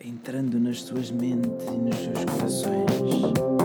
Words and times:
entrando 0.00 0.58
nas 0.58 0.82
suas 0.82 1.10
mentes 1.10 1.66
e 1.66 1.76
nos 1.76 1.96
seus 1.96 2.24
corações. 2.24 3.55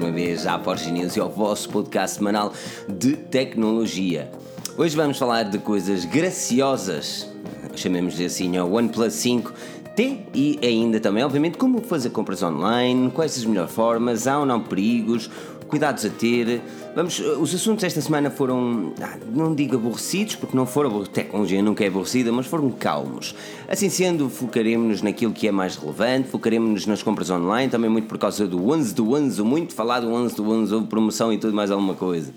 Uma 0.00 0.10
vez 0.10 0.46
à 0.46 0.58
Forge 0.58 0.90
News 0.90 1.14
e 1.14 1.20
ao 1.20 1.28
vosso 1.28 1.68
podcast 1.68 2.16
semanal 2.16 2.54
de 2.88 3.16
tecnologia. 3.16 4.30
Hoje 4.78 4.96
vamos 4.96 5.18
falar 5.18 5.42
de 5.42 5.58
coisas 5.58 6.06
graciosas, 6.06 7.28
chamemos-lhe 7.76 8.24
assim 8.24 8.56
ao 8.56 8.72
OnePlus 8.72 9.12
5T 9.12 10.18
e 10.34 10.58
ainda 10.62 10.98
também, 11.00 11.22
obviamente, 11.22 11.58
como 11.58 11.82
fazer 11.82 12.08
compras 12.10 12.42
online, 12.42 13.10
quais 13.10 13.36
as 13.36 13.44
melhores 13.44 13.72
formas, 13.72 14.26
há 14.26 14.38
ou 14.38 14.46
não 14.46 14.62
perigos, 14.62 15.30
cuidados 15.70 16.04
a 16.04 16.10
ter. 16.10 16.60
Vamos, 16.94 17.20
os 17.20 17.54
assuntos 17.54 17.84
esta 17.84 18.00
semana 18.00 18.30
foram, 18.30 18.92
ah, 19.00 19.16
não 19.32 19.54
digo 19.54 19.76
aborrecidos, 19.76 20.34
porque 20.34 20.56
não 20.56 20.66
foram, 20.66 20.90
abor- 20.90 21.08
tecnologia 21.08 21.62
nunca 21.62 21.84
é 21.84 21.86
aborrecida, 21.86 22.32
mas 22.32 22.46
foram 22.46 22.68
calmos. 22.70 23.34
Assim 23.68 23.88
sendo, 23.88 24.28
focaremos-nos 24.28 25.00
naquilo 25.00 25.32
que 25.32 25.46
é 25.46 25.52
mais 25.52 25.76
relevante, 25.76 26.28
focaremos-nos 26.28 26.86
nas 26.86 27.02
compras 27.02 27.30
online, 27.30 27.70
também 27.70 27.88
muito 27.88 28.08
por 28.08 28.18
causa 28.18 28.46
do 28.46 28.68
11 28.70 28.94
do 28.94 29.12
11, 29.14 29.40
o 29.40 29.44
muito 29.44 29.72
falado 29.72 30.08
11 30.12 30.34
do 30.34 30.50
11, 30.50 30.74
houve 30.74 30.86
promoção 30.88 31.32
e 31.32 31.38
tudo 31.38 31.54
mais 31.54 31.70
alguma 31.70 31.94
coisa. 31.94 32.32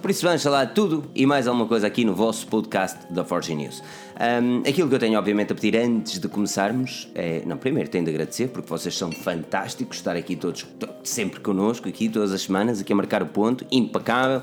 Por 0.00 0.10
isso 0.12 0.24
vamos 0.24 0.42
falar 0.42 0.66
de 0.66 0.74
tudo 0.74 1.04
e 1.14 1.26
mais 1.26 1.48
alguma 1.48 1.66
coisa 1.66 1.86
aqui 1.86 2.04
no 2.04 2.14
vosso 2.14 2.46
podcast 2.46 2.98
da 3.12 3.24
Forge 3.24 3.52
News. 3.54 3.82
Ahm, 4.18 4.60
aquilo 4.66 4.88
que 4.88 4.94
eu 4.94 4.98
tenho 4.98 5.18
obviamente 5.18 5.52
a 5.52 5.54
pedir 5.56 5.76
antes 5.76 6.20
de 6.20 6.28
começarmos 6.28 7.08
é, 7.16 7.42
não, 7.44 7.56
primeiro 7.56 7.90
tenho 7.90 8.04
de 8.04 8.10
agradecer 8.10 8.48
porque 8.48 8.68
vocês 8.68 8.96
são 8.96 9.10
fantásticos, 9.10 9.96
estar 9.96 10.14
aqui 10.16 10.36
todos 10.36 10.62
to- 10.78 10.88
sempre 11.02 11.40
connosco, 11.40 11.88
aqui 11.88 12.08
todas 12.08 12.32
as 12.32 12.42
semanas, 12.42 12.80
aqui 12.80 12.92
a 12.92 12.96
marcar 12.96 13.22
o 13.22 13.26
ponto, 13.26 13.66
impecável. 13.72 14.40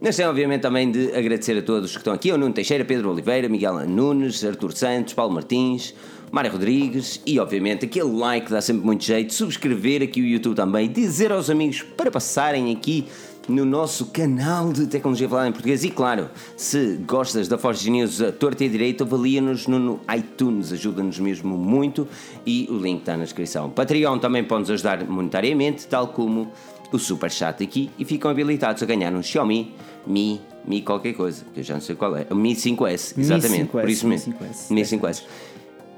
Mas 0.00 0.16
tenho 0.16 0.28
obviamente 0.28 0.62
também 0.62 0.90
de 0.90 1.14
agradecer 1.14 1.56
a 1.56 1.62
todos 1.62 1.92
que 1.92 1.98
estão 1.98 2.12
aqui, 2.12 2.30
o 2.32 2.36
Nuno 2.36 2.52
Teixeira, 2.52 2.84
Pedro 2.84 3.10
Oliveira, 3.10 3.48
Miguel 3.48 3.88
Nunes, 3.88 4.44
Artur 4.44 4.72
Santos, 4.72 5.14
Paulo 5.14 5.32
Martins, 5.32 5.94
Mário 6.32 6.50
Rodrigues 6.50 7.20
e 7.24 7.38
obviamente 7.38 7.86
aquele 7.86 8.10
like 8.12 8.50
dá 8.50 8.60
sempre 8.60 8.84
muito 8.84 9.04
jeito, 9.04 9.32
subscrever 9.32 10.02
aqui 10.02 10.20
o 10.20 10.24
YouTube 10.24 10.56
também, 10.56 10.90
dizer 10.90 11.30
aos 11.32 11.48
amigos 11.48 11.82
para 11.96 12.10
passarem 12.10 12.74
aqui 12.74 13.06
no 13.48 13.64
nosso 13.64 14.06
canal 14.06 14.72
de 14.72 14.86
Tecnologia 14.86 15.28
Falada 15.28 15.48
em 15.48 15.52
Português. 15.52 15.84
E 15.84 15.90
claro, 15.90 16.28
se 16.56 16.96
gostas 17.06 17.48
da 17.48 17.56
Forge 17.56 17.90
News 17.90 18.20
a 18.20 18.32
torta 18.32 18.64
e 18.64 18.68
direito, 18.68 19.04
avalia-nos 19.04 19.66
no, 19.66 19.78
no 19.78 20.00
iTunes, 20.14 20.72
ajuda-nos 20.72 21.18
mesmo 21.18 21.56
muito 21.56 22.08
e 22.44 22.66
o 22.70 22.76
link 22.76 23.00
está 23.00 23.16
na 23.16 23.24
descrição. 23.24 23.70
Patreon 23.70 24.18
também 24.18 24.44
pode-nos 24.44 24.70
ajudar 24.70 25.04
monetariamente, 25.04 25.86
tal 25.86 26.08
como 26.08 26.50
o 26.92 26.98
Super 26.98 27.30
Chat 27.30 27.62
aqui, 27.62 27.90
e 27.98 28.04
ficam 28.04 28.30
habilitados 28.30 28.82
a 28.82 28.86
ganhar 28.86 29.12
um 29.12 29.22
Xiaomi 29.22 29.74
Mi, 30.06 30.40
Mi 30.64 30.82
qualquer 30.82 31.14
coisa, 31.14 31.44
que 31.52 31.60
eu 31.60 31.64
já 31.64 31.74
não 31.74 31.80
sei 31.80 31.96
qual 31.96 32.16
é. 32.16 32.26
O 32.30 32.34
Mi 32.34 32.54
5S, 32.54 33.16
Mi 33.16 33.22
exatamente, 33.22 33.70
5S, 33.70 33.70
por 33.70 33.88
isso 33.88 34.06
Mi 34.06 34.14
mesmo. 34.14 34.34
5S. 34.34 34.70
Mi 34.70 34.82
5S. 34.82 35.22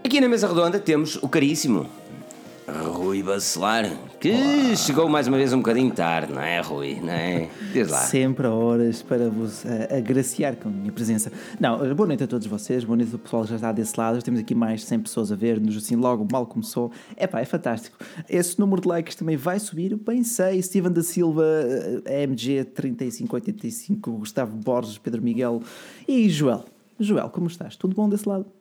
Aqui 0.05 0.21
na 0.21 0.29
mesa 0.29 0.49
redonda 0.49 0.79
temos 0.79 1.17
o 1.17 1.29
caríssimo 1.29 1.87
Rui 2.71 3.23
Bacelar, 3.23 3.91
que 4.21 4.77
chegou 4.77 5.09
mais 5.09 5.27
uma 5.27 5.39
vez 5.39 5.55
um 5.55 5.59
bocadinho 5.59 5.91
tarde, 5.91 6.33
não 6.33 6.43
é, 6.43 6.61
Rui? 6.61 7.01
Não 7.01 7.13
é? 7.13 7.49
Diz 7.73 7.89
lá. 7.89 8.01
Sempre 8.01 8.47
a 8.47 8.51
horas 8.51 9.01
para 9.01 9.31
vos 9.31 9.65
eh, 9.65 9.97
agraciar 9.97 10.55
com 10.57 10.69
a 10.69 10.73
minha 10.73 10.93
presença. 10.93 11.33
Não, 11.59 11.83
eh, 11.83 11.95
boa 11.95 12.07
noite 12.07 12.25
a 12.25 12.27
todos 12.27 12.47
vocês, 12.47 12.85
boa 12.85 12.97
noite 12.97 13.11
ao 13.13 13.19
pessoal 13.19 13.45
que 13.45 13.49
já 13.49 13.55
está 13.57 13.73
desse 13.73 13.99
lado. 13.99 14.23
Temos 14.23 14.41
aqui 14.41 14.55
mais 14.55 14.81
de 14.81 14.87
100 14.87 15.01
pessoas 15.01 15.33
a 15.33 15.37
ver-nos, 15.37 15.77
assim, 15.79 15.97
logo 15.97 16.27
mal 16.31 16.45
começou. 16.45 16.93
É 17.17 17.27
pá, 17.27 17.41
é 17.41 17.47
fantástico. 17.47 17.97
Esse 18.29 18.59
número 18.61 18.83
de 18.83 18.89
likes 18.89 19.15
também 19.15 19.37
vai 19.37 19.59
subir, 19.59 19.97
bem 19.97 20.23
sei. 20.23 20.61
Steven 20.61 20.93
da 20.93 21.03
Silva, 21.03 21.45
eh, 22.05 22.23
MG 22.25 22.65
3585, 22.65 24.13
Gustavo 24.13 24.55
Borges, 24.55 24.99
Pedro 24.99 25.23
Miguel 25.23 25.63
e 26.07 26.29
Joel. 26.29 26.67
Joel, 27.01 27.31
como 27.31 27.47
estás? 27.47 27.77
Tudo 27.77 27.95
bom 27.95 28.09
desse 28.11 28.29
lado? 28.29 28.58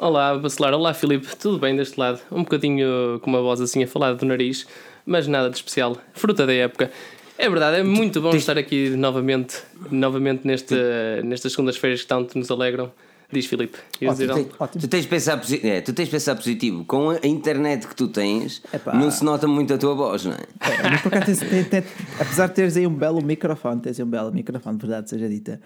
Olá, 0.00 0.34
Bacelar. 0.38 0.72
Olá, 0.72 0.94
Filipe. 0.94 1.36
Tudo 1.36 1.58
bem 1.58 1.76
deste 1.76 2.00
lado? 2.00 2.20
Um 2.32 2.42
bocadinho 2.42 3.20
com 3.20 3.28
uma 3.28 3.42
voz 3.42 3.60
assim 3.60 3.82
a 3.82 3.86
falar 3.86 4.14
do 4.14 4.24
nariz, 4.24 4.66
mas 5.04 5.26
nada 5.26 5.50
de 5.50 5.56
especial. 5.56 5.94
Fruta 6.14 6.46
da 6.46 6.54
época. 6.54 6.90
É 7.36 7.50
verdade, 7.50 7.80
é 7.80 7.82
muito 7.82 8.18
bom 8.18 8.34
estar 8.34 8.56
aqui 8.56 8.88
novamente, 8.96 9.58
novamente 9.90 10.46
neste, 10.46 10.74
nestas 11.22 11.52
segundas-feiras 11.52 12.00
que 12.00 12.06
tanto 12.06 12.38
nos 12.38 12.50
alegram. 12.50 12.90
Diz 13.32 13.46
Filipe. 13.46 13.78
Ias 14.00 14.18
dizer 14.18 14.32
Tu 14.34 14.44
tens, 14.44 14.82
tu 14.82 14.88
tens 14.88 15.02
de 15.02 15.08
pensar, 15.08 15.40
é, 15.62 15.80
tu 15.80 15.92
tens 15.92 16.04
de 16.06 16.10
pensar 16.10 16.34
positivo. 16.34 16.84
Com 16.84 17.10
a 17.10 17.26
internet 17.26 17.86
que 17.86 17.94
tu 17.94 18.08
tens, 18.08 18.60
Epá. 18.72 18.92
não 18.94 19.10
se 19.10 19.24
nota 19.24 19.46
muito 19.46 19.72
a 19.72 19.78
tua 19.78 19.94
voz, 19.94 20.24
não 20.24 20.32
é? 20.32 20.36
É, 20.36 20.90
mas 20.90 21.00
por 21.02 21.08
acaso 21.14 21.26
tens- 21.26 21.38
tem- 21.50 21.64
tem- 21.64 21.84
apesar 22.18 22.48
de 22.48 22.54
teres 22.54 22.76
aí 22.76 22.86
um 22.86 22.94
belo 22.94 23.22
microfone, 23.22 23.80
tens 23.80 23.98
aí 24.00 24.04
um 24.04 24.08
belo 24.10 24.32
microfone, 24.32 24.76
de 24.78 24.86
verdade 24.86 25.10
seja 25.10 25.28
dita, 25.28 25.60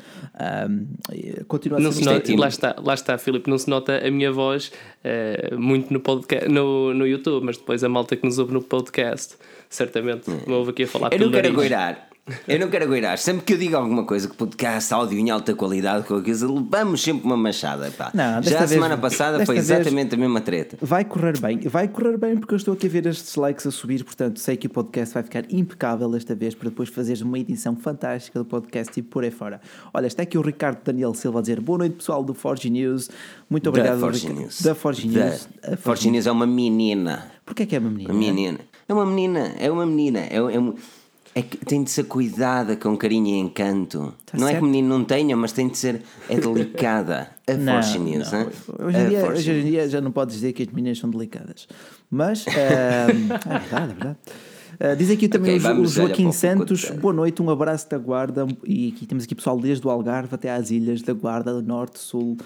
e 1.13 1.45
continua 1.45 1.79
a 1.79 1.81
Não 1.81 1.93
ser 1.93 2.03
se 2.03 2.09
um- 2.09 2.13
nota, 2.13 2.37
lá 2.37 2.49
está, 2.49 2.77
lá 2.83 2.95
está, 2.95 3.19
Filipe. 3.19 3.49
Não 3.49 3.59
se 3.59 3.69
nota 3.69 3.97
a 4.07 4.11
minha 4.11 4.31
voz 4.33 4.71
eh, 5.03 5.55
muito 5.57 5.93
no, 5.93 6.01
podcast, 6.01 6.49
no, 6.49 6.93
no 6.95 7.07
YouTube, 7.07 7.45
mas 7.45 7.57
depois 7.57 7.83
a 7.85 7.89
malta 7.89 8.17
que 8.17 8.25
nos 8.27 8.39
ouve 8.39 8.53
no 8.53 8.63
podcast, 8.63 9.37
certamente 9.71 10.31
me 10.31 10.53
ouve 10.53 10.71
aqui 10.71 10.83
a 10.85 10.87
falar 10.89 11.13
Eu 11.13 11.19
não 11.21 11.31
quero 11.31 11.53
nariz. 11.53 11.99
Eu 12.49 12.59
não 12.59 12.69
quero 12.71 12.85
agoirar. 12.87 13.19
Sempre 13.19 13.45
que 13.45 13.53
eu 13.53 13.59
digo 13.59 13.77
alguma 13.77 14.05
coisa 14.05 14.27
que 14.27 14.35
podcast, 14.35 14.95
áudio 14.95 15.19
em 15.19 15.29
alta 15.31 15.55
qualidade, 15.55 16.07
qualquer 16.07 16.25
coisa, 16.25 16.51
levamos 16.51 17.03
sempre 17.03 17.27
uma 17.27 17.37
machada. 17.37 17.91
Pá. 17.91 18.11
Não, 18.15 18.43
Já 18.43 18.57
a 18.57 18.61
vez- 18.61 18.71
semana 18.71 18.97
passada 18.97 19.45
foi 19.45 19.59
exatamente 19.59 20.15
a 20.15 20.19
mesma 20.19 20.41
treta. 20.41 20.79
Vai 20.81 21.05
correr 21.05 21.39
bem, 21.39 21.59
vai 21.61 21.87
correr 21.87 22.17
bem 22.17 22.37
porque 22.39 22.55
eu 22.55 22.57
estou 22.57 22.73
aqui 22.73 22.87
a 22.87 22.91
ver 22.91 23.05
estes 23.07 23.35
likes 23.37 23.67
a 23.67 23.71
subir, 23.71 24.03
portanto 24.05 24.41
sei 24.41 24.57
que 24.57 24.67
o 24.67 24.71
podcast 24.71 25.13
vai 25.13 25.23
ficar 25.23 25.45
impecável 25.51 26.11
desta 26.11 26.35
vez 26.35 26.55
para 26.55 26.71
depois 26.71 26.89
fazeres 26.89 27.21
uma 27.21 27.39
edição 27.39 27.77
fantástica 27.77 28.39
do 28.39 28.45
podcast 28.47 28.99
e 28.99 29.03
por 29.03 29.23
aí 29.23 29.31
fora. 29.31 29.61
Olha, 29.93 30.07
está 30.07 30.23
aqui 30.23 30.39
o 30.39 30.41
Ricardo 30.41 30.79
Daniel 30.83 31.13
Silva 31.13 31.41
a 31.41 31.43
dizer 31.43 31.61
boa 31.61 31.79
noite 31.81 31.97
pessoal 31.97 32.25
do 32.25 32.33
Forge 32.33 32.71
News, 32.71 33.11
muito 33.51 33.69
obrigado. 33.69 33.97
da 33.97 34.01
Forge 34.01 34.21
Ricardo. 34.23 34.41
News. 34.41 34.63
Da 34.63 34.75
Forge 34.75 35.09
Da- 35.09 35.25
News. 35.27 35.49
A 35.63 35.77
Forge 35.77 36.11
News 36.11 36.27
é 36.27 36.33
uma 36.33 36.47
menina. 36.47 37.31
Porquê 37.45 37.65
é 37.65 37.67
que 37.67 37.77
é 37.77 37.79
uma 37.79 37.91
menina? 37.91 38.11
Uma 38.15 38.19
menina. 38.19 38.61
É 38.89 38.95
uma 38.95 39.05
menina. 39.07 39.53
É 39.59 39.71
uma 39.71 39.85
menina. 39.87 40.21
É, 40.21 40.37
é, 40.37 40.41
um- 40.59 40.75
é 41.35 41.43
que 41.43 41.57
tem 41.59 41.83
de 41.83 41.91
ser 41.91 42.05
cuidada 42.05 42.77
com 42.77 42.97
carinho 42.97 43.27
e 43.27 43.39
encanto. 43.39 44.15
Tá 44.25 44.39
não 44.39 44.47
é 44.47 44.53
certo. 44.53 44.63
que 44.63 44.69
o 44.69 44.71
menino 44.71 44.89
não 44.89 45.05
tenha, 45.05 45.37
mas 45.37 45.53
tem 45.53 45.69
de 45.69 45.77
ser. 45.77 46.03
É 46.29 46.37
delicada. 46.37 47.29
A 47.47 47.53
Não, 47.55 47.81
News, 47.99 48.33
não. 48.33 48.41
hein? 48.41 48.49
Hoje, 48.79 48.99
em 48.99 49.09
dia, 49.09 49.27
hoje 49.27 49.51
em 49.51 49.65
dia 49.65 49.89
já 49.89 50.01
não 50.01 50.11
podes 50.11 50.37
dizer 50.37 50.55
que 50.55 50.63
as 50.63 50.69
meninas 50.71 50.99
são 50.99 51.11
delicadas. 51.11 51.69
Mas, 52.11 52.47
ah, 52.49 52.51
é 53.11 53.59
verdade, 53.59 53.91
é 53.91 53.95
verdade. 53.95 54.19
Ah, 54.81 54.95
diz 54.95 55.11
aqui 55.11 55.29
também 55.29 55.59
Ok, 55.59 55.71
o, 55.73 55.87
Joaquim 55.87 56.33
Santos, 56.33 56.91
boa 56.91 57.13
noite, 57.13 57.43
um 57.43 57.51
abraço 57.51 57.89
da 57.91 57.99
Guarda. 57.99 58.47
E 58.65 58.95
aqui 58.95 59.07
temos 59.07 59.25
aqui 59.25 59.35
pessoal 59.35 59.59
desde 59.61 59.87
o 59.87 59.91
Algarve 59.91 60.35
até 60.35 60.51
às 60.51 60.71
ilhas 60.71 61.03
da 61.03 61.13
Guarda, 61.13 61.61
Norte, 61.61 61.99
Sul. 61.99 62.37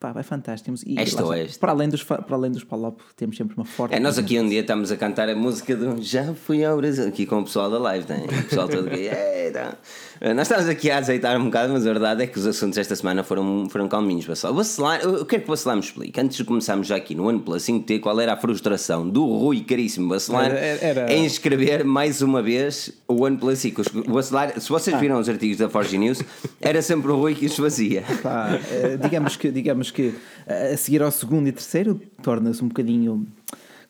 Pá, 0.00 0.12
vai 0.12 0.22
fantástico. 0.22 0.74
E, 0.86 0.94
lá 0.94 1.02
está. 1.02 1.22
oeste. 1.26 1.58
Para 1.58 1.72
além 1.72 1.86
dos, 1.90 2.02
para 2.02 2.24
além 2.30 2.50
dos 2.50 2.64
Palop, 2.64 2.98
temos 3.16 3.36
sempre 3.36 3.54
uma 3.54 3.66
forte. 3.66 3.94
É, 3.94 4.00
nós 4.00 4.16
aqui 4.18 4.40
um 4.40 4.48
dia 4.48 4.62
estamos 4.62 4.90
a 4.90 4.96
cantar 4.96 5.28
a 5.28 5.36
música 5.36 5.76
do 5.76 6.00
Já 6.02 6.32
fui 6.32 6.64
ao 6.64 6.78
Brasil, 6.78 7.06
aqui 7.06 7.26
com 7.26 7.40
o 7.40 7.44
pessoal 7.44 7.70
da 7.70 7.78
live, 7.78 8.06
né? 8.08 8.24
o 8.26 8.42
pessoal 8.48 8.66
todo 8.66 8.86
aqui. 8.88 9.10
"Eita." 9.10 9.76
Eh, 10.22 10.32
Nós 10.34 10.48
estamos 10.50 10.68
aqui 10.70 10.90
a 10.90 10.98
azeitar 10.98 11.38
um 11.38 11.44
bocado, 11.44 11.72
mas 11.74 11.86
a 11.86 11.90
verdade 11.92 12.22
é 12.22 12.26
que 12.26 12.38
os 12.38 12.46
assuntos 12.46 12.78
esta 12.78 12.94
semana 12.96 13.22
foram, 13.22 13.68
foram 13.70 13.88
calminhos. 13.88 14.26
O 14.44 14.54
Bacelar, 14.54 15.00
eu 15.02 15.24
quero 15.26 15.42
que 15.42 15.48
o 15.48 15.52
Bacelar 15.52 15.76
me 15.76 15.82
explique, 15.82 16.18
antes 16.20 16.36
de 16.38 16.44
começarmos 16.44 16.86
já 16.86 16.96
aqui 16.96 17.14
no 17.14 17.26
OnePlus 17.28 17.62
5T, 17.62 18.00
qual 18.00 18.18
era 18.20 18.32
a 18.32 18.36
frustração 18.36 19.08
do 19.08 19.24
Rui 19.26 19.60
caríssimo 19.60 20.08
Bacelar 20.08 20.46
Era- 20.50 20.58
era- 20.84 21.12
em 21.12 21.24
escrever 21.26 21.84
mais 21.84 22.22
uma 22.22 22.42
vez 22.42 22.90
o 23.06 23.22
OnePlus 23.24 23.58
5. 23.58 23.82
O 24.08 24.12
Bacelar, 24.12 24.58
se 24.60 24.68
vocês 24.70 24.98
viram 24.98 25.18
os 25.20 25.28
artigos 25.28 25.58
da 25.58 25.68
Forge 25.68 25.96
News, 25.98 26.22
era 26.60 26.80
sempre 26.82 27.10
o 27.10 27.16
Rui 27.16 27.34
que 27.34 27.44
os 27.46 27.56
fazia. 27.56 28.02
Pá, 28.22 28.58
eh, 28.70 28.96
digamos 29.02 29.36
que, 29.36 29.50
digamos 29.50 29.89
que 29.90 30.14
a 30.46 30.76
seguir 30.76 31.02
ao 31.02 31.10
segundo 31.10 31.48
e 31.48 31.52
terceiro 31.52 32.00
torna-se 32.22 32.62
um 32.64 32.68
bocadinho 32.68 33.26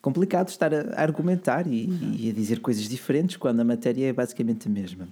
complicado 0.02 0.49
estar 0.49 0.73
a, 0.73 1.00
argumentar 1.00 1.67
e, 1.67 1.87
e 2.19 2.31
a 2.31 2.32
dizer 2.32 2.61
coisas 2.61 2.88
diferentes 2.88 3.37
quando 3.37 3.61
a 3.61 3.64
matéria 3.64 4.06
é 4.08 4.12
basicamente 4.14 4.67
a 4.67 4.70
mesma. 4.70 5.06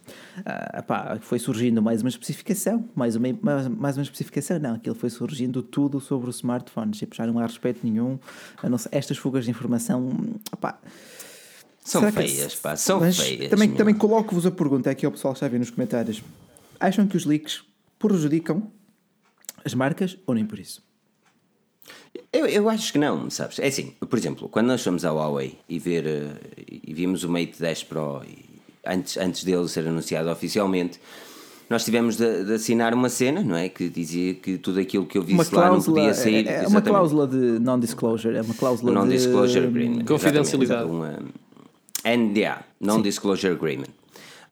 Ah, 0.46 0.82
pá, 0.82 1.18
foi 1.20 1.38
surgindo 1.38 1.82
mais 1.82 2.00
uma 2.00 2.08
especificação, 2.08 2.88
mais 2.94 3.14
uma, 3.14 3.28
mais, 3.42 3.68
mais 3.68 3.96
uma 3.98 4.02
especificação, 4.02 4.58
não, 4.58 4.74
aquilo 4.76 4.94
foi 4.94 5.10
surgindo 5.10 5.62
tudo 5.62 6.00
sobre 6.00 6.28
o 6.28 6.30
smartphone, 6.30 6.92
tipo, 6.92 7.14
já 7.14 7.26
não 7.26 7.38
há 7.38 7.46
respeito 7.46 7.80
nenhum, 7.82 8.18
a 8.62 8.68
não 8.68 8.78
estas 8.90 9.18
fugas 9.18 9.44
de 9.44 9.50
informação, 9.50 10.10
pá, 10.58 10.78
São 11.84 12.00
Será 12.00 12.10
que- 12.12 12.26
feias, 12.28 12.54
pá, 12.54 12.74
são 12.76 13.00
feias. 13.12 13.50
Também, 13.50 13.68
meu. 13.68 13.76
também 13.76 13.94
coloco-vos 13.94 14.46
a 14.46 14.50
pergunta 14.50 14.90
aqui 14.90 15.04
ao 15.04 15.12
pessoal 15.12 15.34
que 15.34 15.38
está 15.38 15.46
a 15.46 15.50
ver 15.50 15.58
nos 15.58 15.68
comentários. 15.70 16.22
Acham 16.80 17.06
que 17.06 17.16
os 17.16 17.24
leaks 17.26 17.62
prejudicam 17.98 18.70
as 19.68 19.74
marcas 19.74 20.16
ou 20.26 20.34
nem 20.34 20.44
por 20.44 20.58
isso? 20.58 20.82
Eu, 22.32 22.46
eu 22.46 22.68
acho 22.68 22.92
que 22.92 22.98
não, 22.98 23.30
sabes? 23.30 23.58
É 23.58 23.66
assim, 23.66 23.92
por 24.08 24.18
exemplo, 24.18 24.48
quando 24.48 24.66
nós 24.66 24.82
fomos 24.82 25.04
à 25.04 25.12
Huawei 25.12 25.58
e 25.68 25.78
ver 25.78 26.06
eh, 26.06 26.32
e 26.66 26.92
vimos 26.92 27.22
o 27.24 27.28
Mate 27.28 27.54
10 27.58 27.84
Pro 27.84 28.22
e, 28.26 28.44
antes, 28.84 29.16
antes 29.16 29.44
dele 29.44 29.68
ser 29.68 29.86
anunciado 29.86 30.30
oficialmente, 30.30 31.00
nós 31.70 31.84
tivemos 31.84 32.16
de, 32.16 32.44
de, 32.44 32.54
assinar 32.54 32.94
uma 32.94 33.08
cena, 33.10 33.42
não 33.42 33.54
é? 33.54 33.68
Que 33.68 33.88
dizia 33.88 34.34
que 34.34 34.56
tudo 34.56 34.80
aquilo 34.80 35.06
que 35.06 35.18
eu 35.18 35.22
visse 35.22 35.54
lá 35.54 35.70
não 35.70 35.82
podia 35.82 36.14
sair. 36.14 36.46
É, 36.46 36.64
é 36.64 36.66
uma 36.66 36.80
cláusula 36.80 37.26
de 37.26 37.58
non-disclosure, 37.58 38.36
é 38.36 38.42
uma 38.42 38.54
cláusula 38.54 38.90
non-disclosure 38.92 39.60
de... 39.60 39.66
agreement. 39.66 40.04
Confidencialidade. 40.06 40.90
Uma 40.90 41.18
NDA, 42.04 42.64
Non-Disclosure 42.80 43.52
Agreement. 43.52 43.97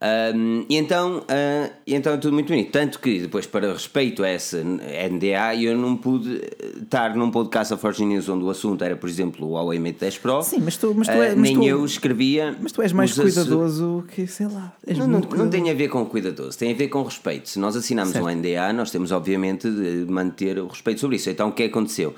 Um, 0.02 0.66
e 0.69 0.76
então, 0.76 1.19
uh, 1.20 1.72
e 1.87 1.94
então 1.94 2.12
é 2.12 2.16
tudo 2.16 2.34
muito 2.34 2.48
bonito. 2.48 2.70
Tanto 2.70 3.00
que 3.00 3.20
depois, 3.20 3.46
para 3.46 3.72
respeito 3.72 4.22
a 4.22 4.28
essa 4.28 4.62
NDA, 4.62 5.56
eu 5.60 5.76
não 5.76 5.96
pude 5.96 6.43
estar 6.82 7.14
num 7.16 7.31
podcast 7.31 7.72
da 7.72 7.78
Forge 7.78 8.04
News 8.04 8.28
onde 8.28 8.44
o 8.44 8.50
assunto 8.50 8.84
era, 8.84 8.96
por 8.96 9.08
exemplo, 9.08 9.46
o 9.46 9.52
Huawei 9.52 9.78
Mate 9.78 9.98
10 10.00 10.19
Pro. 10.19 10.43
Sim, 10.43 10.60
mas 10.60 10.76
tu, 10.76 10.94
mas 10.94 11.08
tu, 11.08 11.12
é, 11.12 11.34
mas 11.34 11.38
nem 11.38 11.54
tu, 11.54 11.64
eu 11.64 11.84
escrevia. 11.84 12.54
Mas 12.60 12.72
tu 12.72 12.82
és 12.82 12.93
mais 12.93 13.12
cuidadoso 13.12 14.04
que, 14.14 14.26
sei 14.26 14.46
lá. 14.46 14.75
não, 14.87 15.06
não, 15.08 15.20
não, 15.20 15.50
tem 15.50 15.70
a 15.70 15.75
ver 15.75 15.88
com 15.88 16.04
cuidadoso, 16.04 16.58
tem 16.58 16.72
a 16.72 16.76
ver 16.76 16.88
com 16.88 17.02
respeito. 17.02 17.48
Se 17.48 17.58
nós 17.58 17.75
assinamos 17.75 18.12
certo. 18.12 18.26
um 18.26 18.31
NDA, 18.31 18.72
nós 18.75 18.90
temos, 18.90 19.12
obviamente, 19.12 19.70
de 19.70 20.04
manter 20.08 20.58
o 20.58 20.66
respeito 20.66 21.00
sobre 21.00 21.16
isso. 21.16 21.31
Então, 21.31 21.48
o 21.48 21.52
que 21.52 21.64
aconteceu? 21.64 22.14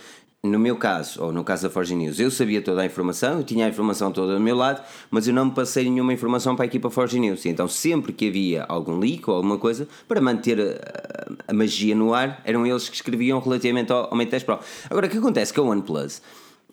No 0.48 0.58
meu 0.58 0.76
caso, 0.76 1.22
ou 1.22 1.32
no 1.32 1.44
caso 1.44 1.64
da 1.64 1.70
Forge 1.70 1.94
News, 1.94 2.18
eu 2.18 2.30
sabia 2.30 2.62
toda 2.62 2.82
a 2.82 2.86
informação, 2.86 3.38
eu 3.38 3.44
tinha 3.44 3.66
a 3.66 3.68
informação 3.68 4.10
toda 4.10 4.34
do 4.34 4.40
meu 4.40 4.56
lado, 4.56 4.82
mas 5.10 5.26
eu 5.28 5.34
não 5.34 5.46
me 5.46 5.50
passei 5.52 5.84
nenhuma 5.84 6.12
informação 6.12 6.56
para 6.56 6.64
a 6.64 6.66
equipa 6.66 6.90
Forge 6.90 7.18
News. 7.18 7.46
Então, 7.46 7.68
sempre 7.68 8.12
que 8.12 8.28
havia 8.28 8.64
algum 8.68 8.98
leak 8.98 9.28
ou 9.28 9.36
alguma 9.36 9.58
coisa, 9.58 9.88
para 10.06 10.20
manter 10.20 10.60
a, 10.60 11.32
a 11.48 11.52
magia 11.52 11.94
no 11.94 12.14
ar, 12.14 12.40
eram 12.44 12.66
eles 12.66 12.88
que 12.88 12.96
escreviam 12.96 13.38
relativamente 13.38 13.92
ao, 13.92 14.06
ao 14.10 14.16
Mate 14.16 14.30
10 14.30 14.42
Pro. 14.44 14.58
Agora, 14.90 15.06
o 15.06 15.10
que 15.10 15.18
acontece 15.18 15.52
com 15.52 15.60
a 15.62 15.64
OnePlus 15.64 16.22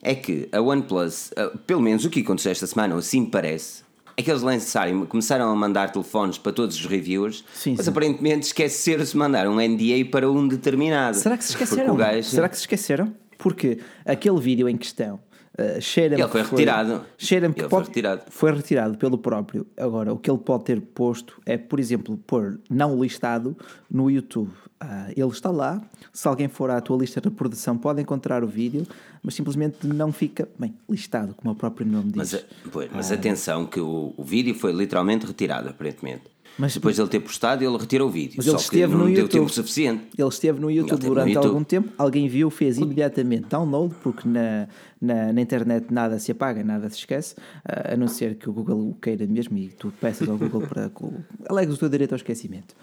é 0.02 0.16
que 0.16 0.48
a 0.52 0.62
OnePlus, 0.62 1.32
uh, 1.32 1.58
pelo 1.66 1.82
menos 1.82 2.06
o 2.06 2.10
que 2.10 2.22
aconteceu 2.22 2.52
esta 2.52 2.68
semana, 2.68 2.94
ou 2.94 3.00
assim 3.00 3.26
parece, 3.26 3.86
é 4.18 4.22
que 4.22 4.32
eles 4.32 4.42
lançaram, 4.42 5.06
começaram 5.06 5.52
a 5.52 5.56
mandar 5.56 5.92
telefones 5.92 6.38
para 6.38 6.52
todos 6.54 6.76
os 6.76 6.86
reviewers, 6.86 7.44
sim, 7.54 7.74
mas 7.76 7.86
sim. 7.86 7.92
aparentemente 7.92 8.48
esqueceram-se 8.48 9.12
de 9.12 9.18
mandar 9.18 9.48
um 9.48 9.56
NDA 9.56 10.06
para 10.10 10.30
um 10.30 10.48
determinado. 10.48 11.18
Será 11.18 11.38
que 11.38 11.44
se 11.44 11.52
esqueceram? 11.52 11.96
Gajo... 11.96 12.30
Será 12.30 12.48
que 12.48 12.56
se 12.56 12.62
esqueceram? 12.62 13.14
Porque 13.38 13.80
aquele 14.06 14.40
vídeo 14.40 14.68
em 14.68 14.78
questão 14.78 15.20
uh, 15.60 15.82
cheira-me. 15.82 16.22
Ele 16.22 16.30
foi 16.30 16.42
retirado. 16.44 17.06
Cheira-me 17.18 17.54
que 17.54 17.64
pode, 17.64 17.72
foi 17.72 17.84
retirado. 17.84 18.22
Foi 18.30 18.52
retirado 18.52 18.98
pelo 18.98 19.18
próprio. 19.18 19.66
Agora, 19.78 20.14
o 20.14 20.18
que 20.18 20.30
ele 20.30 20.40
pode 20.40 20.66
ter 20.66 20.82
posto 20.82 21.42
é, 21.46 21.58
por 21.58 21.80
exemplo, 21.80 22.18
pôr 22.18 22.60
não 22.70 23.02
listado 23.02 23.56
no 23.90 24.10
YouTube. 24.10 24.52
Uh, 24.84 25.12
ele 25.16 25.30
está 25.30 25.50
lá. 25.50 25.82
Se 26.12 26.28
alguém 26.28 26.48
for 26.48 26.70
à 26.70 26.80
tua 26.82 26.98
lista 26.98 27.22
de 27.22 27.30
reprodução, 27.30 27.78
pode 27.78 28.02
encontrar 28.02 28.44
o 28.44 28.48
vídeo, 28.48 28.86
mas 29.24 29.34
simplesmente 29.34 29.88
não 29.88 30.12
fica 30.12 30.48
bem 30.60 30.76
listado, 30.90 31.34
como 31.34 31.54
o 31.54 31.56
próprio 31.56 31.88
nome 31.88 32.12
diz. 32.12 32.34
Mas, 32.34 32.46
pois, 32.72 32.90
mas 32.94 33.10
uh, 33.10 33.14
atenção, 33.14 33.66
que 33.66 33.80
o, 33.80 34.14
o 34.18 34.24
vídeo 34.24 34.54
foi 34.54 34.74
literalmente 34.74 35.26
retirado, 35.26 35.70
aparentemente. 35.70 36.35
Mas, 36.58 36.74
Depois 36.74 36.96
de 36.96 37.02
ele 37.02 37.10
ter 37.10 37.20
postado, 37.20 37.64
ele 37.64 37.78
retirou 37.78 38.08
o 38.08 38.12
vídeo. 38.12 38.36
Mas 38.38 38.48
ele 38.48 38.56
esteve 38.56 38.96
no 38.96 39.10
YouTube. 39.10 39.30
tempo 39.30 39.50
suficiente. 39.50 40.06
Ele 40.18 40.28
esteve 40.28 40.60
no 40.60 40.72
YouTube 40.72 41.02
durante 41.02 41.26
no 41.26 41.34
YouTube. 41.34 41.48
algum 41.48 41.64
tempo. 41.64 41.94
Alguém 41.98 42.28
viu, 42.30 42.50
fez 42.50 42.78
imediatamente 42.78 43.48
download, 43.50 43.94
porque 44.02 44.28
na, 44.28 44.68
na, 45.02 45.34
na, 45.34 45.42
internet 45.42 45.88
nada 45.92 46.18
se 46.18 46.32
apaga, 46.32 46.64
nada 46.64 46.90
se 46.90 46.98
esquece, 46.98 47.36
a 47.66 47.98
não 47.98 48.08
ser 48.08 48.36
que 48.36 48.50
o 48.50 48.54
Google 48.54 48.90
o 48.90 48.94
queira 48.96 49.28
mesmo 49.28 49.58
e 49.58 49.68
tu 49.68 49.92
peças 50.00 50.30
ao 50.30 50.38
Google 50.38 50.62
para 50.62 50.90
que 50.90 51.06
alegues 51.50 51.76
o 51.76 51.78
teu 51.78 51.90
direito 51.90 52.14
ao 52.14 52.18
esquecimento. 52.18 52.74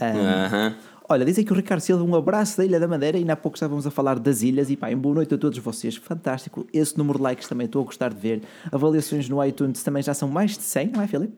Um, 0.00 0.04
uh 0.04 0.50
-huh. 0.50 0.74
Olha, 1.08 1.24
dizem 1.24 1.44
que 1.44 1.52
o 1.52 1.56
Ricardo 1.56 1.80
Silva, 1.80 2.02
um 2.02 2.14
abraço 2.14 2.56
da 2.56 2.64
Ilha 2.64 2.78
da 2.78 2.88
Madeira, 2.88 3.18
e 3.18 3.30
há 3.30 3.36
pouco 3.36 3.56
estávamos 3.56 3.86
a 3.86 3.90
falar 3.90 4.18
das 4.18 4.42
ilhas, 4.42 4.70
e 4.70 4.76
pá, 4.76 4.90
em 4.90 4.96
boa 4.96 5.16
noite 5.16 5.34
a 5.34 5.38
todos 5.38 5.58
vocês, 5.58 5.96
fantástico. 5.96 6.66
Esse 6.72 6.96
número 6.96 7.18
de 7.18 7.24
likes 7.24 7.48
também 7.48 7.66
estou 7.66 7.82
a 7.82 7.84
gostar 7.84 8.14
de 8.14 8.20
ver. 8.20 8.42
Avaliações 8.70 9.28
no 9.28 9.44
iTunes 9.44 9.82
também 9.82 10.02
já 10.02 10.14
são 10.14 10.28
mais 10.28 10.52
de 10.52 10.62
100, 10.62 10.92
não 10.92 11.02
é, 11.02 11.06
Filipe? 11.06 11.36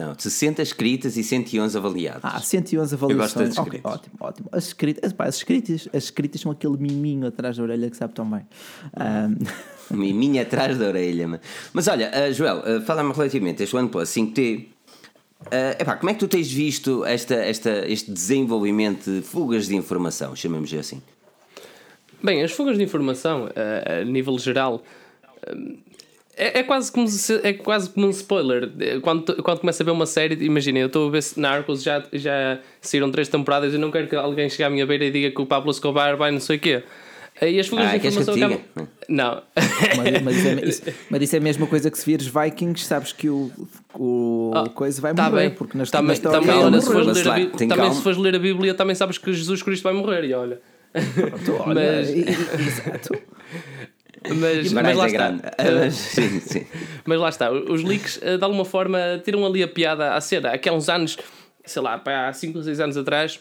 Não, 0.00 0.18
60 0.18 0.62
escritas 0.62 1.18
e 1.18 1.22
111 1.22 1.76
avaliadas. 1.76 2.22
Ah, 2.24 2.40
111 2.40 2.94
avaliações. 2.94 3.10
Eu 3.12 3.18
gosto 3.18 3.38
das 3.38 3.66
okay, 3.66 3.80
ótimo, 3.84 4.14
ótimo. 4.18 4.48
As 4.50 4.68
escritas, 4.68 5.12
pá, 5.12 5.26
as 5.26 5.36
escritas, 5.36 5.88
as 5.92 6.04
escritas 6.04 6.40
são 6.40 6.50
aquele 6.50 6.78
miminho 6.78 7.26
atrás 7.26 7.58
da 7.58 7.62
orelha 7.62 7.90
que 7.90 7.96
sabe 7.98 8.14
tão 8.14 8.28
bem. 8.30 8.46
Um... 9.90 9.94
miminho 9.94 10.40
atrás 10.40 10.78
da 10.78 10.86
orelha. 10.86 11.38
Mas 11.74 11.86
olha, 11.86 12.10
uh, 12.10 12.32
Joel, 12.32 12.60
uh, 12.60 12.80
fala-me 12.80 13.12
relativamente 13.12 13.60
a 13.60 13.64
este 13.64 13.76
OnePlus 13.76 14.08
5T. 14.08 14.58
Uh, 14.58 15.48
epá, 15.78 15.96
como 15.96 16.08
é 16.08 16.14
que 16.14 16.20
tu 16.20 16.28
tens 16.28 16.50
visto 16.50 17.04
esta, 17.04 17.34
esta, 17.34 17.86
este 17.86 18.10
desenvolvimento 18.10 19.10
de 19.10 19.20
fugas 19.20 19.68
de 19.68 19.76
informação, 19.76 20.34
chamemos 20.34 20.72
assim? 20.72 21.02
Bem, 22.22 22.42
as 22.42 22.52
fugas 22.52 22.78
de 22.78 22.82
informação, 22.82 23.48
uh, 23.48 24.00
a 24.00 24.04
nível 24.04 24.38
geral, 24.38 24.82
uh, 25.46 25.78
é, 26.40 26.60
é, 26.60 26.62
quase 26.62 26.90
como 26.90 27.06
se, 27.06 27.38
é 27.42 27.52
quase 27.52 27.90
como 27.90 28.06
um 28.06 28.10
spoiler. 28.10 28.70
Quando, 29.02 29.42
quando 29.42 29.60
começa 29.60 29.82
a 29.82 29.84
ver 29.84 29.90
uma 29.90 30.06
série, 30.06 30.42
imagina, 30.44 30.78
eu 30.78 30.86
estou 30.86 31.08
a 31.08 31.10
ver 31.10 31.22
Narcos, 31.36 31.82
já, 31.82 32.02
já 32.12 32.58
saíram 32.80 33.10
três 33.10 33.28
temporadas 33.28 33.74
e 33.74 33.78
não 33.78 33.90
quero 33.90 34.08
que 34.08 34.16
alguém 34.16 34.48
chegue 34.48 34.64
à 34.64 34.70
minha 34.70 34.86
beira 34.86 35.04
e 35.04 35.10
diga 35.10 35.30
que 35.30 35.40
o 35.40 35.44
Pablo 35.44 35.70
Escobar 35.70 36.16
vai 36.16 36.30
não 36.30 36.40
sei 36.40 36.56
o 36.56 36.60
quê. 36.60 36.82
E 37.42 37.58
as 37.58 37.68
fugas 37.68 37.86
ah, 37.86 37.96
de 37.96 38.06
informação 38.06 38.34
acabam... 38.34 38.60
Não. 39.08 39.42
Mas, 39.96 40.22
mas, 40.22 40.46
é, 40.46 40.64
isso, 40.68 40.82
mas, 41.08 41.22
isso, 41.22 41.36
é 41.36 41.38
a 41.38 41.42
mesma 41.42 41.66
coisa 41.66 41.90
que 41.90 41.98
se 41.98 42.04
vires 42.04 42.26
Vikings, 42.26 42.84
sabes 42.84 43.12
que 43.12 43.28
o, 43.30 43.50
o 43.94 44.52
oh, 44.54 44.70
coisa 44.70 45.00
vai 45.00 45.14
tá 45.14 45.30
morrer. 45.30 45.48
Bem. 45.48 45.50
Porque 45.50 45.76
nas 45.76 45.90
também, 45.90 46.16
também, 46.18 46.46
calma, 46.46 46.66
olha, 46.66 46.80
se 46.80 46.92
fores 46.92 47.06
ler, 47.06 47.28
a, 47.28 47.56
também 47.56 47.92
se 47.92 48.02
fores 48.02 48.18
ler 48.18 48.34
a 48.34 48.38
Bíblia, 48.38 48.74
também 48.74 48.94
sabes 48.94 49.16
que 49.16 49.32
Jesus 49.32 49.62
Cristo 49.62 49.82
vai 49.82 49.94
morrer. 49.94 50.24
E 50.24 50.34
olha. 50.34 50.60
Pronto, 50.92 51.62
olha 51.66 51.74
mas... 51.74 52.10
Exato. 52.10 53.14
Mas, 54.28 54.72
mas 54.72 54.96
lá 54.96 55.06
está. 55.06 55.30
Uh, 55.30 55.90
sim, 55.90 56.40
sim. 56.40 56.66
Mas 57.04 57.18
lá 57.18 57.28
está. 57.28 57.50
Os 57.50 57.82
leaks, 57.82 58.18
uh, 58.18 58.38
de 58.38 58.44
alguma 58.44 58.64
forma, 58.64 58.98
tiram 59.24 59.44
ali 59.46 59.62
a 59.62 59.68
piada 59.68 60.14
à 60.14 60.20
cena. 60.20 60.50
Aqui 60.50 60.68
há 60.68 60.72
uns 60.72 60.88
anos, 60.88 61.16
sei 61.64 61.82
lá, 61.82 62.00
há 62.04 62.32
5 62.32 62.58
ou 62.58 62.64
6 62.64 62.80
anos 62.80 62.96
atrás, 62.96 63.40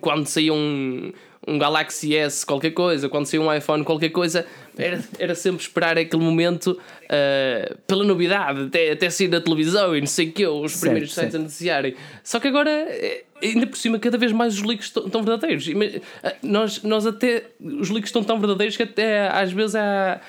quando 0.00 0.26
saía 0.26 0.52
um, 0.52 1.12
um 1.46 1.58
Galaxy 1.58 2.16
S 2.16 2.44
qualquer 2.44 2.70
coisa, 2.70 3.08
quando 3.08 3.26
saía 3.26 3.40
um 3.40 3.52
iPhone 3.52 3.84
qualquer 3.84 4.10
coisa, 4.10 4.46
era, 4.76 5.02
era 5.18 5.34
sempre 5.34 5.62
esperar 5.62 5.98
aquele 5.98 6.22
momento 6.22 6.78
uh, 7.04 7.78
pela 7.86 8.04
novidade, 8.04 8.62
até, 8.62 8.92
até 8.92 9.10
sair 9.10 9.28
na 9.28 9.40
televisão 9.40 9.96
e 9.96 10.00
não 10.00 10.06
sei 10.06 10.28
o 10.28 10.32
que, 10.32 10.46
os 10.46 10.80
primeiros 10.80 11.14
certo, 11.14 11.26
sites 11.26 11.32
certo. 11.32 11.34
a 11.34 11.38
anunciarem. 11.38 11.94
Só 12.22 12.40
que 12.40 12.48
agora, 12.48 12.70
eh, 12.70 13.24
ainda 13.42 13.66
por 13.66 13.76
cima, 13.76 13.98
cada 13.98 14.18
vez 14.18 14.32
mais 14.32 14.54
os 14.54 14.62
leaks 14.62 14.86
estão 14.86 15.22
verdadeiros. 15.22 15.68
Eh, 15.68 16.36
nós, 16.42 16.82
nós 16.82 17.06
até, 17.06 17.44
os 17.60 17.90
leaks 17.90 18.08
estão 18.08 18.24
tão 18.24 18.40
verdadeiros 18.40 18.76
que 18.76 18.82
até 18.82 19.28
às 19.28 19.52
vezes 19.52 19.76
há, 19.76 20.20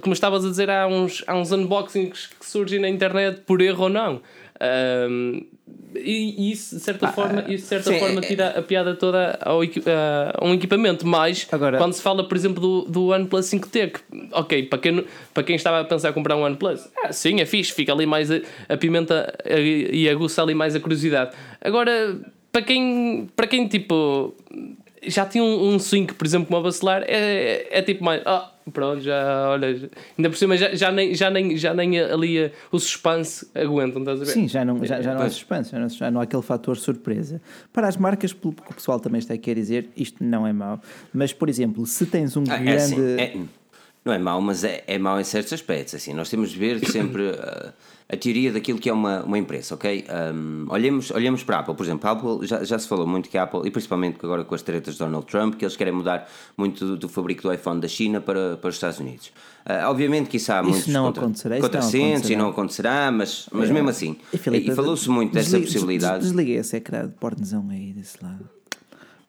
como 0.00 0.12
estavas 0.12 0.44
a 0.44 0.48
dizer, 0.48 0.70
há 0.70 0.86
uns, 0.86 1.24
há 1.26 1.36
uns 1.36 1.52
unboxings 1.52 2.26
que 2.26 2.46
surgem 2.46 2.80
na 2.80 2.88
internet 2.88 3.42
por 3.44 3.60
erro 3.60 3.84
ou 3.84 3.88
não. 3.88 4.22
Um, 4.60 5.46
e 5.94 6.52
isso 6.52 6.76
de 6.76 6.82
certa 6.82 7.08
ah, 7.08 7.12
forma 7.12 7.40
isso 7.42 7.64
de 7.64 7.68
certa 7.68 7.92
sim, 7.92 7.98
forma 7.98 8.20
tira 8.20 8.50
a 8.50 8.62
piada 8.62 8.94
toda 8.94 9.38
ao, 9.42 9.60
a 9.60 10.44
um 10.44 10.54
equipamento 10.54 11.06
mas 11.06 11.46
agora, 11.50 11.78
quando 11.78 11.92
se 11.92 12.02
fala 12.02 12.26
por 12.26 12.36
exemplo 12.36 12.60
do, 12.60 12.82
do 12.82 13.06
OnePlus 13.08 13.46
5T 13.46 13.92
que, 13.92 14.00
ok 14.32 14.62
para 14.64 14.78
quem, 14.78 15.04
para 15.34 15.42
quem 15.42 15.56
estava 15.56 15.80
a 15.80 15.84
pensar 15.84 16.10
em 16.10 16.12
comprar 16.12 16.36
um 16.36 16.42
OnePlus 16.42 16.88
ah, 17.04 17.12
sim 17.12 17.40
é 17.40 17.46
fixe 17.46 17.72
fica 17.72 17.92
ali 17.92 18.06
mais 18.06 18.30
a, 18.30 18.40
a 18.68 18.76
pimenta 18.76 19.32
a, 19.44 19.58
e 19.58 20.08
aguça 20.08 20.42
ali 20.42 20.54
mais 20.54 20.74
a 20.74 20.80
curiosidade. 20.80 21.32
Agora 21.60 22.18
para 22.52 22.62
quem 22.62 23.28
para 23.36 23.46
quem 23.46 23.68
tipo 23.68 24.34
já 25.06 25.24
tinha 25.26 25.42
um, 25.42 25.74
um 25.74 25.78
swing 25.78 26.12
por 26.14 26.26
exemplo 26.26 26.46
como 26.46 26.58
a 26.58 26.62
Bacelar 26.62 27.02
é, 27.02 27.68
é, 27.70 27.78
é 27.78 27.82
tipo 27.82 28.04
mais 28.04 28.22
ah, 28.26 28.50
Pronto, 28.72 29.00
já, 29.00 29.50
olha, 29.50 29.68
ainda 30.16 30.30
por 30.30 30.36
cima 30.36 30.56
já, 30.56 30.74
já, 30.74 30.92
nem, 30.92 31.14
já, 31.14 31.30
nem, 31.30 31.56
já 31.56 31.74
nem 31.74 31.98
ali 31.98 32.52
o 32.70 32.78
suspense 32.78 33.48
aguentam, 33.54 34.00
estás 34.02 34.20
a 34.20 34.24
ver? 34.24 34.30
Sim, 34.30 34.48
já 34.48 34.64
não, 34.64 34.84
já, 34.84 35.00
já 35.00 35.14
não 35.14 35.22
há 35.22 35.30
suspense, 35.30 35.72
já 35.72 35.78
não, 35.78 35.88
já 35.88 36.10
não 36.10 36.20
há 36.20 36.24
aquele 36.24 36.42
fator 36.42 36.76
surpresa. 36.76 37.40
Para 37.72 37.88
as 37.88 37.96
marcas, 37.96 38.32
pelo 38.32 38.54
que 38.54 38.70
o 38.70 38.74
pessoal 38.74 39.00
também 39.00 39.18
está 39.18 39.34
a 39.34 39.38
querer 39.38 39.60
dizer, 39.60 39.88
isto 39.96 40.22
não 40.22 40.46
é 40.46 40.52
mau, 40.52 40.80
mas 41.12 41.32
por 41.32 41.48
exemplo, 41.48 41.84
se 41.86 42.06
tens 42.06 42.36
um 42.36 42.44
ah, 42.48 42.58
grande. 42.58 42.70
É 42.70 42.76
assim, 42.76 43.18
é, 43.18 43.36
não 44.04 44.12
é 44.12 44.18
mau, 44.18 44.40
mas 44.40 44.62
é, 44.62 44.84
é 44.86 44.98
mau 44.98 45.18
em 45.18 45.24
certos 45.24 45.52
aspectos. 45.52 45.94
Assim, 45.94 46.14
nós 46.14 46.28
temos 46.30 46.50
de 46.50 46.58
ver 46.58 46.86
sempre. 46.86 47.22
Uh, 47.22 47.72
a 48.12 48.16
teoria 48.16 48.52
daquilo 48.52 48.78
que 48.78 48.88
é 48.88 48.92
uma, 48.92 49.22
uma 49.22 49.38
empresa, 49.38 49.74
ok? 49.74 50.04
Um, 50.34 50.66
olhemos, 50.68 51.12
olhemos 51.12 51.44
para 51.44 51.58
a 51.58 51.60
Apple, 51.60 51.74
por 51.74 51.84
exemplo, 51.84 52.08
a 52.08 52.12
Apple 52.12 52.46
já, 52.46 52.64
já 52.64 52.78
se 52.78 52.88
falou 52.88 53.06
muito 53.06 53.28
que 53.28 53.38
a 53.38 53.44
Apple, 53.44 53.60
e 53.64 53.70
principalmente 53.70 54.18
agora 54.22 54.42
com 54.42 54.54
as 54.54 54.62
tretas 54.62 54.94
de 54.94 54.98
Donald 54.98 55.26
Trump, 55.26 55.54
que 55.54 55.64
eles 55.64 55.76
querem 55.76 55.92
mudar 55.92 56.28
muito 56.56 56.84
do, 56.84 56.96
do 56.96 57.08
fabrico 57.08 57.42
do 57.42 57.52
iPhone 57.52 57.80
da 57.80 57.86
China 57.86 58.20
para, 58.20 58.56
para 58.56 58.68
os 58.68 58.74
Estados 58.74 58.98
Unidos. 58.98 59.28
Uh, 59.64 59.86
obviamente 59.86 60.28
que 60.28 60.38
isso 60.38 60.52
há 60.52 60.60
isso 60.60 60.70
muitos 60.70 60.86
não 60.88 61.04
contra, 61.04 61.22
acontecerá, 61.22 61.60
contrassensos 61.60 62.30
e 62.30 62.36
não 62.36 62.48
acontecerá, 62.48 63.12
mas, 63.12 63.48
mas 63.52 63.70
é. 63.70 63.72
mesmo 63.72 63.88
assim. 63.90 64.16
E, 64.32 64.70
e 64.70 64.74
falou-se 64.74 65.08
muito 65.08 65.32
dessa 65.32 65.60
possibilidade. 65.60 66.24
Desliguei 66.24 66.56
esse 66.56 66.76
ecrã 66.76 67.06
de 67.06 67.14
pornozão 67.14 67.68
aí 67.70 67.92
desse 67.92 68.22
lado. 68.22 68.59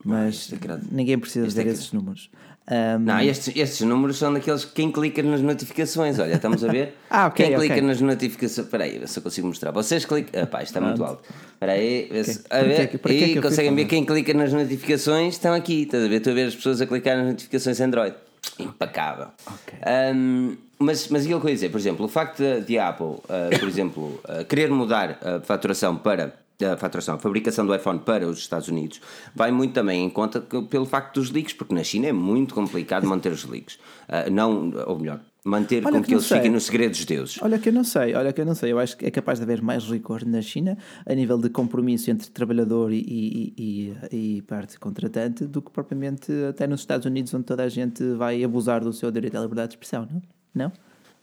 Mas 0.03 0.53
ninguém 0.91 1.17
precisa 1.17 1.47
ver 1.47 1.67
esses 1.67 1.91
números. 1.91 2.29
Um... 2.69 2.99
Não, 2.99 3.19
estes, 3.19 3.55
estes 3.55 3.81
números 3.81 4.17
são 4.17 4.33
daqueles 4.33 4.63
quem 4.63 4.91
clica 4.91 5.21
nas 5.23 5.41
notificações. 5.41 6.19
Olha, 6.19 6.35
estamos 6.35 6.63
a 6.63 6.67
ver? 6.71 6.95
ah, 7.09 7.27
ok. 7.27 7.45
Quem 7.45 7.55
clica 7.55 7.73
okay. 7.73 7.87
nas 7.87 7.99
notificações. 7.99 8.65
Espera 8.65 8.83
aí, 8.83 9.07
se 9.07 9.19
eu 9.19 9.23
consigo 9.23 9.47
mostrar. 9.47 9.71
Vocês 9.71 10.05
clicam. 10.05 10.41
Epá, 10.41 10.59
isto 10.59 10.69
está 10.69 10.81
muito 10.81 11.03
alto. 11.03 11.23
Espera 11.53 11.73
aí, 11.73 12.05
okay. 12.05 12.35
a 12.49 12.61
ver. 12.63 12.87
Que, 12.87 12.97
que, 12.97 13.33
que 13.33 13.41
conseguem 13.41 13.75
ver 13.75 13.85
quem 13.85 14.05
clica 14.05 14.33
nas 14.33 14.53
notificações? 14.53 15.33
Estão 15.33 15.53
aqui. 15.53 15.83
Estás 15.83 16.03
a 16.03 16.07
ver? 16.07 16.17
Estou 16.17 16.31
a 16.31 16.35
ver 16.35 16.47
as 16.47 16.55
pessoas 16.55 16.81
a 16.81 16.87
clicar 16.87 17.17
nas 17.17 17.27
notificações 17.27 17.81
Android. 17.81 18.15
impecável. 18.59 19.27
Ok. 19.45 19.79
Um, 20.15 20.55
mas, 20.79 21.07
mas 21.09 21.25
aquilo 21.25 21.39
que 21.39 21.45
eu 21.45 21.49
ia 21.49 21.55
dizer, 21.55 21.69
por 21.69 21.77
exemplo, 21.77 22.05
o 22.05 22.09
facto 22.09 22.37
de, 22.37 22.61
de 22.61 22.79
Apple, 22.79 23.05
uh, 23.05 23.59
por 23.59 23.67
exemplo, 23.69 24.19
uh, 24.25 24.45
querer 24.45 24.69
mudar 24.69 25.19
a 25.21 25.39
faturação 25.41 25.95
para 25.95 26.40
a 26.65 26.77
faturação, 26.77 27.15
a 27.15 27.19
fabricação 27.19 27.65
do 27.65 27.73
iPhone 27.73 27.99
para 27.99 28.27
os 28.27 28.39
Estados 28.39 28.67
Unidos, 28.67 29.01
vai 29.35 29.51
muito 29.51 29.73
também 29.73 30.05
em 30.05 30.09
conta 30.09 30.41
pelo 30.41 30.85
facto 30.85 31.19
dos 31.19 31.31
leaks, 31.31 31.53
porque 31.53 31.73
na 31.73 31.83
China 31.83 32.07
é 32.07 32.13
muito 32.13 32.53
complicado 32.53 33.05
manter 33.07 33.31
os 33.31 33.45
leaks. 33.45 33.75
Uh, 33.75 34.31
não, 34.31 34.71
ou 34.85 34.99
melhor, 34.99 35.21
manter 35.43 35.85
Olha 35.85 35.97
com 35.97 36.01
que 36.01 36.07
que 36.07 36.13
eles 36.13 36.25
sei. 36.25 36.37
fiquem 36.37 36.51
nos 36.51 36.63
segredos 36.63 36.99
de 36.99 37.05
deuses. 37.05 37.39
Olha 37.41 37.57
que 37.57 37.69
eu 37.69 37.73
não 37.73 37.83
sei, 37.83 38.13
olha 38.13 38.31
que 38.31 38.41
eu 38.41 38.45
não 38.45 38.53
sei. 38.55 38.71
Eu 38.71 38.79
acho 38.79 38.95
que 38.95 39.05
é 39.05 39.11
capaz 39.11 39.39
de 39.39 39.43
haver 39.43 39.61
mais 39.61 39.83
rigor 39.85 40.25
na 40.25 40.41
China 40.41 40.77
a 41.05 41.13
nível 41.13 41.37
de 41.37 41.49
compromisso 41.49 42.11
entre 42.11 42.29
trabalhador 42.29 42.91
e, 42.91 42.99
e, 42.99 43.93
e, 44.11 44.37
e 44.37 44.41
parte 44.43 44.79
contratante 44.79 45.45
do 45.45 45.61
que 45.61 45.71
propriamente 45.71 46.31
até 46.49 46.67
nos 46.67 46.81
Estados 46.81 47.05
Unidos, 47.05 47.33
onde 47.33 47.45
toda 47.45 47.63
a 47.63 47.69
gente 47.69 48.03
vai 48.13 48.43
abusar 48.43 48.83
do 48.83 48.93
seu 48.93 49.09
direito 49.11 49.37
à 49.37 49.41
liberdade 49.41 49.69
de 49.69 49.73
expressão, 49.75 50.07
não? 50.11 50.21
Não? 50.53 50.71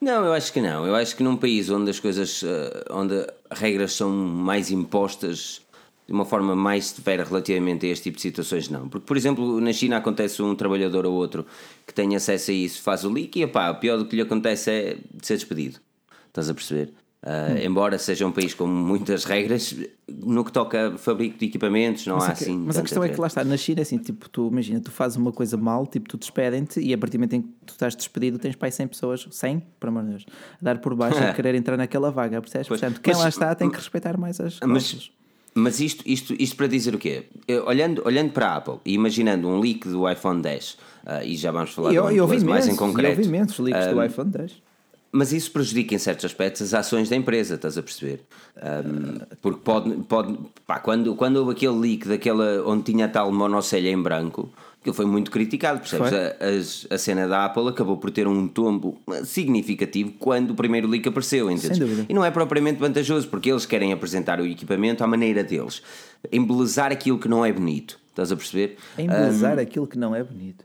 Não, 0.01 0.25
eu 0.25 0.33
acho 0.33 0.53
que 0.53 0.61
não. 0.61 0.87
Eu 0.87 0.95
acho 0.95 1.17
que 1.17 1.23
num 1.23 1.37
país 1.37 1.69
onde 1.71 1.91
as 1.91 1.99
coisas, 1.99 2.43
eh, 2.45 2.85
onde 2.91 3.27
regras 3.51 3.95
são 3.95 4.11
mais 4.11 4.71
impostas 4.71 5.61
de 6.07 6.13
uma 6.13 6.25
forma 6.25 6.57
mais 6.57 6.87
severa 6.87 7.25
relativamente 7.25 7.85
a 7.85 7.91
este 7.91 8.05
tipo 8.05 8.17
de 8.17 8.23
situações, 8.23 8.69
não. 8.69 8.89
Porque, 8.89 9.07
por 9.07 9.17
exemplo, 9.17 9.61
na 9.61 9.73
China 9.73 9.99
acontece 9.99 10.41
um 10.41 10.55
trabalhador 10.55 11.05
ou 11.05 11.13
outro 11.15 11.45
que 11.87 11.93
tem 11.93 12.17
acesso 12.17 12.51
a 12.51 12.55
isso, 12.55 12.81
faz 12.81 13.05
o 13.05 13.13
leak 13.13 13.39
e, 13.39 13.43
epá, 13.43 13.71
o 13.71 13.75
pior 13.75 13.99
do 13.99 14.07
que 14.07 14.17
lhe 14.17 14.23
acontece 14.23 14.71
é 14.71 14.99
ser 15.21 15.37
despedido. 15.37 15.81
Estás 16.29 16.49
a 16.49 16.55
perceber? 16.55 16.95
Uh, 17.21 17.59
Embora 17.67 17.99
seja 17.99 18.25
um 18.25 18.31
país 18.31 18.55
com 18.55 18.65
muitas 18.67 19.25
regras, 19.25 19.75
no 20.09 20.45
que 20.45 20.53
toca 20.53 20.95
a 20.95 20.99
fabrico 20.99 21.37
de 21.37 21.47
equipamentos, 21.47 22.07
não 22.07 22.15
há 22.15 22.19
Mas, 22.19 22.29
é 22.29 22.35
que- 22.35 22.45
assim. 22.45 22.59
mas 22.59 22.79
a 22.79 22.83
questão 22.83 23.03
é 23.03 23.09
que 23.09 23.21
lá 23.21 23.27
está, 23.27 23.43
na 23.43 23.57
China, 23.57 23.83
assim, 23.83 23.99
tipo, 23.99 24.29
tu 24.29 24.47
imagina, 24.47 24.81
tu 24.81 24.93
fazes 24.93 25.17
uma 25.17 25.33
coisa 25.33 25.57
mal, 25.57 25.85
tipo, 25.85 26.09
tu 26.09 26.17
despedem-te 26.17 26.79
e 26.81 26.95
a 26.95 26.99
partir 26.99 27.17
do 27.19 27.21
momento 27.23 27.35
em 27.35 27.43
que 27.43 27.49
tu 27.67 27.73
estás 27.73 27.97
despedido, 27.97 28.39
tens 28.39 28.55
para 28.55 28.69
aí 28.69 28.73
100 28.73 28.87
pessoas, 28.87 29.27
100, 29.33 29.61
por 29.81 29.89
amor 29.89 30.05
de 30.05 30.11
Deus, 30.11 30.27
a 30.31 30.57
dar 30.65 30.79
por 30.79 30.95
baixo 30.95 31.19
a 31.19 31.33
querer 31.35 31.57
entrar 31.57 31.77
naquela 31.77 32.11
vaga, 32.13 32.41
percebes? 32.41 32.69
Pois, 32.69 32.81
Portanto, 32.81 33.01
quem 33.01 33.13
mas- 33.13 33.23
lá 33.23 33.29
está 33.29 33.53
tem 33.55 33.69
que 33.69 33.77
respeitar 33.77 34.17
mais 34.17 34.39
as 34.41 34.61
cláusulas. 34.61 35.11
mas 35.55 35.81
isto, 35.81 36.05
isto, 36.07 36.35
isto 36.39 36.55
para 36.55 36.69
dizer 36.69 36.95
o 36.95 36.99
quê? 36.99 37.25
Eu, 37.49 37.67
Olhando, 37.67 38.01
olhando 38.07 38.31
para 38.31 38.47
a 38.47 38.57
Apple 38.59 38.79
e 38.87 38.95
imaginando 38.95 39.49
um 39.49 39.59
leak 39.59 39.89
do 39.89 40.09
iPhone 40.09 40.41
10, 40.41 40.79
ah, 41.05 41.25
e 41.25 41.37
já 41.37 41.51
vamos 41.51 41.71
falar 41.73 41.91
E 41.91 41.97
do 41.97 42.11
eu, 42.11 42.29
eu 42.29 42.29
mais 42.47 42.69
em 42.69 42.75
e 42.75 42.77
concreto, 42.77 43.19
ouvi 43.19 43.29
imensos 43.29 43.59
leaks 43.59 43.89
do 43.93 43.99
ah, 44.01 44.07
iPhone 44.07 44.31
10. 44.31 44.68
Mas 45.11 45.33
isso 45.33 45.51
prejudica 45.51 45.95
em 45.95 45.99
certos 45.99 46.25
aspectos 46.25 46.63
as 46.63 46.75
ações 46.75 47.09
da 47.09 47.17
empresa, 47.17 47.55
estás 47.55 47.79
a 47.79 47.83
perceber? 47.83 48.21
Um, 48.57 49.19
porque 49.41 49.61
pode, 49.65 49.91
pode 50.05 50.39
pá, 50.67 50.79
quando, 50.79 51.15
quando 51.15 51.37
houve 51.37 51.53
aquele 51.53 51.79
leak 51.79 52.07
daquela 52.07 52.63
onde 52.67 52.85
tinha 52.85 53.07
a 53.07 53.09
tal 53.09 53.33
monocelha 53.33 53.89
em 53.89 54.01
branco, 54.01 54.51
aquilo 54.81 54.95
foi 54.95 55.07
muito 55.07 55.31
criticado, 55.31 55.81
percebes? 55.81 56.87
A, 56.91 56.95
a 56.95 56.99
cena 56.99 57.27
da 57.27 57.47
Apple 57.47 57.69
acabou 57.69 57.97
por 57.97 58.11
ter 58.11 58.29
um 58.29 58.47
tombo 58.47 59.01
significativo 59.25 60.13
quando 60.19 60.51
o 60.51 60.55
primeiro 60.55 60.87
leak 60.87 61.09
apareceu, 61.09 61.51
entendes? 61.51 61.79
E 62.09 62.13
não 62.13 62.25
é 62.25 62.31
propriamente 62.31 62.79
vantajoso, 62.79 63.29
porque 63.29 63.51
eles 63.51 63.65
querem 63.65 63.93
apresentar 63.93 64.41
o 64.41 64.47
equipamento 64.47 65.03
à 65.03 65.07
maneira 65.07 65.43
deles, 65.43 65.83
embelezar 66.31 66.93
aquilo 66.93 67.19
que 67.19 67.29
não 67.29 67.45
é 67.45 67.53
bonito, 67.53 67.99
estás 68.11 68.31
a 68.31 68.37
perceber? 68.37 68.77
Embelezar 68.99 69.59
aquilo 69.59 69.87
que 69.87 69.99
não 69.99 70.15
é 70.15 70.23
bonito. 70.23 70.65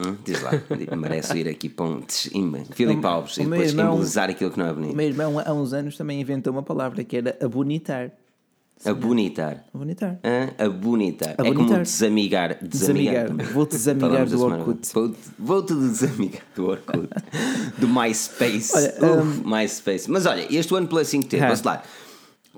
Hum, 0.00 0.14
diz 0.24 0.40
lá, 0.42 0.52
merece 0.96 1.36
ir 1.38 1.48
aqui 1.48 1.68
para 1.68 1.86
um. 1.86 2.02
Filipe 2.72 3.04
Alves, 3.04 3.36
e 3.36 3.42
depois 3.42 3.70
irmão- 3.70 3.94
embelezar 3.94 4.30
aquilo 4.30 4.50
que 4.52 4.58
não 4.58 4.66
é 4.66 4.70
O 4.70 4.74
bonito. 4.74 4.96
meu 4.96 5.06
irmão, 5.08 5.42
há 5.44 5.52
uns 5.52 5.72
anos, 5.72 5.96
também 5.96 6.20
inventou 6.20 6.52
uma 6.52 6.62
palavra 6.62 7.02
que 7.02 7.16
era 7.16 7.36
abonitar. 7.42 8.12
Abonitar. 8.84 9.64
Abonitar. 9.74 10.20
Hã? 10.22 10.50
Abonitar. 10.64 11.30
É 11.30 11.34
como 11.36 11.50
Abonitar. 11.50 11.82
desamigar. 11.82 12.58
Desamigar. 12.62 13.26
Vou-te 13.52 13.72
desamigar 13.72 14.24
do. 14.24 14.40
Orkut. 14.40 14.88
Vou-te 15.36 15.74
desamigar 15.74 16.42
do 16.54 16.66
Orkut. 16.68 17.08
do 17.76 17.88
MySpace. 17.88 18.70
Olha, 18.76 19.20
Uf, 19.20 19.42
MySpace. 19.44 20.08
Mas 20.08 20.26
olha, 20.26 20.46
este 20.48 20.72
OnePlus 20.72 21.08
5T, 21.08 21.40
Ah. 21.40 21.46
vamos 21.46 21.62
lá. 21.64 21.82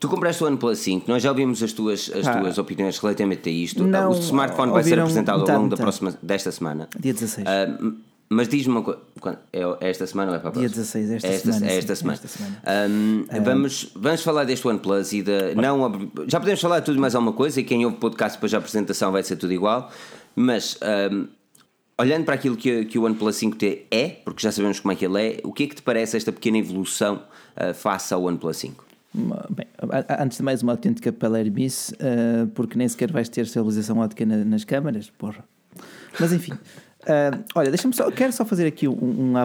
Tu 0.00 0.08
compraste 0.08 0.42
o 0.42 0.46
OnePlus 0.46 0.78
5, 0.78 1.04
nós 1.10 1.22
já 1.22 1.28
ouvimos 1.28 1.62
as 1.62 1.72
tuas, 1.74 2.10
as 2.14 2.26
Ah. 2.26 2.38
tuas 2.40 2.56
opiniões 2.56 2.98
relativamente 2.98 3.48
a 3.48 3.52
isto. 3.52 3.84
Não, 3.84 4.10
o 4.10 4.18
smartphone 4.18 4.72
vai 4.72 4.82
ser 4.82 4.98
apresentado 4.98 5.48
ao 5.50 5.58
longo 5.58 5.68
da 5.68 5.76
próxima, 5.76 6.14
desta 6.22 6.50
semana. 6.50 6.88
Dia 6.98 7.12
16. 7.12 7.46
Ah, 7.46 7.66
m- 7.80 7.98
mas 8.30 8.48
diz-me 8.48 8.72
uma 8.72 8.82
coisa. 8.82 9.00
quando- 9.20 9.38
É 9.52 9.90
esta 9.90 10.06
semana 10.06 10.30
ou 10.30 10.36
é 10.36 10.40
para 10.40 10.48
a 10.48 10.52
Dia 10.52 10.62
próxima? 10.70 10.82
16, 10.84 11.10
esta 11.10 11.26
É 11.28 11.38
semana, 11.38 11.66
É 11.70 11.76
esta 11.76 11.94
semana. 11.96 12.14
esta 12.14 12.28
semana. 12.28 12.62
Ahm, 12.64 13.24
vamos, 13.44 13.90
vamos 13.94 14.22
falar 14.22 14.44
deste 14.44 14.66
OnePlus 14.66 15.12
e 15.12 15.22
da. 15.22 15.54
Não, 15.54 16.10
já 16.26 16.40
podemos 16.40 16.60
falar 16.62 16.78
de 16.80 16.86
tudo 16.86 16.98
mais 16.98 17.14
alguma 17.14 17.34
coisa, 17.34 17.60
e 17.60 17.64
quem 17.64 17.84
ouve 17.84 17.96
o 17.98 18.00
podcast 18.00 18.38
depois 18.38 18.52
da 18.52 18.56
apresentação 18.58 19.12
vai 19.12 19.22
ser 19.22 19.36
tudo 19.36 19.52
igual. 19.52 19.90
Mas 20.34 20.78
ahm, 20.80 21.26
olhando 21.98 22.24
para 22.24 22.36
aquilo 22.36 22.56
que, 22.56 22.86
que 22.86 22.98
o 22.98 23.02
OnePlus 23.04 23.36
5T 23.36 23.80
é, 23.90 24.08
porque 24.24 24.40
já 24.42 24.50
sabemos 24.50 24.80
como 24.80 24.92
é 24.92 24.94
que 24.96 25.04
ele 25.04 25.20
é, 25.22 25.40
o 25.44 25.52
que 25.52 25.64
é 25.64 25.66
que 25.66 25.74
te 25.74 25.82
parece 25.82 26.16
esta 26.16 26.32
pequena 26.32 26.56
evolução 26.56 27.20
ah, 27.54 27.74
face 27.74 28.14
ao 28.14 28.22
OnePlus 28.22 28.56
5? 28.56 28.86
Bem, 29.12 29.66
antes 30.20 30.38
de 30.38 30.44
mais, 30.44 30.62
uma 30.62 30.72
autêntica 30.72 31.12
palermice, 31.12 31.92
uh, 31.94 32.46
porque 32.54 32.78
nem 32.78 32.88
sequer 32.88 33.10
vais 33.10 33.28
ter 33.28 33.40
estabilização 33.42 33.98
ótica 33.98 34.24
na- 34.24 34.44
nas 34.44 34.64
câmaras, 34.64 35.10
porra. 35.10 35.44
Mas 36.18 36.32
enfim, 36.32 36.52
uh, 36.52 37.44
olha, 37.54 37.70
deixa-me 37.70 37.94
só, 37.94 38.08
quero 38.10 38.32
só 38.32 38.44
fazer 38.44 38.66
aqui 38.66 38.86
um, 38.86 39.32
um 39.32 39.36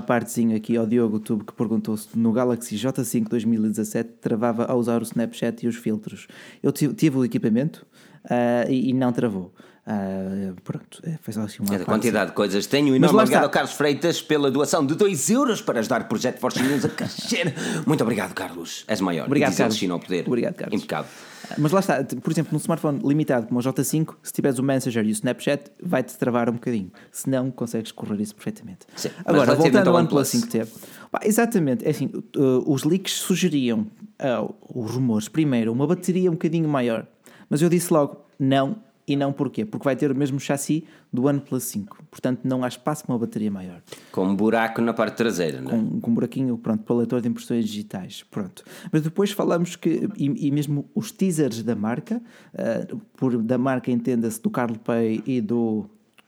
aqui 0.56 0.78
ao 0.78 0.86
Diogo 0.86 1.20
Tube 1.20 1.46
que 1.46 1.54
perguntou 1.54 1.98
se 1.98 2.18
no 2.18 2.32
Galaxy 2.32 2.76
J5 2.76 3.28
2017 3.28 4.10
travava 4.22 4.66
a 4.66 4.76
usar 4.76 5.02
o 5.02 5.04
Snapchat 5.04 5.66
e 5.66 5.68
os 5.68 5.76
filtros. 5.76 6.28
Eu 6.62 6.72
tive, 6.72 6.94
tive 6.94 7.18
o 7.18 7.26
equipamento 7.26 7.86
uh, 8.26 8.70
e, 8.70 8.90
e 8.90 8.94
não 8.94 9.12
travou. 9.12 9.52
Uh, 9.88 10.60
pronto, 10.64 11.00
é, 11.04 11.16
foi 11.22 11.32
só 11.32 11.42
assim 11.42 11.62
uma 11.62 11.76
É 11.76 11.78
da 11.78 11.86
quantidade 11.86 12.32
de 12.32 12.36
coisas. 12.36 12.66
Tenho 12.66 12.96
enorme 12.96 13.16
lá 13.16 13.22
obrigado 13.22 13.44
ao 13.44 13.50
Carlos 13.52 13.74
Freitas 13.74 14.20
pela 14.20 14.50
doação 14.50 14.84
de 14.84 14.96
2 14.96 15.30
euros 15.30 15.62
para 15.62 15.80
ajudar 15.80 16.02
o 16.02 16.06
projeto 16.06 16.40
Force 16.40 16.62
News 16.62 16.86
a 16.86 16.90
crescer. 16.90 17.54
Muito 17.86 18.02
obrigado, 18.02 18.34
Carlos. 18.34 18.84
És 18.88 19.00
maior. 19.00 19.28
Obrigado, 19.28 19.50
e 19.50 19.52
diz 19.52 19.60
Carlos. 19.60 19.92
Ao 19.92 20.00
poder. 20.00 20.26
Obrigado, 20.26 20.56
Carlos. 20.56 20.82
Impecável. 20.82 21.12
Mas 21.60 21.72
lá 21.72 21.80
está, 21.80 22.04
por 22.04 22.32
exemplo, 22.32 22.52
num 22.52 22.58
smartphone 22.58 23.00
limitado 23.06 23.46
como 23.46 23.60
o 23.60 23.64
J5, 23.64 24.16
se 24.24 24.34
tiveres 24.34 24.58
o 24.58 24.64
Messenger 24.64 25.06
e 25.06 25.10
o 25.10 25.12
Snapchat, 25.12 25.72
vai-te 25.82 26.18
travar 26.18 26.50
um 26.50 26.54
bocadinho. 26.54 26.92
Se 27.12 27.30
não, 27.30 27.52
consegues 27.52 27.92
correr 27.92 28.20
isso 28.20 28.34
perfeitamente. 28.34 28.88
Sim, 28.96 29.10
Agora, 29.24 29.54
voltando 29.54 29.88
ao 29.88 29.96
OnePlus 29.96 30.34
OnePlus. 30.34 30.52
5T. 30.52 30.68
Pá, 31.12 31.20
exatamente, 31.24 31.86
é 31.86 31.92
assim, 31.92 32.08
uh, 32.36 32.64
os 32.66 32.84
leaks 32.84 33.14
sugeriam, 33.14 33.82
uh, 34.20 34.54
os 34.74 34.92
rumores, 34.92 35.28
primeiro, 35.28 35.72
uma 35.72 35.86
bateria 35.86 36.30
um 36.30 36.34
bocadinho 36.34 36.68
maior. 36.68 37.06
Mas 37.48 37.62
eu 37.62 37.70
disse 37.70 37.94
logo, 37.94 38.26
não, 38.40 38.78
e 39.08 39.16
não 39.16 39.32
porquê? 39.32 39.64
Porque 39.66 39.84
vai 39.84 39.96
ter 39.96 40.12
o 40.12 40.16
mesmo 40.16 40.40
chassi 40.40 40.84
do 41.14 41.26
OnePlus 41.26 41.64
5. 41.66 41.98
Portanto, 42.10 42.40
não 42.44 42.64
há 42.64 42.68
espaço 42.68 43.04
para 43.06 43.14
uma 43.14 43.20
bateria 43.20 43.52
maior 43.52 43.82
Com 44.12 44.26
um 44.26 44.36
buraco 44.36 44.82
na 44.82 44.94
parte 44.94 45.16
traseira, 45.18 45.62
não 45.62 45.70
é? 45.70 45.74
com, 45.74 46.00
com 46.02 46.12
um 46.12 46.14
buraquinho 46.14 46.58
pronto, 46.58 46.84
para 46.84 46.94
o 46.94 46.98
leitor 46.98 47.22
de 47.22 47.28
impressões 47.30 47.66
digitais. 47.66 48.24
Pronto. 48.32 48.64
Mas 48.92 49.02
depois 49.04 49.32
falamos 49.32 49.76
que, 49.76 50.10
e, 50.18 50.48
e 50.48 50.52
mesmo 50.52 50.90
os 50.96 51.12
teasers 51.12 51.62
da 51.64 51.76
marca, 51.76 52.22
ah, 52.58 52.88
por 53.16 53.38
da 53.42 53.58
marca 53.58 53.92
entenda-se 53.92 54.42
do 54.42 54.50
Carl 54.50 54.76
Pay 54.84 55.22
e 55.26 55.40
do. 55.42 55.86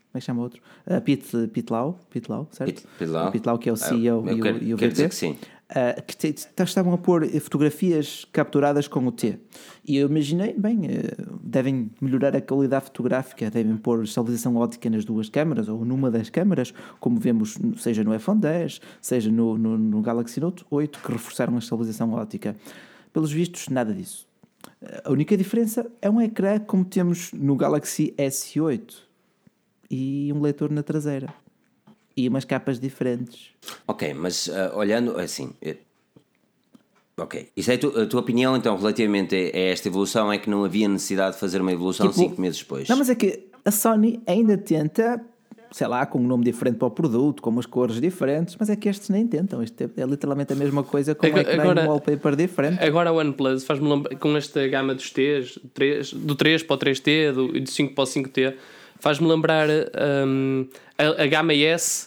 Como 0.10 0.14
é 0.14 0.20
que 0.20 0.26
chama 0.26 0.42
outro? 0.42 0.62
Uh, 0.88 1.02
Pete, 1.02 1.48
Pete 1.54 1.72
Lau, 1.72 2.00
Pete 2.10 2.32
Lau, 2.32 2.48
certo? 2.52 2.74
Pete- 2.74 2.88
Pete 2.98 3.10
Lau. 3.12 3.28
O 3.28 3.32
Pete 3.32 3.46
Lau, 3.46 3.58
que 3.60 3.70
é 3.70 3.72
o 3.72 3.76
Ah, 3.76 3.78
CEO 3.78 4.28
eu 4.28 4.38
e, 4.38 4.42
quero- 4.42 4.58
o, 4.58 4.64
e 4.64 4.74
o 4.74 4.78
dizer 4.78 5.10
que 5.10 5.16
sim. 5.16 5.38
Ah, 5.70 6.02
que 6.02 6.16
te- 6.16 6.32
te- 6.32 6.64
estavam 6.64 6.94
a 6.94 6.98
pôr 6.98 7.28
fotografias 7.42 8.26
capturadas 8.32 8.88
com 8.88 9.06
o 9.06 9.12
T. 9.12 9.38
E 9.86 9.98
eu 9.98 10.08
imaginei, 10.08 10.54
bem, 10.54 10.86
eh, 10.86 11.14
devem 11.44 11.92
melhorar 12.00 12.34
a 12.38 12.42
qualidade 12.42 12.86
fotográfica, 12.86 13.52
devem 13.52 13.76
pôr 13.76 14.02
estabilização 14.06 14.56
ótica 14.56 14.90
nas 14.90 15.04
duas 15.04 15.28
câmaras 15.30 15.68
ou 15.68 15.84
numa 15.84 16.10
das 16.10 16.30
câmaras, 16.30 16.74
como 17.02 17.20
vemos, 17.20 17.58
seja 17.76 18.02
no 18.02 18.16
iPhone 18.16 18.40
10, 18.40 18.80
seja 19.02 19.30
no, 19.30 19.58
no, 19.58 19.78
no 19.78 20.02
Galaxy 20.02 20.40
Note 20.40 20.66
8, 20.72 21.00
que 21.02 21.12
reforçaram 21.12 21.56
a 21.56 21.60
estabilização 21.60 22.14
ótica. 22.14 22.56
Pelos 23.12 23.34
vistos, 23.34 23.68
nada 23.68 23.94
disso. 23.94 24.26
A 25.04 25.12
única 25.12 25.36
diferença 25.36 25.86
é 26.02 26.10
um 26.10 26.22
ecrã 26.22 26.60
como 26.60 26.86
temos 26.86 27.34
no 27.34 27.58
Galaxy 27.58 28.14
S8 28.18 28.96
e 29.92 30.32
um 30.34 30.40
leitor 30.42 30.72
na 30.72 30.82
traseira. 30.82 31.28
E 32.18 32.28
umas 32.28 32.44
capas 32.44 32.80
diferentes. 32.80 33.52
Ok, 33.88 34.14
mas 34.16 34.50
ah, 34.50 34.72
olhando 34.76 35.18
assim. 35.20 35.52
Ok, 37.20 37.50
isso 37.56 37.72
é 37.72 37.76
a 37.76 37.78
tu- 37.80 38.00
a 38.00 38.06
tua 38.06 38.20
opinião 38.20 38.56
então 38.56 38.76
relativamente 38.78 39.36
a 39.36 39.58
a 39.58 39.62
esta 39.72 39.88
evolução 39.88 40.32
é 40.32 40.38
que 40.38 40.50
não 40.50 40.64
havia 40.64 40.88
necessidade 40.88 41.34
de 41.36 41.40
fazer 41.40 41.62
uma 41.62 41.72
evolução 41.72 42.08
Tipo, 42.10 42.20
cinco 42.20 42.42
meses 42.42 42.60
depois. 42.60 42.88
Não, 42.90 42.98
mas 42.98 43.10
é 43.10 43.16
que 43.16 43.48
a 43.66 43.72
Sony 43.72 44.22
ainda 44.28 44.56
tenta, 44.56 45.20
sei 45.72 45.88
lá, 45.88 46.06
com 46.06 46.20
um 46.20 46.28
nome 46.28 46.44
diferente 46.44 46.78
para 46.78 46.88
o 46.88 46.92
produto, 46.92 47.42
com 47.42 47.50
umas 47.50 47.66
cores 47.66 48.00
diferentes, 48.00 48.56
mas 48.60 48.70
é 48.70 48.76
que 48.76 48.88
estes 48.88 49.10
nem 49.10 49.26
tentam. 49.26 49.64
Isto 49.64 49.82
é, 49.98 50.02
é 50.02 50.06
literalmente 50.06 50.54
a 50.54 50.56
mesma 50.56 50.84
coisa 50.84 51.16
com 51.16 51.26
um 51.26 51.30
Agora- 51.30 51.42
ecrã 51.42 51.56
e 51.56 51.60
agora- 51.62 51.84
um 51.84 51.88
wallpaper 51.88 52.36
diferente. 52.36 52.84
Agora 52.84 53.10
a 53.10 53.14
OnePlus 53.14 53.64
faz-me 53.64 53.90
lembrar, 53.90 54.16
com 54.18 54.38
esta 54.38 54.68
gama 54.68 54.94
dos 54.94 55.10
T's, 55.10 55.58
3, 55.74 56.14
do 56.14 56.36
3 56.36 56.62
para 56.62 56.76
o 56.76 56.78
3T 56.78 57.32
do, 57.34 57.58
e 57.58 57.60
do 57.62 57.70
5 57.70 57.96
para 57.96 58.04
o 58.04 58.08
5T, 58.08 58.54
faz-me 59.00 59.28
lembrar 59.28 59.68
hum, 60.28 60.68
a, 60.98 61.24
a 61.24 61.28
gama 61.28 61.52
S, 61.56 62.07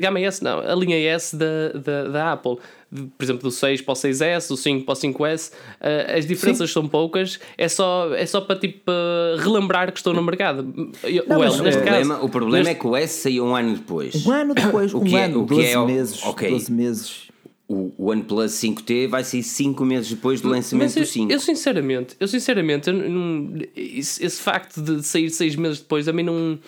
gama 0.00 0.20
S 0.20 0.42
não, 0.42 0.58
a 0.58 0.74
linha 0.74 0.96
S 0.96 1.36
da, 1.36 1.68
da, 1.74 2.08
da 2.08 2.32
Apple, 2.32 2.56
por 2.90 3.24
exemplo, 3.24 3.42
do 3.42 3.50
6 3.50 3.82
para 3.82 3.92
o 3.92 3.94
6S, 3.94 4.48
do 4.48 4.56
5 4.56 4.84
para 4.84 4.92
o 4.92 4.96
5S, 4.96 5.52
uh, 5.52 6.16
as 6.16 6.26
diferenças 6.26 6.70
Sim. 6.70 6.74
são 6.74 6.88
poucas, 6.88 7.40
é 7.58 7.68
só, 7.68 8.14
é 8.14 8.26
só 8.26 8.40
para 8.40 8.58
tipo 8.58 8.90
uh, 8.90 9.36
relembrar 9.38 9.90
que 9.92 9.98
estou 9.98 10.14
no 10.14 10.22
mercado. 10.22 10.62
Não, 10.62 11.38
o, 11.38 11.44
L, 11.44 11.62
neste 11.62 11.80
o, 11.80 11.82
problema, 11.82 12.14
caso, 12.14 12.26
o 12.26 12.28
problema 12.28 12.58
neste... 12.58 12.70
é 12.70 12.74
que 12.74 12.86
o 12.86 12.96
S 12.96 13.22
saiu 13.22 13.44
um 13.44 13.56
ano 13.56 13.74
depois. 13.74 14.26
Um 14.26 14.32
ano 14.32 14.54
depois, 14.54 14.94
um 14.94 15.16
é, 15.16 15.24
ano, 15.24 15.42
o 15.42 15.46
12 15.46 15.66
é, 15.66 15.84
meses. 15.84 16.24
Okay. 16.24 16.50
12 16.50 16.72
meses 16.72 17.34
o, 17.66 17.92
o 17.96 18.10
OnePlus 18.10 18.52
5T 18.52 19.08
vai 19.08 19.24
sair 19.24 19.42
5 19.42 19.84
meses 19.84 20.10
depois 20.10 20.40
do 20.40 20.48
lançamento 20.48 20.94
do 20.98 21.06
5. 21.06 21.32
Eu 21.32 21.40
sinceramente, 21.40 22.16
eu 22.20 22.28
sinceramente, 22.28 22.88
eu 22.88 22.94
não, 22.94 23.54
esse, 23.74 24.24
esse, 24.24 24.40
facto 24.40 24.82
de 24.82 25.02
sair 25.02 25.30
6 25.30 25.56
meses 25.56 25.80
depois 25.80 26.06
a 26.06 26.12
mim 26.12 26.22
não, 26.22 26.58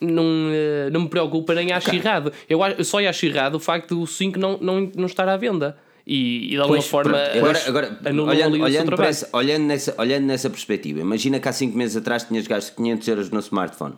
não, 0.00 0.50
eh, 0.52 0.90
não 0.90 1.02
me 1.02 1.08
preocupa 1.08 1.54
nem 1.54 1.72
acho 1.72 1.88
okay. 1.88 1.98
errado. 1.98 2.32
Eu, 2.48 2.60
eu 2.62 2.84
só 2.84 2.98
acho 3.06 3.26
errado 3.26 3.56
o 3.56 3.60
facto 3.60 3.94
do 3.94 4.06
5 4.06 4.38
não, 4.38 4.58
não, 4.58 4.90
não 4.96 5.06
estar 5.06 5.28
à 5.28 5.36
venda. 5.36 5.76
E, 6.06 6.46
e 6.46 6.48
de 6.50 6.56
alguma 6.56 6.78
pois, 6.78 6.88
forma 6.88 7.18
agora, 7.18 7.62
agora 7.66 7.98
olhando, 8.26 8.62
olhando, 8.62 9.02
essa, 9.02 9.28
olhando, 9.30 9.64
nessa, 9.64 9.94
olhando 9.98 10.24
nessa 10.24 10.48
perspectiva, 10.48 11.00
imagina 11.00 11.38
que 11.38 11.46
há 11.46 11.52
5 11.52 11.76
meses 11.76 11.98
atrás 11.98 12.24
tinhas 12.24 12.46
gasto 12.46 12.74
500 12.74 13.08
euros 13.08 13.30
no 13.30 13.40
smartphone. 13.40 13.94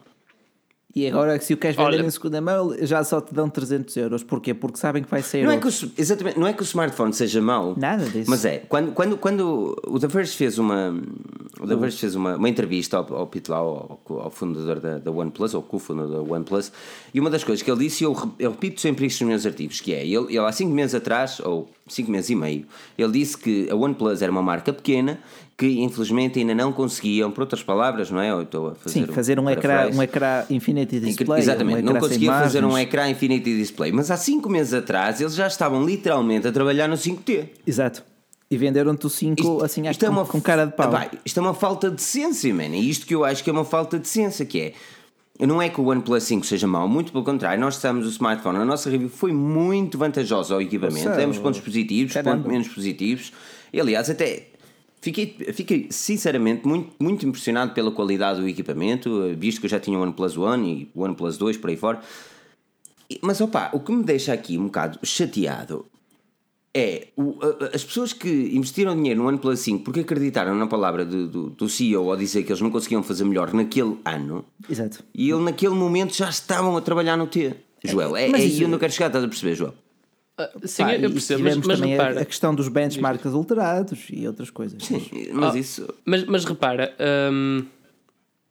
E 0.95 1.07
agora, 1.07 1.41
se 1.41 1.55
o 1.55 1.57
queres 1.57 1.77
vender 1.77 1.99
Olha, 1.99 2.07
em 2.07 2.11
segunda 2.11 2.41
mão, 2.41 2.75
já 2.83 3.05
só 3.05 3.21
te 3.21 3.33
dão 3.33 3.49
300 3.49 3.97
euros. 3.97 4.25
Porquê? 4.25 4.53
Porque 4.53 4.77
sabem 4.77 5.03
que 5.05 5.09
vai 5.09 5.23
sair. 5.23 5.45
Não 5.45 5.53
é 5.53 5.59
que 5.59 5.69
o, 5.69 5.73
exatamente, 5.97 6.39
não 6.39 6.47
é 6.49 6.53
que 6.53 6.63
o 6.63 6.65
smartphone 6.65 7.13
seja 7.13 7.41
mau. 7.41 7.75
Nada 7.77 8.05
disso. 8.05 8.29
Mas 8.29 8.45
é, 8.45 8.59
quando, 8.59 8.93
quando, 8.93 9.17
quando 9.17 9.81
o 9.87 10.01
The 10.01 10.09
Verge 10.09 10.37
fez 10.37 10.59
uma, 10.59 11.01
o 11.61 11.67
The 11.67 11.77
Verge 11.77 11.97
fez 11.97 12.17
uma, 12.17 12.35
uma 12.35 12.49
entrevista 12.49 12.97
ao, 12.97 13.15
ao 13.15 13.27
Pete 13.29 13.51
Lau, 13.51 14.01
ao, 14.09 14.21
ao, 14.21 14.31
fundador 14.31 14.81
da, 14.81 14.99
da 14.99 15.13
OnePlus, 15.13 15.55
ou 15.55 15.63
co-fundador 15.63 16.25
da 16.25 16.35
OnePlus, 16.35 16.73
e 17.15 17.21
uma 17.21 17.31
das 17.31 17.45
coisas 17.45 17.63
que 17.63 17.71
ele 17.71 17.85
disse, 17.85 18.03
e 18.03 18.07
eu, 18.07 18.33
eu 18.39 18.51
repito 18.51 18.81
sempre 18.81 19.07
isto 19.07 19.21
nos 19.21 19.29
meus 19.29 19.47
artigos, 19.47 19.81
que 19.81 19.95
é, 19.95 20.05
ele, 20.05 20.27
ele 20.29 20.39
há 20.39 20.51
5 20.51 20.69
meses 20.73 20.97
atrás, 20.97 21.39
ou 21.39 21.71
5 21.87 22.11
meses 22.11 22.31
e 22.31 22.35
meio, 22.35 22.67
ele 22.99 23.13
disse 23.13 23.39
que 23.39 23.71
a 23.71 23.77
OnePlus 23.77 24.23
era 24.23 24.33
uma 24.33 24.43
marca 24.43 24.73
pequena 24.73 25.21
que 25.61 25.83
infelizmente 25.83 26.39
ainda 26.39 26.55
não 26.55 26.73
conseguiam, 26.73 27.31
por 27.31 27.43
outras 27.43 27.63
palavras, 27.63 28.11
não 28.11 28.19
é? 28.19 28.31
Eu 28.31 28.41
estou 28.41 28.69
a 28.69 28.75
fazer 28.77 29.01
Sim, 29.01 29.13
fazer 29.13 29.39
um, 29.39 29.43
um 29.43 29.51
ecrã, 29.51 29.91
um 29.93 30.03
ecrã 30.03 30.43
Infinity 30.49 30.99
Display. 30.99 31.39
Exatamente, 31.39 31.83
um 31.83 31.93
não 31.93 32.01
conseguiam 32.01 32.33
fazer 32.33 32.65
um 32.65 32.79
ecrã 32.79 33.11
Infinity 33.11 33.59
Display. 33.59 33.93
Mas 33.93 34.11
há 34.11 34.17
5 34.17 34.49
meses 34.49 34.73
atrás 34.73 35.21
eles 35.21 35.35
já 35.35 35.47
estavam 35.47 35.85
literalmente 35.85 36.49
a 36.49 36.53
trabalhar 36.53 36.89
no 36.89 36.95
5T. 36.95 37.47
Exato. 37.67 38.03
E 38.51 38.57
venderam-te 38.57 39.05
o 39.05 39.11
5 39.11 39.39
isto, 39.39 39.63
assim, 39.63 39.87
isto 39.87 40.03
é 40.03 40.09
uma, 40.09 40.25
com 40.25 40.41
cara 40.41 40.65
de 40.65 40.73
pau. 40.73 40.91
isto 41.27 41.39
é 41.39 41.43
uma 41.43 41.53
falta 41.53 41.91
de 41.91 42.01
ciência, 42.01 42.55
man. 42.55 42.69
E 42.69 42.89
isto 42.89 43.05
que 43.05 43.15
eu 43.15 43.23
acho 43.23 43.45
que 43.45 43.51
é 43.51 43.53
uma 43.53 43.67
falta 43.67 43.99
de 43.99 44.09
ciência, 44.09 44.47
que 44.47 44.59
é. 45.39 45.47
Não 45.47 45.61
é 45.61 45.69
que 45.69 45.79
o 45.79 45.87
OnePlus 45.87 46.23
5 46.23 46.47
seja 46.47 46.67
mau, 46.67 46.89
muito 46.89 47.13
pelo 47.13 47.23
contrário, 47.23 47.61
nós 47.61 47.75
testamos 47.75 48.07
o 48.07 48.09
smartphone, 48.09 48.59
a 48.59 48.65
nossa 48.65 48.89
review 48.89 49.11
foi 49.11 49.33
muito 49.33 49.99
vantajosa 49.99 50.55
ao 50.55 50.61
equipamento, 50.61 51.17
temos 51.17 51.39
pontos 51.39 51.61
positivos, 51.61 52.15
pontos 52.15 52.47
menos 52.47 52.69
positivos, 52.69 53.33
e 53.73 53.81
aliás, 53.81 54.11
até 54.11 54.50
Fiquei, 55.01 55.35
fiquei 55.55 55.87
sinceramente 55.91 56.67
muito, 56.67 56.93
muito 57.01 57.27
impressionado 57.27 57.73
pela 57.73 57.91
qualidade 57.91 58.41
do 58.41 58.49
equipamento, 58.49 59.35
visto 59.37 59.59
que 59.61 59.67
eu 59.67 59.71
já 59.71 59.81
tinha 59.81 59.99
o 59.99 60.03
OnePlus 60.03 60.37
One 60.37 60.71
e 60.71 60.91
o 60.95 61.03
OnePlus 61.03 61.39
2 61.39 61.57
por 61.57 61.71
aí 61.71 61.77
fora. 61.77 62.01
Mas 63.23 63.41
opa, 63.41 63.71
o 63.73 63.81
que 63.81 63.93
me 63.93 64.05
deixa 64.05 64.33
aqui 64.33 64.59
um 64.59 64.65
bocado 64.65 64.99
chateado 65.03 65.87
é 66.75 67.09
o, 67.17 67.37
as 67.75 67.83
pessoas 67.83 68.13
que 68.13 68.29
investiram 68.53 68.95
dinheiro 68.95 69.23
no 69.23 69.29
OnePlus 69.29 69.61
5 69.61 69.83
porque 69.83 70.01
acreditaram 70.01 70.55
na 70.55 70.67
palavra 70.67 71.05
do, 71.05 71.27
do, 71.27 71.51
do, 71.51 71.69
CEO 71.69 72.11
ao 72.11 72.17
dizer 72.17 72.45
que 72.45 72.53
eles 72.53 72.61
não 72.61 72.71
conseguiam 72.71 73.03
fazer 73.03 73.25
melhor 73.25 73.53
naquele 73.53 73.99
ano. 74.05 74.45
Exato. 74.69 75.03
E 75.15 75.31
ele 75.31 75.43
naquele 75.43 75.75
momento 75.75 76.15
já 76.15 76.29
estavam 76.29 76.77
a 76.77 76.81
trabalhar 76.81 77.17
no 77.17 77.27
T. 77.27 77.57
Joel, 77.83 78.17
é, 78.17 78.27
é, 78.27 78.31
é 78.31 78.35
aí 78.35 78.63
eu 78.63 78.69
não 78.69 78.79
quero 78.79 78.93
chegar, 78.93 79.07
estás 79.07 79.25
a 79.25 79.29
perceber, 79.29 79.55
Joel? 79.55 79.75
Uh, 80.41 80.69
sim, 80.69 80.83
Pá, 80.83 80.95
eu 80.95 81.11
percebo, 81.11 81.45
mas, 81.45 81.57
mas 81.57 81.79
também 81.79 81.93
repara. 81.93 82.21
A, 82.21 82.25
questão 82.25 82.55
dos 82.55 82.69
benchmarks 82.69 83.27
adulterados 83.27 84.07
e 84.11 84.27
outras 84.27 84.51
coisas. 84.51 84.83
Sim, 84.83 85.03
mas 85.33 85.55
oh, 85.55 85.59
isso. 85.59 85.95
Mas, 86.05 86.25
mas 86.25 86.45
repara, 86.45 86.95
um, 87.33 87.65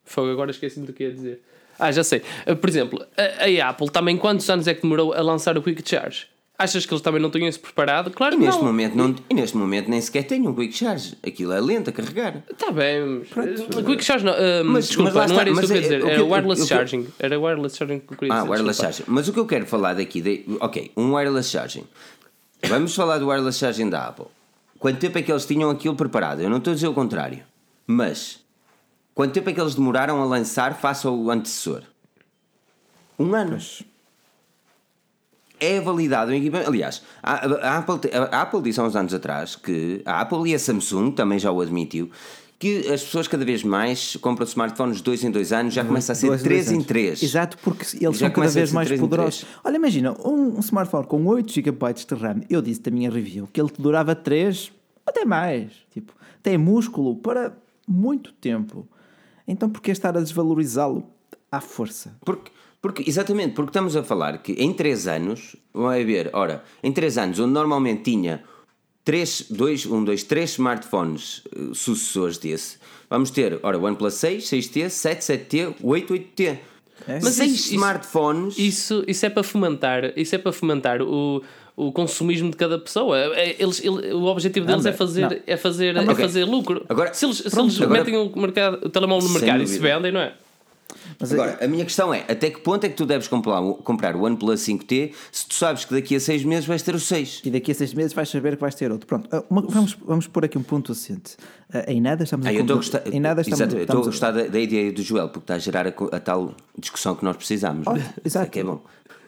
fogo, 0.03 0.31
agora 0.31 0.51
esqueci-me 0.51 0.85
do 0.85 0.93
que 0.93 1.03
ia 1.03 1.11
dizer. 1.11 1.41
Ah, 1.77 1.91
já 1.91 2.03
sei. 2.03 2.21
Uh, 2.45 2.55
por 2.55 2.69
exemplo, 2.69 3.05
a, 3.17 3.45
a, 3.45 3.69
Apple 3.69 3.89
também 3.89 4.17
quantos 4.17 4.49
anos 4.49 4.67
é 4.67 4.73
que 4.73 4.81
demorou 4.81 5.13
a 5.13 5.21
lançar 5.21 5.57
o 5.57 5.61
Quick 5.61 5.87
Charge? 5.87 6.27
Achas 6.61 6.85
que 6.85 6.93
eles 6.93 7.01
também 7.01 7.21
não 7.21 7.31
tinham 7.31 7.47
isso 7.47 7.61
preparado? 7.61 8.11
Claro 8.11 8.35
e 8.35 8.37
que 8.37 8.43
neste 8.43 8.59
não. 8.59 8.67
Momento 8.67 8.93
não. 8.97 9.15
E 9.29 9.33
neste 9.33 9.55
momento 9.55 9.89
nem 9.89 10.01
sequer 10.01 10.23
tem 10.23 10.45
um 10.45 10.53
Quick 10.53 10.73
Charge. 10.73 11.17
Aquilo 11.25 11.53
é 11.53 11.61
lento 11.61 11.89
a 11.89 11.93
carregar. 11.93 12.43
Está 12.51 12.69
bem. 12.69 13.21
Pronto. 13.29 13.83
Quick 13.85 14.03
Charge 14.03 14.25
não. 14.25 14.33
Um, 14.33 14.65
mas, 14.65 14.87
desculpa, 14.87 15.13
mas 15.13 15.31
não 15.31 15.39
era 15.39 15.49
isso 15.49 15.59
que 15.61 15.65
eu 15.65 15.69
queria 15.69 15.81
dizer. 15.99 16.05
Era 16.05 16.25
wireless 16.25 16.67
charging. 16.67 17.07
Era 17.17 17.39
wireless 17.39 17.77
charging 17.77 17.99
que 17.99 18.13
eu 18.13 18.17
queria 18.17 18.33
ah, 18.33 18.37
dizer. 18.41 18.47
Ah, 18.49 18.51
wireless 18.51 18.81
charging. 18.81 19.03
Mas 19.07 19.29
o 19.29 19.33
que 19.33 19.39
eu 19.39 19.45
quero 19.45 19.65
falar 19.65 19.93
daqui. 19.93 20.21
De, 20.21 20.43
ok, 20.59 20.91
um 20.97 21.13
wireless 21.13 21.49
charging. 21.49 21.85
Vamos 22.67 22.93
falar 22.93 23.19
do 23.19 23.27
wireless 23.27 23.57
charging 23.57 23.89
da 23.89 24.07
Apple. 24.07 24.25
Quanto 24.77 24.99
tempo 24.99 25.17
é 25.17 25.21
que 25.21 25.31
eles 25.31 25.45
tinham 25.45 25.69
aquilo 25.69 25.95
preparado? 25.95 26.41
Eu 26.41 26.49
não 26.49 26.57
estou 26.57 26.71
a 26.71 26.73
dizer 26.73 26.89
o 26.89 26.93
contrário. 26.93 27.41
Mas, 27.87 28.41
quanto 29.15 29.31
tempo 29.31 29.49
é 29.49 29.53
que 29.53 29.61
eles 29.61 29.75
demoraram 29.75 30.21
a 30.21 30.25
lançar 30.25 30.75
face 30.75 31.07
ao 31.07 31.29
antecessor? 31.29 31.83
Um 33.17 33.33
ano. 33.33 33.51
Mas... 33.51 33.81
É 35.59 35.79
validado 35.81 36.31
em 36.31 36.39
equipamento. 36.39 36.69
Aliás, 36.69 37.01
a, 37.21 37.77
Apple, 37.77 38.11
a 38.13 38.41
Apple 38.41 38.61
disse 38.61 38.79
há 38.79 38.83
uns 38.83 38.95
anos 38.95 39.13
atrás 39.13 39.55
que 39.55 40.01
a 40.05 40.21
Apple 40.21 40.49
e 40.49 40.55
a 40.55 40.59
Samsung 40.59 41.11
também 41.11 41.37
já 41.39 41.51
o 41.51 41.61
admitiu 41.61 42.09
que 42.59 42.79
as 42.91 43.01
pessoas 43.01 43.25
cada 43.25 43.45
vez 43.45 43.63
mais 43.63 44.17
compram 44.17 44.45
smartphones 44.45 44.99
2 44.99 45.23
em 45.23 45.31
2 45.31 45.53
anos, 45.53 45.73
já 45.73 45.85
começa 45.85 46.11
a 46.11 46.15
ser 46.15 46.37
3 46.37 46.71
em 46.73 46.83
3. 46.83 47.23
Exato, 47.23 47.57
porque 47.63 47.85
eles 47.95 48.17
já 48.17 48.27
são 48.27 48.31
cada 48.31 48.49
vez 48.49 48.71
mais 48.73 48.91
poderosos. 48.91 49.45
Olha, 49.63 49.77
imagina, 49.77 50.13
um, 50.25 50.57
um, 50.57 50.59
smartphone 50.59 51.07
com 51.07 51.25
8 51.25 51.53
GB 51.53 51.93
de 51.93 52.15
RAM, 52.15 52.41
eu 52.49 52.61
disse 52.61 52.81
da 52.81 52.91
minha 52.91 53.09
review 53.09 53.47
que 53.51 53.61
ele 53.61 53.71
durava 53.79 54.13
3, 54.13 54.73
até 55.05 55.23
mais. 55.23 55.71
Tipo, 55.93 56.13
tem 56.43 56.57
músculo 56.57 57.15
para 57.15 57.53
muito 57.87 58.33
tempo. 58.33 58.85
Então, 59.47 59.69
por 59.69 59.81
que 59.81 59.91
estar 59.91 60.15
a 60.17 60.19
desvalorizá-lo 60.19 61.07
à 61.49 61.61
força? 61.61 62.13
Porque, 62.25 62.51
porque, 62.81 63.03
exatamente, 63.07 63.53
porque 63.53 63.69
estamos 63.69 63.95
a 63.95 64.03
falar 64.03 64.37
que 64.39 64.53
em 64.53 64.73
3 64.73 65.07
anos, 65.07 65.55
vai 65.73 66.03
ver, 66.03 66.29
ora, 66.33 66.63
em 66.81 66.91
3 66.91 67.17
anos, 67.17 67.39
onde 67.39 67.51
normalmente 67.51 68.03
tinha 68.03 68.43
três, 69.03 69.45
dois, 69.49 69.85
um, 69.85 70.03
dois, 70.03 70.23
três 70.23 70.51
smartphones 70.51 71.41
uh, 71.55 71.73
sucessores 71.73 72.37
desse, 72.37 72.77
vamos 73.09 73.31
ter, 73.31 73.59
ora, 73.63 73.77
OnePlus 73.77 74.13
6, 74.13 74.43
6T, 74.45 74.89
7, 74.89 75.21
7T, 75.21 75.75
8, 75.81 76.13
8T. 76.13 76.57
É. 77.07 77.19
Mas 77.21 77.35
seis 77.35 77.53
isso, 77.53 77.73
smartphones. 77.73 78.57
Isso, 78.57 79.03
isso 79.07 79.25
é 79.25 79.29
para 79.29 79.41
fomentar, 79.41 80.13
isso 80.17 80.35
é 80.35 80.37
para 80.37 80.51
fomentar 80.51 81.01
o, 81.01 81.41
o 81.75 81.91
consumismo 81.91 82.51
de 82.51 82.57
cada 82.57 82.77
pessoa. 82.77 83.17
É, 83.17 83.55
eles, 83.57 83.83
ele, 83.83 84.13
o 84.13 84.25
objetivo 84.25 84.65
deles 84.65 84.85
é 84.85 84.91
fazer, 84.91 85.41
é 85.47 85.57
fazer, 85.57 85.95
é 85.95 86.15
fazer 86.15 86.43
lucro. 86.43 86.85
Agora, 86.89 87.13
se 87.13 87.25
eles, 87.25 87.41
pronto, 87.41 87.71
se 87.71 87.77
eles 87.77 87.81
agora, 87.81 88.03
metem 88.03 88.17
o, 88.17 88.39
mercado, 88.39 88.85
o 88.85 88.89
telemóvel 88.89 89.27
no 89.27 89.33
mercado 89.33 89.63
e 89.63 89.67
se 89.67 89.79
vendem, 89.79 90.11
não 90.11 90.19
é? 90.19 90.33
Mas 91.19 91.33
Agora, 91.33 91.57
a 91.63 91.67
minha 91.67 91.83
questão 91.83 92.13
é: 92.13 92.25
até 92.27 92.49
que 92.49 92.59
ponto 92.61 92.83
é 92.83 92.89
que 92.89 92.95
tu 92.95 93.05
deves 93.05 93.27
comprar, 93.27 93.61
comprar 93.83 94.15
o 94.15 94.23
OnePlus 94.23 94.61
5T 94.61 95.13
se 95.31 95.47
tu 95.47 95.53
sabes 95.53 95.85
que 95.85 95.93
daqui 95.93 96.15
a 96.15 96.19
6 96.19 96.43
meses 96.43 96.65
vais 96.65 96.81
ter 96.81 96.95
o 96.95 96.99
6? 96.99 97.41
E 97.45 97.51
daqui 97.51 97.71
a 97.71 97.75
6 97.75 97.93
meses 97.93 98.13
vais 98.13 98.29
saber 98.29 98.55
que 98.55 98.61
vais 98.61 98.75
ter 98.75 98.91
outro. 98.91 99.07
Pronto, 99.07 99.29
ah, 99.31 99.43
uma, 99.49 99.61
vamos, 99.61 99.97
vamos 100.05 100.27
pôr 100.27 100.45
aqui 100.45 100.57
um 100.57 100.63
ponto 100.63 100.91
assente. 100.91 101.35
Uh, 101.73 101.83
em 101.87 102.01
nada 102.01 102.23
estamos 102.23 102.45
ah, 102.45 102.49
a. 102.49 102.53
A 102.53 102.63
gostar, 102.63 103.07
em 103.07 103.19
nada 103.19 103.41
estamos, 103.41 103.59
exato, 103.59 103.77
estamos 103.77 103.79
eu 103.79 103.83
estou 103.83 104.01
a 104.01 104.05
gostar 104.05 104.31
da, 104.31 104.43
da, 104.47 104.59
ideia 104.59 104.91
do 104.91 105.01
Joel, 105.01 105.29
porque 105.29 105.43
está 105.43 105.55
a 105.55 105.59
gerar 105.59 105.87
a, 105.87 105.89
a 105.89 106.19
tal 106.19 106.53
discussão 106.77 107.15
que 107.15 107.23
nós 107.23 107.35
precisamos. 107.35 107.85
Oh, 107.87 107.95
exato. 108.25 108.47
É 108.47 108.49
que 108.49 108.59
é 108.59 108.63
bom. 108.63 108.81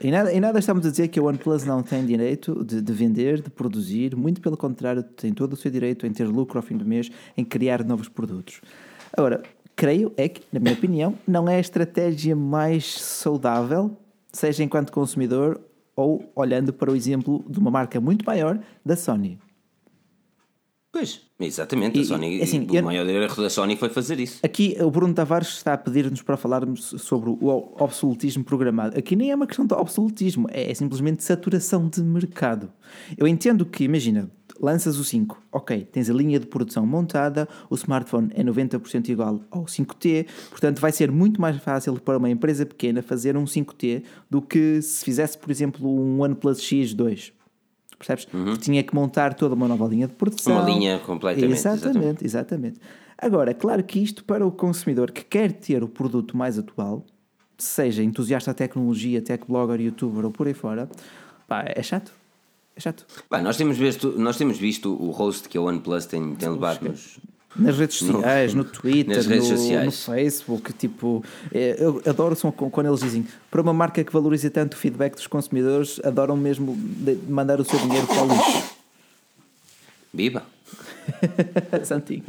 Em 0.04 0.10
nada, 0.10 0.34
em 0.34 0.40
nada 0.40 0.58
estamos 0.58 0.84
a 0.86 0.90
dizer 0.90 1.10
que 1.10 1.20
a 1.20 1.24
OnePlus 1.24 1.64
não 1.64 1.84
tem 1.84 2.04
direito 2.04 2.66
de, 2.66 2.82
de, 2.82 2.94
vender, 2.94 3.40
de 3.40 3.52
produzir, 3.52 4.16
muito 4.16 4.42
pelo 4.42 4.58
contrário, 4.58 5.04
tem 5.04 5.32
todo 5.32 5.54
o 5.54 5.56
seu 5.56 5.70
direito 5.70 6.08
em 6.08 6.12
ter 6.12 6.28
lucro 6.28 6.58
ao 6.58 6.64
fim 6.64 6.76
do 6.76 6.84
mês, 6.84 7.12
em 7.38 7.46
criar 7.46 7.84
novos 7.84 8.10
produtos. 8.10 8.62
Agora, 9.16 9.44
creio 9.82 10.14
é 10.16 10.30
que, 10.30 10.44
na 10.54 10.60
minha 10.60 10.76
opinião, 10.76 11.18
não 11.28 11.50
é 11.50 11.56
a 11.56 11.60
estratégia 11.60 12.36
mais 12.36 13.00
saudável, 13.00 13.98
seja 14.32 14.64
enquanto 14.64 14.92
consumidor 14.92 15.60
ou 15.96 16.32
olhando 16.36 16.72
para 16.72 16.92
o 16.92 16.96
exemplo 16.96 17.44
de 17.50 17.58
uma 17.58 17.72
marca 17.72 18.00
muito 18.00 18.24
maior 18.24 18.60
da 18.86 18.96
Sony. 18.96 19.40
Pois, 20.92 21.22
exatamente. 21.40 21.98
E, 21.98 22.02
a 22.04 22.06
Sony, 22.06 22.42
assim, 22.44 22.68
o 22.70 22.76
eu, 22.76 22.84
maior 22.84 23.08
erro 23.08 23.42
da 23.42 23.50
Sony 23.50 23.76
foi 23.76 23.90
fazer 23.90 24.20
isso. 24.20 24.40
Aqui 24.44 24.78
o 24.80 24.92
Bruno 24.92 25.16
Tavares 25.16 25.48
está 25.48 25.74
a 25.74 25.78
pedir-nos 25.80 26.22
para 26.22 26.38
falarmos 26.38 26.94
sobre 27.00 27.32
o 27.32 27.74
obsoletismo 27.80 28.44
programado. 28.44 29.00
Aqui 29.00 29.16
nem 29.16 29.32
é 29.32 29.36
uma 29.36 29.48
questão 29.48 29.66
de 29.66 29.74
obsoletismo, 29.74 30.48
é, 30.52 30.70
é 30.70 30.74
simplesmente 30.76 31.24
saturação 31.24 31.88
de 31.88 32.04
mercado. 32.04 32.72
Eu 33.18 33.28
entendo 33.28 33.66
que, 33.66 33.86
imagina, 33.86 34.30
lanças 34.62 34.98
o 34.98 35.04
5, 35.04 35.42
ok, 35.52 35.88
tens 35.92 36.10
a 36.10 36.14
linha 36.14 36.40
de 36.40 36.46
produção 36.46 36.86
montada, 36.86 37.50
o 37.70 37.76
smartphone 37.76 38.30
é 38.34 38.44
90% 38.44 39.10
igual 39.10 39.42
ao 39.50 39.66
5T, 39.66 40.28
portanto 40.52 40.80
vai 40.80 40.92
ser 40.92 41.12
muito 41.12 41.42
mais 41.42 41.58
fácil 41.58 42.00
para 42.00 42.18
uma 42.18 42.30
empresa 42.30 42.66
pequena 42.66 43.02
fazer 43.02 43.36
um 43.36 43.46
5T 43.46 44.04
do 44.30 44.42
que 44.42 44.82
se 44.82 45.04
fizesse, 45.04 45.38
por 45.38 45.50
exemplo, 45.50 45.90
um 45.90 46.22
OnePlus 46.22 46.60
X2. 46.60 47.34
Percebes? 47.98 48.28
Uhum. 48.34 48.46
Porque 48.46 48.62
tinha 48.62 48.84
que 48.84 48.96
montar 48.96 49.34
toda 49.34 49.54
uma 49.54 49.68
nova 49.68 49.88
linha 49.88 50.08
de 50.08 50.14
produção. 50.14 50.54
Uma 50.54 50.66
linha 50.66 51.00
completamente. 51.00 51.52
Exatamente, 51.52 51.88
exatamente, 51.88 52.26
exatamente. 52.26 52.80
Agora, 53.18 53.54
claro 53.54 53.84
que 53.84 54.00
isto 54.00 54.24
para 54.24 54.46
o 54.46 54.52
consumidor 54.52 55.12
que 55.12 55.24
quer 55.24 55.52
ter 55.52 55.84
o 55.84 55.88
produto 55.88 56.36
mais 56.36 56.58
atual, 56.58 57.06
seja 57.58 58.02
entusiasta 58.02 58.50
da 58.50 58.56
tecnologia, 58.56 59.22
tech 59.22 59.44
blogger, 59.48 59.80
youtuber 59.80 60.26
ou 60.26 60.32
por 60.32 60.48
aí 60.48 60.54
fora, 60.56 60.90
pá, 61.48 61.64
é 61.68 61.84
chato 61.84 62.12
chato. 62.82 63.06
Bem, 63.30 63.42
nós 63.42 63.58
temos 63.58 63.78
visto, 63.78 64.14
nós 64.18 64.38
temos 64.38 64.58
visto 64.58 64.92
o 64.94 65.12
host 65.12 65.48
que 65.48 65.58
a 65.58 65.62
OnePlus 65.62 66.06
tem, 66.06 66.36
tem 66.36 66.50
levado 66.50 66.90
nos. 66.90 67.20
Nas 67.54 67.78
redes 67.78 67.98
sociais, 67.98 68.54
no, 68.54 68.64
Twitter, 68.64 69.18
nas 69.18 69.26
redes 69.26 69.50
no, 69.50 69.58
sociais. 69.58 69.86
no 69.86 69.92
Facebook, 69.92 70.72
tipo, 70.72 71.22
é, 71.54 71.76
eu 71.78 72.02
adoro 72.06 72.34
são 72.34 72.50
quando 72.50 72.88
eles 72.88 73.02
dizem 73.02 73.28
para 73.50 73.62
uma 73.62 73.74
marca 73.74 74.02
que 74.02 74.14
valoriza 74.14 74.50
tanto 74.50 74.76
o 74.76 74.78
feedback 74.78 75.16
dos 75.16 75.28
consumidores, 75.28 76.00
adoram 76.02 76.38
mesmo 76.38 76.78
mandar 77.28 77.60
o 77.60 77.66
seu 77.66 77.78
dinheiro 77.80 78.08
para 78.08 78.24
o 78.24 78.28
lixo. 78.28 78.76
Viva! 80.14 80.44
Santinho. 81.84 82.24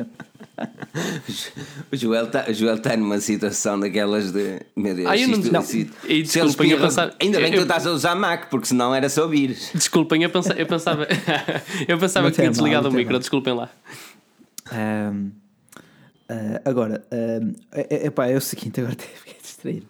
O 1.90 1.96
Joel 1.96 2.26
está 2.26 2.44
tá 2.90 2.96
numa 2.96 3.18
situação 3.20 3.78
daquelas 3.80 4.32
de. 4.32 4.60
Meu 4.76 4.94
Deus, 4.94 5.08
Ah, 5.08 5.16
eu 5.16 5.28
não- 5.28 5.38
isto- 5.40 5.52
não. 5.52 5.60
isto- 5.62 5.92
E 6.06 6.22
desculpem, 6.22 6.70
eu 6.70 6.78
pensava- 6.80 7.14
Ainda 7.20 7.38
bem 7.40 7.50
que 7.50 7.56
eu- 7.56 7.62
tu 7.62 7.64
estás 7.66 7.86
a 7.86 7.90
usar 7.92 8.14
Mac, 8.14 8.48
porque 8.50 8.66
senão 8.66 8.94
era 8.94 9.08
só 9.08 9.26
vírus. 9.26 9.70
Desculpem, 9.74 10.22
eu 10.22 10.30
pensava, 10.30 10.58
eu 10.60 10.66
pensava, 10.66 11.06
eu 11.88 11.98
pensava 11.98 12.30
que 12.30 12.36
tinha 12.36 12.50
desligado 12.50 12.88
o 12.88 12.92
micro, 12.92 13.12
mal. 13.14 13.20
desculpem 13.20 13.54
lá. 13.54 13.70
Ahm, 14.70 15.30
ah, 16.28 16.60
agora, 16.64 17.04
ahm, 17.10 17.52
é, 17.72 17.86
é, 17.90 18.06
epá, 18.06 18.26
é 18.28 18.36
o 18.36 18.40
seguinte, 18.40 18.80
agora 18.80 18.94
até 18.98 19.04
fiquei 19.06 19.36
distraído. 19.42 19.86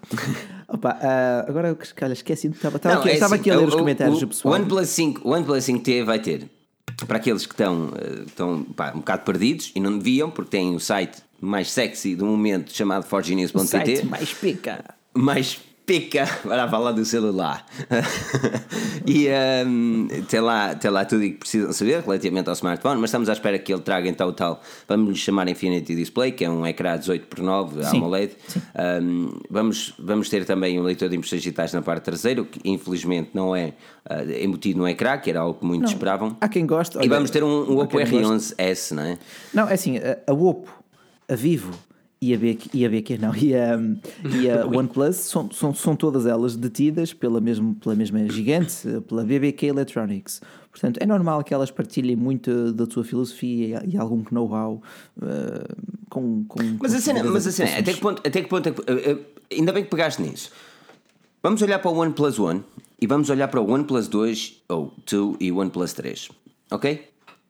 Opa, 0.69 0.97
ah, 1.03 1.45
agora, 1.49 1.75
calha, 1.97 2.13
esqueci-me, 2.13 2.55
estava 2.55 2.77
estava 2.77 2.95
Não, 2.95 3.01
aqui, 3.03 3.11
é 3.11 3.15
estava 3.15 3.35
assim, 3.35 3.41
aqui 3.43 3.51
a 3.51 3.57
ler 3.57 3.65
o- 3.65 3.69
os 3.69 3.75
comentários 3.75 4.17
o, 4.17 4.21
do 4.21 4.29
pessoal. 4.29 4.55
O 4.55 4.57
OnePlus 4.57 4.89
5, 4.89 5.29
o 5.29 5.33
OnePlus 5.33 5.65
5T 5.65 6.05
vai 6.05 6.19
ter, 6.21 6.49
para 7.07 7.17
aqueles 7.17 7.47
que 7.47 7.55
estão, 7.55 7.93
eh, 7.97 8.25
estão 8.27 8.63
pá, 8.65 8.93
um 8.95 8.99
bocado 8.99 9.25
perdidos 9.25 9.73
e 9.75 9.81
não 9.81 9.99
deviam, 9.99 10.31
porque 10.31 10.51
têm 10.51 10.75
o 10.75 10.81
site 10.81 11.23
mais 11.41 11.71
sexy 11.71 12.15
do 12.15 12.25
momento 12.25 12.73
chamado 12.73 13.05
o 13.05 13.07
site 13.07 13.11
forgenews.pt, 13.11 14.05
mais 14.07 14.33
pica. 14.33 14.95
mais 15.15 15.61
pica 15.87 16.27
para 16.43 16.69
falar 16.69 16.93
do 16.93 17.05
celular. 17.05 17.67
e 19.07 19.27
ehm, 19.27 20.07
tem, 20.29 20.41
lá, 20.41 20.75
tem 20.75 20.91
lá 20.91 21.05
tudo 21.05 21.25
o 21.25 21.25
que 21.25 21.39
precisam 21.39 21.73
saber 21.73 22.03
relativamente 22.03 22.49
ao 22.49 22.55
smartphone, 22.55 23.01
mas 23.01 23.11
estamos 23.11 23.29
à 23.29 23.33
espera 23.33 23.59
que 23.59 23.73
ele 23.73 23.83
traga 23.83 24.09
então 24.09 24.29
o 24.29 24.33
tal, 24.33 24.61
vamos 24.89 25.11
lhe 25.11 25.17
chamar 25.17 25.49
Infinity 25.49 25.95
Display, 25.95 26.33
que 26.33 26.45
é 26.45 26.51
um 26.51 26.67
ecrã 26.67 26.99
18 26.99 27.27
por 27.27 27.41
9 27.41 27.85
Sim, 27.85 27.97
AMOLED. 27.99 28.37
Ehm, 28.75 29.29
vamos, 29.51 29.95
vamos 29.99 30.29
ter 30.29 30.45
também 30.45 30.79
um 30.81 30.83
leitor 30.83 31.09
de 31.09 31.17
impressões 31.17 31.43
digitais 31.43 31.73
na 31.73 31.83
parte 31.83 32.05
traseira, 32.05 32.45
que 32.45 32.61
infelizmente 32.65 33.31
não 33.35 33.55
é 33.55 33.73
eh, 34.09 34.45
embutido 34.45 34.79
no 34.79 34.89
ecrã, 34.89 35.19
que 35.19 35.31
era 35.31 35.41
algo 35.41 35.59
que 35.59 35.65
muitos 35.65 35.91
esperavam. 35.93 36.37
Há 36.41 36.49
quem 36.49 36.67
goste. 36.67 36.97
E 36.97 37.01
olha, 37.01 37.09
vamos 37.09 37.31
ter 37.31 37.43
um, 37.43 37.73
um 37.73 37.79
Oppo 37.79 37.99
quem 37.99 38.23
goste. 38.23 38.55
R11S, 38.55 38.93
não 38.93 39.03
é? 39.03 39.19
Não, 39.53 39.69
é 39.69 39.75
assim, 39.75 39.99
a, 39.99 40.19
a 40.27 40.33
Oppo, 40.33 40.71
a 41.29 41.35
Vivo 41.35 41.73
e 42.23 42.33
a 42.33 42.39
BQ, 42.39 42.71
e 42.73 42.87
a 42.87 42.89
BQ 42.89 43.19
não, 43.19 43.35
e 43.37 43.55
a, 43.55 43.79
e 44.41 44.49
a 44.49 44.65
OnePlus 44.71 45.17
são, 45.17 45.51
são, 45.51 45.75
são 45.75 45.97
todas 45.97 46.25
elas 46.25 46.57
detidas 46.57 47.13
pela, 47.13 47.41
mesmo, 47.41 47.75
pela 47.75 47.95
mesma 47.97 48.27
gigante, 48.31 48.77
pela 49.09 49.25
BBK 49.25 49.67
Electronics. 49.67 50.41
Portanto, 50.71 50.99
é 51.03 51.07
normal 51.07 51.43
que 51.45 51.53
elas 51.53 51.71
partilhem 51.71 52.17
muito 52.17 52.73
da 52.73 52.87
sua 52.87 53.05
filosofia 53.05 53.83
e, 53.85 53.91
e 53.95 53.97
algum 53.99 54.23
know-how 54.31 54.81
eh, 55.21 55.75
com, 56.09 56.45
com. 56.45 56.61
Mas 56.81 56.93
com 56.93 56.99
a 56.99 57.01
cena, 57.01 57.21
as 57.21 57.27
mas 57.31 57.47
a 57.47 57.53
cena, 57.53 57.79
até 57.79 57.93
que 57.93 58.01
ponto, 58.01 58.23
até 58.27 58.41
que 58.43 58.49
ponto 58.49 58.69
é 58.69 58.73
que- 58.73 58.83
eh, 58.91 59.11
eh, 59.51 59.55
ainda 59.59 59.73
bem 59.73 59.85
que 59.85 59.91
pegaste 59.91 60.23
nisso. 60.23 60.51
Vamos 61.43 61.61
olhar 61.61 61.79
para 61.81 61.91
o 61.91 61.97
OnePlus 61.99 62.39
One 62.39 62.63
e 63.01 63.07
vamos 63.07 63.29
olhar 63.29 63.49
para 63.49 63.61
o 63.61 63.69
OnePlus 63.71 64.07
2 64.09 64.63
ou 64.69 64.95
2 65.11 65.37
e 65.41 65.51
o 65.53 65.57
OnePlus 65.59 65.93
3, 65.93 66.29
ok? 66.71 67.05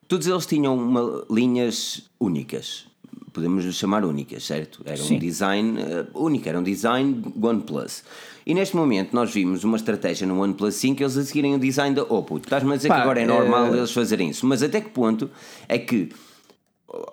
Todos 0.09 0.27
eles 0.27 0.45
tinham 0.47 0.75
uma- 0.77 1.25
linhas 1.31 2.11
únicas, 2.19 2.87
podemos 3.33 3.65
lhes 3.65 3.75
chamar 3.77 4.05
únicas, 4.05 4.45
certo? 4.45 4.83
Era 4.85 4.97
Sim. 4.97 5.17
um 5.17 5.19
design 5.19 5.81
eh, 5.81 6.07
único, 6.15 6.49
era 6.49 6.59
um 6.59 6.63
design 6.63 7.23
OnePlus. 7.41 8.03
E 8.45 8.55
neste 8.55 8.77
momento 8.77 9.15
nós 9.15 9.33
vimos 9.33 9.65
uma 9.65 9.77
estratégia 9.77 10.27
no 10.27 10.41
OnePlus 10.41 10.75
5 10.75 11.03
eles 11.03 11.17
a 11.17 11.25
seguirem 11.25 11.55
o 11.55 11.59
design 11.59 11.95
da 11.95 12.03
Oppo. 12.03 12.39
Estás-me 12.39 12.73
a 12.73 12.77
dizer 12.77 12.89
Pá, 12.89 12.97
que 12.97 13.01
agora 13.03 13.21
é 13.21 13.27
normal 13.27 13.75
eh, 13.75 13.79
eles 13.79 13.93
fazerem 13.93 14.31
isso, 14.31 14.47
mas 14.47 14.63
até 14.63 14.81
que 14.81 14.91
ponto 14.91 15.31
é 15.69 15.79
que 15.79 16.11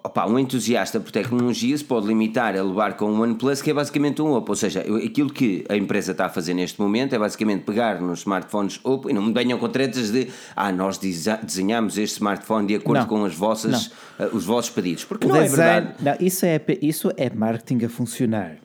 Opa, 0.03 0.25
um 0.25 0.37
entusiasta 0.37 0.99
por 0.99 1.09
tecnologia 1.09 1.77
se 1.77 1.85
pode 1.85 2.05
limitar 2.05 2.53
a 2.57 2.61
levar 2.61 2.97
com 2.97 3.05
um 3.05 3.21
OnePlus 3.21 3.61
que 3.61 3.71
é 3.71 3.73
basicamente 3.73 4.21
um 4.21 4.33
Oppo, 4.33 4.51
ou 4.51 4.55
seja, 4.55 4.81
aquilo 4.81 5.29
que 5.31 5.63
a 5.69 5.77
empresa 5.77 6.11
está 6.11 6.25
a 6.25 6.29
fazer 6.29 6.53
neste 6.53 6.81
momento 6.81 7.13
é 7.15 7.19
basicamente 7.19 7.63
pegar 7.63 8.01
nos 8.01 8.19
smartphones 8.19 8.79
Oppo 8.83 9.09
e 9.09 9.13
não 9.13 9.21
me 9.21 9.33
venham 9.33 9.57
com 9.57 9.69
tretas 9.69 10.11
de 10.11 10.27
ah, 10.53 10.69
nós 10.73 10.97
desenhamos 10.97 11.97
este 11.97 12.15
smartphone 12.15 12.67
de 12.67 12.75
acordo 12.75 12.99
Não. 12.99 13.07
com 13.07 13.23
as 13.23 13.33
vossas, 13.33 13.91
eh, 14.19 14.29
os 14.33 14.43
vossos 14.43 14.69
pedidos, 14.69 15.05
porque 15.05 15.25
O 15.25 15.29
não 15.29 15.37
é 15.37 15.43
design, 15.43 15.87
verdade. 15.87 16.19
não, 16.19 16.27
isso, 16.27 16.45
é, 16.45 16.61
isso 16.81 17.11
é 17.15 17.29
marketing 17.29 17.85
a 17.85 17.89
funcionar. 17.89 18.57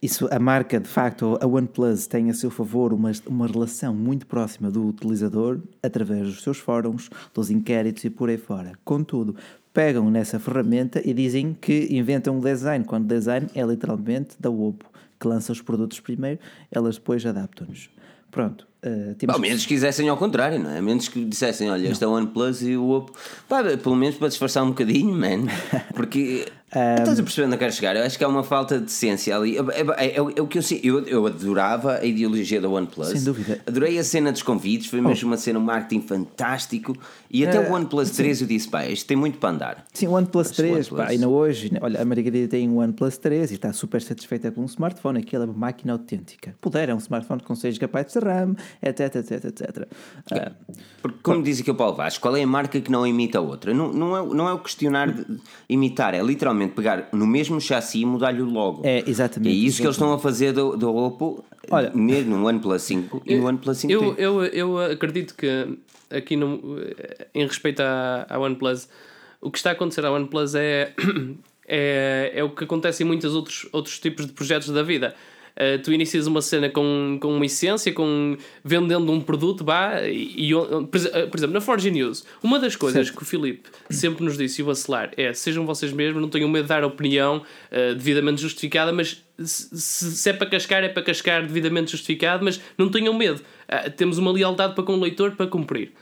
Isso, 0.00 0.28
a 0.30 0.38
marca, 0.38 0.78
de 0.78 0.88
facto, 0.88 1.38
a 1.40 1.46
OnePlus 1.46 2.06
tem 2.06 2.28
a 2.28 2.34
seu 2.34 2.50
favor 2.50 2.92
uma, 2.92 3.10
uma 3.26 3.46
relação 3.46 3.94
muito 3.94 4.26
próxima 4.26 4.70
do 4.70 4.86
utilizador 4.86 5.60
através 5.82 6.26
dos 6.26 6.42
seus 6.42 6.58
fóruns, 6.58 7.08
dos 7.32 7.50
inquéritos 7.50 8.04
e 8.04 8.10
por 8.10 8.28
aí 8.28 8.36
fora. 8.36 8.72
Contudo, 8.84 9.34
pegam 9.74 10.08
nessa 10.08 10.38
ferramenta 10.38 11.02
e 11.04 11.12
dizem 11.12 11.54
que 11.60 11.88
inventam 11.90 12.36
um 12.36 12.40
design, 12.40 12.84
quando 12.84 13.04
o 13.04 13.08
design 13.08 13.48
é 13.54 13.62
literalmente 13.62 14.36
da 14.38 14.48
Oppo, 14.48 14.88
que 15.20 15.26
lança 15.26 15.52
os 15.52 15.60
produtos 15.60 15.98
primeiro, 15.98 16.38
elas 16.70 16.94
depois 16.94 17.26
adaptam-nos. 17.26 17.90
Pronto. 18.30 18.66
eh, 18.82 19.14
temos 19.18 19.34
Ao 19.34 19.40
menos 19.40 19.62
que 19.62 19.68
quisessem 19.68 20.08
ao 20.08 20.16
contrário, 20.16 20.58
não 20.58 20.70
é? 20.70 20.78
A 20.78 20.82
menos 20.82 21.08
que 21.08 21.24
dissessem, 21.24 21.70
olha, 21.70 21.88
este 21.88 22.02
é 22.02 22.06
o 22.06 22.10
OnePlus 22.10 22.62
e 22.62 22.76
o 22.76 22.90
Oppo. 22.90 23.12
Pá, 23.48 23.62
pelo 23.76 23.96
menos 23.96 24.16
para 24.16 24.28
disfarçar 24.28 24.62
um 24.64 24.68
bocadinho, 24.68 25.12
man. 25.12 25.46
Porque. 25.94 26.46
Estás 26.98 27.18
a 27.18 27.22
perceber 27.22 27.46
onde 27.46 27.54
eu 27.54 27.58
quero 27.58 27.72
chegar? 27.72 27.96
Eu 27.96 28.02
acho 28.04 28.18
que 28.18 28.24
há 28.24 28.28
uma 28.28 28.42
falta 28.42 28.78
de 28.78 28.84
decência 28.86 29.36
ali. 29.36 29.56
É, 29.56 29.60
é- 29.60 30.06
é- 30.06 30.16
é 30.16 30.20
o 30.42 30.46
que 30.46 30.58
eu, 30.58 30.62
sei- 30.62 30.80
eu, 30.82 31.00
eu 31.06 31.26
adorava 31.26 31.98
a 31.98 32.04
ideologia 32.04 32.60
da 32.60 32.68
OnePlus. 32.68 33.08
Sem 33.08 33.22
dúvida. 33.22 33.60
Adorei 33.66 33.98
a 33.98 34.04
cena 34.04 34.32
dos 34.32 34.42
convites, 34.42 34.88
foi 34.88 35.00
mesmo 35.00 35.28
uma 35.30 35.36
cena, 35.36 35.58
um 35.58 35.62
marketing 35.62 36.06
fantástico. 36.06 36.96
E 37.30 37.46
até 37.46 37.58
o 37.60 37.72
OnePlus 37.72 38.10
3 38.10 38.42
eu 38.42 38.46
disse, 38.46 38.68
pá, 38.68 38.86
isto 38.86 39.06
tem 39.06 39.16
muito 39.16 39.38
para 39.38 39.50
andar. 39.50 39.84
Sim, 39.92 40.06
o 40.08 40.12
OnePlus 40.12 40.48
Mas 40.48 40.52
o 40.52 40.56
3, 40.56 40.72
OnePlus- 40.74 41.00
pá, 41.04 41.10
ainda 41.10 41.28
hoje, 41.28 41.72
né, 41.72 41.78
olha, 41.82 42.00
a 42.00 42.04
Margarida 42.04 42.48
tem 42.48 42.68
um 42.68 42.78
OnePlus 42.78 43.18
3 43.18 43.50
e 43.50 43.54
está 43.54 43.72
super 43.72 44.00
satisfeita 44.02 44.50
com 44.52 44.62
o 44.62 44.66
smartphone, 44.66 45.18
aquela 45.20 45.46
máquina 45.46 45.92
autêntica. 45.92 46.54
Puder, 46.60 46.88
é 46.88 46.94
um 46.94 46.98
smartphone 46.98 47.40
com 47.42 47.54
6 47.54 47.74
GB 47.76 48.04
de 48.04 48.18
RAM, 48.20 48.54
etc, 48.82 49.16
etc, 49.16 49.44
etc. 49.44 49.88
Ah, 50.30 50.52
Porque, 51.02 51.18
como 51.22 51.42
diz 51.42 51.60
aqui 51.60 51.70
o 51.70 51.74
Paulo 51.74 51.96
Vaz, 51.96 52.18
qual 52.18 52.36
é 52.36 52.42
a 52.42 52.46
marca 52.46 52.80
que 52.80 52.90
não 52.90 53.06
imita 53.06 53.38
a 53.38 53.40
outra? 53.40 53.74
Não, 53.74 53.92
não, 53.92 54.16
é, 54.16 54.34
não 54.34 54.48
é 54.48 54.52
o 54.52 54.58
questionar 54.60 55.10
de 55.12 55.24
imitar, 55.68 56.14
é 56.14 56.22
literalmente 56.22 56.63
pegar 56.68 57.08
no 57.12 57.26
mesmo 57.26 57.60
chassi 57.60 58.00
e 58.00 58.06
mudar-lhe 58.06 58.42
o 58.42 58.46
logo. 58.48 58.82
É, 58.84 59.02
exatamente, 59.08 59.52
É 59.52 59.54
isso 59.54 59.78
que 59.78 59.86
eles 59.86 59.96
estão 59.96 60.12
a 60.12 60.18
fazer 60.18 60.52
do, 60.52 60.76
do 60.76 60.94
Oppo 60.94 61.44
Olha- 61.70 61.90
mesmo 61.94 62.36
no 62.36 62.46
OnePlus 62.46 62.82
5 62.82 63.22
e 63.24 63.36
no 63.36 63.46
OnePlus 63.46 63.78
5T. 63.78 63.90
Eu, 63.90 64.14
eu, 64.16 64.44
eu 64.44 64.78
acredito 64.78 65.34
que 65.34 65.78
aqui 66.10 66.36
no, 66.36 66.78
em 67.34 67.46
respeito 67.46 67.80
à, 67.80 68.26
à 68.28 68.38
OnePlus, 68.38 68.88
o 69.40 69.50
que 69.50 69.58
está 69.58 69.70
a 69.70 69.72
acontecer 69.72 70.04
à 70.04 70.10
OnePlus 70.12 70.54
é, 70.54 70.92
é, 71.66 72.32
é 72.34 72.44
o 72.44 72.50
que 72.50 72.64
acontece 72.64 73.02
em 73.02 73.06
muitos 73.06 73.34
outros, 73.34 73.68
outros 73.72 73.98
tipos 73.98 74.26
de 74.26 74.32
projetos 74.32 74.68
da 74.68 74.82
vida. 74.82 75.14
Eh, 75.56 75.78
tu 75.78 75.92
inicias 75.92 76.26
uma 76.26 76.42
cena 76.42 76.68
com, 76.68 77.16
com 77.20 77.36
uma 77.36 77.46
essência, 77.46 77.92
com, 77.92 78.36
vendendo 78.64 79.12
um 79.12 79.20
produto, 79.20 79.64
vá, 79.64 80.00
e, 80.02 80.50
e, 80.50 80.52
por 80.52 80.96
exe- 80.96 81.10
por 81.28 81.36
exemplo, 81.38 81.54
na 81.54 81.60
Forge 81.60 81.90
News, 81.92 82.24
uma 82.42 82.58
das 82.58 82.74
coisas 82.74 83.08
que 83.08 83.22
o 83.22 83.24
Filipe 83.24 83.68
sempre 83.88 84.24
nos 84.24 84.36
disse 84.36 84.60
e 84.60 84.64
o 84.64 84.66
Bacelar 84.66 85.12
é 85.16 85.32
sejam 85.32 85.64
vocês 85.64 85.92
mesmos, 85.92 86.20
não 86.20 86.28
tenham 86.28 86.48
medo 86.48 86.62
de 86.64 86.68
dar 86.70 86.82
opinião 86.84 87.42
eh, 87.70 87.94
devidamente 87.94 88.42
justificada, 88.42 88.92
mas 88.92 89.22
se, 89.38 89.80
se- 89.80 90.28
é 90.30 90.32
para 90.32 90.48
cascar, 90.48 90.82
é 90.82 90.88
para 90.88 91.04
cascar 91.04 91.46
devidamente 91.46 91.92
justificado, 91.92 92.44
mas 92.44 92.60
não 92.76 92.88
tenham 92.90 93.14
medo. 93.14 93.40
Ah, 93.68 93.88
temos 93.88 94.18
uma 94.18 94.32
lealdade 94.32 94.74
para 94.74 94.82
com 94.82 94.94
o 94.94 95.00
leitor 95.00 95.36
para 95.36 95.46
cumprir. 95.46 95.92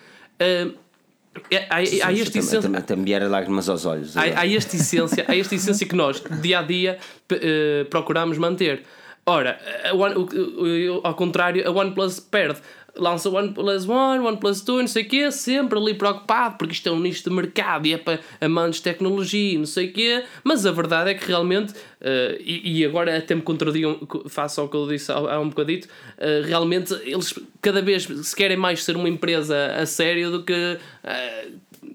É- 1.50 1.66
há, 1.70 1.76
há 1.76 1.82
essência, 1.82 2.60
também, 2.62 2.80
também 2.82 3.04
vieram 3.04 3.28
lágrimas 3.30 3.68
aos 3.68 3.86
olhos. 3.86 4.16
há, 4.16 4.22
há 4.40 4.46
esta 4.46 4.76
essência, 4.76 5.24
há 5.28 5.36
esta 5.36 5.54
essência 5.54 5.86
que 5.86 5.94
nós, 5.94 6.22
dia 6.42 6.58
a 6.58 6.62
dia, 6.62 6.98
eh, 7.30 7.84
procuramos 7.90 8.36
manter. 8.38 8.82
Ora, 9.24 9.58
One- 9.94 10.14
o- 10.16 10.96
o- 10.96 11.00
ao 11.04 11.14
contrário, 11.14 11.66
a 11.66 11.70
OnePlus 11.70 12.18
perde. 12.20 12.60
Lança 12.94 13.30
o 13.30 13.34
OnePlus 13.34 13.88
One, 13.88 14.22
OnePlus 14.22 14.60
2, 14.60 14.80
não 14.80 14.86
sei 14.86 15.04
o 15.04 15.08
quê, 15.08 15.30
sempre 15.30 15.78
ali 15.78 15.94
preocupado, 15.94 16.58
porque 16.58 16.74
isto 16.74 16.86
é 16.90 16.92
um 16.92 17.00
nicho 17.00 17.24
de 17.24 17.30
mercado 17.30 17.86
e 17.86 17.94
é 17.94 17.96
para 17.96 18.20
amantes 18.38 18.80
de 18.80 18.82
tecnologia 18.84 19.54
e 19.54 19.56
não 19.56 19.64
sei 19.64 19.86
o 19.88 19.92
quê, 19.94 20.24
mas 20.44 20.66
a 20.66 20.72
verdade 20.72 21.08
é 21.10 21.14
que 21.14 21.26
realmente, 21.26 21.72
eh, 22.02 22.36
e, 22.44 22.80
e 22.80 22.84
agora 22.84 23.16
até 23.16 23.34
me 23.34 23.40
contradigam 23.40 23.98
face 24.28 24.60
ao 24.60 24.68
que 24.68 24.76
eu 24.76 24.86
disse 24.86 25.10
há, 25.10 25.40
um 25.40 25.48
bocadito, 25.48 25.88
eh, 26.18 26.42
realmente 26.44 26.92
eles 27.04 27.32
cada 27.62 27.80
vez 27.80 28.02
se 28.04 28.36
querem 28.36 28.58
mais 28.58 28.84
ser 28.84 28.94
uma 28.94 29.08
empresa 29.08 29.56
a 29.74 29.86
sério 29.86 30.30
do 30.30 30.42
que 30.42 30.52
eh, 31.04 31.46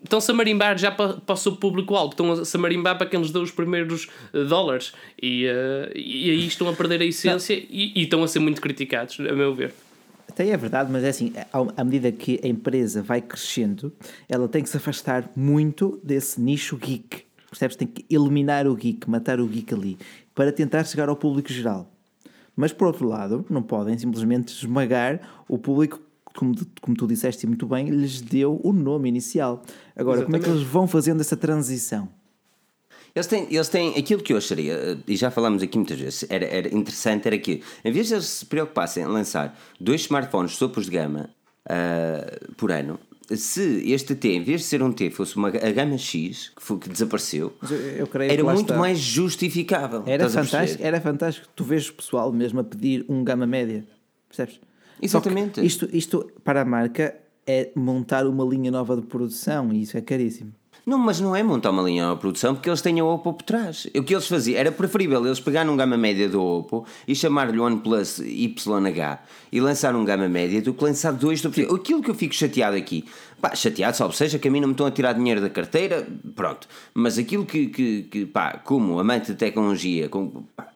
estão-se 0.08 0.32
a 0.32 0.34
marimbar 0.34 0.78
já 0.78 0.92
para, 0.92 1.14
para 1.14 1.34
o 1.34 1.38
seu 1.38 1.56
público-alvo, 1.56 2.12
estão-se 2.12 2.56
a 2.56 2.60
marimbar 2.60 2.98
para 2.98 3.08
quem 3.08 3.20
lhes 3.20 3.32
deu 3.32 3.42
os 3.42 3.52
primeiros 3.52 4.08
eh, 4.34 4.44
dólares 4.44 4.94
e, 5.22 5.46
eh, 5.46 5.92
e 5.96 6.30
aí 6.32 6.48
estão 6.48 6.68
a 6.70 6.74
perder 6.74 7.02
a 7.02 7.06
essência 7.06 7.54
e, 7.54 7.94
e 7.96 8.04
estão 8.04 8.24
a 8.24 8.28
ser 8.28 8.40
muito 8.40 8.62
criticados, 8.62 9.20
a 9.20 9.34
meu 9.34 9.54
ver. 9.54 9.74
Até 10.30 10.50
é 10.50 10.58
verdade, 10.58 10.92
mas 10.92 11.04
é 11.04 11.10
assim, 11.10 11.34
à 11.52 11.84
medida 11.84 12.12
que 12.12 12.40
a 12.44 12.48
empresa 12.48 13.02
vai 13.02 13.22
crescendo, 13.22 13.92
ela 14.30 14.48
tem 14.48 14.62
que 14.62 14.70
se 14.70 14.78
afastar 14.78 15.30
muito 15.36 16.00
desse 16.04 16.40
nicho 16.40 16.78
geek. 16.78 17.24
Percebes? 17.50 17.76
Tem 17.76 17.88
que 17.88 18.06
eliminar 18.10 18.68
o 18.68 18.76
geek, 18.76 19.10
matar 19.10 19.40
o 19.40 19.48
geek 19.48 19.74
ali, 19.74 19.98
para 20.36 20.52
tentar 20.52 20.84
chegar 20.84 21.10
ao 21.10 21.16
público 21.16 21.52
geral. 21.52 21.92
Mas 22.56 22.74
por 22.74 22.88
outro 22.88 23.08
lado, 23.08 23.46
não 23.50 23.64
podem 23.64 23.98
simplesmente 23.98 24.50
esmagar 24.50 25.22
o 25.48 25.58
público 25.58 26.00
como, 26.38 26.56
como 26.80 26.96
tu 26.96 27.08
disseste 27.08 27.48
muito 27.48 27.66
bem, 27.66 27.90
lhes 27.90 28.22
deu 28.22 28.62
o 28.64 28.72
nome 28.72 29.10
inicial. 29.10 29.64
Agora, 29.96 30.24
como 30.24 30.36
é 30.36 30.40
que 30.40 30.46
Exatamente. 30.46 30.64
eles 30.64 30.72
vão 30.72 30.88
fazendo 30.88 31.20
essa 31.20 31.36
transição? 31.36 32.08
Eles 33.16 33.26
têm, 33.26 33.48
eles 33.50 33.68
têm 33.68 33.98
aquilo 33.98 34.22
que 34.22 34.32
eu 34.32 34.38
acharia, 34.38 34.74
eh, 34.74 34.98
e 35.08 35.16
já 35.16 35.32
falámos 35.32 35.64
aqui 35.64 35.76
muitas 35.76 36.00
vezes, 36.00 36.26
era, 36.30 36.46
era 36.46 36.68
interessante, 36.74 37.28
era 37.28 37.38
que 37.40 37.64
em 37.84 37.92
vez 37.92 38.10
de 38.10 38.14
eles 38.14 38.28
se 38.28 38.46
preocupassem 38.46 39.04
em 39.04 39.08
lançar 39.08 39.58
dois 39.80 40.02
smartphones 40.02 40.56
topos 40.60 40.86
de 40.86 40.92
gama 40.92 41.32
ah, 41.68 42.38
por 42.56 42.72
ano, 42.72 43.00
se 43.36 43.92
este 43.92 44.14
T, 44.14 44.30
em 44.30 44.44
vez 44.44 44.62
de 44.62 44.68
ser 44.68 44.84
um 44.84 44.92
T, 44.92 45.10
fosse 45.10 45.36
uma, 45.36 45.50
a 45.50 45.72
gama 45.72 45.98
X, 45.98 46.50
que, 46.56 46.62
foi, 46.62 46.78
que 46.78 46.90
desapareceu, 46.90 47.54
era 48.14 48.38
que 48.38 48.44
muito 48.44 48.62
está. 48.62 48.78
mais 48.78 49.00
justificável. 49.00 50.04
Era 50.06 50.30
fantástico, 50.30 50.84
era 50.84 51.02
fantástico. 51.02 51.48
Tu 51.56 51.64
vês 51.64 51.90
o 51.90 51.94
pessoal 51.94 52.32
mesmo 52.32 52.60
a 52.60 52.64
pedir 52.64 53.04
um 53.10 53.24
gama 53.24 53.48
média. 53.48 53.84
Percebes? 54.30 54.60
Exatamente. 55.02 55.66
Isto, 55.66 55.88
isto 55.92 56.32
para 56.44 56.62
a 56.62 56.66
marca 56.66 57.16
é 57.46 57.72
montar 57.76 58.28
uma 58.28 58.44
linha 58.44 58.72
nova 58.72 58.96
de 58.96 59.04
produção 59.04 59.72
e 59.72 59.82
isso 59.84 59.98
é 59.98 60.02
caríssimo. 60.02 60.54
Não, 60.88 60.98
mas 60.98 61.20
não 61.20 61.36
é 61.36 61.44
montar 61.44 61.72
uma 61.72 61.84
linha 61.84 62.14
de 62.14 62.16
produção 62.18 62.56
porque 62.56 62.70
eles 62.70 62.82
têm 62.82 62.98
a 63.02 63.04
Oppo 63.04 63.34
por 63.34 63.44
trás. 63.44 63.88
O 63.94 64.04
que 64.04 64.14
eles 64.14 64.26
faziam 64.26 64.58
era 64.58 64.72
preferível 64.72 65.26
eles 65.26 65.38
pegarem 65.38 65.70
um 65.70 65.76
gama 65.76 65.98
média 65.98 66.30
do 66.30 66.42
Oppo 66.42 66.86
e 67.06 67.14
chamar-lhe 67.14 67.60
OnePlus 67.60 68.20
YH 68.20 69.20
e 69.52 69.60
lançar 69.60 69.94
um 69.98 70.06
gama 70.06 70.30
média 70.30 70.62
do 70.62 70.74
que 70.74 70.82
lançar 70.82 71.12
dois 71.12 71.42
do 71.42 71.50
Aquilo 71.76 72.02
que 72.02 72.10
eu 72.10 72.16
fico 72.16 72.34
chateado 72.34 72.78
aqui, 72.78 73.04
pá, 73.42 73.54
chateado, 73.54 73.98
salvo 73.98 74.16
seja 74.16 74.40
que 74.40 74.48
a 74.48 74.52
mim 74.52 74.62
não 74.62 74.70
me 74.70 74.74
estão 74.74 74.86
a 74.86 74.92
tirar 74.92 75.12
dinheiro 75.12 75.42
da 75.42 75.50
carteira, 75.50 76.08
pronto. 76.34 76.70
Mas 76.94 77.18
aquilo 77.18 77.46
que, 77.46 77.68
que, 77.68 78.04
que 78.04 78.26
pá, 78.26 78.54
como 78.64 78.98
amante 78.98 79.34
de 79.34 79.36
tecnologia, 79.36 80.08
com, 80.08 80.46
pá, 80.56 80.70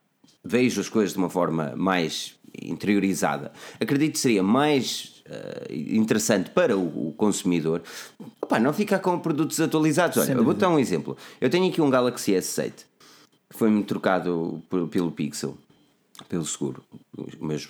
vejo 0.44 0.82
as 0.82 0.90
coisas 0.90 1.14
de 1.14 1.20
uma 1.20 1.30
forma 1.30 1.74
mais 1.78 2.36
interiorizada, 2.62 3.52
acredito 3.80 4.13
que 4.13 4.19
seria 4.19 4.43
mais 4.43 5.21
eh, 5.26 5.67
interessante 5.91 6.50
para 6.52 6.78
o, 6.78 7.10
o 7.10 7.13
consumidor 7.13 7.82
opá, 8.41 8.60
não 8.60 8.74
ficar 8.74 9.00
com 9.00 9.17
produtos 9.19 9.60
atualizados. 9.60 10.17
Olha, 10.17 10.36
vou 10.43 10.54
dar 10.54 10.69
um 10.69 10.80
exemplo. 10.80 11.15
Eu 11.39 11.50
tenho 11.50 11.67
aqui 11.69 11.82
um 11.82 11.89
Galaxy 11.89 12.32
S7 12.34 12.71
que 13.50 13.58
foi-me 13.58 13.84
trocado 13.84 14.62
por- 14.69 14.88
pelo 14.88 15.12
Pixel, 15.12 15.58
pelo 16.30 16.45
seguro, 16.45 16.84
mas 17.39 17.67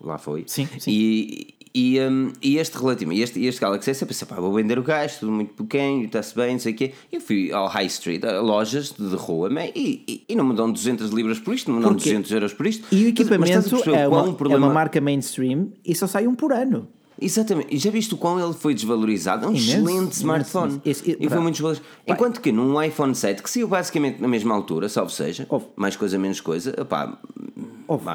lá 0.00 0.18
foi. 0.18 0.44
Sim, 0.46 0.66
sim. 0.80 0.90
E, 0.90 1.54
e, 1.74 1.98
um, 2.00 2.32
e 2.42 2.58
este 2.58 2.76
relativo, 2.76 3.12
este, 3.12 3.42
este 3.44 3.60
Galaxy 3.60 3.90
S, 3.90 4.02
eu 4.02 4.08
pensei, 4.08 4.28
pá, 4.28 4.36
vou 4.36 4.52
vender 4.52 4.78
o 4.78 4.82
gajo, 4.82 5.20
tudo 5.20 5.32
muito 5.32 5.54
pequeno, 5.54 6.04
está-se 6.04 6.34
bem, 6.34 6.52
não 6.52 6.58
sei 6.60 6.72
o 6.72 6.76
quê. 6.76 6.92
Eu 7.10 7.20
fui 7.20 7.50
ao 7.52 7.66
High 7.66 7.86
Street, 7.86 8.24
a 8.24 8.40
lojas 8.40 8.92
de 8.92 9.14
rua, 9.16 9.48
e, 9.74 10.02
e, 10.06 10.24
e 10.28 10.36
não 10.36 10.44
me 10.44 10.54
dão 10.54 10.70
200 10.70 11.10
libras 11.10 11.38
por 11.38 11.54
isto, 11.54 11.70
não 11.70 11.78
me 11.78 11.82
dão 11.84 11.92
Porque- 11.94 12.10
200 12.10 12.30
euros 12.32 12.52
por 12.52 12.66
isto. 12.66 12.84
E 12.92 12.96
o 12.96 12.98
Mas- 12.98 13.02
mas 13.02 13.08
equipamento 13.08 13.70
perceber 13.70 13.96
é 13.96 14.08
qual 14.08 14.22
uma, 14.24 14.30
um 14.30 14.34
problema- 14.34 14.66
é 14.66 14.68
uma 14.68 14.74
marca 14.74 15.00
mainstream 15.00 15.68
e 15.84 15.94
só 15.94 16.06
sai 16.06 16.26
um 16.26 16.34
por 16.34 16.52
ano. 16.52 16.88
Exatamente, 17.20 17.68
e 17.72 17.78
já 17.78 17.88
viste 17.90 18.12
o 18.14 18.16
quão 18.16 18.40
ele 18.42 18.52
foi 18.52 18.74
desvalorizado? 18.74 19.44
É 19.44 19.48
um 19.48 19.50
Imenso, 19.52 19.68
excelente 19.70 19.90
imenso, 20.00 20.16
smartphone. 20.18 20.72
imenso. 20.72 20.82
Esse- 20.84 21.16
e 21.20 21.28
foi 21.28 21.38
muito 21.38 21.54
desvalorizado. 21.54 21.88
Enquanto 22.08 22.40
que 22.40 22.50
num 22.50 22.82
iPhone 22.82 23.14
7, 23.14 23.42
que 23.42 23.48
saiu 23.50 23.68
basicamente 23.68 24.20
na 24.20 24.26
mesma 24.26 24.52
altura, 24.54 24.88
salvo 24.88 25.10
seja, 25.12 25.46
Houve. 25.48 25.66
mais 25.76 25.94
coisa, 25.94 26.18
menos 26.18 26.40
coisa, 26.40 26.72
pá, 26.84 27.16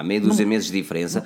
meia 0.04 0.20
dúzia 0.20 0.46
meses 0.46 0.70
de 0.70 0.74
diferença, 0.82 1.26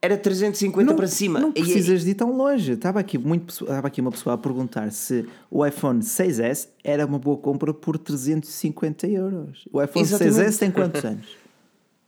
era 0.00 0.16
350 0.16 0.94
para 0.94 1.06
cima. 1.08 1.40
Não 1.40 1.48
é 1.50 1.52
precisas 1.52 2.04
de 2.04 2.10
ir 2.10 2.14
tão 2.14 2.36
longe. 2.36 2.72
Estava 2.72 3.00
aqui, 3.00 3.18
muito, 3.18 3.64
estava 3.64 3.88
aqui 3.88 4.00
uma 4.00 4.10
pessoa 4.12 4.34
a 4.34 4.38
perguntar 4.38 4.90
se 4.92 5.26
o 5.50 5.66
iPhone 5.66 6.00
6S 6.00 6.68
era 6.84 7.04
uma 7.04 7.18
boa 7.18 7.36
compra 7.36 7.74
por 7.74 7.98
350 7.98 9.06
euros. 9.08 9.64
O 9.72 9.82
iPhone 9.82 10.04
Exatamente. 10.04 10.36
6S 10.36 10.58
tem 10.58 10.70
quantos 10.70 11.04
anos? 11.04 11.26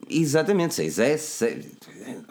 Exatamente, 0.09 0.75
6S, 0.75 1.19
6, 1.19 1.67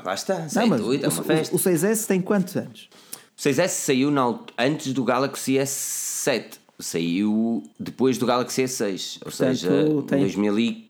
lá 0.03 0.13
está, 0.13 0.49
6, 0.49 0.67
mas 0.69 0.81
8, 0.81 1.05
é 1.05 1.07
uma 1.07 1.21
o, 1.21 1.23
festa. 1.23 1.55
o, 1.55 1.57
o 1.57 1.61
6S 1.61 2.07
tem 2.07 2.19
quantos 2.19 2.55
anos? 2.57 2.89
O 3.37 3.41
6S 3.41 3.67
saiu 3.69 4.11
na 4.11 4.37
antes 4.57 4.91
do 4.91 5.03
Galaxy 5.03 5.53
S7, 5.53 6.53
saiu 6.79 7.63
depois 7.79 8.17
do 8.17 8.25
Galaxy 8.25 8.63
S6, 8.63 9.19
ou 9.23 9.31
seja, 9.31 9.69
tem- 10.07 10.19
2000 10.19 10.59
e... 10.59 10.88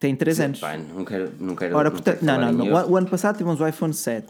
Tem 0.00 0.16
3 0.16 0.40
anos. 0.40 0.58
Pá, 0.60 0.76
não 0.78 1.04
quero, 1.04 1.30
não 1.38 1.54
quero, 1.54 1.76
Ora, 1.76 1.90
não 1.90 1.96
portanto, 1.96 2.22
não, 2.22 2.40
não, 2.40 2.52
não. 2.52 2.66
O, 2.88 2.92
o 2.92 2.96
ano 2.96 3.06
passado 3.06 3.36
tivemos 3.36 3.60
o 3.60 3.68
iPhone 3.68 3.92
7. 3.94 4.26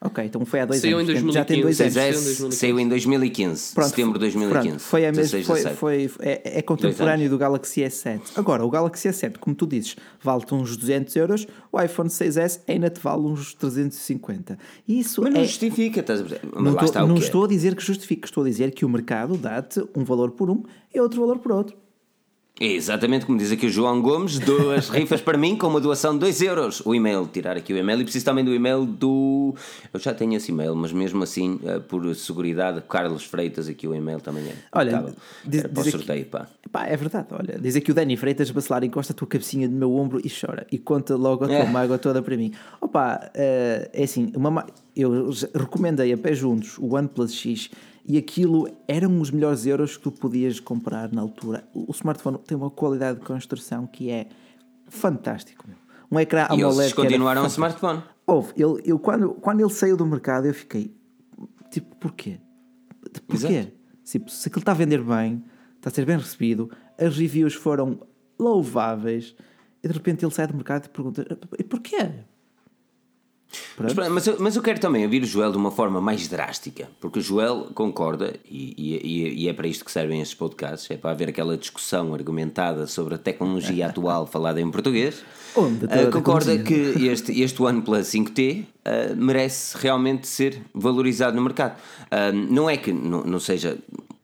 Ok, 0.00 0.24
então 0.24 0.44
foi 0.44 0.60
há 0.60 0.64
dois 0.64 0.80
Saiu 0.80 1.00
em 1.00 1.02
anos. 1.02 1.12
portanto, 1.14 1.32
Já 1.34 1.44
tem 1.44 1.60
dois 1.60 1.76
2015. 1.78 1.98
anos. 1.98 1.98
Saiu 1.98 2.08
em 2.08 2.12
6S 2.12 2.36
2015. 2.46 2.56
saiu 2.56 2.78
em 2.80 2.88
2015, 2.88 3.74
Pronto, 3.74 3.88
setembro 3.88 4.12
de 4.12 4.18
2015. 4.20 4.68
Pronto, 4.68 4.80
foi 4.80 5.06
a 5.06 5.12
mesma, 5.12 5.22
16, 5.38 5.46
foi, 5.46 5.56
17. 5.56 5.76
foi, 5.76 6.10
é, 6.20 6.58
é 6.58 6.62
contemporâneo 6.62 7.28
do 7.28 7.36
Galaxy 7.36 7.80
S7. 7.80 8.20
Agora, 8.36 8.64
o 8.64 8.70
Galaxy 8.70 9.08
S7, 9.08 9.38
como 9.38 9.56
tu 9.56 9.66
dizes, 9.66 9.96
vale-te 10.22 10.54
uns 10.54 10.76
200 10.76 11.16
euros, 11.16 11.48
o 11.72 11.80
iPhone 11.82 12.08
6S 12.08 12.60
ainda 12.68 12.90
te 12.90 13.00
vale 13.00 13.22
uns 13.22 13.54
350. 13.54 14.56
E 14.86 15.00
Isso 15.00 15.20
Mas 15.20 15.32
não 15.34 15.40
é, 15.40 15.44
justifica, 15.44 15.98
estás 15.98 16.20
a 16.20 16.22
ver? 16.22 16.42
Mas 16.44 16.62
não, 16.94 17.04
o 17.04 17.08
não 17.08 17.16
é. 17.16 17.18
estou 17.18 17.44
a 17.44 17.48
dizer 17.48 17.74
que 17.74 17.82
justifique, 17.82 18.24
estou 18.28 18.44
a 18.44 18.46
dizer 18.46 18.70
que 18.70 18.84
o 18.84 18.88
mercado 18.88 19.36
dá-te 19.36 19.82
um 19.96 20.04
valor 20.04 20.30
por 20.30 20.48
um 20.48 20.62
e 20.94 21.00
outro 21.00 21.20
valor 21.20 21.38
por 21.40 21.50
outro. 21.50 21.76
É 22.60 22.66
exatamente 22.66 23.24
como 23.24 23.38
diz 23.38 23.52
aqui 23.52 23.66
o 23.66 23.70
João 23.70 24.02
Gomes, 24.02 24.40
duas 24.40 24.88
rifas 24.90 25.20
para 25.20 25.38
mim 25.38 25.54
com 25.56 25.68
uma 25.68 25.80
doação 25.80 26.14
de 26.14 26.18
2 26.20 26.42
euros. 26.42 26.82
O 26.84 26.92
e-mail, 26.92 27.28
tirar 27.32 27.56
aqui 27.56 27.72
o 27.72 27.76
e-mail 27.76 28.00
e 28.00 28.02
preciso 28.02 28.24
também 28.24 28.44
do 28.44 28.52
e-mail 28.52 28.84
do. 28.84 29.54
Eu 29.94 30.00
já 30.00 30.12
tenho 30.12 30.34
esse 30.34 30.50
e-mail, 30.50 30.74
mas 30.74 30.92
mesmo 30.92 31.22
assim, 31.22 31.60
eh, 31.64 31.78
por 31.78 32.12
seguridade, 32.16 32.82
Carlos 32.88 33.22
Freitas, 33.24 33.68
aqui 33.68 33.86
o 33.86 33.94
e-mail 33.94 34.20
também 34.20 34.42
é. 34.48 34.54
Olha, 34.72 34.90
impecável. 34.90 35.14
diz- 35.44 35.62
para 35.62 35.70
o 35.70 35.74
diz 35.74 35.94
aqui- 35.94 36.04
sorteio, 36.04 36.26
pá. 36.26 36.48
Pá, 36.72 36.84
é 36.86 36.96
verdade, 36.96 37.28
olha, 37.30 37.58
diz 37.60 37.76
aqui 37.76 37.92
o 37.92 37.94
Dani 37.94 38.16
Freitas, 38.16 38.50
Bacelar 38.50 38.82
encosta 38.82 39.12
a 39.12 39.16
tua 39.16 39.28
cabecinha 39.28 39.68
no 39.68 39.76
meu 39.76 39.94
ombro 39.94 40.20
e 40.24 40.28
chora 40.28 40.66
e 40.72 40.78
conta 40.78 41.14
logo 41.16 41.44
a 41.44 41.46
tua 41.46 41.56
É. 41.58 41.66
mágoa 41.70 41.96
toda 41.96 42.20
para 42.20 42.36
mim. 42.36 42.52
Opa, 42.80 43.30
eh, 43.34 43.88
é 43.92 44.02
assim, 44.02 44.32
uma 44.34 44.50
ma- 44.50 44.66
eu 44.96 45.30
recomendei 45.54 46.12
a 46.12 46.18
pé 46.18 46.34
juntos 46.34 46.76
o 46.78 46.94
OnePlus 46.96 47.32
X 47.32 47.70
e 48.08 48.16
aquilo 48.16 48.66
eram 48.88 49.20
os 49.20 49.30
melhores 49.30 49.66
euros 49.66 49.98
que 49.98 50.04
tu 50.04 50.10
podias 50.10 50.58
comprar 50.58 51.12
na 51.12 51.20
altura. 51.20 51.68
O, 51.74 51.92
smartphone 51.92 52.38
tem 52.38 52.56
uma 52.56 52.70
qualidade 52.70 53.20
de 53.20 53.26
construção 53.26 53.86
que 53.86 54.10
é 54.10 54.28
fantástico. 54.88 55.66
meu. 55.68 55.76
Um 56.10 56.18
ecrã 56.18 56.46
E 56.50 56.54
AMOLED 56.54 56.80
eles 56.80 56.92
que 56.94 57.00
era 57.00 57.08
continuaram 57.10 57.42
o 57.42 57.46
smartphone. 57.46 58.02
Houve, 58.26 58.54
ele, 58.56 58.80
eu, 58.86 58.98
quando, 58.98 59.34
quando 59.34 59.60
ele 59.60 59.68
saiu 59.68 59.94
do 59.94 60.06
mercado, 60.06 60.46
eu 60.46 60.54
fiquei 60.54 60.96
tipo, 61.70 61.94
porquê? 61.96 62.40
Porquê? 63.26 63.46
Exato. 63.46 63.72
Tipo, 64.04 64.30
se 64.30 64.48
aquilo 64.48 64.60
está 64.60 64.72
a 64.72 64.74
vender 64.74 65.02
bem, 65.02 65.44
está 65.76 65.90
a 65.90 65.92
ser 65.92 66.06
bem 66.06 66.16
recebido, 66.16 66.70
as 66.98 67.14
reviews 67.14 67.52
foram 67.52 68.00
louváveis, 68.38 69.36
e 69.82 69.88
de 69.88 69.92
repente 69.92 70.24
ele 70.24 70.32
sai 70.32 70.46
do 70.46 70.54
mercado 70.54 70.86
e 70.86 70.88
pergunta: 70.88 71.38
e 71.58 71.62
porquê? 71.62 72.10
Mas, 73.78 73.94
mas, 73.94 74.26
eu, 74.26 74.36
mas 74.38 74.56
eu 74.56 74.62
quero 74.62 74.78
também 74.78 75.04
ouvir 75.04 75.22
o 75.22 75.26
Joel 75.26 75.50
de 75.52 75.56
uma 75.56 75.70
forma 75.70 76.00
mais 76.00 76.28
drástica, 76.28 76.88
porque 77.00 77.18
o 77.18 77.22
Joel 77.22 77.68
concorda, 77.74 78.34
e, 78.48 78.74
e- 78.76 79.44
e 79.44 79.48
é 79.48 79.52
para 79.52 79.66
isto 79.66 79.84
que 79.84 79.90
servem 79.92 80.20
estes 80.20 80.36
podcasts, 80.36 80.90
é 80.90 80.96
para 80.96 81.10
haver 81.12 81.28
aquela 81.30 81.56
discussão 81.56 82.12
argumentada 82.12 82.86
sobre 82.86 83.14
a 83.14 83.18
tecnologia 83.18 83.86
atual 83.88 84.26
falada 84.26 84.60
em 84.60 84.70
português. 84.70 85.22
Onde 85.56 85.86
a 85.86 86.10
concorda 86.10 86.58
que 86.58 86.74
este, 87.08 87.40
este 87.40 87.62
OnePlus 87.62 88.08
5T 88.08 88.64
ah, 88.84 89.14
merece 89.16 89.76
realmente 89.78 90.26
ser 90.28 90.60
valorizado 90.74 91.34
no 91.36 91.42
mercado. 91.42 91.76
Ah, 92.10 92.30
não 92.32 92.68
é 92.68 92.76
que 92.76 92.92
não, 92.92 93.22
não 93.24 93.40
seja 93.40 93.78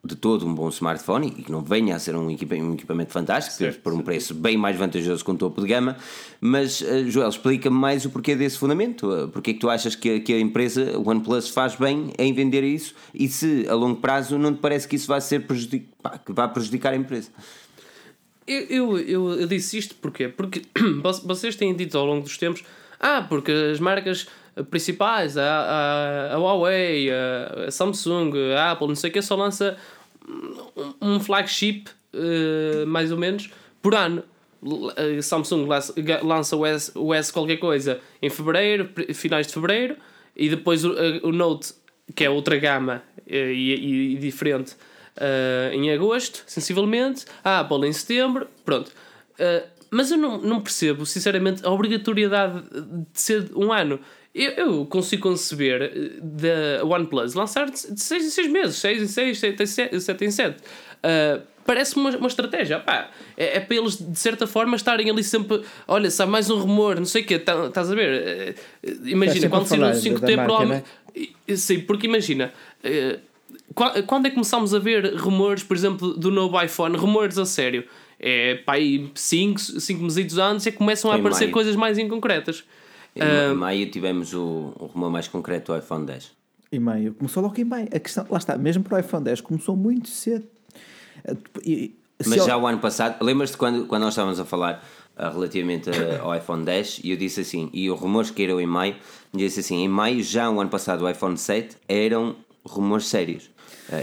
de 0.05 0.15
todo 0.17 0.47
um 0.47 0.55
bom 0.55 0.69
smartphone 0.69 1.29
e 1.39 1.43
que 1.43 1.51
não 1.51 1.63
venha 1.63 1.97
a 1.97 1.99
ser 1.99 2.15
um, 2.15 2.31
equipa- 2.31 2.55
um 2.57 2.75
equipamento 2.75 3.11
fantástico, 3.13 3.57
Certo, 3.57 3.81
por 3.81 3.93
um 3.95 4.01
preço 4.03 4.35
bem 4.35 4.57
mais 4.57 4.77
vantajoso 4.77 5.25
com 5.25 5.33
o 5.33 5.37
topo 5.37 5.63
de 5.63 5.67
gama, 5.69 5.97
mas 6.41 6.85
ah, 6.87 7.03
Joel, 7.09 7.29
explica-me 7.31 7.77
mais 7.77 8.05
o 8.05 8.11
porquê 8.11 8.37
desse 8.37 8.59
fundamento. 8.59 9.11
Ah, 9.11 9.29
Porque 9.29 9.53
é 9.53 9.55
que 9.55 9.61
tu 9.61 9.71
achas 9.71 9.95
que, 9.95 10.17
a- 10.17 10.21
que 10.21 10.33
a 10.35 10.39
empresa, 10.41 10.99
o 10.99 11.09
OnePlus, 11.09 11.49
faz 11.49 11.75
bem 11.77 12.13
em 12.19 12.33
vender 12.35 12.63
isso 12.63 12.95
e 13.15 13.29
se 13.29 13.67
a 13.69 13.75
longo 13.75 13.97
prazo 14.01 14.37
não 14.39 14.53
te 14.55 14.61
parece 14.61 14.87
que 14.87 14.97
isso 14.97 15.07
vai 15.09 15.21
ser 15.23 15.47
prejudic... 15.47 15.87
pá, 16.03 16.19
que 16.19 16.33
vai 16.33 16.53
prejudicar 16.53 16.93
a 16.93 16.97
empresa? 16.97 17.31
Eu, 18.47 18.99
eu, 18.99 19.33
eu, 19.41 19.47
disse 19.47 19.79
isto 19.79 19.95
porquê? 19.95 20.29
Porque 20.29 20.63
vo- 21.03 21.23
vocês 21.25 21.57
têm 21.57 21.75
dito 21.75 21.97
ao 21.97 22.05
longo 22.05 22.23
dos 22.25 22.37
tempos, 22.37 22.63
ah, 23.01 23.25
porque 23.27 23.51
as 23.51 23.81
marcas 23.81 24.27
principais, 24.71 25.37
a, 25.37 25.43
a, 25.43 26.35
a 26.35 26.39
Huawei, 26.39 27.11
a, 27.11 27.65
a 27.69 27.71
Samsung, 27.71 28.31
a 28.57 28.73
Apple, 28.73 28.87
não 28.89 28.95
sei 28.95 29.11
o 29.11 29.13
que, 29.13 29.23
só 29.23 29.35
lança 29.35 29.77
um- 31.01 31.21
flagship, 31.21 31.85
eh, 32.13 32.85
mais 32.87 33.11
ou 33.13 33.19
menos, 33.19 33.51
por 33.83 33.95
ano. 33.95 34.23
A 34.97 35.21
Samsung 35.23 35.67
lança, 36.23 36.57
o, 36.57 36.65
S, 37.15 37.33
qualquer 37.33 37.59
coisa 37.59 38.01
em 38.23 38.31
fevereiro, 38.31 38.89
finais 39.13 39.47
de 39.47 39.53
fevereiro, 39.53 39.97
e 40.35 40.49
depois 40.49 40.85
o, 40.85 40.93
a- 40.93 41.27
o 41.29 41.33
Note, 41.33 41.75
que 42.15 42.25
é 42.25 42.31
outra 42.31 42.57
gama 42.59 43.03
eh, 43.27 43.53
e, 43.53 43.75
e- 43.75 44.13
e 44.15 44.17
diferente, 44.17 44.75
eh, 45.17 45.71
em 45.75 45.91
agosto, 45.93 46.43
sensivelmente, 46.47 47.27
a 47.45 47.61
Apple 47.61 47.87
em 47.87 47.93
setembro, 47.93 48.47
pronto. 48.65 48.91
Eh, 49.39 49.65
mas 49.95 50.11
eu 50.11 50.17
não, 50.19 50.39
não 50.39 50.61
percebo, 50.61 51.07
sinceramente, 51.07 51.65
a 51.65 51.71
obrigatoriedade 51.71 52.63
de 53.13 53.21
ser 53.21 53.51
um 53.55 53.73
ano. 53.73 53.99
Eu, 54.35 54.51
eu 54.53 54.87
consigo 54.87 55.23
conceber 55.23 55.81
eh, 55.83 56.11
da 56.21 56.85
OnePlus 56.85 57.35
lançar 57.35 57.71
de 57.71 57.79
6 57.79 58.25
em 58.27 58.31
6 58.31 58.51
meses, 58.53 58.77
6 58.77 59.03
em 59.03 59.07
6, 59.07 59.39
7 59.39 60.25
em 60.25 60.31
7. 60.31 60.57
Parece-me 61.67 62.03
uma, 62.07 62.17
uma 62.19 62.29
estratégia. 62.29 62.79
Pá, 62.79 63.09
é, 63.39 63.57
é 63.57 63.61
para 63.61 63.77
eles, 63.77 63.97
de 63.97 64.19
certa 64.19 64.47
forma, 64.47 64.77
estarem 64.77 65.09
ali 65.09 65.25
sempre. 65.25 65.63
Olha, 65.89 66.11
se 66.11 66.23
há 66.23 66.27
mais 66.27 66.51
um 66.51 66.59
rumor, 66.59 66.97
não 66.97 67.07
sei 67.07 67.23
o 67.23 67.25
quê, 67.27 67.39
tá- 67.39 67.67
estás 67.67 67.91
a 67.91 67.95
ver? 67.95 68.55
Eh, 68.83 68.95
Imagina, 69.07 69.33
sempre 69.41 69.49
quando 69.49 69.67
sair 69.67 69.79
um 69.79 69.81
falar 69.81 69.93
da- 69.93 69.99
5T, 70.01 70.21
da 70.21 70.37
marca, 70.37 70.45
provavelmente. 70.45 70.85
E- 71.49 71.57
Sim, 71.57 71.81
porque 71.81 72.07
imagina, 72.07 72.53
eh, 72.83 73.19
qua- 73.75 74.03
quando 74.03 74.27
é 74.27 74.29
que 74.29 74.35
começámos 74.35 74.75
a 74.75 74.79
ver 74.79 75.15
rumores, 75.15 75.63
por 75.63 75.75
exemplo, 75.77 76.13
do 76.15 76.31
novo 76.31 76.61
iPhone, 76.63 76.97
rumores 76.99 77.39
a 77.39 77.47
sério? 77.47 77.85
É 78.27 78.55
pá, 78.55 78.75
aí 78.75 79.11
5 79.15 79.61
meses 80.03 80.39
antes 80.39 80.67
é 80.67 80.71
que 80.71 80.79
começam 80.79 81.11
a 81.13 81.17
Em 81.17 81.21
aparecer 81.21 81.45
maio. 81.45 81.53
coisas 81.53 81.77
mais 81.77 81.99
inconcretas. 81.99 82.65
Em 83.15 83.53
em 83.53 83.55
maio 83.55 83.91
tivemos 83.91 84.33
o, 84.33 84.73
o 84.81 84.87
rumor 84.87 85.11
mais 85.11 85.29
concreto 85.29 85.73
do 85.73 85.79
iPhone 85.79 86.07
10. 86.07 86.31
Em 86.73 86.79
maio. 86.81 87.13
Começou 87.15 87.43
logo 87.43 87.55
em 87.61 87.65
maio. 87.65 87.87
A 87.95 87.99
questão, 88.01 88.27
lá 88.31 88.39
está, 88.39 88.57
mesmo 88.57 88.83
para 88.83 88.97
o 88.97 89.01
iPhone 89.01 89.23
10, 89.25 89.41
começou 89.43 89.77
muito 89.77 90.09
cedo. 90.09 90.47
Eh, 91.25 91.37
e- 91.65 91.95
Mas 92.19 92.33
ele- 92.39 92.47
já 92.47 92.57
o 92.57 92.67
ano 92.67 92.79
passado, 92.79 93.23
lembras-te 93.23 93.57
quando, 93.59 93.87
quando 93.87 94.03
nós 94.03 94.15
estávamos 94.15 94.41
a 94.41 94.45
falar 94.45 94.83
ah, 95.17 95.31
relativamente 95.31 95.91
a- 95.91 96.23
ao 96.23 96.35
iPhone 96.35 96.65
10 96.65 97.01
e 97.05 97.11
eu 97.11 97.17
disse 97.17 97.41
assim, 97.43 97.71
e 97.73 97.89
os 97.91 98.01
rumores 98.01 98.31
que 98.33 98.43
eram 98.43 98.61
em 98.61 98.67
maio, 98.67 98.97
eu 99.33 99.39
disse 99.39 99.61
assim, 99.61 99.85
em 99.85 99.89
maio 99.89 100.21
já 100.25 100.51
o 100.51 100.61
ano 100.61 100.69
passado 100.71 101.05
o 101.05 101.09
iPhone 101.09 101.37
7 101.37 101.77
eram 101.89 102.35
rumores 102.65 103.07
sérios 103.07 103.49
ah, 103.54 103.54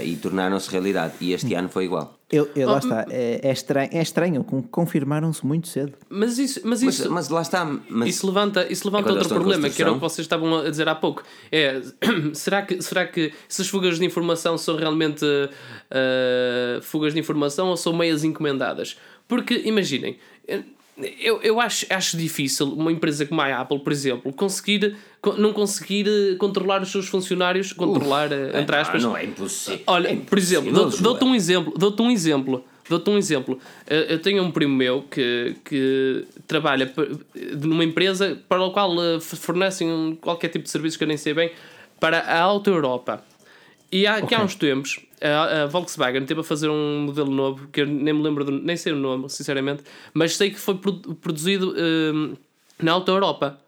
e 0.04 0.16
tornaram-se 0.16 0.70
realidade 0.70 1.14
e 1.20 1.32
este 1.32 1.52
ano 1.54 1.68
foi 1.68 1.84
igual. 1.86 2.18
eu- 2.30 2.48
eu- 2.56 2.68
Oh, 2.68 2.72
lá 2.72 2.78
está, 2.78 3.06
é, 3.10 3.40
é 3.42 3.52
estranho, 3.52 3.90
é 3.92 4.00
estranho, 4.00 4.44
con- 4.44 4.62
confirmaram-se 4.62 5.44
muito 5.44 5.68
cedo. 5.68 5.92
Mas 6.08 6.38
isso, 6.38 6.60
mas 6.64 6.82
Mas, 6.82 6.94
isso, 6.98 7.10
mas 7.10 7.28
lá 7.28 7.42
está, 7.42 7.64
mas 7.90 8.08
Isso 8.08 8.26
levanta, 8.26 8.66
isso 8.72 8.86
levanta 8.86 9.10
eles 9.10 9.22
outro 9.24 9.34
problema, 9.34 9.68
que 9.68 9.82
era 9.82 9.90
o 9.90 9.96
que 9.96 10.00
vocês 10.00 10.24
estavam 10.24 10.60
a 10.60 10.70
dizer 10.70 10.88
há 10.88 10.94
pouco. 10.94 11.22
É, 11.50 11.82
será, 12.32 12.62
que, 12.62 12.80
será 12.80 13.06
que 13.06 13.32
essas 13.50 13.68
fugas 13.68 13.98
de 13.98 14.04
informação 14.06 14.56
são 14.56 14.76
realmente 14.76 15.26
ah, 15.90 16.80
fugas 16.82 17.12
de 17.12 17.20
informação 17.20 17.68
ou 17.68 17.76
são 17.76 17.92
meias 17.92 18.24
encomendadas? 18.24 18.96
Porque, 19.28 19.60
imaginem, 19.64 20.16
eu, 21.20 21.40
eu 21.42 21.60
acho, 21.60 21.86
acho 21.90 22.16
difícil 22.16 22.66
uma 22.72 22.90
empresa 22.92 23.24
como 23.26 23.40
a 23.40 23.60
Apple, 23.60 23.78
por 23.80 23.92
exemplo, 23.92 24.32
conseguir 24.32 24.96
co- 25.20 25.34
não 25.34 25.52
conseguir 25.52 26.06
eh, 26.08 26.34
controlar 26.36 26.82
os 26.82 26.90
seus 26.90 27.08
funcionários, 27.08 27.72
controlar, 27.72 28.30
eh, 28.32 28.60
entre 28.60 28.76
aspas, 28.76 29.02
não 29.02 29.16
é 29.16 29.24
impossível. 29.24 29.80
Olha, 29.86 30.08
É 30.08 30.16
por 30.16 30.38
exemplo, 30.38 30.70
impossível, 30.70 31.02
dou- 31.02 31.12
dou-te 31.18 31.24
um 31.24 31.34
exemplo, 31.34 31.74
dou-te 31.76 32.02
um 32.02 32.10
exemplo, 32.10 32.64
dou-te 32.88 33.10
um 33.10 33.18
exemplo. 33.18 33.58
Eu 33.86 34.18
tenho 34.20 34.42
um 34.42 34.50
primo 34.50 34.74
meu 34.74 35.02
que, 35.02 35.54
que 35.64 36.24
trabalha 36.46 36.92
numa 37.60 37.84
empresa 37.84 38.38
para 38.48 38.64
a 38.66 38.70
qual 38.70 38.92
eh, 39.02 39.20
fornecem 39.20 40.18
qualquer 40.20 40.48
tipo 40.48 40.64
de 40.64 40.70
serviços 40.70 40.96
que 40.96 41.04
eu 41.04 41.08
nem 41.08 41.16
sei 41.16 41.34
bem 41.34 41.50
para 42.00 42.18
a 42.20 42.40
Auto 42.40 42.68
Europa. 42.70 43.24
E 43.90 44.06
há, 44.06 44.22
que 44.22 44.34
há 44.34 44.42
uns 44.42 44.54
tempos 44.54 44.98
a, 45.22 45.62
a 45.62 45.66
Volkswagen 45.66 46.24
teve 46.24 46.40
a 46.40 46.44
fazer 46.44 46.68
um 46.68 47.00
modelo 47.06 47.30
novo 47.30 47.68
que 47.68 47.80
eu 47.82 47.86
nem 47.86 48.12
me 48.14 48.22
lembro, 48.22 48.44
do, 48.44 48.52
nem 48.52 48.76
sei 48.76 48.92
o 48.92 48.96
nome, 48.96 49.28
sinceramente, 49.30 49.82
mas 50.12 50.36
sei 50.36 50.50
que 50.50 50.58
foi 50.58 50.74
produ- 50.76 51.14
produzido 51.14 51.74
eh, 51.76 52.36
na 52.82 52.92
Auto 52.92 53.10
Europa. 53.10 53.58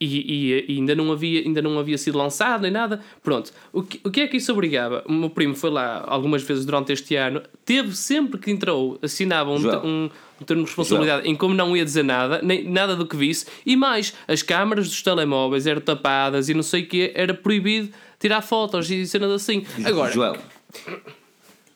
E, 0.00 0.06
e- 0.06 0.64
e 0.68 0.78
ainda, 0.78 0.96
não 0.96 1.12
havia, 1.12 1.42
ainda 1.42 1.62
não 1.62 1.78
havia 1.78 1.96
sido 1.96 2.18
lançado 2.18 2.62
nem 2.62 2.72
nada. 2.72 3.00
Pronto. 3.22 3.52
O 3.72 3.84
que, 3.84 4.00
o 4.02 4.10
que 4.10 4.22
é 4.22 4.26
que 4.26 4.36
isso 4.36 4.50
obrigava? 4.50 5.04
O 5.06 5.12
meu 5.12 5.30
primo 5.30 5.54
foi 5.54 5.70
lá 5.70 6.02
algumas 6.08 6.42
vezes 6.42 6.64
durante 6.64 6.92
este 6.92 7.14
ano, 7.14 7.40
teve 7.64 7.94
sempre 7.96 8.36
que 8.40 8.50
entrou, 8.50 8.98
assinava 9.00 9.50
um, 9.50 9.54
um, 9.86 10.10
um 10.40 10.44
termo 10.44 10.64
de 10.64 10.68
responsabilidade 10.70 11.28
em 11.28 11.36
como 11.36 11.54
não 11.54 11.76
ia 11.76 11.84
dizer 11.84 12.02
nada, 12.02 12.40
nem 12.42 12.64
nada 12.68 12.96
do 12.96 13.06
que 13.06 13.14
visse, 13.16 13.46
e 13.64 13.76
mais, 13.76 14.12
as 14.26 14.42
câmaras 14.42 14.88
dos 14.88 15.00
telemóveis 15.02 15.68
eram 15.68 15.80
tapadas 15.80 16.48
e 16.48 16.54
não 16.54 16.64
sei 16.64 16.82
o 16.82 16.86
que, 16.88 17.12
era 17.14 17.32
proibido 17.32 17.90
tirar 18.18 18.42
fotos 18.42 18.90
e 18.90 19.06
cenas 19.06 19.30
assim. 19.30 19.64
Agora, 19.84 20.10
Joel, 20.12 20.36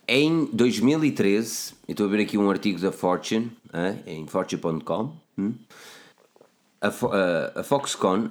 em 0.09 0.45
2013, 0.53 1.75
eu 1.89 1.93
estou 1.93 2.07
a 2.07 2.11
ver 2.11 2.23
aqui 2.23 2.39
um 2.39 2.49
artigo 2.51 2.79
da 2.81 2.93
Fortune, 2.93 3.51
eh, 3.73 3.97
em 4.07 4.27
fortune.com, 4.27 5.13
hum, 5.39 5.55
a, 6.81 6.91
Fo- 6.91 7.11
a- 7.13 7.61
a 7.61 7.63
Foxconn, 7.63 8.29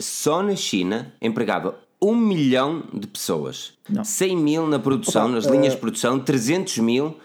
só 0.00 0.42
na 0.42 0.54
China, 0.56 1.12
empregava 1.20 1.78
um 2.00 2.14
milhão 2.14 2.84
de 2.92 3.06
pessoas. 3.06 3.72
Não. 3.88 4.04
100 4.04 4.36
mil 4.36 4.66
na 4.66 4.78
produção, 4.78 5.24
Opa, 5.26 5.34
nas 5.36 5.46
linhas 5.46 5.68
eh, 5.72 5.76
de 5.76 5.80
produção, 5.80 6.18
300 6.20 6.78
mil 6.78 7.16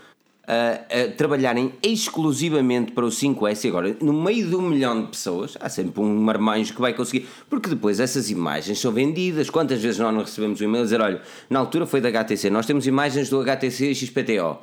a, 0.48 1.04
a 1.04 1.12
trabalharem 1.12 1.72
exclusivamente 1.84 2.92
para 2.92 3.06
o 3.06 3.10
5S. 3.10 3.66
E 3.66 3.68
agora, 3.70 3.96
no 4.02 4.14
meio 4.14 4.48
de 4.48 4.56
um 4.56 4.62
milhão 4.62 5.02
de 5.02 5.08
pessoas, 5.12 5.58
há 5.60 5.70
sempre 5.70 6.02
um 6.02 6.16
marmanjo 6.22 6.74
que 6.74 6.82
vai 6.82 6.94
conseguir. 6.94 7.28
Porque 7.50 7.70
depois 7.70 8.00
essas 8.00 8.30
imagens 8.30 8.80
são 8.80 8.92
vendidas. 8.92 9.50
Quantas 9.50 9.82
vezes 9.82 10.00
nós 10.00 10.14
não 10.14 10.22
recebemos 10.22 10.60
um 10.62 10.64
e-mail 10.66 10.82
a 10.82 10.84
dizer: 10.86 11.02
olha, 11.02 11.22
na 11.50 11.60
altura 11.60 11.86
foi 11.86 12.02
da 12.02 12.10
HTC, 12.10 12.50
nós 12.50 12.66
temos 12.66 12.86
imagens 12.88 13.30
do 13.30 13.40
HTC 13.40 13.94
XPTO. 13.96 14.58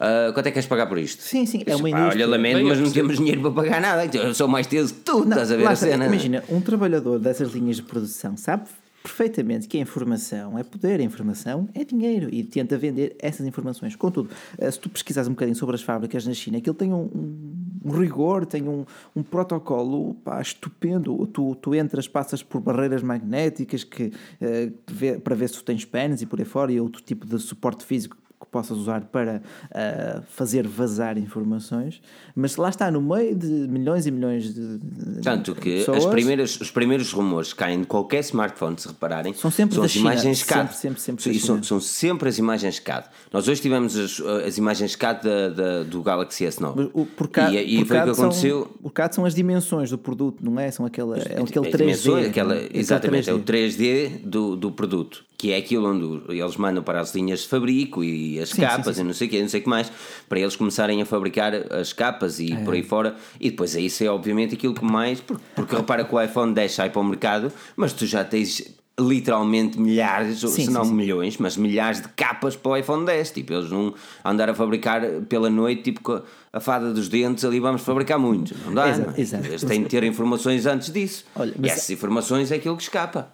Ah, 0.00 0.30
quanto 0.34 0.46
é 0.46 0.50
que 0.50 0.54
queres 0.54 0.68
pagar 0.68 0.86
por 0.86 0.98
isto? 0.98 1.22
Sim, 1.22 1.46
sim, 1.46 1.62
é 1.66 1.76
uma 1.76 1.88
indústria. 1.88 2.24
olha, 2.24 2.26
lamento, 2.26 2.56
Bem, 2.56 2.64
mas 2.64 2.78
não 2.78 2.84
percebo. 2.86 2.94
temos 3.08 3.16
dinheiro 3.16 3.40
para 3.42 3.50
pagar 3.52 3.80
nada. 3.80 4.04
Então, 4.04 4.22
Eu 4.22 4.34
sou 4.34 4.48
mais 4.48 4.66
teso 4.66 4.92
que 4.92 5.00
tu, 5.00 5.20
Não, 5.20 5.30
estás 5.30 5.52
a 5.52 5.56
ver 5.56 5.66
a 5.68 5.76
cena? 5.76 6.06
Imagina, 6.06 6.42
um 6.48 6.60
trabalhador 6.60 7.18
dessas 7.18 7.52
linhas 7.52 7.76
de 7.76 7.82
produção 7.82 8.36
sabe 8.36 8.64
perfeitamente 9.04 9.68
que 9.68 9.76
a 9.76 9.80
informação 9.82 10.58
é 10.58 10.62
poder, 10.64 10.98
a 10.98 11.02
informação 11.02 11.68
é 11.74 11.84
dinheiro 11.84 12.28
e 12.32 12.42
tenta 12.42 12.78
vender 12.78 13.14
essas 13.20 13.46
informações. 13.46 13.94
Contudo, 13.94 14.30
eh, 14.56 14.70
se 14.70 14.80
tu 14.80 14.88
pesquisares 14.88 15.28
um 15.28 15.32
bocadinho 15.32 15.54
sobre 15.54 15.74
as 15.74 15.82
fábricas 15.82 16.26
na 16.26 16.32
China, 16.32 16.56
aquilo 16.56 16.74
tem 16.74 16.90
um, 16.90 17.02
um- 17.84 17.90
rigor, 17.90 18.46
tem 18.46 18.66
um, 18.66 18.86
um 19.14 19.22
protocolo 19.22 20.14
pá, 20.24 20.40
estupendo. 20.40 21.26
Tu, 21.26 21.54
tu 21.56 21.74
entras, 21.74 22.08
passas 22.08 22.42
por 22.42 22.62
barreiras 22.62 23.02
magnéticas 23.02 23.84
que, 23.84 24.10
eh, 24.40 24.72
para 25.22 25.34
ver 25.34 25.48
se 25.50 25.56
tu 25.56 25.64
tens 25.64 25.84
pens 25.84 26.22
e 26.22 26.26
por 26.26 26.38
aí 26.38 26.46
fora 26.46 26.72
e 26.72 26.80
outro 26.80 27.02
tipo 27.02 27.26
de 27.26 27.38
suporte 27.38 27.84
físico 27.84 28.16
que 28.44 28.50
possas 28.50 28.76
usar 28.76 29.00
para 29.02 29.42
ah, 29.72 30.22
fazer 30.28 30.66
vazar 30.66 31.16
informações, 31.18 32.00
mas 32.34 32.56
lá 32.56 32.68
está, 32.68 32.90
no 32.90 33.00
meio 33.00 33.34
de 33.34 33.46
milhões 33.46 34.06
e 34.06 34.10
milhões 34.10 34.54
de, 34.54 34.78
Tanto 35.22 35.54
que 35.54 35.78
as 35.78 35.84
pessoas, 35.86 36.06
primeiras, 36.06 36.60
os 36.60 36.70
primeiros 36.70 37.12
rumores 37.12 37.52
que 37.52 37.58
caem 37.58 37.80
de 37.80 37.86
qualquer 37.86 38.20
smartphone, 38.20 38.78
se 38.78 38.88
repararem, 38.88 39.32
São 39.34 39.50
sempre 39.50 39.76
da 39.78 39.84
as 39.84 39.90
China. 39.92 40.12
imagens 40.12 40.42
CAD. 40.42 40.74
Sempre, 40.76 41.00
sempre, 41.00 41.22
sempre 41.22 41.38
são, 41.40 41.62
são 41.62 41.80
sempre 41.80 42.28
as 42.28 42.38
imagens 42.38 42.78
CAD. 42.78 43.08
Nós 43.32 43.48
hoje 43.48 43.60
tivemos 43.60 43.96
as, 43.96 44.20
as 44.20 44.58
imagens 44.58 44.94
CAD 44.96 45.22
da, 45.24 45.48
da- 45.48 45.82
do 45.84 46.02
Galaxy 46.02 46.44
S9. 46.44 46.90
O- 46.92 47.06
por 47.06 47.28
cá, 47.28 47.50
e 47.50 47.76
e 47.76 47.78
por 47.78 47.86
foi 47.88 47.98
o 47.98 48.04
que 48.04 48.10
aconteceu. 48.10 48.58
São, 48.62 48.72
por 48.82 48.92
cá 48.92 49.10
são 49.10 49.24
as 49.24 49.34
dimensões 49.34 49.90
do 49.90 49.98
produto, 49.98 50.44
não 50.44 50.58
é? 50.60 50.70
São 50.70 50.84
aquela, 50.86 51.16
é 51.18 51.40
aquele 51.40 51.66
As 51.68 51.72
3D. 51.72 51.76
dimensões, 51.78 52.26
aquela- 52.28 52.54
é? 52.56 52.68
Exatamente, 52.72 53.30
é 53.30 53.34
o 53.34 53.38
3D. 53.40 53.64
3D 53.64 54.18
do, 54.24 54.56
do 54.56 54.70
produto, 54.72 55.24
que 55.38 55.52
é 55.52 55.56
aquilo 55.56 55.88
onde 55.88 56.04
o- 56.04 56.32
eles 56.32 56.56
mandam 56.56 56.82
para 56.82 57.00
as 57.00 57.14
linhas 57.14 57.40
de 57.40 57.48
fabrico 57.48 58.02
e 58.04 58.33
as 58.40 58.50
Sim, 58.50 58.62
capas 58.62 58.96
sim, 58.96 59.02
e 59.02 59.04
não 59.04 59.12
sei 59.12 59.26
o 59.26 59.30
que, 59.30 59.40
não 59.42 59.48
sei 59.48 59.60
o 59.60 59.62
que 59.62 59.68
mais, 59.68 59.90
para 60.28 60.38
eles 60.40 60.56
começarem 60.56 61.00
a 61.02 61.06
fabricar 61.06 61.52
as 61.72 61.92
capas 61.92 62.38
e 62.40 62.52
É. 62.52 62.56
por 62.56 62.74
aí 62.74 62.82
fora. 62.82 63.14
E 63.40 63.50
depois 63.50 63.74
aí 63.76 63.86
isso 63.86 64.02
é 64.04 64.08
obviamente 64.08 64.54
aquilo 64.54 64.74
que 64.74 64.84
mais, 64.84 65.20
porque, 65.20 65.42
porque 65.54 65.76
repara 65.76 66.04
que 66.04 66.14
o 66.14 66.20
iPhone 66.20 66.52
10 66.54 66.72
sai 66.72 66.90
para 66.90 67.00
o 67.00 67.04
mercado, 67.04 67.52
mas 67.76 67.92
tu 67.92 68.06
já 68.06 68.24
tens 68.24 68.62
literalmente 69.00 69.78
milhares, 69.80 70.38
Sim, 70.38 70.48
se 70.48 70.70
não 70.70 70.84
sim, 70.84 70.90
sim. 70.90 70.96
milhões, 70.96 71.36
mas 71.38 71.56
milhares 71.56 72.00
de 72.00 72.08
capas 72.10 72.54
para 72.54 72.70
o 72.72 72.76
iPhone 72.76 73.04
10. 73.04 73.30
Tipo, 73.32 73.52
eles 73.54 73.68
não 73.70 73.92
andar 74.24 74.48
a 74.48 74.54
fabricar 74.54 75.02
pela 75.28 75.50
noite, 75.50 75.82
tipo 75.82 76.00
com 76.00 76.22
a 76.52 76.60
fada 76.60 76.92
dos 76.92 77.08
dentes 77.08 77.44
ali, 77.44 77.58
vamos 77.58 77.82
fabricar 77.82 78.20
muitos. 78.20 78.56
Não 78.64 78.72
dá, 78.72 78.88
Exato, 78.88 79.10
não 79.10 79.16
é? 79.16 79.20
exato. 79.20 79.46
Eles 79.46 79.64
têm 79.64 79.82
de 79.82 79.88
ter 79.88 80.04
informações 80.04 80.64
antes 80.66 80.92
disso. 80.92 81.24
Olha, 81.34 81.52
e 81.60 81.68
essas 81.68 81.90
informações 81.90 82.52
é 82.52 82.54
aquilo 82.56 82.76
que 82.76 82.84
escapa. 82.84 83.28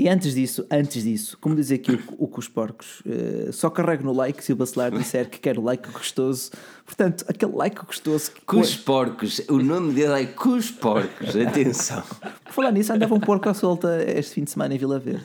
E 0.00 0.08
antes 0.08 0.34
disso, 0.34 0.64
antes 0.70 1.04
disso, 1.04 1.36
como 1.42 1.54
diz 1.54 1.70
aqui 1.70 1.92
o, 1.92 2.24
o 2.24 2.26
com 2.26 2.40
os 2.40 2.48
porcos, 2.48 3.02
eh, 3.06 3.52
só 3.52 3.68
carrego 3.68 4.02
no 4.02 4.14
like 4.14 4.42
se 4.42 4.50
o 4.50 4.56
bacelar 4.56 4.90
disser 4.90 5.28
que 5.28 5.38
quer 5.38 5.58
o 5.58 5.62
like 5.62 5.92
gostoso. 5.92 6.52
Portanto, 6.86 7.22
aquele 7.28 7.52
like 7.52 7.84
gostoso 7.84 8.30
que. 8.30 8.40
Cus 8.40 8.74
Porcos, 8.74 9.42
o 9.46 9.58
nome 9.58 9.92
dele 9.92 10.22
é 10.22 10.24
Cus 10.24 10.70
Porcos, 10.70 11.36
atenção. 11.36 12.02
Por 12.46 12.52
falar 12.54 12.72
nisso, 12.72 12.90
andava 12.94 13.14
um 13.14 13.20
porco 13.20 13.50
à 13.50 13.52
solta 13.52 14.02
este 14.02 14.36
fim 14.36 14.44
de 14.44 14.50
semana 14.52 14.74
em 14.74 14.78
Vila 14.78 14.98
Verde. 14.98 15.22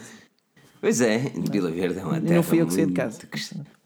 Pois 0.82 1.00
é, 1.00 1.32
Vila 1.50 1.72
Verde 1.72 2.00
é 2.00 2.04
uma 2.04 2.18
E 2.18 2.22
terra 2.22 2.36
não 2.36 2.44
fui 2.44 2.60
eu 2.60 2.68
que 2.68 2.74
saí 2.74 2.86
de 2.86 2.92
casa. 2.92 3.20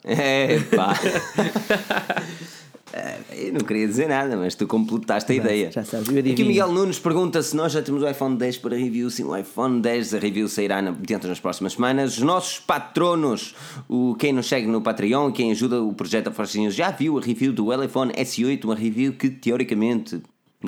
É 0.03 0.59
pá. 0.75 0.95
É, 2.93 3.19
Eu 3.47 3.53
não 3.53 3.61
queria 3.61 3.87
dizer 3.87 4.07
nada, 4.07 4.35
mas 4.35 4.55
tu 4.55 4.67
completaste 4.67 5.31
a 5.31 5.35
ideia. 5.35 5.71
já 5.71 5.83
sabes, 5.83 6.09
eu 6.09 6.19
Aqui 6.19 6.43
o 6.43 6.45
Miguel 6.45 6.71
Nunes 6.71 6.99
pergunta 6.99 7.41
se 7.41 7.55
nós 7.55 7.71
já 7.71 7.81
temos 7.81 8.01
o 8.03 8.09
iPhone 8.09 8.35
10 8.37 8.57
para 8.57 8.75
review. 8.75 9.09
Sim, 9.09 9.23
o 9.23 9.35
iPhone 9.35 9.81
10 9.81 10.15
a 10.15 10.19
review 10.19 10.47
sairá 10.47 10.81
dentro 10.81 11.29
das 11.29 11.39
próximas 11.39 11.73
semanas. 11.73 12.17
Os 12.17 12.23
nossos 12.23 12.59
patronos, 12.59 13.55
o, 13.87 14.15
quem 14.15 14.33
nos 14.33 14.47
segue 14.47 14.67
no 14.67 14.81
Patreon, 14.81 15.31
quem 15.31 15.51
ajuda 15.51 15.81
o 15.81 15.93
projeto 15.93 16.27
a 16.27 16.31
Force 16.31 16.59
News, 16.59 16.75
já 16.75 16.91
viu 16.91 17.17
a 17.17 17.21
review 17.21 17.53
do 17.53 17.71
iPhone 17.83 18.11
S8, 18.13 18.65
uma 18.65 18.75
review 18.75 19.13
que 19.13 19.29
teoricamente 19.29 20.21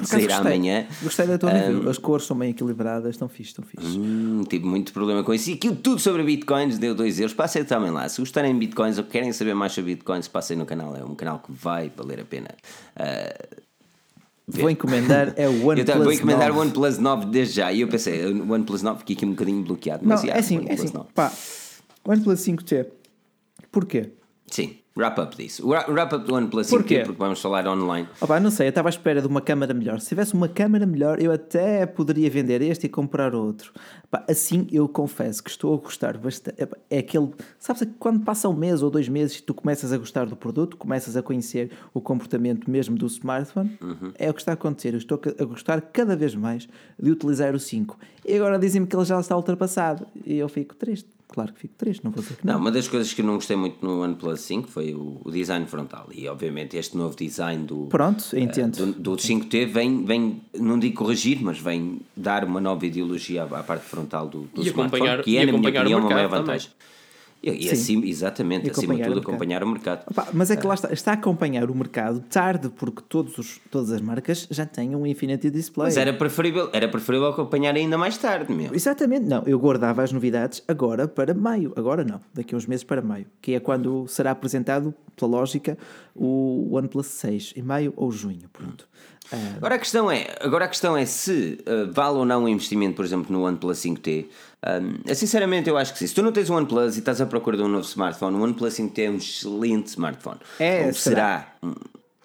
Sairá 0.04 0.36
gostei. 0.38 0.54
amanhã. 0.54 0.88
Gostei 1.04 1.28
da 1.28 1.38
tua 1.38 1.52
review. 1.52 1.90
As 1.90 1.98
cores 1.98 2.26
são 2.26 2.38
bem 2.38 2.52
equilibradas, 2.52 3.10
estão 3.12 3.28
fixe, 3.28 3.50
estão 3.50 3.66
fixe. 3.66 3.86
Hum, 4.00 4.42
tive 4.48 4.66
muito 4.66 4.94
problema 4.94 5.22
com 5.22 5.34
isso. 5.34 5.50
E 5.50 5.54
aquilo 5.56 5.76
tudo 5.76 6.00
sobre 6.00 6.24
bitcoins 6.24 6.78
deu 6.78 6.96
2 6.96 7.20
euros. 7.20 7.34
Passei 7.34 7.66
também 7.66 7.92
lá. 7.92 8.08
Se 8.08 8.22
gostarem 8.22 8.54
de 8.54 8.60
bitcoins 8.60 8.98
ou 8.98 9.04
querem 9.04 9.34
saber 9.34 9.54
mais 9.54 9.74
sobre 9.74 9.96
bitcoins, 9.96 10.30
passem 10.30 10.56
no 10.56 10.66
canal. 10.66 10.96
É 10.96 11.04
um 11.04 11.14
canal 11.14 11.39
que 11.39 11.52
vai 11.52 11.92
valer 11.94 12.22
a 12.22 12.26
pena. 12.26 12.48
Ah, 12.96 13.36
ver. 14.48 14.62
Vou 14.62 14.70
encomendar 14.70 15.34
é 15.36 15.50
o 15.50 15.52
eu 15.60 15.68
OnePlus 15.68 15.86
tava- 15.86 16.04
vou 16.06 16.14
encomendar 16.14 16.48
9. 16.48 16.58
o 16.58 16.62
OnePlus 16.62 16.98
9 16.98 17.26
desde 17.26 17.56
já. 17.56 17.74
E 17.74 17.82
eu 17.82 17.89
pensei, 17.89 18.26
o 18.32 18.50
OnePlus 18.50 18.82
9 18.82 19.00
fiquei 19.00 19.16
aqui 19.18 19.26
um 19.26 19.32
bocadinho 19.32 19.62
bloqueado. 19.62 20.04
Não, 20.04 20.16
Mas, 20.16 20.22
já, 20.22 20.34
é 20.34 20.39
assim, 20.39 20.66
é 20.70 20.74
assim. 20.74 20.94
9. 20.94 21.10
Pá, 21.14 21.30
OnePlus 22.06 22.39
5T. 22.39 22.86
Porquê? 23.70 24.10
Sim. 24.48 24.78
Wrap 24.94 25.18
up 25.20 25.38
disso. 25.38 25.66
Wrap 25.68 26.14
up 26.14 26.26
do 26.28 26.34
OnePlus 26.36 26.68
5T, 26.68 26.70
Porquê? 26.70 27.00
porque 27.06 27.18
vamos 27.18 27.42
falar 27.42 27.66
online. 27.66 28.10
Opa, 28.20 28.42
não 28.42 28.52
sei, 28.52 28.68
eu 28.68 28.70
estava 28.72 28.89
à 28.89 28.92
espera 28.92 29.22
de 29.22 29.28
uma 29.28 29.39
câmara 29.39 29.74
melhor. 29.74 30.02
Se 30.02 30.10
tivesse 30.10 30.34
uma 30.34 30.50
câmara 30.50 30.86
melhor, 30.86 31.22
eu 31.22 31.32
até 31.32 31.86
poderia 31.86 32.30
vender 32.30 32.62
este 32.62 32.88
e 32.88 32.89
comprar 32.89 33.34
outro. 33.34 33.72
Opa, 34.04 34.26
assim, 34.30 34.68
eu 34.70 34.89
confesso 34.89 35.42
que 35.42 35.50
estou 35.50 35.74
a 35.74 35.78
gostar 35.78 36.18
bastante. 36.18 36.68
É 36.89 36.98
aquele. 36.98 37.30
Sabes 37.58 37.84
que 37.84 37.92
quando 37.98 38.20
passa 38.26 38.50
um 38.50 38.54
mês 38.54 38.82
ou 38.84 38.92
dois 38.92 39.08
meses 39.08 39.39
tu 39.39 39.54
começas 39.54 39.94
a 39.94 39.98
gostar 39.98 40.26
do 40.26 40.36
produto, 40.36 40.76
começas 40.76 41.16
a 41.16 41.24
conhecer 41.24 41.72
o 41.94 42.02
comportamento 42.02 42.70
mesmo 42.70 42.98
do 42.98 43.06
smartphone, 43.08 43.78
é 44.16 44.30
o 44.30 44.34
que 44.34 44.42
está 44.42 44.52
a 44.52 44.56
acontecer. 44.56 44.94
Eu 44.94 44.98
estou 44.98 45.22
a 45.39 45.44
gostar 45.46 45.80
cada 45.80 46.18
vez 46.18 46.36
mais 46.36 46.68
de 47.02 47.10
utilizar 47.10 47.56
o 47.56 47.60
5. 47.60 47.98
E 48.26 48.36
agora 48.36 48.60
dizem-me 48.60 48.86
que 48.86 48.96
ele 48.96 49.06
já 49.06 49.18
está 49.22 49.38
ultrapassado. 49.38 50.06
E 50.26 50.38
eu 50.38 50.50
fico 50.50 50.76
triste. 50.76 51.08
Claro 51.32 51.54
que 51.54 51.60
fico 51.62 51.74
triste, 51.78 52.04
não 52.04 52.12
vou 52.12 52.22
dizer 52.22 52.36
que 52.36 52.46
não. 52.46 52.54
Não, 52.56 52.60
uma 52.60 52.72
das 52.72 52.88
coisas 52.90 53.14
que 53.14 53.22
eu 53.22 53.26
não 53.26 53.36
gostei 53.36 53.56
muito 53.56 53.78
no 53.86 54.02
OnePlus 54.04 54.42
5 54.42 54.68
foi 54.68 54.94
o, 54.94 55.22
o 55.24 55.32
design 55.32 55.66
frontal. 55.66 56.10
E 56.14 56.28
obviamente 56.28 56.76
este 56.76 56.98
novo 56.98 57.16
design 57.16 57.66
do, 57.66 57.86
Pronto, 57.88 58.24
eh, 58.34 58.42
entendo. 58.42 58.76
do, 58.88 58.92
do 58.92 59.12
5T 59.16 59.66
vem, 59.68 60.04
vem, 60.06 60.42
não 60.60 60.78
digo 60.78 60.96
corrigir, 60.98 61.40
mas 61.42 61.58
vem 61.58 62.02
dar 62.16 62.44
uma 62.44 62.60
nova 62.60 62.86
ideologia 62.86 63.44
à, 63.44 63.60
à 63.60 63.64
parte 63.64 63.86
frontal 63.86 64.28
do, 64.28 64.42
do 64.54 64.62
E 64.62 64.68
smartphone, 64.68 64.88
acompanhar- 64.88 65.24
que 65.24 65.38
é, 65.38 65.44
e 65.44 65.46
na 65.46 65.58
minha 65.58 65.70
opinião, 65.70 66.00
uma 66.02 66.10
maior 66.10 66.28
vantagem. 66.30 66.70
E, 66.70 66.92
e 67.44 67.64
Sim. 67.64 67.72
assim, 67.72 68.08
exatamente, 68.08 68.68
E 68.68 68.72
acima 68.72 68.96
de 68.96 69.04
tudo, 69.04 69.18
o 69.18 69.20
acompanhar 69.20 69.64
o 69.64 69.68
mercado. 69.68 70.04
Opa, 70.12 70.28
mas 70.32 70.52
é 70.52 70.56
que 70.56 70.68
lá 70.68 70.76
está, 70.76 70.94
está 70.94 71.12
a 71.12 71.14
acompanhar 71.16 71.72
o 71.72 71.76
mercado 71.76 72.20
tarde, 72.30 72.70
porque 72.70 73.02
todos 73.10 73.36
os, 73.39 73.60
todas 73.72 73.92
as 73.92 74.00
marcas 74.00 74.48
já 74.52 74.64
têm 74.64 74.96
um 74.96 75.08
Infinity 75.08 75.50
Display. 75.50 75.88
Mas 75.88 75.98
era 75.98 76.14
preferível, 76.14 76.70
era 76.72 76.88
preferível 76.88 77.30
acompanhar 77.30 77.76
ainda 77.76 77.98
mais 77.98 78.16
tarde, 78.16 78.54
meu. 78.54 78.74
Exatamente, 78.74 79.26
não. 79.26 79.44
Eu 79.48 79.58
guardava 79.58 80.04
as 80.04 80.12
novidades 80.12 80.64
agora 80.68 81.08
para 81.08 81.34
maio. 81.34 81.74
Agora 81.76 82.04
não, 82.04 82.22
daqui 82.32 82.54
a 82.54 82.58
uns 82.58 82.68
meses 82.68 82.84
para 82.84 83.02
maio. 83.02 83.26
Que 83.42 83.56
é 83.56 83.60
quando 83.60 84.08
será 84.08 84.32
apresentado, 84.32 84.94
pela 85.16 85.32
lógica, 85.32 85.78
o 86.16 86.76
OnePlus 86.76 87.08
6. 87.08 87.54
Em 87.58 87.64
maio 87.64 87.92
ou 87.96 88.12
junho, 88.12 88.48
pronto. 88.54 88.88
Ah, 89.32 89.54
Agora 89.58 89.76
a 89.76 89.80
questão 89.80 90.12
é, 90.12 90.28
agora 90.42 90.66
a 90.66 90.68
questão 90.68 90.96
é 90.98 91.06
se 91.06 91.58
uh, 91.62 91.92
vale 91.92 92.18
ou 92.18 92.26
não 92.26 92.44
o 92.44 92.50
investimento, 92.50 92.96
por 92.96 93.06
exemplo, 93.06 93.32
no 93.32 93.44
OnePlus 93.46 93.78
5T. 93.80 94.26
Um, 95.08 95.14
sinceramente, 95.16 95.70
eu 95.70 95.78
acho 95.78 95.94
que 95.94 96.00
sim. 96.00 96.08
Se 96.08 96.14
tu 96.14 96.22
não 96.22 96.32
tens 96.32 96.50
um 96.50 96.56
OnePlus 96.56 96.96
e 96.96 97.00
estás 97.00 97.20
à 97.22 97.26
procura 97.26 97.58
de 97.58 97.64
um 97.64 97.68
novo 97.68 97.86
smartphone, 97.86 98.36
o 98.38 98.42
OnePlus 98.42 98.74
5T 98.76 99.00
é 99.00 99.10
um 99.10 99.16
excelente 99.18 99.88
smartphone. 99.88 100.38
É, 100.60 100.86
Ou 100.86 100.94
será? 100.94 101.56
Hum, 101.64 101.74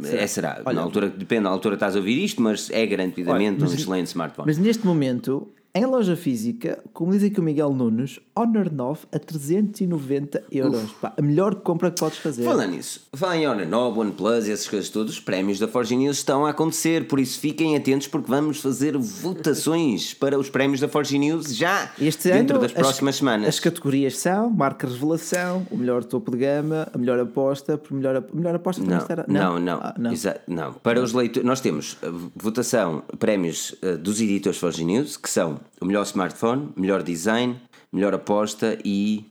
É, 0.04 0.26
será. 0.26 0.60
na 0.74 0.82
altura, 0.82 1.08
depende, 1.08 1.42
na 1.44 1.50
altura 1.50 1.74
estás 1.76 1.94
a 1.96 1.98
ouvir 1.98 2.22
isto, 2.22 2.42
mas 2.42 2.68
é 2.70 2.84
garantidamente 2.86 3.52
Olha, 3.56 3.60
mas- 3.60 3.72
um 3.72 3.74
excelente 3.74 4.06
smartphone. 4.08 4.46
mas 4.46 4.58
neste 4.58 4.84
momento, 4.84 5.48
em 5.78 5.84
loja 5.84 6.16
física, 6.16 6.78
como 6.92 7.12
diz 7.12 7.22
aqui 7.22 7.38
o 7.38 7.42
Miguel 7.42 7.72
Nunes, 7.72 8.18
Honor 8.34 8.72
9 8.72 9.00
a 9.12 9.18
390 9.18 10.44
euros. 10.50 10.92
Pá, 11.00 11.12
a 11.16 11.22
melhor 11.22 11.56
compra 11.56 11.90
que 11.90 12.00
podes 12.00 12.18
fazer. 12.18 12.44
Falando 12.44 12.70
nisso, 12.72 13.06
falando 13.12 13.36
em 13.40 13.46
Honor 13.48 13.66
9, 13.66 14.00
OnePlus 14.00 14.46
e 14.46 14.52
essas 14.52 14.68
coisas 14.68 14.88
todas, 14.88 15.12
os 15.12 15.20
prémios 15.20 15.58
da 15.58 15.68
Forge 15.68 15.94
News 15.96 16.16
estão 16.18 16.46
a 16.46 16.50
acontecer, 16.50 17.06
por 17.06 17.20
isso 17.20 17.38
fiquem 17.38 17.76
atentos 17.76 18.06
porque 18.08 18.30
vamos 18.30 18.60
fazer 18.60 18.96
votações 18.96 20.14
para 20.14 20.38
os 20.38 20.48
prémios 20.48 20.80
da 20.80 20.88
Forge 20.88 21.18
News 21.18 21.54
já 21.54 21.90
Este 22.00 22.30
dentro 22.30 22.56
ano, 22.56 22.62
das 22.66 22.72
as- 22.76 22.78
próximas 22.82 23.16
semanas. 23.16 23.48
As 23.48 23.60
categorias 23.60 24.16
são 24.18 24.48
marca 24.50 24.86
revelação, 24.86 25.66
o 25.70 25.76
melhor 25.76 26.04
topo 26.04 26.30
de 26.30 26.38
gama, 26.38 26.88
a 26.92 26.98
melhor 26.98 27.18
aposta, 27.20 27.76
por 27.76 27.92
melhor, 27.94 28.16
a 28.16 28.24
melhor 28.36 28.54
aposta 28.54 28.82
Não, 28.82 28.98
estará. 28.98 29.24
não, 29.28 29.58
não. 29.58 29.76
Ah, 29.82 29.94
não. 29.98 30.12
Exa- 30.12 30.40
não. 30.46 30.72
Para 30.72 31.02
os 31.02 31.12
leitores, 31.12 31.46
nós 31.46 31.60
temos 31.60 31.96
a 32.02 32.08
votação, 32.34 33.02
prémios 33.18 33.74
eh, 33.82 33.96
dos 33.96 34.20
editores 34.20 34.58
Forge 34.58 34.84
News, 34.84 35.16
que 35.16 35.28
são 35.30 35.58
o 35.80 35.84
melhor 35.84 36.02
smartphone, 36.04 36.70
melhor 36.76 37.02
design, 37.02 37.60
melhor 37.92 38.14
aposta 38.14 38.78
e. 38.84 39.24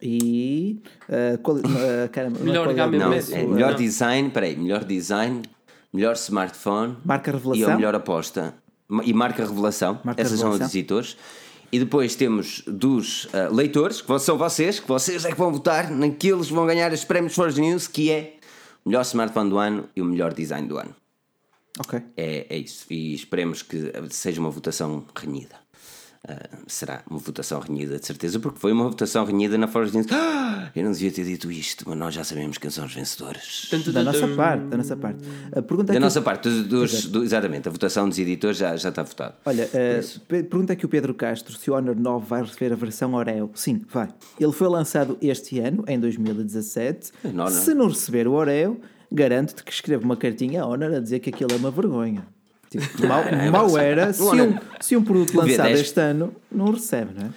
E. 0.00 0.80
ah, 1.08 1.38
quali- 1.42 1.62
ah, 1.64 2.08
caramba, 2.08 2.38
não 2.40 2.44
é 2.46 2.50
Melhor 2.50 2.66
Não, 2.98 3.12
é 3.12 3.42
Não. 3.44 3.54
melhor 3.54 3.74
design, 3.74 4.30
peraí, 4.30 4.56
melhor 4.56 4.84
design, 4.84 5.42
melhor 5.92 6.14
smartphone 6.14 6.96
Marca 7.04 7.30
e 7.30 7.34
revelação. 7.34 7.72
a 7.72 7.76
melhor 7.76 7.94
aposta. 7.94 8.54
E 9.04 9.12
marca 9.14 9.46
revelação, 9.46 10.00
Marca 10.04 10.20
essas 10.20 10.38
são 10.38 10.50
revelação. 10.50 10.66
os 10.68 10.74
editores. 10.74 11.16
E 11.70 11.78
depois 11.78 12.14
temos 12.14 12.62
dos 12.66 13.26
ah, 13.32 13.48
leitores, 13.50 14.02
que 14.02 14.18
são 14.18 14.36
vocês, 14.36 14.78
que 14.80 14.88
vocês 14.88 15.24
é 15.24 15.30
que 15.30 15.38
vão 15.38 15.52
votar 15.52 15.90
naqueles 15.90 16.48
que 16.48 16.52
vão 16.52 16.66
ganhar 16.66 16.92
os 16.92 17.04
prémios 17.04 17.34
Forge 17.34 17.60
News, 17.60 17.86
que 17.86 18.10
é 18.10 18.34
o 18.84 18.88
melhor 18.90 19.02
smartphone 19.02 19.48
do 19.48 19.56
ano 19.58 19.88
e 19.96 20.02
o 20.02 20.04
melhor 20.04 20.34
design 20.34 20.66
do 20.68 20.76
ano. 20.76 20.94
Ok. 21.78 22.00
É, 22.16 22.46
é 22.48 22.58
isso. 22.58 22.84
E 22.90 23.14
esperemos 23.14 23.62
que 23.62 23.92
seja 24.10 24.40
uma 24.40 24.50
votação 24.50 25.04
renhida. 25.14 25.62
Ah, 26.28 26.48
será 26.68 27.02
uma 27.10 27.18
votação 27.18 27.58
renhida, 27.58 27.98
de 27.98 28.06
certeza, 28.06 28.38
porque 28.38 28.60
foi 28.60 28.70
uma 28.70 28.84
votação 28.84 29.24
renhida 29.24 29.58
na 29.58 29.66
Forge 29.66 29.92
News. 29.92 30.06
Ah, 30.12 30.70
eu 30.76 30.84
não 30.84 30.92
devia 30.92 31.10
ter 31.10 31.24
dito 31.24 31.50
isto, 31.50 31.84
mas 31.88 31.98
nós 31.98 32.14
já 32.14 32.22
sabemos 32.22 32.58
quem 32.58 32.70
são 32.70 32.84
os 32.84 32.94
vencedores. 32.94 33.68
Da 33.92 34.04
nossa 34.04 34.28
parte, 34.28 34.64
da 34.66 34.76
nossa 34.76 34.96
parte. 34.96 35.18
A 35.50 35.60
pergunta 35.60 35.86
Da 35.88 35.92
aqui, 35.94 35.98
nossa 35.98 36.22
parte, 36.22 36.48
dos, 36.48 36.64
dos- 36.68 37.06
do- 37.06 37.24
exatamente, 37.24 37.66
a 37.68 37.72
votação 37.72 38.08
dos 38.08 38.20
editores 38.20 38.56
já, 38.56 38.76
já 38.76 38.90
está 38.90 39.02
votada. 39.02 39.34
Olha, 39.44 39.68
pe- 40.28 40.44
pergunta 40.44 40.74
aqui 40.74 40.86
o 40.86 40.88
Pedro 40.88 41.12
Castro 41.12 41.56
se 41.58 41.68
o 41.68 41.74
Honor 41.74 41.96
9 41.98 42.24
vai 42.24 42.42
receber 42.44 42.72
a 42.72 42.76
versão 42.76 43.14
Oreo. 43.14 43.50
Sim, 43.56 43.82
vai. 43.92 44.08
Ele 44.38 44.52
foi 44.52 44.68
lançado 44.68 45.18
este 45.20 45.58
ano, 45.58 45.82
em 45.88 45.98
2017. 45.98 47.10
Não, 47.24 47.32
não. 47.32 47.48
Se 47.48 47.74
não 47.74 47.88
receber 47.88 48.28
o 48.28 48.32
Oreo, 48.34 48.80
garanto-te 49.12 49.62
que 49.62 49.72
escreve 49.72 50.04
uma 50.04 50.16
cartinha 50.16 50.62
à 50.62 50.66
Honor 50.66 50.94
a 50.94 51.00
dizer 51.00 51.20
que 51.20 51.30
aquilo 51.30 51.52
é 51.52 51.56
uma 51.56 51.70
vergonha. 51.70 52.26
Tipo, 52.70 52.84
mal, 53.06 53.22
é 53.22 53.50
mal 53.50 53.78
era 53.78 54.12
se 54.12 54.22
um, 54.22 54.58
se 54.80 54.96
um 54.96 55.04
produto 55.04 55.36
lançado 55.36 55.68
V10. 55.68 55.72
este 55.80 56.00
ano 56.00 56.32
não 56.50 56.70
recebe, 56.72 57.10
não 57.18 57.26
é? 57.26 57.30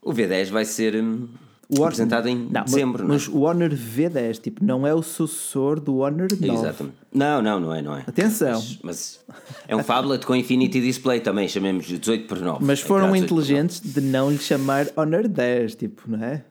O 0.00 0.12
V10 0.12 0.50
vai 0.50 0.64
ser 0.64 0.94
hum, 0.96 1.28
O 1.68 1.76
Honor- 1.76 1.86
apresentado 1.86 2.28
em 2.28 2.36
Não, 2.36 2.50
mas- 2.52 2.64
dezembro, 2.66 3.08
mas, 3.08 3.26
não 3.26 3.34
é? 3.34 3.38
o 3.38 3.42
Honor 3.48 3.70
V10 3.70 4.38
tipo, 4.40 4.64
não 4.64 4.86
é 4.86 4.94
o 4.94 5.02
sucessor 5.02 5.80
do 5.80 5.96
Honor 5.98 6.28
9. 6.38 6.46
Exatamente. 6.52 6.96
Não, 7.12 7.40
não, 7.42 7.58
não 7.58 7.74
é, 7.74 7.80
não 7.82 7.96
é. 7.96 8.04
Atenção. 8.06 8.52
Mas, 8.52 8.78
mas 8.82 9.20
é 9.66 9.74
um 9.74 9.82
phablet 9.82 10.24
com 10.26 10.36
Infinity 10.36 10.80
Display 10.80 11.20
também, 11.20 11.48
chamemos 11.48 11.86
18 11.86 12.26
por 12.28 12.38
9. 12.38 12.64
Mas 12.64 12.80
É 12.80 12.82
foram 12.84 13.06
terá 13.06 13.12
18 13.14 13.28
por 13.28 13.34
9. 13.36 13.42
inteligentes 13.52 13.80
de 13.80 14.00
não 14.02 14.30
lhe 14.30 14.38
chamar 14.38 14.86
Honor 14.96 15.26
10, 15.26 15.74
tipo, 15.74 16.02
não 16.08 16.22
é? 16.22 16.44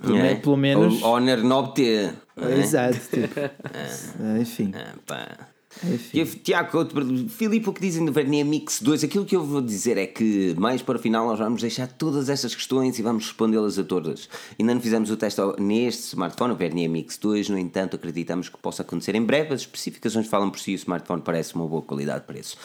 Pelo, 0.00 0.16
É. 0.18 0.34
pelo 0.36 0.56
menos. 0.56 1.02
O 1.02 1.06
Honor 1.06 1.38
9T. 1.38 2.12
não 2.36 2.48
é? 2.48 2.58
Exato, 2.60 2.98
tipo. 3.10 3.34
Enfim. 4.40 4.72
Ah, 4.74 4.94
pá. 5.06 5.48
enfim. 5.84 6.24
Tiago, 6.42 6.86
Filipe, 7.28 7.68
o 7.68 7.72
que 7.72 7.80
dizem 7.80 8.04
do 8.04 8.10
Vernier 8.12 8.44
Mix 8.44 8.80
2? 8.80 9.04
Aquilo 9.04 9.24
que 9.24 9.36
eu 9.36 9.44
vou 9.44 9.60
dizer 9.60 9.96
é 9.98 10.06
que 10.06 10.54
mais 10.58 10.82
para 10.82 10.96
o 10.96 10.98
final 11.00 11.26
nós 11.26 11.38
vamos 11.38 11.60
deixar 11.60 11.86
todas 11.86 12.28
estas 12.28 12.54
questões 12.54 12.98
e 12.98 13.02
vamos 13.02 13.26
respondê-las 13.26 13.78
a 13.78 13.84
todas. 13.84 14.28
Ainda 14.58 14.74
não 14.74 14.80
fizemos 14.80 15.10
o 15.10 15.16
teste 15.16 15.40
neste 15.58 16.02
smartphone, 16.08 16.52
o 16.54 16.56
Vernier 16.56 16.88
Mix 16.90 17.18
2, 17.18 17.48
no 17.50 17.58
entanto 17.58 17.94
acreditamos 17.96 18.48
que 18.48 18.56
possa 18.58 18.82
acontecer 18.82 19.14
em 19.14 19.22
breve. 19.22 19.54
As 19.54 19.60
especificações 19.60 20.26
falam 20.26 20.50
por 20.50 20.58
si 20.58 20.72
e 20.72 20.74
o 20.74 20.76
smartphone 20.76 21.22
parece 21.22 21.54
uma 21.54 21.66
boa 21.66 21.82
qualidade 21.82 22.20
de 22.20 22.26
preço. 22.26 22.56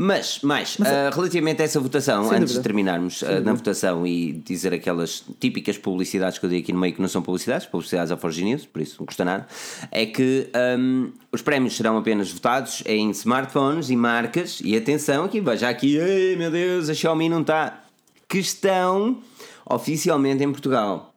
Mas, 0.00 0.42
mais, 0.42 0.76
ah, 0.80 1.10
relativamente 1.12 1.60
a 1.60 1.64
essa 1.64 1.80
votação, 1.80 2.26
antes 2.26 2.38
dúvida. 2.38 2.58
de 2.58 2.62
terminarmos 2.62 3.24
ah, 3.24 3.40
na 3.40 3.52
votação 3.52 4.06
e 4.06 4.32
dizer 4.32 4.72
aquelas 4.72 5.24
típicas 5.40 5.76
publicidades 5.76 6.38
que 6.38 6.46
eu 6.46 6.50
dei 6.50 6.60
aqui 6.60 6.72
no 6.72 6.78
meio 6.78 6.94
que 6.94 7.02
não 7.02 7.08
são 7.08 7.20
publicidades, 7.20 7.66
publicidades 7.66 8.12
News, 8.38 8.64
por 8.64 8.80
isso 8.80 8.94
não 9.00 9.06
custa 9.06 9.24
nada, 9.24 9.48
é 9.90 10.06
que 10.06 10.48
hum, 10.78 11.10
os 11.32 11.42
prémios 11.42 11.76
serão 11.76 11.98
apenas 11.98 12.30
votados 12.30 12.84
em 12.86 13.10
smartphones 13.10 13.90
e 13.90 13.96
marcas, 13.96 14.60
e 14.62 14.76
atenção 14.76 15.24
aqui, 15.24 15.40
veja 15.40 15.68
aqui, 15.68 15.96
ei 15.96 16.36
meu 16.36 16.52
Deus, 16.52 16.88
a 16.88 16.94
Xiaomi 16.94 17.28
não 17.28 17.40
está, 17.40 17.82
que 18.28 18.38
estão 18.38 19.18
oficialmente 19.68 20.44
em 20.44 20.52
Portugal. 20.52 21.12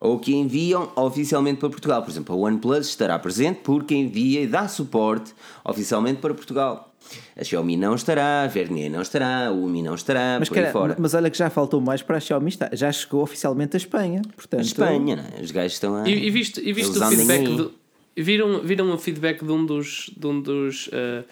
Ou 0.00 0.20
que 0.20 0.32
enviam 0.32 0.92
oficialmente 0.94 1.58
para 1.58 1.68
Portugal. 1.68 2.00
Por 2.02 2.10
exemplo, 2.12 2.32
a 2.32 2.38
OnePlus 2.38 2.86
estará 2.86 3.18
presente 3.18 3.62
porque 3.64 3.96
envia 3.96 4.42
e 4.42 4.46
dá 4.46 4.68
suporte 4.68 5.34
oficialmente 5.64 6.20
para 6.20 6.32
Portugal. 6.32 6.87
A 7.36 7.44
Xiaomi 7.44 7.76
não 7.76 7.94
estará, 7.94 8.42
a 8.42 8.46
Vernier 8.46 8.90
não 8.90 9.02
estará, 9.02 9.46
a 9.46 9.50
Umi 9.50 9.82
não 9.82 9.94
estará, 9.94 10.36
Mas, 10.38 10.48
por 10.48 10.58
aí 10.58 10.64
cara, 10.64 10.72
fora. 10.72 10.96
mas 10.98 11.14
olha 11.14 11.30
que 11.30 11.38
já 11.38 11.50
faltou 11.50 11.80
mais 11.80 12.02
para 12.02 12.16
a 12.16 12.20
Xiaomi 12.20 12.48
estar. 12.48 12.70
Já 12.74 12.90
chegou 12.90 13.22
oficialmente 13.22 13.76
a 13.76 13.78
Espanha. 13.78 14.22
Portanto, 14.36 14.62
Espanha, 14.62 15.16
não 15.16 15.24
é? 15.38 15.42
Os 15.42 15.50
gajos 15.50 15.74
estão 15.74 15.96
a. 15.96 16.08
E, 16.08 16.26
e 16.26 16.30
viste, 16.30 16.60
e 16.60 16.72
viste 16.72 16.98
o 16.98 17.08
feedback 17.08 17.46
aí. 17.46 17.56
do, 17.56 17.72
viram, 18.16 18.60
viram 18.60 18.92
o 18.92 18.98
feedback 18.98 19.44
de 19.44 19.52
um 19.52 19.64
dos, 19.64 20.10
de 20.16 20.26
um 20.26 20.40
dos 20.40 20.88
uh, 20.88 21.24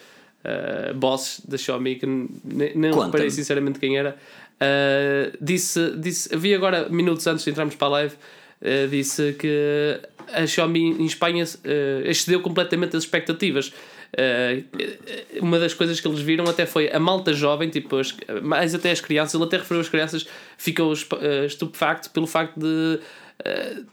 uh, 0.45 0.95
bosses 0.95 1.41
da 1.47 1.59
Xiaomi 1.59 1.97
que 1.97 2.07
nem 2.07 2.93
reparei 2.95 3.31
sinceramente 3.31 3.79
quem 3.79 3.99
era. 3.99 4.16
Uh, 4.57 5.37
disse, 5.41 5.93
disse, 5.99 6.35
vi 6.37 6.55
agora 6.55 6.89
minutos 6.89 7.27
antes 7.27 7.45
de 7.45 7.51
entrarmos 7.51 7.74
para 7.74 7.89
a 7.89 7.91
live, 7.91 8.14
uh, 8.14 8.89
disse 8.89 9.35
que 9.35 10.01
a 10.33 10.47
Xiaomi 10.47 11.03
em 11.03 11.05
Espanha 11.05 11.45
uh, 11.45 12.09
excedeu 12.09 12.41
completamente 12.41 12.97
as 12.97 13.03
expectativas. 13.03 13.72
Uh, 14.15 15.41
uma 15.43 15.59
das 15.59 15.75
coisas 15.75 16.01
que 16.01 16.07
eles 16.09 16.21
viram 16.21 16.45
até 16.47 16.65
foi 16.65 16.91
a 16.91 16.99
malta 16.99 17.33
jovem, 17.35 17.69
tipo, 17.69 17.97
as- 17.97 18.17
mais 18.43 18.75
até 18.75 18.91
as 18.91 19.01
crianças, 19.01 19.35
ele 19.35 19.45
até 19.45 19.59
referiu 19.59 19.81
as 19.81 19.89
crianças, 19.89 20.27
ficou 20.57 20.93
uh, 20.93 21.45
estupefacto 21.47 22.11
pelo 22.11 22.27
facto 22.27 22.59
de 22.59 22.99
uh, 22.99 23.85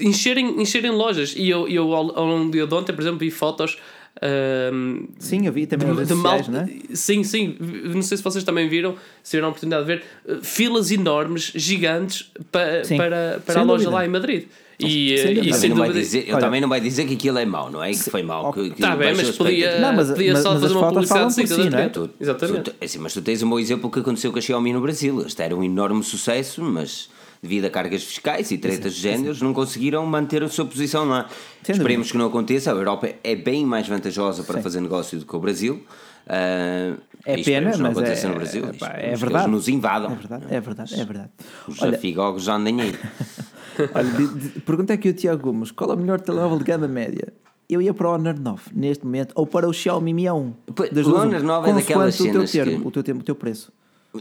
encherem, 0.00 0.60
encherem 0.60 0.90
lojas. 0.90 1.34
E 1.36 1.48
eu, 1.48 1.66
eu 1.68 1.92
ao, 1.94 2.16
ao 2.18 2.26
longo 2.26 2.50
de 2.50 2.62
ontem, 2.74 2.92
por 2.92 3.00
exemplo, 3.02 3.18
vi 3.18 3.30
fotos. 3.30 3.78
ahm, 4.22 5.06
Sim, 5.18 5.46
eu 5.46 5.52
vi 5.52 5.66
também 5.66 5.88
de, 5.94 6.02
de 6.02 6.08
sociais, 6.08 6.48
malta- 6.48 6.50
não 6.52 6.60
é? 6.90 6.94
Sim, 6.96 7.24
sim. 7.24 7.56
Não 7.60 8.02
sei 8.02 8.16
se 8.16 8.22
vocês 8.22 8.44
também 8.44 8.68
viram, 8.68 8.96
se 9.22 9.30
tiveram 9.32 9.48
a 9.48 9.50
oportunidade 9.50 9.86
de 9.86 9.94
ver, 9.96 10.42
filas 10.42 10.90
enormes, 10.90 11.52
gigantes, 11.54 12.30
pa, 12.52 12.84
Sim, 12.84 12.96
para, 12.96 13.40
para 13.44 13.54
sem 13.54 13.62
a 13.62 13.64
loja 13.64 13.84
dúvida. 13.84 13.90
lá 13.90 14.04
em 14.06 14.08
Madrid. 14.08 14.44
E, 14.86 15.18
Sem 15.18 15.30
e 15.30 15.34
dúvida. 15.34 15.54
sem 15.56 15.60
Também 15.60 15.68
não 15.70 15.76
vai 15.76 15.88
dúvida. 15.88 16.04
dizer, 16.04 16.18
ele 16.20 16.32
Olha- 16.32 16.40
também 16.40 16.60
não 16.60 16.68
vai 16.68 16.80
dizer 16.80 17.04
que 17.06 17.14
aquilo 17.14 17.38
é 17.38 17.44
mau, 17.44 17.70
não 17.70 17.82
é? 17.82 17.90
Que 17.90 18.10
foi 18.10 18.22
mau. 18.22 18.52
Que, 18.52 18.70
que 18.70 18.80
Tá 18.80 18.94
bem, 18.96 19.14
mas 19.14 19.28
as 19.28 19.36
podia. 19.36 19.80
Não, 19.80 19.92
mas- 19.94 20.08
podia 20.10 20.32
mas- 20.32 20.42
só 20.42 20.48
mas 20.50 20.56
as 20.56 20.62
fazer 20.62 20.78
uma 20.78 20.88
publicidade 20.88 21.34
por 21.34 21.46
si, 21.46 21.56
não 21.56 21.64
é? 21.64 21.68
direto. 21.68 22.10
Exatamente. 22.20 22.70
Tu- 22.70 22.84
assim, 22.84 22.98
mas 22.98 23.12
tu 23.12 23.22
tens 23.22 23.42
um 23.42 23.48
bom 23.50 23.58
exemplo 23.58 23.90
que 23.90 23.98
aconteceu 24.00 24.32
com 24.32 24.38
a 24.38 24.40
Xiaomi 24.42 24.72
no 24.72 24.80
Brasil. 24.80 25.24
Este 25.26 25.42
era 25.42 25.54
um 25.56 25.62
enorme 25.64 26.02
sucesso, 26.02 26.62
mas 26.62 27.08
devido 27.42 27.66
a 27.66 27.70
cargas 27.70 28.02
fiscais 28.02 28.50
e 28.50 28.56
tretas 28.58 28.94
de 28.94 29.00
géneros, 29.02 29.42
não 29.42 29.52
conseguiram 29.52 30.04
manter 30.06 30.42
a 30.42 30.48
sua 30.48 30.64
posição 30.64 31.04
lá. 31.04 31.28
Sem 31.62 31.74
Esperemos 31.74 32.10
que 32.10 32.16
não 32.16 32.26
aconteça. 32.26 32.70
A 32.72 32.74
Europa 32.74 33.08
é 33.22 33.36
bem 33.36 33.66
mais 33.66 33.86
vantajosa 33.86 34.42
para 34.44 34.62
fazer 34.62 34.80
negócio 34.80 35.18
do 35.18 35.26
que 35.26 35.36
o 35.36 35.38
Brasil. 35.38 35.82
Ah, 36.26 36.94
É 37.26 37.36
e 37.36 37.40
esperemos 37.40 37.76
pena, 37.76 37.90
mas 37.94 38.24
é, 38.24 38.28
no 38.28 38.34
Brasil. 38.34 38.64
é, 38.66 38.72
pá, 38.74 38.86
é 38.96 39.14
verdade. 39.16 39.44
Eles 39.44 39.50
nos 39.56 39.68
invadam. 39.68 40.12
É 40.12 40.14
verdade, 40.16 40.44
é 40.50 40.60
verdade, 40.60 41.00
é 41.00 41.04
verdade. 41.04 41.30
Os 41.66 41.80
Olha, 41.82 41.96
afigogos 41.96 42.42
já 42.44 42.54
andem 42.56 42.80
aí. 42.80 42.94
olha 43.94 44.10
de, 44.10 44.34
de, 44.50 44.60
pergunta 44.60 44.92
aqui 44.92 45.08
o 45.08 45.14
Tiago 45.14 45.42
Gomes: 45.42 45.70
qual 45.70 45.90
é 45.90 45.94
o 45.94 45.98
melhor 45.98 46.20
telemóvel 46.20 46.58
de 46.58 46.64
gama 46.64 46.86
média? 46.88 47.32
Eu 47.68 47.80
ia 47.80 47.94
para 47.94 48.08
o 48.08 48.12
Honor 48.12 48.38
9 48.38 48.62
neste 48.74 49.04
momento, 49.04 49.32
ou 49.34 49.46
para 49.46 49.66
o 49.66 49.72
Xiaomi 49.72 50.12
Mi 50.12 50.24
A1. 50.24 50.52
Pois, 50.74 50.90
Das 50.90 51.06
o 51.06 51.10
duas, 51.10 51.22
Honor 51.24 51.42
9 51.42 51.70
é 51.70 51.72
daquelas 51.72 52.14
o 52.20 52.22
teu 52.22 52.32
cenas 52.32 52.52
termo, 52.52 52.80
que- 52.82 52.88
o 52.88 52.90
teu 52.90 53.02
tempo, 53.02 53.20
o 53.20 53.24
teu 53.24 53.34
preço. 53.34 53.72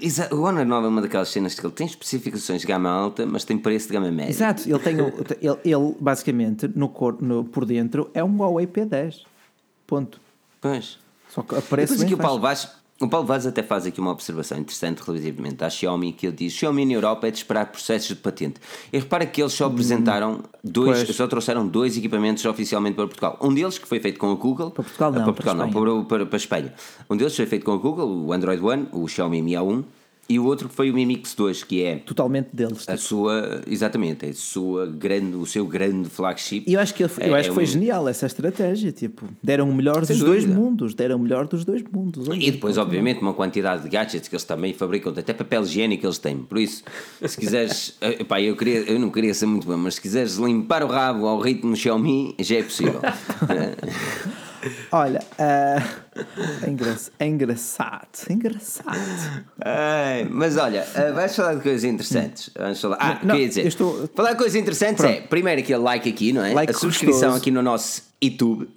Exa- 0.01 0.29
O 0.33 0.41
Honor 0.43 0.65
9 0.65 0.85
é 0.85 0.89
uma 0.89 1.01
daquelas 1.01 1.27
cenas 1.29 1.53
que 1.53 1.63
ele 1.63 1.73
tem 1.73 1.85
especificações 1.85 2.61
de 2.61 2.67
gama 2.67 2.89
alta, 2.89 3.25
mas 3.25 3.43
tem 3.43 3.57
preço 3.57 3.87
de 3.87 3.93
gama 3.93 4.09
média. 4.09 4.31
Exato, 4.31 4.63
ele 4.67 4.79
tem 4.79 4.99
o- 5.01 5.13
ele, 5.41 5.57
ele 5.65 5.95
basicamente 5.99 6.67
no, 6.73 6.87
cor, 6.87 7.21
no 7.21 7.43
por 7.43 7.65
dentro 7.65 8.09
é 8.13 8.23
um 8.23 8.35
Huawei 8.37 8.65
P10. 8.65 9.17
Ponto. 9.85 10.19
Pois. 10.61 10.97
Só 11.29 11.41
que 11.43 11.53
aparece 11.55 11.93
Depois 11.93 12.03
aqui 12.05 12.13
o. 12.13 12.17
Paulo 12.17 12.39
Vaz, 12.39 12.69
o 13.01 13.07
Paulo 13.07 13.25
Vaz 13.25 13.45
até 13.45 13.63
faz 13.63 13.85
aqui 13.85 13.99
uma 13.99 14.11
observação 14.11 14.57
interessante 14.57 14.99
relativamente 14.99 15.63
à 15.63 15.69
Xiaomi, 15.69 16.13
que 16.13 16.27
ele 16.27 16.35
diz 16.35 16.53
Xiaomi 16.53 16.85
na 16.85 16.93
Europa 16.93 17.27
é 17.27 17.31
de 17.31 17.37
esperar 17.37 17.65
processos 17.65 18.09
de 18.09 18.15
patente. 18.15 18.61
E 18.91 18.99
repara 18.99 19.25
que 19.25 19.41
eles 19.41 19.51
só 19.53 19.65
apresentaram 19.65 20.41
dois, 20.63 21.03
Pois. 21.03 21.15
só 21.15 21.27
trouxeram 21.27 21.67
dois 21.67 21.97
equipamentos 21.97 22.45
oficialmente 22.45 22.95
para 22.95 23.07
Portugal. 23.07 23.37
Um 23.41 23.53
deles 23.53 23.77
que 23.77 23.87
foi 23.87 23.99
feito 23.99 24.19
com 24.19 24.31
a 24.31 24.35
Google. 24.35 24.71
Para 24.71 24.83
Portugal 24.83 25.11
não, 25.11 25.23
para 25.23 25.33
Portugal 25.33 25.55
para 25.55 25.65
não, 25.65 26.03
para, 26.05 26.05
para, 26.05 26.25
para 26.27 26.37
Espanha. 26.37 26.73
Um 27.09 27.17
deles 27.17 27.35
foi 27.35 27.45
feito 27.45 27.65
com 27.65 27.73
a 27.73 27.77
Google, 27.77 28.25
o 28.25 28.31
Android 28.31 28.63
One, 28.63 28.87
o 28.91 29.07
Xiaomi 29.07 29.41
Mi 29.41 29.53
A1, 29.53 29.83
e 30.29 30.39
o 30.39 30.45
outro 30.45 30.69
foi 30.69 30.89
o 30.89 30.93
Mi 30.93 31.05
Mix 31.05 31.35
2, 31.35 31.63
que 31.63 31.83
é 31.83 31.97
Totalmente 31.97 32.47
deles. 32.53 32.87
a 32.87 32.95
sua, 32.97 33.61
exatamente, 33.67 34.25
a 34.25 34.33
sua 34.33 34.85
grande, 34.87 35.35
o 35.35 35.45
seu 35.45 35.65
grande 35.67 36.09
flagship. 36.09 36.63
E 36.65 36.73
eu 36.73 36.79
acho 36.79 36.93
que, 36.93 37.03
ele- 37.03 37.11
eu 37.19 37.35
É- 37.35 37.39
acho 37.39 37.47
é 37.47 37.49
que 37.49 37.55
foi 37.55 37.63
um- 37.63 37.67
genial 37.67 38.07
essa 38.07 38.25
estratégia. 38.25 38.91
Tipo, 38.91 39.25
deram 39.43 39.69
o 39.69 39.75
melhor 39.75 40.05
Sem 40.05 40.15
dos 40.17 40.25
dois 40.25 40.43
dúvida. 40.43 40.59
mundos. 40.59 40.93
Deram 40.93 41.17
o 41.17 41.19
melhor 41.19 41.47
dos 41.47 41.65
dois 41.65 41.83
mundos. 41.83 42.27
E 42.33 42.51
depois, 42.51 42.77
obviamente, 42.77 43.21
uma 43.21 43.33
quantidade 43.33 43.83
de 43.83 43.89
gadgets 43.89 44.27
que 44.27 44.35
eles 44.35 44.43
também 44.45 44.73
fabricam, 44.73 45.13
até 45.15 45.33
papel 45.33 45.63
higiênico 45.63 46.05
eles 46.05 46.17
têm. 46.17 46.37
Por 46.37 46.57
isso, 46.57 46.83
se 47.25 47.37
quiseres, 47.37 47.95
eh, 48.01 48.23
pá, 48.23 48.41
eu, 48.41 48.55
queria, 48.55 48.79
eu 48.89 48.99
não 48.99 49.09
queria 49.09 49.33
ser 49.33 49.45
muito 49.45 49.67
bom, 49.67 49.77
mas 49.77 49.95
se 49.95 50.01
quiseres 50.01 50.37
limpar 50.37 50.83
o 50.83 50.87
rabo 50.87 51.27
ao 51.27 51.39
ritmo 51.39 51.75
Xiaomi, 51.75 52.35
já 52.39 52.57
é 52.57 52.63
possível. 52.63 53.01
Olha, 54.91 55.19
ah, 55.39 55.81
é, 56.65 56.69
engra- 56.69 56.95
é 57.19 57.25
engraçado. 57.27 58.07
É 58.29 58.33
engraçado. 58.33 59.43
Ai, 59.63 60.27
mas 60.29 60.57
olha, 60.57 60.85
eh, 60.95 61.11
vais 61.11 61.35
falar 61.35 61.55
de 61.55 61.61
coisas 61.61 61.83
interessantes. 61.83 62.49
Vamos 62.57 62.79
falar. 62.79 62.97
Ah, 62.99 63.19
Não, 63.23 63.35
queria 63.35 63.47
dizer, 63.49 63.65
estou- 63.67 64.09
falar 64.15 64.31
de 64.31 64.37
coisas 64.37 64.55
interessantes 64.55 65.03
é, 65.03 65.21
primeiro 65.21 65.61
aquele 65.61 65.79
like 65.79 66.07
aqui, 66.09 66.31
não 66.33 66.43
é? 66.43 66.53
Like 66.53 66.71
a 66.71 66.75
subscrição 66.77 67.13
gostoso. 67.31 67.37
aqui 67.37 67.51
no 67.51 67.61
nosso 67.61 68.03
YouTube. 68.21 68.69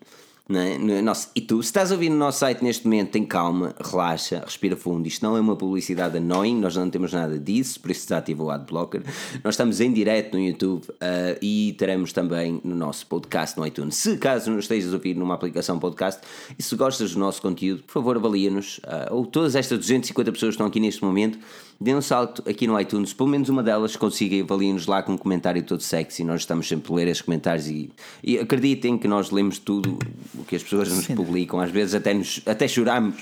É? 0.48 0.78
No 0.78 1.02
nosso 1.02 1.30
YouTube. 1.36 1.60
Se 1.62 1.70
estás 1.70 1.90
a 1.90 1.94
ouvir 1.94 2.08
no 2.08 2.16
nosso 2.16 2.38
site 2.38 2.62
neste 2.62 2.84
momento, 2.84 3.10
tem 3.10 3.24
calma, 3.24 3.74
relaxa, 3.80 4.44
respira 4.44 4.76
fundo. 4.76 5.08
Isto 5.08 5.24
não 5.24 5.36
é 5.36 5.40
uma 5.40 5.56
publicidade 5.56 6.18
annoying, 6.18 6.60
nós 6.60 6.76
não 6.76 6.88
temos 6.88 7.12
nada 7.12 7.36
disso, 7.36 7.80
por 7.80 7.90
isso 7.90 8.06
desativa 8.06 8.44
o 8.44 8.50
adblocker. 8.50 9.02
Nós 9.42 9.54
estamos 9.54 9.80
em 9.80 9.92
direto 9.92 10.34
no 10.34 10.40
YouTube 10.40 10.84
ah, 11.00 11.36
e 11.42 11.74
teremos 11.76 12.12
também 12.12 12.60
no 12.62 12.76
nosso 12.76 13.08
podcast 13.08 13.58
no 13.58 13.66
iTunes. 13.66 13.96
Se 13.96 14.16
caso 14.18 14.52
nos 14.52 14.66
estejas 14.66 14.92
a 14.92 14.96
ouvir 14.96 15.16
numa 15.16 15.34
aplicação 15.34 15.80
podcast 15.80 16.20
e 16.56 16.62
se 16.62 16.76
gostas 16.76 17.14
do 17.14 17.18
nosso 17.18 17.42
conteúdo, 17.42 17.82
por 17.82 17.94
favor 17.94 18.16
avalia-nos. 18.16 18.78
ah, 18.84 19.08
ou 19.10 19.26
todas 19.26 19.56
estas 19.56 19.76
250 19.80 20.30
pessoas 20.30 20.50
que 20.50 20.54
estão 20.54 20.66
aqui 20.68 20.78
neste 20.78 21.04
momento, 21.04 21.40
dê 21.80 21.92
um 21.92 22.00
salto 22.00 22.48
aqui 22.48 22.68
no 22.68 22.80
iTunes, 22.80 23.12
pelo 23.12 23.28
menos 23.28 23.48
uma 23.48 23.64
delas 23.64 23.96
consiga 23.96 24.36
e 24.36 24.42
avalie-nos 24.42 24.86
lá 24.86 25.02
com 25.02 25.12
um 25.12 25.18
comentário 25.18 25.62
todo 25.62 25.82
sexy. 25.82 26.22
Nós 26.22 26.42
estamos 26.42 26.68
sempre 26.68 26.92
a 26.92 26.96
ler 26.96 27.08
esses 27.08 27.22
comentários 27.22 27.66
e, 27.66 27.90
e 28.22 28.38
acreditem 28.38 28.96
que 28.96 29.08
nós 29.08 29.30
lemos 29.30 29.58
tudo 29.58 29.98
o 30.38 30.44
que 30.44 30.56
as 30.56 30.62
pessoas 30.62 30.88
nos 30.92 31.06
publicam. 31.06 31.60
Às 31.60 31.70
vezes 31.70 31.94
até, 31.94 32.12
nos, 32.14 32.40
até 32.46 32.66
choramos 32.68 33.16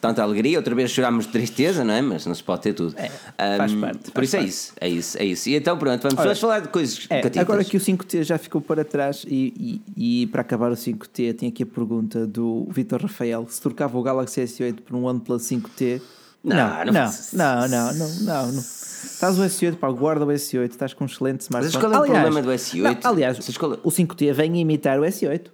tanta 0.00 0.22
alegria, 0.22 0.58
outra 0.58 0.74
vez 0.74 0.90
choramos 0.90 1.26
de 1.26 1.32
tristeza, 1.32 1.84
não 1.84 1.94
é? 1.94 2.02
Mas 2.02 2.26
não 2.26 2.34
se 2.34 2.42
pode 2.42 2.62
ter 2.62 2.72
tudo. 2.72 2.94
faz 2.96 3.72
Ahm, 3.72 3.80
parte, 3.80 4.10
Por 4.10 4.24
faz 4.26 4.28
isso 4.28 4.36
é 4.36 4.38
parte. 4.40 4.48
isso, 4.50 4.72
é 4.80 4.88
isso, 4.88 5.18
é 5.18 5.24
isso. 5.24 5.48
E 5.48 5.54
então 5.56 5.76
pronto, 5.78 6.02
vamos, 6.08 6.38
falar 6.40 6.60
de 6.60 6.68
coisas 6.68 7.06
É, 7.10 7.20
catitas. 7.20 7.40
agora 7.42 7.64
que 7.64 7.76
o 7.76 7.80
5T 7.80 8.22
já 8.24 8.38
ficou 8.38 8.60
para 8.60 8.84
trás 8.84 9.24
e, 9.28 9.80
e, 9.96 10.22
e 10.22 10.26
para 10.28 10.40
acabar 10.42 10.70
o 10.72 10.76
5T, 10.76 11.34
tem 11.36 11.48
aqui 11.48 11.62
a 11.62 11.66
pergunta 11.66 12.26
do 12.26 12.66
Vitor 12.70 13.02
Rafael: 13.02 13.46
se 13.48 13.60
trocava 13.60 13.96
o 13.98 14.02
Galaxy 14.02 14.40
S8 14.42 14.80
por 14.82 14.96
um 14.96 15.04
OnePlus 15.04 15.42
5T? 15.42 16.00
Não, 16.44 16.56
não, 16.56 16.84
não 16.84 16.92
não, 16.92 17.68
não, 17.68 17.92
não, 17.94 18.08
não, 18.20 18.52
não. 18.52 18.60
Estás 18.60 19.38
o 19.38 19.42
S8, 19.42 19.76
pá, 19.76 19.90
guarda 19.90 20.24
o 20.24 20.28
S8, 20.28 20.70
estás 20.70 20.94
com 20.94 21.04
um 21.04 21.06
excelente 21.06 21.40
smartphone. 21.42 21.74
Mas 21.84 21.92
qual 21.92 22.04
é 22.04 22.08
o 22.08 22.12
problema 22.12 22.42
do 22.42 22.50
S8? 22.50 22.98
não, 23.04 23.10
aliás, 23.10 23.56
qual 23.58 23.74
é- 23.74 23.78
o 23.82 23.90
5T 23.90 24.32
vem 24.32 24.56
imitar 24.60 24.98
o 24.98 25.02
S8. 25.04 25.46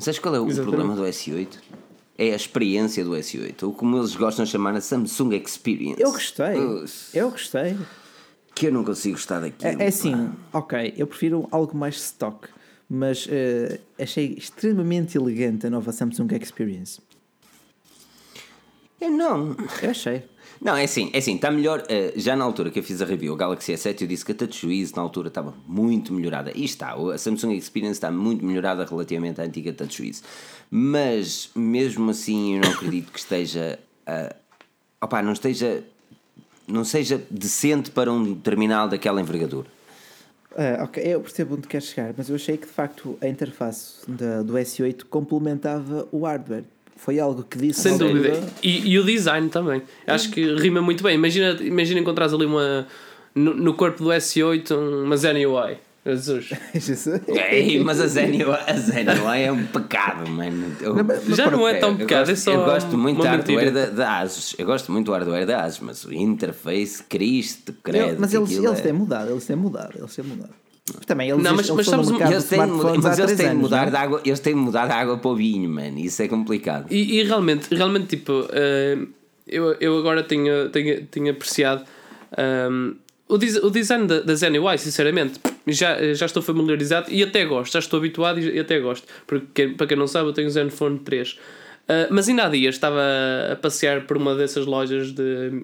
Sabes 0.00 0.18
qual 0.18 0.34
é 0.34 0.40
o 0.40 0.48
Exatamente. 0.48 0.76
problema 0.76 0.96
do 0.96 1.02
S8? 1.02 1.58
É 2.18 2.32
a 2.32 2.36
experiência 2.36 3.04
do 3.04 3.12
S8, 3.12 3.62
ou 3.62 3.72
como 3.72 3.96
eles 3.98 4.14
gostam 4.14 4.44
de 4.44 4.50
chamar 4.50 4.74
a 4.74 4.80
Samsung 4.80 5.34
Experience. 5.34 6.00
Eu 6.00 6.12
gostei, 6.12 6.58
Uf, 6.58 7.16
eu 7.16 7.30
gostei. 7.30 7.78
Que 8.54 8.66
eu 8.66 8.72
não 8.72 8.84
consigo 8.84 9.14
gostar 9.14 9.40
daquilo. 9.40 9.80
É, 9.80 9.84
é 9.84 9.88
assim, 9.88 10.30
ok, 10.52 10.92
eu 10.96 11.06
prefiro 11.06 11.48
algo 11.50 11.74
mais 11.76 11.96
stock, 11.96 12.48
mas 12.88 13.26
eh, 13.30 13.80
achei 13.98 14.34
extremamente 14.36 15.16
elegante 15.16 15.66
a 15.66 15.70
nova 15.70 15.92
Samsung 15.92 16.28
Experience. 16.40 17.00
Eu 19.00 19.10
não. 19.10 19.56
Eu 19.82 19.90
achei. 19.90 20.24
Não, 20.60 20.76
é 20.76 20.84
assim, 20.84 21.10
é 21.14 21.18
assim, 21.18 21.36
está 21.36 21.50
melhor. 21.50 21.84
eh, 21.88 22.12
já 22.16 22.36
na 22.36 22.44
altura 22.44 22.70
que 22.70 22.78
eu 22.78 22.82
fiz 22.82 23.00
a 23.00 23.06
review, 23.06 23.32
o 23.32 23.36
Galaxy 23.36 23.72
S7, 23.72 24.02
eu 24.02 24.06
disse 24.06 24.24
que 24.24 24.32
a 24.32 24.34
TouchWiz 24.34 24.92
na 24.92 25.00
altura 25.00 25.28
estava 25.28 25.54
muito 25.66 26.12
melhorada. 26.12 26.52
E 26.54 26.64
está, 26.64 26.92
a 26.92 27.16
Samsung 27.16 27.54
Experience 27.54 27.96
está 27.96 28.10
muito 28.10 28.44
melhorada 28.44 28.84
relativamente 28.84 29.40
à 29.40 29.44
antiga 29.44 29.72
TouchWiz. 29.72 30.22
Mas 30.70 31.50
mesmo 31.54 32.10
assim, 32.10 32.56
eu 32.56 32.60
não 32.60 32.70
acredito 32.72 33.10
que 33.10 33.18
esteja. 33.18 33.78
Uh, 34.06 34.34
opá, 35.00 35.22
não 35.22 35.32
esteja. 35.32 35.82
Não 36.68 36.84
seja 36.84 37.20
decente 37.30 37.90
para 37.90 38.12
um 38.12 38.34
terminal 38.34 38.86
daquela 38.86 39.20
envergadura. 39.20 39.66
Ah, 40.56 40.84
ok, 40.84 41.02
eu 41.04 41.20
percebo 41.20 41.56
onde 41.56 41.68
queres 41.68 41.88
chegar, 41.88 42.12
mas 42.16 42.28
eu 42.28 42.34
achei 42.34 42.56
que 42.56 42.66
de 42.66 42.72
facto 42.72 43.16
a 43.20 43.26
interface 43.26 44.08
da, 44.08 44.42
do 44.42 44.54
S8 44.54 45.04
complementava 45.04 46.08
o 46.12 46.24
hardware. 46.24 46.64
Foi 47.02 47.18
algo 47.18 47.42
que 47.44 47.56
disse 47.58 47.80
Sem 47.82 47.96
dúvida. 47.96 48.38
E, 48.62 48.90
e 48.90 48.98
o 48.98 49.04
design 49.04 49.48
também. 49.48 49.82
Acho 50.06 50.30
que 50.30 50.54
rima 50.56 50.82
muito 50.82 51.02
bem. 51.02 51.14
Imagina, 51.14 51.52
imagina 51.60 51.98
encontrares 52.00 52.32
ali 52.34 52.44
uma. 52.44 52.86
No, 53.34 53.54
no 53.54 53.74
corpo 53.74 54.04
do 54.04 54.10
S8 54.10 54.70
uma 55.04 55.16
Zen 55.16 55.46
UI. 55.46 55.78
Jesus. 56.04 56.50
Jesus. 56.74 57.22
Ei, 57.28 57.78
mas 57.84 58.00
a 58.00 58.06
Zen 58.06 58.42
a 58.42 58.72
Zen 58.76 59.04
UI 59.24 59.42
é 59.44 59.52
um 59.52 59.64
pecado, 59.66 60.28
mano. 60.30 60.74
Eu- 60.80 60.94
Não, 60.94 61.04
mas- 61.04 61.24
Já 61.36 61.50
não 61.50 61.66
é 61.68 61.74
tão 61.74 61.90
Eu 61.92 61.96
pecado, 61.98 62.18
gosto, 62.28 62.32
é 62.32 62.36
só. 62.36 62.52
eu 62.52 62.64
gosto 62.64 62.98
muito 62.98 63.22
da 63.22 63.30
hardware 63.30 63.72
da, 63.72 63.86
da 63.86 64.18
Asus. 64.20 64.54
Eu 64.58 64.66
gosto 64.66 64.90
muito 64.90 65.06
do 65.06 65.12
hardware 65.12 65.46
da 65.46 65.62
Asus, 65.64 65.80
mas 65.80 66.04
o 66.04 66.12
interface, 66.12 67.02
Cristo, 67.04 67.74
credo. 67.82 68.12
Eu- 68.12 68.16
mas 68.18 68.32
eles, 68.34 68.50
eles 68.50 68.78
é- 68.78 68.82
têm 68.82 68.92
mudado, 68.92 69.30
eles 69.30 69.44
têm 69.46 69.56
mudado, 69.56 69.94
eem 69.98 70.26
mudado. 70.26 70.54
Também 71.06 71.30
eles, 71.30 71.42
Não, 71.42 71.54
mas- 71.54 71.66
eles 71.68 71.76
mas 71.76 71.86
sabes 71.86 72.08
um- 72.08 72.10
mercado 72.12 72.32
Eles 72.32 72.42
de 72.44 72.50
têm, 72.50 72.60
de 72.66 72.98
mas 73.02 73.18
eles 73.18 73.30
têm 73.36 73.36
de 73.36 73.50
anos, 73.50 73.62
mudar 73.62 73.84
não? 73.84 73.90
de 73.90 73.96
água, 73.96 74.20
eles 74.24 74.40
têm 74.40 74.54
de 74.54 74.60
mudar 74.60 74.86
de 74.86 74.92
água 74.92 75.16
para 75.18 75.30
o 75.30 75.34
vinho, 75.36 75.68
mano. 75.70 75.98
Isso 75.98 76.22
é 76.22 76.28
complicado. 76.28 76.86
E, 76.90 77.18
e 77.18 77.22
realmente, 77.24 77.74
realmente, 77.74 78.06
tipo, 78.06 78.46
eh, 78.52 78.98
eu, 79.46 79.72
eu 79.80 79.98
agora 79.98 80.22
tenho, 80.22 80.68
tenho, 80.70 81.04
tenho 81.06 81.30
apreciado 81.30 81.84
ehm, 82.36 82.92
o, 83.28 83.38
des- 83.38 83.56
o 83.62 83.70
design 83.70 84.06
da, 84.06 84.20
da 84.20 84.34
Zen 84.34 84.58
UI, 84.58 84.78
sinceramente. 84.78 85.40
Já, 85.66 85.96
já 86.14 86.26
estou 86.26 86.42
familiarizado 86.42 87.10
e 87.10 87.22
até 87.22 87.44
gosto, 87.44 87.72
já 87.74 87.78
estou 87.78 87.98
habituado 87.98 88.40
e, 88.40 88.56
e 88.56 88.58
até 88.58 88.80
gosto. 88.80 89.06
Porque, 89.26 89.68
para 89.68 89.86
quem 89.86 89.96
não 89.96 90.06
sabe, 90.06 90.28
eu 90.28 90.32
tenho 90.32 90.48
o 90.48 90.50
Zenfone 90.50 90.98
3. 91.00 91.38
Eh, 91.88 92.08
mas 92.10 92.28
ainda 92.28 92.44
há 92.44 92.48
dias 92.48 92.74
estava 92.76 93.00
a 93.52 93.56
passear 93.56 94.02
por 94.06 94.16
uma 94.16 94.34
dessas 94.34 94.64
lojas 94.66 95.12
de. 95.12 95.62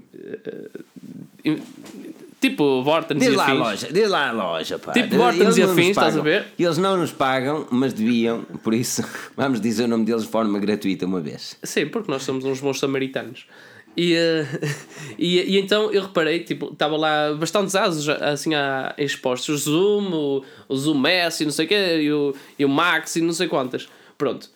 eh, 1.45 1.57
tipo, 2.41 2.83
Vortens 2.83 3.19
Diz 3.21 3.33
e 3.33 3.37
lá 3.37 3.43
a 3.45 3.47
afins. 3.47 3.59
loja, 3.61 3.89
diz 3.93 4.11
lá 4.11 4.29
a 4.29 4.33
loja, 4.33 4.79
pá. 4.79 4.93
Tipo 4.93 5.17
Vortens 5.17 5.57
e 5.57 5.63
afins, 5.63 5.89
estás 5.91 6.17
a 6.17 6.21
ver? 6.21 6.47
Eles 6.59 6.79
não 6.79 6.97
nos 6.97 7.13
pagam, 7.13 7.67
mas 7.71 7.93
deviam, 7.93 8.43
por 8.63 8.75
isso 8.75 9.03
vamos 9.37 9.61
dizer 9.61 9.85
o 9.85 9.89
nome 9.89 10.05
deles 10.05 10.23
de 10.23 10.29
forma 10.29 10.59
gratuita 10.59 11.07
uma 11.07 11.21
vez. 11.21 11.57
Sim, 11.63 11.87
porque 11.87 12.11
nós 12.11 12.23
somos 12.23 12.45
uns 12.45 12.61
bons 12.61 12.79
samaritanos. 12.79 13.47
E, 13.97 14.13
eh, 14.15 14.47
e, 15.19 15.55
e 15.55 15.59
então 15.59 15.91
eu 15.91 16.03
reparei, 16.03 16.41
tipo, 16.41 16.67
estava 16.73 16.97
lá 16.97 17.33
bastantes 17.35 17.75
asos 17.75 18.09
assim 18.09 18.55
a, 18.55 18.95
expostos, 18.99 19.49
o 19.49 19.71
Zoom, 19.71 20.13
o, 20.13 20.45
o 20.69 20.77
Zoom 20.77 21.07
S 21.07 21.43
e 21.43 21.47
não 21.47 21.53
sei 21.53 21.65
o 21.65 21.69
quê, 21.69 22.01
e 22.03 22.13
o, 22.13 22.35
e 22.59 22.65
o 22.65 22.69
Max 22.69 23.17
e 23.17 23.23
não 23.23 23.33
sei 23.33 23.49
quantas. 23.49 23.89
Pronto. 24.19 24.51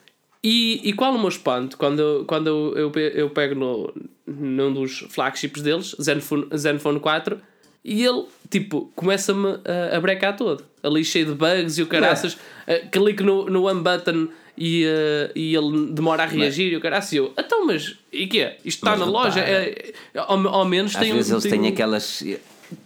E, 0.44 0.80
e 0.88 0.92
qual 0.94 1.14
o 1.14 1.18
meu 1.18 1.28
espanto 1.28 1.76
quando, 1.76 2.00
eu- 2.00 2.24
quando 2.26 2.46
eu, 2.46 2.74
eu, 2.94 3.02
eu 3.14 3.30
pego 3.30 3.54
no, 3.54 3.94
num 4.26 4.72
dos 4.72 5.06
flagships 5.10 5.60
deles, 5.62 5.94
Zenfone, 6.00 6.46
Zenfone 6.56 6.98
4, 7.00 7.38
E 7.84 8.04
ele, 8.04 8.24
tipo, 8.50 8.92
começa-me 8.94 9.58
a, 9.64 9.96
a 9.96 10.00
brecar 10.00 10.36
todo. 10.36 10.64
Ali 10.82 11.04
cheio 11.04 11.26
de 11.26 11.32
bugs 11.34 11.78
e 11.78 11.82
o 11.82 11.86
caraças. 11.86 12.34
Uh, 12.34 12.88
clico 12.90 13.22
no, 13.22 13.46
no 13.48 13.64
one 13.66 13.80
button 13.82 14.28
e, 14.56 14.84
uh, 14.84 15.32
e 15.34 15.54
ele 15.54 15.86
demora 15.92 16.24
a 16.24 16.26
reagir 16.26 16.72
e 16.72 16.76
o 16.76 16.80
caraças. 16.80 17.12
E 17.12 17.16
eu, 17.16 17.32
então, 17.38 17.66
mas 17.66 17.96
e 18.12 18.26
que 18.26 18.40
é? 18.40 18.58
Isto 18.64 18.78
está 18.86 18.90
Mas 18.90 19.00
na 19.00 19.06
repara, 19.06 19.24
loja? 19.24 19.40
É, 19.40 19.92
ao, 20.14 20.48
ao 20.48 20.64
menos 20.66 20.94
Às 20.94 21.00
tem 21.02 21.12
vezes 21.14 21.30
um. 21.30 21.34
eles 21.36 21.44
têm 21.50 21.60
um- 21.62 21.68
aquelas. 21.68 22.22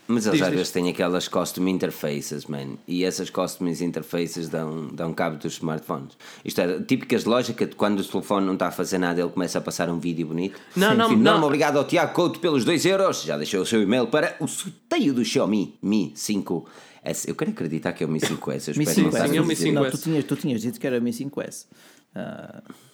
Mas 0.06 0.26
eles 0.26 0.38
Diz, 0.38 0.42
às 0.42 0.48
diz. 0.50 0.58
vezes 0.58 0.72
têm 0.72 0.88
aquelas 0.88 1.28
custom 1.28 1.68
interfaces, 1.68 2.46
man. 2.46 2.76
E 2.86 3.04
essas 3.04 3.30
custom 3.30 3.66
interfaces 3.68 4.48
dão, 4.48 4.88
dão 4.88 5.12
cabo 5.14 5.36
dos 5.36 5.54
smartphones. 5.54 6.16
Isto 6.44 6.60
é, 6.60 6.80
típicas 6.80 7.22
de 7.24 7.28
lógica 7.28 7.66
de 7.66 7.74
quando 7.74 8.00
o 8.00 8.04
telefone 8.04 8.46
não 8.46 8.54
está 8.54 8.68
a 8.68 8.70
fazer 8.70 8.98
nada, 8.98 9.20
ele 9.20 9.30
começa 9.30 9.58
a 9.58 9.60
passar 9.60 9.88
um 9.90 9.98
vídeo 9.98 10.26
bonito. 10.26 10.58
Não, 10.76 10.90
Sim, 10.90 10.96
não, 10.96 11.08
sim. 11.08 11.14
não. 11.16 11.20
Enorme 11.22 11.44
obrigado 11.46 11.76
ao 11.78 11.84
Tiago 11.84 12.12
Couto 12.12 12.38
pelos 12.40 12.64
2 12.64 12.84
euros. 12.86 13.22
Já 13.22 13.36
deixou 13.36 13.62
o 13.62 13.66
seu 13.66 13.82
e-mail 13.82 14.06
para 14.06 14.36
o 14.40 14.46
sorteio 14.46 15.12
do 15.14 15.24
Xiaomi 15.24 15.74
Mi 15.82 16.12
5S. 16.16 17.28
Eu 17.28 17.34
quero 17.34 17.50
acreditar 17.50 17.92
que 17.92 18.02
é 18.02 18.06
o 18.06 18.10
Mi 18.10 18.20
5S. 18.20 18.68
Eu 18.68 18.74
Mi 18.78 18.84
espero 18.84 19.02
não 19.02 19.10
5S. 19.10 19.14
estar 19.14 19.24
a 19.24 19.28
Sim, 19.28 19.36
é 19.36 19.40
o 19.40 19.44
Mi 19.46 19.54
dizer- 19.54 19.72
Não, 19.72 19.82
5S. 19.84 19.90
tu 19.90 19.98
tinhas, 19.98 20.24
tu 20.24 20.36
tinhas 20.36 20.60
dito 20.62 20.80
que 20.80 20.86
era 20.86 20.98
o 20.98 21.02
Mi 21.02 21.12
5S. 21.12 21.66
Ah, 22.14 22.62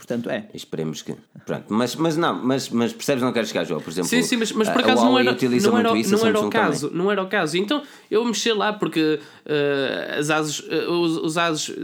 portanto 0.00 0.30
é. 0.30 0.48
Esperemos 0.54 1.02
que. 1.02 1.14
Pronto, 1.44 1.66
mas, 1.68 1.94
mas 1.94 2.16
não, 2.16 2.34
mas, 2.42 2.68
mas 2.70 2.92
percebes, 2.92 3.22
não 3.22 3.32
quero 3.32 3.46
chegar, 3.46 3.64
João. 3.64 3.80
Por 3.80 3.90
exemplo, 3.90 4.08
Sim, 4.08 4.22
sim, 4.22 4.36
mas, 4.36 4.50
mas 4.52 4.68
por 4.68 4.80
acaso 4.80 5.02
não 5.04 5.12
Huawei 5.12 5.28
era, 5.28 5.36
não 5.36 5.78
era, 5.78 5.98
isso, 5.98 6.10
não 6.16 6.26
era 6.26 6.38
o 6.38 6.42
Samsung 6.42 6.50
também. 6.50 6.50
caso, 6.50 6.90
não 6.92 7.12
era 7.12 7.22
o 7.22 7.28
caso. 7.28 7.56
Então 7.58 7.82
eu 8.10 8.24
mexi 8.24 8.52
lá 8.52 8.72
porque 8.72 9.20
eh, 9.46 10.16
as 10.18 10.30
eh, 10.30 10.86
os, 10.88 11.16
os 11.18 11.38
ASUS 11.38 11.76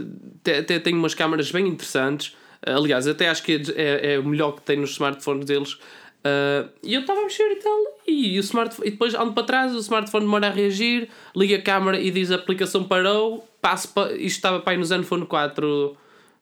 te- 0.43 0.51
até 0.55 0.79
têm 0.79 0.95
umas 0.95 1.13
câmaras 1.13 1.51
bem 1.51 1.67
interessantes. 1.67 2.35
Aliás, 2.65 3.07
até 3.07 3.29
acho 3.29 3.43
que 3.43 3.61
é, 3.75 4.11
é, 4.11 4.13
é 4.15 4.19
o 4.19 4.25
melhor 4.25 4.53
que 4.53 4.61
tem 4.61 4.77
nos 4.77 4.91
smartphones 4.91 5.45
deles. 5.45 5.77
Eh, 6.23 6.65
e 6.83 6.93
eu 6.95 7.01
estava 7.01 7.19
a 7.21 7.23
mexer 7.23 7.49
e 7.51 7.55
tal, 7.57 7.77
e, 8.07 8.37
o 8.37 8.41
smartphone, 8.41 8.87
e 8.87 8.91
depois 8.91 9.13
ando 9.13 9.33
para 9.33 9.43
trás, 9.43 9.75
o 9.75 9.79
smartphone 9.79 10.25
demora 10.25 10.47
a 10.47 10.49
reagir, 10.49 11.07
liga 11.35 11.55
a 11.57 11.61
câmara 11.61 11.99
e 11.99 12.09
diz 12.11 12.31
a 12.31 12.35
aplicação 12.35 12.83
parou, 12.83 13.47
passo 13.61 13.93
para, 13.93 14.13
isto 14.13 14.37
estava 14.37 14.59
para 14.59 14.73
aí 14.73 14.77
no 14.77 14.83
Zenfone 14.83 15.25
4, 15.25 15.95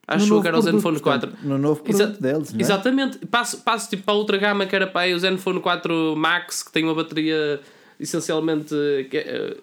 acho 0.08 0.42
que 0.42 0.48
era 0.48 0.58
o 0.58 0.62
Zenfone 0.62 1.00
4. 1.00 1.30
portanto, 1.30 1.48
no 1.48 1.58
novo 1.58 1.82
Exa- 1.86 2.04
produto 2.06 2.22
deles, 2.22 2.52
não 2.54 2.60
é? 2.60 2.62
Exatamente. 2.62 3.18
Passo, 3.28 3.58
passo 3.62 3.90
tipo 3.90 4.04
para 4.04 4.14
outra 4.14 4.38
gama 4.38 4.66
que 4.66 4.76
era 4.76 4.88
para 4.88 5.02
aí 5.02 5.14
o 5.14 5.20
Zenfone 5.20 5.60
4 5.60 6.16
Max, 6.16 6.64
que 6.64 6.72
tem 6.72 6.84
uma 6.84 6.94
bateria 6.96 7.60
essencialmente. 8.00 8.74
é, 9.14 9.56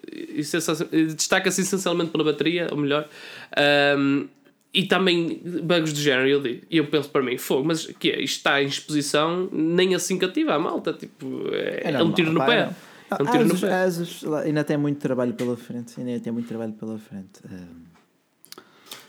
Destaca-se 1.15 1.61
essencialmente 1.61 2.11
pela 2.11 2.23
bateria, 2.23 2.67
ou 2.71 2.77
melhor. 2.77 3.07
Ahm, 3.55 4.25
e 4.73 4.83
também 4.85 5.39
bugs 5.63 5.93
do 5.93 5.99
género. 5.99 6.27
E 6.27 6.31
eu, 6.31 6.41
digo- 6.41 6.61
eu 6.71 6.87
penso 6.87 7.09
para 7.09 7.21
mim, 7.21 7.37
fogo, 7.37 7.63
mas 7.67 7.85
que 7.85 8.09
é? 8.09 8.19
Isto 8.21 8.37
está 8.37 8.61
em 8.61 8.65
exposição, 8.65 9.47
nem 9.51 9.93
assim 9.93 10.17
cativa 10.17 10.55
a 10.55 10.59
malta. 10.59 10.93
Tipo, 10.93 11.47
é, 11.53 11.81
é, 11.83 11.89
um 11.89 11.93
normal, 11.99 12.13
tiro 12.13 12.31
no 12.33 12.43
pé. 12.45 12.65
não. 12.65 12.75
É 13.19 13.21
um 13.21 13.25
tiro 13.31 13.45
no 13.45 13.51
Asus, 13.53 13.61
pé. 13.61 13.73
Asus, 13.83 14.23
ainda 14.43 14.63
tem 14.63 14.75
muito 14.75 14.97
trabalho 14.99 15.33
pela 15.33 15.55
frente. 15.55 15.93
Ainda 15.99 16.19
tem 16.19 16.33
muito 16.33 16.47
trabalho 16.47 16.73
pela 16.73 16.97
frente. 16.97 17.39
Ah, 17.45 17.65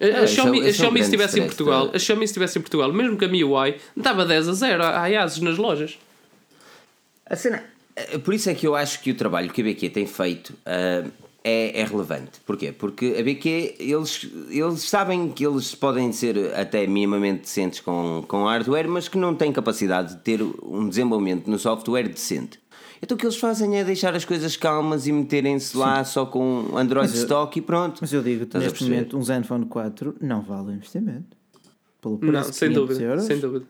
A, 0.00 0.04
a 0.04 0.08
é 0.08 0.26
Xiaomi, 0.26 0.60
a 0.60 0.66
é 0.66 0.70
o 0.70 0.74
Xiaomi 0.74 0.98
se 1.00 1.04
estivesse 1.04 1.40
em 1.40 1.44
Portugal, 1.44 1.90
a 1.94 1.98
Xiaomi 1.98 2.26
se 2.26 2.32
estivesse 2.32 2.58
em 2.58 2.62
Portugal, 2.62 2.92
mesmo 2.92 3.16
que 3.16 3.24
a 3.24 3.28
MIUI, 3.28 3.76
dava 3.96 4.24
10 4.24 4.48
a 4.48 4.52
0 4.52 4.82
à 4.84 5.22
Asus 5.22 5.40
nas 5.40 5.56
lojas. 5.56 5.98
A 7.26 7.36
cena- 7.36 7.62
eh, 7.96 8.18
por 8.18 8.34
isso 8.34 8.50
é 8.50 8.54
que 8.54 8.66
eu 8.66 8.74
acho 8.74 9.00
que 9.00 9.10
o 9.10 9.14
trabalho 9.14 9.50
que 9.50 9.60
a 9.60 9.64
BQ 9.64 9.90
tem 9.90 10.06
feito 10.06 10.52
ah, 10.66 11.04
é, 11.44 11.80
é 11.80 11.84
relevante. 11.84 12.40
Porquê? 12.46 12.72
Porque 12.72 13.16
a 13.18 13.22
BQ, 13.22 13.76
eles, 13.78 14.26
eles 14.48 14.80
sabem 14.80 15.28
que 15.28 15.46
eles 15.46 15.74
podem 15.74 16.10
ser 16.10 16.54
até 16.54 16.86
minimamente 16.86 17.42
decentes 17.42 17.80
com, 17.80 18.24
com 18.26 18.44
hardware, 18.44 18.88
mas 18.88 19.08
que 19.08 19.18
não 19.18 19.34
têm 19.34 19.52
capacidade 19.52 20.14
de 20.14 20.20
ter 20.22 20.42
um 20.42 20.88
desenvolvimento 20.88 21.48
no 21.48 21.58
software 21.58 22.08
decente. 22.08 22.58
Então 23.04 23.16
o 23.16 23.18
que 23.18 23.26
eles 23.26 23.36
fazem 23.36 23.76
é 23.78 23.84
deixar 23.84 24.14
as 24.16 24.24
coisas 24.24 24.56
calmas 24.56 25.06
e 25.06 25.12
meterem-se 25.12 25.76
lá 25.76 26.02
só 26.04 26.24
com 26.24 26.70
Android 26.74 27.14
eu- 27.14 27.22
stock 27.22 27.58
e 27.58 27.60
pronto. 27.60 27.98
Mas 28.00 28.10
eu 28.14 28.22
digo, 28.22 28.44
Estás 28.44 28.64
a 28.64 28.68
neste 28.68 28.82
momento, 28.84 29.18
um 29.18 29.22
Zenfone 29.22 29.66
4 29.66 30.16
não 30.22 30.40
vale 30.40 30.68
o 30.68 30.72
investimento. 30.72 31.36
Pelo 32.00 32.14
Não, 32.22 32.32
preço 32.32 32.50
de 32.52 32.56
sem 32.56 32.68
500 32.70 32.88
dúvida, 32.88 33.04
euros, 33.10 33.24
sem 33.24 33.38
dúvida. 33.38 33.64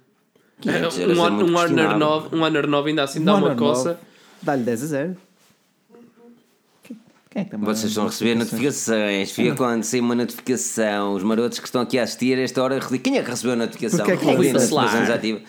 500 0.61 0.97
Um, 0.99 1.03
é 1.03 1.07
muito 1.07 1.19
um 1.19 1.21
Honor 1.49 1.61
questionável. 1.67 1.99
9, 1.99 2.37
um 2.37 2.43
Honor 2.45 2.67
9 2.69 2.89
ainda 2.91 3.03
assim 3.03 3.19
um 3.21 3.25
dá 3.25 3.35
uma 3.35 3.55
coça. 3.57 3.89
9, 3.91 4.01
Dá-lhe 4.41 4.63
10 4.63 4.83
a 4.83 4.87
0. 4.87 5.17
Quem 7.31 7.43
é 7.43 7.45
que 7.45 7.57
Vocês 7.57 7.87
estão 7.91 8.05
a 8.05 8.07
receber 8.09 8.37
notificações. 8.37 9.33
Fica 9.33 9.57
quando 9.57 9.83
sair 9.83 10.01
uma 10.01 10.15
notificação. 10.15 11.15
Os 11.15 11.25
marotos 11.25 11.59
que 11.59 11.67
estão 11.67 11.81
aqui 11.81 11.99
a 11.99 12.05
assistir 12.05 12.39
a 12.39 12.43
esta 12.43 12.63
hora. 12.63 12.79
Quem 13.03 13.19
é 13.19 13.23
que 13.25 13.31
recebeu 13.31 13.55
a 13.55 13.57
notificação? 13.57 13.99
Porque 13.99 14.13
é 14.13 14.17
que 14.17 14.25
Quem 14.25 14.35
não 14.35 14.41
viu 14.43 14.51
sei? 14.61 14.71
notificações 14.71 15.11
ativas? 15.11 15.43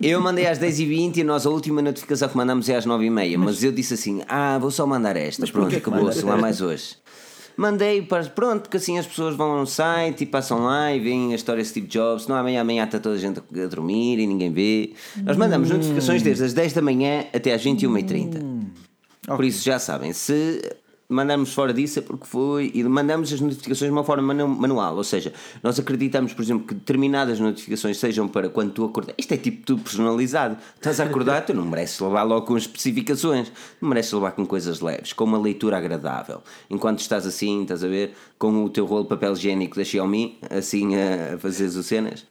Eu 0.00 0.20
mandei 0.20 0.46
às 0.46 0.58
10h20 0.58 1.18
e 1.18 1.24
nós 1.24 1.44
a 1.44 1.50
última 1.50 1.82
notificação 1.82 2.28
que 2.28 2.36
mandamos 2.36 2.68
é 2.68 2.76
às 2.76 2.86
9h30. 2.86 3.36
Mas, 3.36 3.62
eu 3.62 3.72
disse 3.72 3.94
assim: 3.94 4.22
Ah, 4.28 4.58
vou 4.58 4.70
só 4.70 4.86
mandar 4.86 5.16
esta. 5.16 5.42
Mas 5.42 5.50
Pronto, 5.50 5.74
acabou-se 5.74 6.04
mandas 6.06 6.22
lá 6.22 6.36
mais 6.36 6.60
hoje. 6.60 6.96
Mandei 7.56 8.02
para. 8.02 8.24
Pronto, 8.26 8.62
porque 8.62 8.76
assim 8.76 8.98
as 8.98 9.06
pessoas 9.06 9.34
vão 9.34 9.50
ao 9.58 9.66
site 9.66 10.22
e 10.22 10.26
passam 10.26 10.62
lá 10.62 10.94
e 10.94 11.00
veem 11.00 11.32
a 11.32 11.34
história 11.34 11.60
de 11.60 11.68
Steve 11.68 11.88
Jobs. 11.88 12.28
Não 12.28 12.36
amanhã, 12.36 12.60
amanhã 12.60 12.84
está 12.84 13.00
toda 13.00 13.16
a 13.16 13.18
gente 13.18 13.40
a 13.40 13.66
dormir 13.66 14.20
e 14.20 14.26
ninguém 14.28 14.52
vê. 14.52 14.92
Nós 15.24 15.36
mandamos 15.36 15.68
notificações 15.68 16.22
desde 16.22 16.44
as 16.44 16.52
10 16.52 16.74
da 16.74 16.82
manhã 16.82 17.24
até 17.34 17.52
às 17.52 17.64
21h30. 17.64 18.40
Por 19.26 19.44
isso 19.44 19.64
já 19.64 19.78
sabem, 19.78 20.12
se 20.12 20.62
mandarmos 21.08 21.54
fora 21.54 21.72
disso 21.72 21.98
é 21.98 22.02
porque 22.02 22.26
foi 22.26 22.70
e 22.74 22.84
mandamos 22.84 23.32
as 23.32 23.40
notificações 23.40 23.88
de 23.88 23.92
uma 23.92 24.04
forma 24.04 24.22
manu- 24.22 24.48
manual, 24.48 24.96
ou 24.96 25.04
seja, 25.04 25.32
nós 25.62 25.78
acreditamos, 25.78 26.34
por 26.34 26.42
exemplo, 26.42 26.66
que 26.66 26.74
determinadas 26.74 27.40
notificações 27.40 27.96
sejam 27.96 28.28
para 28.28 28.48
quando 28.50 28.72
tu 28.72 28.84
acordar. 28.84 29.14
Isto 29.16 29.32
é 29.32 29.36
tipo 29.38 29.64
tudo 29.64 29.82
personalizado. 29.82 30.58
Estás 30.76 31.00
a 31.00 31.04
acordar, 31.04 31.46
tu 31.46 31.54
não 31.54 31.64
mereces 31.64 31.98
levar 31.98 32.24
logo 32.24 32.46
com 32.46 32.56
especificações, 32.56 33.50
não 33.80 33.88
mereces 33.88 34.12
levar 34.12 34.32
com 34.32 34.44
coisas 34.44 34.80
leves, 34.80 35.12
com 35.12 35.24
uma 35.24 35.38
leitura 35.38 35.78
agradável. 35.78 36.42
Enquanto 36.68 37.00
estás 37.00 37.26
assim, 37.26 37.62
estás 37.62 37.82
a 37.82 37.88
ver, 37.88 38.12
com 38.38 38.64
o 38.64 38.68
teu 38.68 38.84
rolo 38.84 39.04
de 39.04 39.08
papel 39.08 39.32
higiênico 39.32 39.76
da 39.76 39.84
Xiaomi, 39.84 40.38
assim 40.50 40.94
a 40.94 41.38
fazer 41.38 41.66
as 41.66 41.86
cenas. 41.86 42.26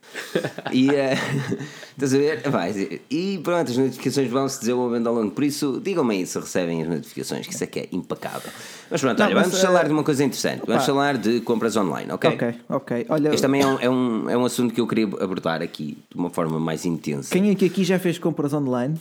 E 0.72 0.89
eh, 0.89 1.16
estás 1.93 2.14
a 2.14 2.18
ver? 2.18 2.49
Vai, 2.49 3.01
e 3.10 3.39
pronto, 3.43 3.72
as 3.72 3.78
notificações 3.78 4.30
vão 4.30 4.47
se 4.47 4.60
desenvolvendo 4.60 5.08
ao 5.08 5.16
longo. 5.16 5.32
Por 5.32 5.43
isso, 5.43 5.80
digam-me 5.84 6.16
aí 6.16 6.26
se 6.26 6.39
recebem 6.39 6.82
as 6.84 6.89
notificações, 6.89 7.47
que 7.47 7.53
isso 7.53 7.64
é 7.64 7.68
que 7.68 7.80
é 7.80 7.88
impecável. 7.91 8.51
Mas 8.89 9.01
pronto, 9.01 9.20
Não, 9.20 9.26
olha, 9.26 9.36
mas, 9.36 9.43
vamos 9.45 9.60
eh, 9.60 9.68
falar 9.68 9.86
de 9.86 9.91
uma 9.91 10.03
coisa 10.03 10.24
interessante. 10.24 10.64
Vamos 10.66 10.84
pá. 10.84 10.88
falar 10.88 11.18
de 11.18 11.41
compras 11.41 11.76
online, 11.76 12.12
ok? 12.12 12.30
Ok, 12.30 12.55
ok. 12.70 13.05
Olha, 13.10 13.30
Este 13.30 13.41
também 13.41 13.62
é 13.62 13.68
um, 13.68 13.80
é, 13.80 13.89
um, 13.89 14.30
é 14.30 14.38
um 14.38 14.45
assunto 14.45 14.74
que 14.74 14.82
eu 14.82 14.88
queria 14.88 15.05
abordar 15.05 15.62
aqui 15.62 15.97
de 16.10 16.18
uma 16.18 16.30
forma 16.30 16.60
mais 16.60 16.86
intensa. 16.86 17.34
quem 17.34 17.49
é 17.49 17.55
que 17.55 17.66
aqui 17.66 17.84
já 17.84 17.99
fez 17.99 18.18
compras 18.18 18.53
online? 18.53 18.99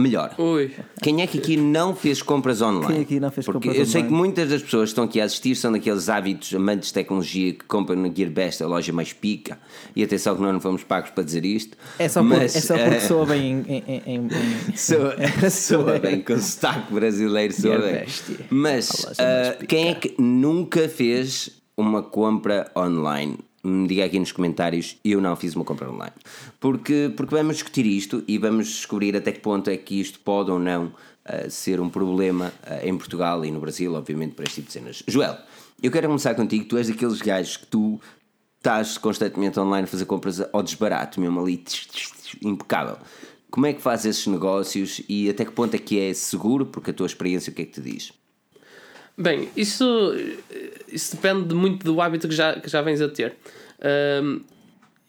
Melhor. 0.00 0.34
Ui. 0.38 0.70
Quem 1.02 1.22
é 1.22 1.26
que 1.26 1.38
aqui 1.38 1.56
não 1.56 1.94
fez 1.94 2.22
compras 2.22 2.60
online? 2.62 2.86
Quem 2.94 3.02
aqui 3.02 3.20
não 3.20 3.30
fez 3.30 3.44
Porque 3.46 3.68
compras 3.68 3.78
eu 3.78 3.84
sei 3.86 4.00
online? 4.02 4.08
que 4.16 4.18
muitas 4.22 4.48
das 4.50 4.62
pessoas 4.62 4.84
que 4.84 4.92
estão 4.92 5.04
aqui 5.04 5.20
a 5.20 5.24
assistir 5.24 5.54
são 5.54 5.70
daqueles 5.72 6.08
hábitos 6.08 6.54
amantes 6.54 6.88
de 6.88 6.94
tecnologia 6.94 7.52
que 7.52 7.64
compram 7.66 7.96
na 7.96 8.08
GearBest, 8.12 8.62
a 8.62 8.66
loja 8.66 8.92
mais 8.92 9.12
pica. 9.12 9.58
E 9.94 10.02
atenção 10.02 10.34
que 10.36 10.42
nós 10.42 10.52
não 10.52 10.60
fomos 10.60 10.82
pagos 10.84 11.10
para 11.10 11.22
dizer 11.24 11.44
isto. 11.44 11.76
É 11.98 12.08
só, 12.08 12.20
por, 12.20 12.28
mas, 12.30 12.56
é 12.56 12.60
só 12.60 12.76
porque 12.78 12.96
eh, 12.96 13.00
soa 13.00 13.26
bem 13.26 13.64
em. 13.66 13.72
em, 13.76 14.02
em, 14.06 14.16
em- 14.16 14.76
Soa, 14.76 15.16
soa 15.50 15.98
bem, 15.98 16.22
com 16.22 16.38
sotaque 16.38 16.92
brasileiro, 16.92 17.52
soa 17.52 17.78
bem. 17.78 17.88
GearBest. 17.90 18.22
Mas 18.50 19.06
ah, 19.18 19.56
quem 19.66 19.88
é 19.88 19.94
que 19.94 20.14
nunca 20.18 20.88
fez 20.88 21.50
uma 21.76 22.02
compra 22.02 22.70
online? 22.76 23.38
Me 23.62 23.86
diga 23.86 24.04
aqui 24.04 24.18
nos 24.18 24.32
comentários, 24.32 24.96
eu 25.04 25.20
não 25.20 25.36
fiz 25.36 25.54
uma 25.54 25.64
compra 25.64 25.90
online. 25.90 26.14
Porque, 26.58 27.12
porque 27.16 27.34
vamos 27.34 27.56
discutir 27.56 27.84
isto 27.84 28.24
e 28.26 28.38
vamos 28.38 28.68
descobrir 28.68 29.14
até 29.16 29.32
que 29.32 29.40
ponto 29.40 29.68
é 29.68 29.76
que 29.76 30.00
isto 30.00 30.18
pode 30.20 30.50
ou 30.50 30.58
não 30.58 30.92
ah, 31.24 31.50
ser 31.50 31.80
um 31.80 31.90
problema 31.90 32.52
ah, 32.62 32.86
em 32.86 32.96
Portugal 32.96 33.44
e 33.44 33.50
no 33.50 33.60
Brasil, 33.60 33.92
obviamente, 33.94 34.34
para 34.34 34.44
este 34.44 34.56
tipo 34.56 34.68
de 34.68 34.72
cenas. 34.72 35.02
Joel, 35.06 35.36
eu 35.82 35.90
quero 35.90 36.06
começar 36.06 36.34
contigo. 36.34 36.64
Tu 36.64 36.78
és 36.78 36.88
daqueles 36.88 37.20
gajos 37.20 37.58
que 37.58 37.66
tu 37.66 38.00
estás 38.56 38.98
constantemente 38.98 39.58
online 39.58 39.84
a 39.84 39.86
fazer 39.86 40.04
compras 40.04 40.42
ao 40.52 40.62
desbarato, 40.62 41.20
mesmo 41.20 41.40
ali, 41.40 41.56
tch, 41.58 41.86
tch, 41.86 42.10
tch, 42.10 42.36
impecável. 42.42 42.98
Como 43.50 43.66
é 43.66 43.72
que 43.72 43.80
fazes 43.80 44.06
esses 44.06 44.26
negócios 44.26 45.02
e 45.08 45.28
até 45.28 45.44
que 45.44 45.52
ponto 45.52 45.74
é 45.74 45.78
que 45.78 45.98
é 45.98 46.14
seguro? 46.14 46.66
Porque 46.66 46.90
a 46.90 46.94
tua 46.94 47.06
experiência, 47.06 47.50
o 47.50 47.54
que 47.54 47.62
é 47.62 47.64
que 47.64 47.72
te 47.72 47.80
diz? 47.80 48.12
Bem, 49.16 49.48
isso, 49.56 50.14
isso 50.90 51.16
depende 51.16 51.54
muito 51.54 51.84
do 51.84 52.00
hábito 52.00 52.28
que 52.28 52.34
já, 52.34 52.58
que 52.58 52.68
já 52.68 52.80
vens 52.82 53.00
a 53.00 53.08
ter. 53.08 53.34
Ahm, 53.82 54.40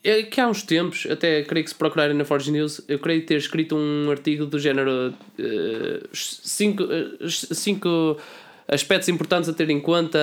é 0.03 0.23
que 0.23 0.41
há 0.41 0.47
uns 0.47 0.63
tempos, 0.63 1.07
até 1.09 1.43
creio 1.43 1.63
que 1.63 1.69
se 1.69 1.75
procurarem 1.75 2.15
na 2.15 2.25
Forge 2.25 2.51
News, 2.51 2.81
eu 2.87 2.97
creio 2.97 3.23
ter 3.25 3.37
escrito 3.37 3.75
um 3.75 4.09
artigo 4.09 4.45
do 4.47 4.57
género 4.57 5.13
5 6.11 6.83
cinco 7.53 8.17
aspectos 8.71 9.09
importantes 9.09 9.49
a 9.49 9.53
ter 9.53 9.69
em 9.69 9.79
conta 9.79 10.17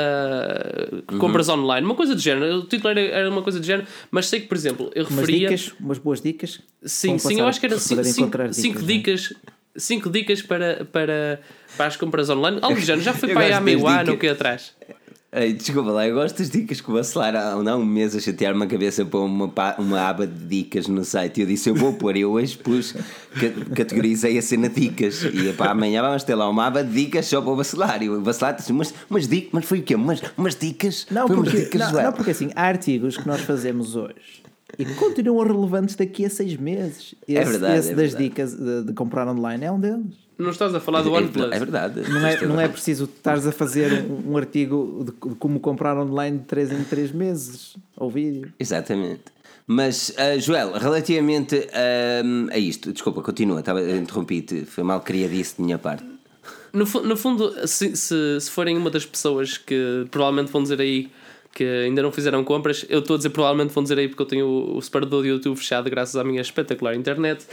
uh, 1.09 1.19
compras 1.19 1.49
online. 1.51 1.85
Uma 1.85 1.95
coisa 1.95 2.15
do 2.15 2.21
género. 2.21 2.61
O 2.61 2.63
título 2.65 2.89
era, 2.89 3.01
era 3.01 3.31
uma 3.31 3.43
coisa 3.43 3.61
do 3.61 3.67
género, 3.67 3.87
mas 4.11 4.27
sei 4.27 4.41
que, 4.41 4.47
por 4.47 4.57
exemplo, 4.57 4.91
eu 4.95 5.05
umas 5.05 5.21
referia. 5.21 5.49
dicas, 5.51 5.75
umas 5.79 5.99
boas 5.99 6.21
dicas. 6.21 6.61
Sim, 6.83 7.19
sim, 7.19 7.41
eu 7.41 7.47
acho 7.47 7.61
que 7.61 7.67
era 7.67 7.75
para 7.75 8.05
cinco, 8.05 8.31
poderem 8.31 8.53
cinco, 8.53 8.83
dicas. 8.83 9.35
Cinco 9.79 10.11
dicas 10.11 10.43
para, 10.43 10.85
para, 10.85 11.41
para 11.77 11.87
as 11.87 11.97
compras 11.97 12.29
online. 12.29 12.61
Género, 12.81 13.01
já 13.01 13.15
foi 13.15 13.31
para 13.33 13.43
aí 13.43 13.53
há 13.53 13.61
meio 13.61 13.87
ano 13.87 14.17
que 14.17 14.29
atrás. 14.29 14.73
Ei, 15.31 15.53
desculpa 15.53 15.91
lá, 15.91 16.09
eu 16.09 16.15
gosto 16.15 16.39
das 16.39 16.49
dicas 16.49 16.81
que 16.81 16.91
o 16.91 16.95
Bacelar 16.95 17.37
há 17.37 17.53
há 17.53 17.77
um 17.77 17.85
mês 17.85 18.17
a 18.17 18.21
chatear-me 18.21 18.65
a 18.65 18.67
cabeça 18.67 19.05
para 19.05 19.21
uma, 19.21 19.53
uma 19.79 20.01
aba 20.01 20.27
de 20.27 20.43
dicas 20.47 20.89
no 20.89 21.05
site. 21.05 21.37
E 21.37 21.41
eu 21.43 21.47
disse: 21.47 21.69
Eu 21.69 21.75
vou 21.75 21.93
pôr. 21.93 22.17
Eu 22.17 22.31
hoje 22.33 22.57
pus, 22.57 22.93
ca- 22.93 23.75
categorizei 23.77 24.39
a 24.39 24.43
cena 24.43 24.71
dicas. 24.71 25.23
E 25.25 25.53
para 25.53 25.73
amanhã 25.73 26.01
vamos 26.01 26.25
ter 26.25 26.35
lá 26.35 26.49
uma 26.49 26.67
aba 26.67 26.83
de 26.83 26.93
dicas 26.93 27.27
só 27.27 27.43
para 27.43 27.51
o 27.51 27.57
Bacelar. 27.57 28.03
E 28.03 28.09
o 28.09 28.23
Bacelar 28.23 28.57
disse: 28.57 28.73
Mas, 28.73 28.95
mas 29.07 29.29
dicas, 29.29 29.51
mas 29.53 29.65
foi 29.67 29.81
o 29.81 29.83
quê? 29.83 29.97
Mas, 29.97 30.23
umas 30.35 30.57
dicas? 30.57 31.07
Não, 31.11 31.27
foi 31.27 31.37
umas 31.37 31.51
porque, 31.51 31.65
dicas, 31.65 31.93
não, 31.93 32.03
não, 32.05 32.13
porque 32.15 32.31
assim, 32.31 32.51
há 32.57 32.63
artigos 32.63 33.19
que 33.19 33.29
nós 33.29 33.43
fazemos 33.43 33.97
hoje 33.97 34.48
e 34.79 34.85
que 34.85 34.95
continuam 34.95 35.47
relevantes 35.47 35.95
daqui 35.95 36.25
a 36.25 36.31
seis 36.31 36.57
meses. 36.57 37.15
Esse, 37.27 37.51
verdade, 37.51 37.79
esse 37.79 37.93
é 37.93 37.95
das 37.95 38.13
verdade. 38.13 38.25
dicas 38.25 38.55
de, 38.55 38.85
de 38.85 38.93
comprar 38.93 39.29
online 39.29 39.65
é 39.65 39.73
um 39.73 39.81
deles. 39.81 40.29
Não 40.37 40.51
estás 40.51 40.73
a 40.75 40.79
falar 40.79 41.03
do 41.03 41.11
é, 41.11 41.19
OnePlus. 41.19 41.53
é 41.53 41.59
verdade. 41.59 42.09
Não 42.09 42.27
é, 42.27 42.47
não 42.47 42.61
é 42.61 42.69
preciso 42.69 43.05
estares 43.05 43.47
a 43.47 43.51
fazer 43.51 44.05
um, 44.05 44.33
um 44.33 44.37
artigo 44.37 45.05
de, 45.05 45.31
de 45.31 45.35
como 45.37 45.59
comprar 45.59 45.99
online 45.99 46.39
de 46.39 46.45
3 46.45 46.73
em 46.73 46.85
3 46.85 47.13
meses 47.13 47.77
ou 47.97 48.09
vídeo. 48.09 48.53
Exatamente. 48.59 49.25
Mas, 49.67 50.15
ah, 50.17 50.39
Joel, 50.39 50.73
relativamente 50.73 51.69
ah, 51.73 52.55
a 52.55 52.59
isto, 52.59 52.93
desculpa, 52.93 53.21
continua, 53.21 53.61
estava 53.61 53.83
interrompi-te, 53.83 54.65
foi 54.65 54.85
mal 54.85 55.01
criadice 55.01 55.57
de 55.57 55.63
minha 55.63 55.79
parte. 55.79 56.05
No, 56.73 56.85
no 56.85 57.17
fundo, 57.17 57.53
se, 57.67 57.97
se, 57.97 58.41
se 58.41 58.51
forem 58.51 58.77
uma 58.77 58.91
das 58.91 59.05
pessoas 59.05 59.59
que 59.59 60.07
provavelmente 60.11 60.53
vão 60.53 60.63
dizer 60.63 60.81
aí 60.81 61.11
que 61.55 61.65
ainda 61.65 62.03
não 62.03 62.13
fizeram 62.13 62.45
compras, 62.45 62.87
eu 62.89 63.01
estou 63.01 63.15
a 63.15 63.17
dizer 63.17 63.31
provavelmente 63.31 63.73
vão 63.75 63.83
dizer 63.83 63.99
aí 63.99 64.09
porque 64.09 64.23
eu 64.23 64.27
tenho 64.27 64.47
o, 64.47 64.77
o 64.77 64.83
separador 64.83 65.23
do 65.23 65.27
YouTube 65.29 65.57
fechado 65.57 65.91
graças 65.91 66.15
à 66.15 66.23
minha 66.23 66.41
espetacular 66.41 66.95
internet. 66.95 67.47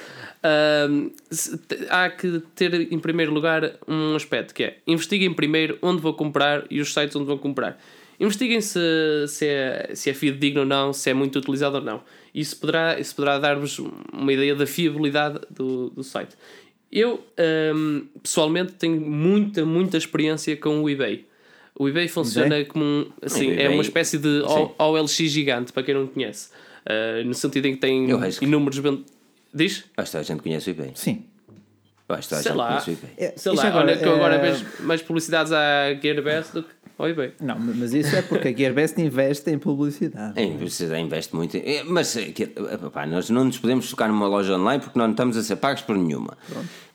Te- 1.67 1.87
há 1.89 2.09
que 2.09 2.41
ter 2.53 2.91
em 2.93 2.99
primeiro 2.99 3.33
lugar 3.33 3.73
um 3.87 4.15
aspecto 4.15 4.53
que 4.53 4.63
é 4.63 4.77
investiguem 4.85 5.33
primeiro 5.33 5.77
onde 5.81 6.01
vou 6.01 6.13
comprar 6.13 6.65
e 6.69 6.79
os 6.79 6.93
sites 6.93 7.15
onde 7.15 7.25
vão 7.25 7.37
comprar. 7.37 7.81
Investiguem 8.19 8.61
se, 8.61 8.79
se, 9.27 9.45
é, 9.45 9.91
se 9.93 10.09
é 10.09 10.13
fidedigno 10.13 10.61
ou 10.61 10.65
não, 10.65 10.93
se 10.93 11.09
é 11.09 11.13
muito 11.13 11.37
utilizado 11.37 11.77
ou 11.77 11.81
não. 11.83 12.01
Isso 12.33 12.57
poderá, 12.59 12.97
isso 12.99 13.13
poderá 13.15 13.37
dar-vos 13.39 13.79
uma 14.13 14.31
ideia 14.31 14.55
da 14.55 14.65
fiabilidade 14.65 15.39
do, 15.49 15.89
do 15.89 16.03
site. 16.03 16.35
Eu, 16.89 17.25
hum, 17.75 18.05
pessoalmente, 18.23 18.73
tenho 18.73 19.01
muita, 19.01 19.65
muita 19.65 19.97
experiência 19.97 20.55
com 20.55 20.81
o 20.81 20.89
eBay. 20.89 21.25
O 21.78 21.89
eBay 21.89 22.07
funciona 22.07 22.63
como 22.65 22.84
um, 22.86 23.11
assim, 23.21 23.47
O 23.47 23.51
é 23.51 23.63
eBay- 23.65 23.73
uma 23.73 23.82
espécie 23.82 24.17
de 24.17 24.41
O- 24.41 24.71
OLX 24.80 25.11
gigante, 25.30 25.73
para 25.73 25.84
quem 25.84 25.93
não 25.93 26.07
conhece. 26.07 26.49
Uh, 26.86 27.26
no 27.26 27.34
sentido 27.34 27.65
em 27.67 27.73
que 27.73 27.80
tem 27.80 28.05
que- 28.07 28.45
inúmeros. 28.45 28.80
Diz? 29.53 29.84
Acho 29.97 30.11
que 30.11 30.17
a 30.17 30.23
gente 30.23 30.41
conhece 30.41 30.69
o 30.69 30.71
eBay. 30.71 30.91
Sim. 30.95 31.23
Acho 32.07 32.28
que 32.30 32.36
a 32.36 32.38
Sei 32.38 32.51
gente 32.51 32.57
lá. 32.57 32.67
conhece 32.67 32.89
o 32.89 32.93
eBay. 32.93 33.09
É, 33.17 33.34
Sei 33.36 33.51
isto 33.53 33.61
lá, 33.63 33.67
agora, 33.69 33.86
olha 33.88 33.97
que 33.97 34.05
eu 34.05 34.15
agora 34.15 34.36
é- 34.36 34.51
vejo 34.51 34.65
mais 34.82 35.01
publicidades 35.01 35.51
à 35.51 35.93
GearBest 36.01 36.53
do 36.53 36.63
que 36.63 36.69
ao 36.97 37.09
eBay. 37.09 37.34
Não, 37.41 37.57
mas 37.59 37.93
isso 37.93 38.15
é 38.15 38.21
porque 38.21 38.47
a 38.49 38.53
Gearbest 38.55 38.97
investe 39.01 39.49
em 39.49 39.57
publicidade. 39.57 40.39
É, 40.39 40.45
você 40.57 40.86
investe 40.99 41.36
muito. 41.36 41.57
É, 41.57 41.84
Mas 41.84 42.15
é, 42.15 42.26
que- 42.32 42.43
é, 42.43 42.78
pá, 42.93 43.05
nós 43.05 43.30
não 43.30 43.43
nos 43.45 43.57
podemos 43.57 43.89
focar 43.89 44.07
numa 44.07 44.28
loja 44.28 44.55
online 44.55 44.82
porque 44.82 44.97
nós 44.97 45.07
não 45.07 45.11
estamos 45.13 45.36
a 45.36 45.43
ser 45.43 45.55
pagos 45.57 45.82
por 45.82 45.97
nenhuma. 45.97 46.38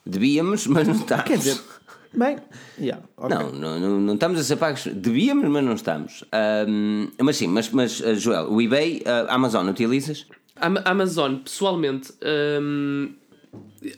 Devíamos, 0.07 0.67
mas 0.67 0.87
não 0.89 0.95
estamos. 0.95 1.25
Quer 1.25 1.37
dizer, 1.39 1.59
bem, 2.15 2.37
yeah, 2.79 3.03
ok. 3.17 3.37
Não, 3.37 3.53
não, 3.53 3.81
não, 3.81 4.01
não 4.01 4.15
estamos 4.15 4.41
a 4.41 4.45
ser 4.45 4.57
pagos. 4.57 4.87
Devíamos, 4.87 5.49
mas 5.49 5.65
não 5.65 5.75
estamos. 5.75 6.25
Ahm, 6.33 7.09
mas 7.21 7.37
sim, 7.37 7.47
mas, 7.47 7.71
mas 7.71 8.01
uh, 8.01 8.15
Joel, 8.15 8.51
o 8.53 8.61
eBay, 8.61 9.03
a 9.07 9.35
Amazon 9.35 9.69
utilizas? 9.69 10.27
Am- 10.57 10.83
Amazon, 10.85 11.37
pessoalmente, 11.37 12.13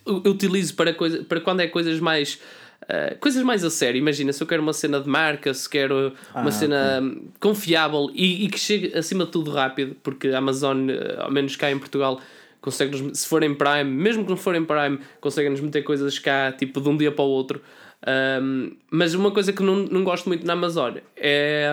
eu 0.06 0.22
eu 0.24 0.30
utilizo 0.32 0.74
para, 0.74 0.94
coisa, 0.94 1.24
para 1.24 1.40
quando 1.40 1.60
é 1.60 1.66
coisas 1.66 1.98
mais. 2.00 2.38
uh, 2.84 3.18
coisas 3.18 3.42
mais 3.42 3.64
a 3.64 3.70
sério, 3.70 3.98
imagina 3.98 4.32
se 4.32 4.42
eu 4.42 4.46
quero 4.46 4.62
uma 4.62 4.72
cena 4.72 5.00
de 5.00 5.08
marca, 5.08 5.52
se 5.54 5.68
quero 5.68 6.12
uma 6.34 6.48
Ah, 6.48 6.52
cena 6.52 7.00
hum, 7.02 7.28
confiável 7.40 8.10
e, 8.14 8.44
e 8.44 8.48
que 8.48 8.58
chegue 8.58 8.96
acima 8.96 9.24
de 9.24 9.30
tudo 9.32 9.50
rápido, 9.50 9.96
porque 10.02 10.28
a 10.28 10.38
Amazon, 10.38 10.88
uh, 10.88 11.22
ao 11.22 11.30
menos 11.30 11.56
cá 11.56 11.70
em 11.70 11.78
Portugal, 11.78 12.20
consegue-nos, 12.60 13.18
se 13.18 13.26
for 13.26 13.42
em 13.42 13.54
Prime, 13.54 13.84
mesmo 13.84 14.22
que 14.24 14.30
não 14.30 14.36
for 14.36 14.54
em 14.54 14.64
Prime, 14.64 15.00
consegue-nos 15.20 15.60
meter 15.60 15.82
coisas 15.82 16.18
cá 16.18 16.52
tipo 16.52 16.80
de 16.80 16.88
um 16.88 16.96
dia 16.96 17.10
para 17.10 17.24
o 17.24 17.28
outro. 17.28 17.60
Um, 18.04 18.72
mas 18.90 19.14
uma 19.14 19.30
coisa 19.30 19.52
que 19.52 19.62
não, 19.62 19.76
não 19.76 20.02
gosto 20.02 20.26
muito 20.28 20.44
na 20.46 20.54
Amazon 20.54 20.94
é, 21.16 21.72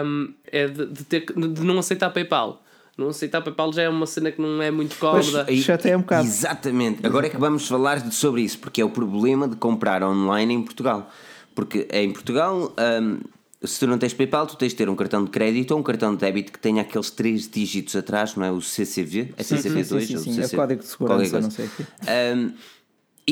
é 0.51 0.67
de, 0.67 0.86
de 0.86 1.03
ter, 1.03 1.25
de 1.25 1.61
não 1.63 1.80
aceitar 1.80 2.09
PayPal. 2.11 2.61
Não 2.97 3.07
aceitar 3.09 3.41
PayPal 3.41 3.71
já 3.73 3.84
é 3.84 3.89
uma 3.89 4.05
cena 4.05 4.32
que 4.32 4.41
não 4.41 4.61
é 4.61 4.69
muito 4.69 4.95
cómoda. 4.97 5.45
Aí- 5.47 5.61
Chateia 5.61 5.97
um 5.97 6.01
bocado. 6.01 6.27
Exatamente. 6.27 7.05
Agora 7.05 7.27
é 7.27 7.30
que 7.30 7.38
vamos 7.38 7.67
falar 7.67 7.99
de- 8.01 8.13
sobre 8.13 8.41
isso, 8.41 8.59
porque 8.59 8.82
é 8.82 8.86
o 8.86 8.89
problema 8.89 9.47
de 9.47 9.55
comprar 9.55 10.03
online 10.03 10.53
em 10.53 10.61
Portugal. 10.61 11.09
Porque 11.55 11.88
em 11.91 12.11
Portugal, 12.11 12.73
hum, 13.01 13.19
se 13.63 13.80
tu 13.80 13.88
não 13.88 13.97
tens 13.97 14.13
PayPal, 14.13 14.45
tu 14.45 14.55
tens 14.57 14.69
de 14.69 14.75
ter 14.75 14.89
um 14.89 14.95
cartão 14.95 15.23
de 15.23 15.32
crédito 15.32 15.71
ou 15.71 15.80
um 15.80 15.84
cartão 15.84 16.13
de 16.13 16.19
débito 16.19 16.51
que 16.51 16.59
tenha 16.59 16.82
aqueles 16.82 17.09
três 17.09 17.49
dígitos 17.49 17.95
atrás, 17.95 18.36
não 18.36 18.43
é? 18.45 18.51
O 18.51 18.61
CCV? 18.61 19.34
É 19.38 19.43
CCV2? 19.43 19.84
sim, 20.01 20.05
sim, 20.05 20.15
ou 20.15 20.21
sim. 20.21 20.39
É 20.39 20.43
CC? 20.43 20.55
código 20.55 20.82
de 20.82 20.88
segurança, 20.88 21.41
não 21.41 21.49
sei 21.51 21.65
o 21.65 21.69
quê. 21.69 21.84
Hum, 22.36 22.51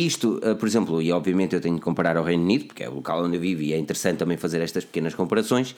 isto, 0.06 0.40
uh, 0.44 0.56
por 0.56 0.68
exemplo, 0.68 1.02
e 1.02 1.12
obviamente 1.12 1.54
eu 1.56 1.62
tenho 1.62 1.76
de 1.76 1.82
comparar 1.82 2.18
ao 2.18 2.24
Reino 2.24 2.44
Unido, 2.44 2.66
porque 2.66 2.84
é 2.84 2.90
o 2.90 2.96
local 2.96 3.24
onde 3.24 3.38
eu 3.38 3.42
vivo 3.42 3.62
e 3.62 3.74
é 3.74 3.78
interessante 3.78 4.18
também 4.18 4.38
fazer 4.38 4.62
estas 4.62 4.84
pequenas 4.86 5.14
comparações, 5.16 5.76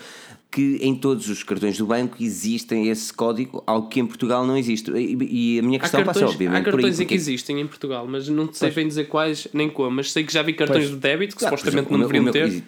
que 0.52 0.78
em 0.82 0.96
todos 0.96 1.30
os 1.30 1.44
cartões 1.44 1.78
do 1.78 1.86
banco 1.86 2.18
existem 2.20 2.90
esse 2.90 3.14
código, 3.14 3.64
algo 3.68 3.88
que 3.88 4.00
em 4.00 4.06
Portugal 4.06 4.46
não 4.46 4.58
existe. 4.58 4.90
E, 4.92 5.56
e 5.56 5.60
a 5.60 5.62
minha 5.62 5.78
Há 5.78 5.82
questão 5.82 6.04
passa 6.04 6.20
cartões, 6.22 6.34
obviamente 6.36 6.58
há 6.62 6.64
por 6.64 6.68
aí. 6.80 6.84
cartões 6.84 6.96
em 7.00 7.04
que 7.04 7.06
porque- 7.06 7.14
existem 7.16 7.62
em 7.62 7.68
Portugal, 7.68 8.08
mas 8.10 8.28
não 8.30 8.52
sei 8.52 8.72
bem 8.72 8.88
dizer 8.88 9.06
quais 9.08 9.48
nem 9.54 9.70
como. 9.70 9.92
Mas 9.92 10.12
sei 10.12 10.24
que 10.24 10.34
já 10.34 10.42
vi 10.42 10.54
cartões 10.54 10.90
de 10.90 10.96
débito 10.96 11.36
que 11.36 11.40
Claro, 11.40 11.58
supostamente 11.58 11.92
exemplo, 11.92 11.92
não 11.92 12.00
meu- 12.00 12.32
deveriam 12.32 12.50
o 12.50 12.52
meu- 12.58 12.64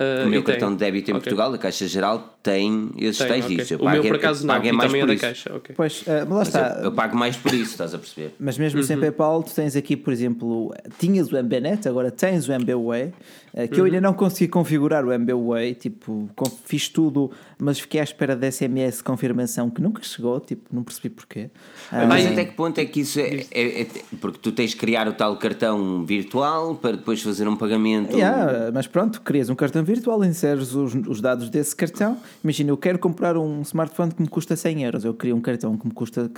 ah, 0.00 0.24
O 0.24 0.28
meu 0.30 0.40
e 0.40 0.42
tem. 0.42 0.54
cartão 0.54 0.70
de 0.72 0.78
débito 0.78 1.10
em 1.10 1.14
Ok. 1.14 1.22
Portugal, 1.24 1.52
a 1.54 1.58
Caixa 1.58 1.86
Geral, 1.86 2.38
tem 2.42 2.90
esses 2.98 3.18
Tem, 3.18 3.28
tais 3.28 3.44
ok. 3.44 3.56
dígitos. 3.56 3.70
Eu 3.70 3.78
O 3.78 3.90
meu 3.90 4.02
pago 4.02 4.08
por 4.08 4.16
acaso 4.16 4.46
não, 4.46 4.54
pago 4.54 4.74
mais 4.74 4.88
também 4.88 5.00
é 5.00 5.04
por 5.04 5.08
da 5.08 5.14
isso. 5.14 5.22
caixa. 5.24 5.54
ok. 5.54 5.74
Pois, 5.76 6.04
ah, 6.06 6.10
mas 6.20 6.28
lá 6.30 6.36
Mas 6.38 6.48
está. 6.48 6.76
eu, 6.78 6.84
eu 6.84 6.92
pago 6.92 7.16
mais 7.16 7.36
por 7.36 7.52
isso, 7.54 7.70
estás 7.72 7.94
a 7.94 7.98
perceber? 7.98 8.34
Mas 8.40 8.56
mesmo 8.58 8.80
Uhum. 8.80 8.86
sem 8.86 8.98
PayPal, 8.98 9.42
tu 9.42 9.54
tens 9.54 9.76
aqui, 9.76 9.96
por 9.96 10.12
exemplo, 10.12 10.74
tinhas 10.98 11.30
o 11.30 11.36
MBNet, 11.36 11.86
agora 11.88 12.10
tens 12.10 12.48
o 12.48 12.52
MBWay, 12.52 13.12
que 13.52 13.74
eu 13.74 13.78
Uhum. 13.80 13.84
ainda 13.86 14.00
não 14.00 14.14
consegui 14.14 14.48
configurar 14.48 15.04
o 15.04 15.12
MBWay, 15.12 15.74
tipo, 15.74 16.28
fiz 16.64 16.88
tudo, 16.88 17.30
mas 17.58 17.80
fiquei 17.80 18.00
à 18.00 18.04
espera 18.04 18.36
da 18.36 18.50
SMS 18.50 18.98
de 18.98 19.04
confirmação 19.04 19.68
que 19.70 19.80
nunca 19.82 20.02
chegou, 20.02 20.38
tipo, 20.40 20.62
não 20.72 20.82
percebi 20.82 21.10
porquê. 21.10 21.50
Ah, 21.90 22.06
Mas 22.06 22.24
Ai. 22.26 22.32
até 22.32 22.44
que 22.44 22.52
ponto 22.54 22.78
é 22.78 22.84
que 22.84 23.00
isso 23.00 23.18
é, 23.20 23.44
é- 23.50 23.82
é- 23.82 23.86
Porque 24.20 24.38
tu 24.40 24.52
tens 24.52 24.70
de 24.70 24.76
criar 24.76 25.08
o 25.08 25.12
tal 25.12 25.36
cartão 25.36 26.04
virtual 26.04 26.74
para 26.76 26.96
depois 26.96 27.22
fazer 27.22 27.48
um 27.48 27.56
pagamento. 27.56 28.16
Yeah, 28.16 28.70
mas 28.72 28.86
pronto, 28.86 29.20
crias 29.22 29.48
um 29.50 29.54
cartão 29.54 29.82
virtual, 29.82 30.24
inseres 30.24 30.74
os, 30.74 30.94
os 30.94 31.20
dados 31.20 31.48
desse 31.50 31.74
cartão. 31.74 32.16
Imagina, 32.44 32.70
eu 32.70 32.76
quero 32.76 32.98
comprar 32.98 33.36
um 33.36 33.62
smartphone 33.62 34.12
que 34.12 34.22
me 34.22 34.28
custa 34.28 34.54
100 34.56 34.84
euros. 34.84 35.04
Eu 35.04 35.14
crio 35.14 35.34
um 35.36 35.40
cartão 35.40 35.76
que 35.76 35.86
me 35.86 35.92
custa 35.92 36.30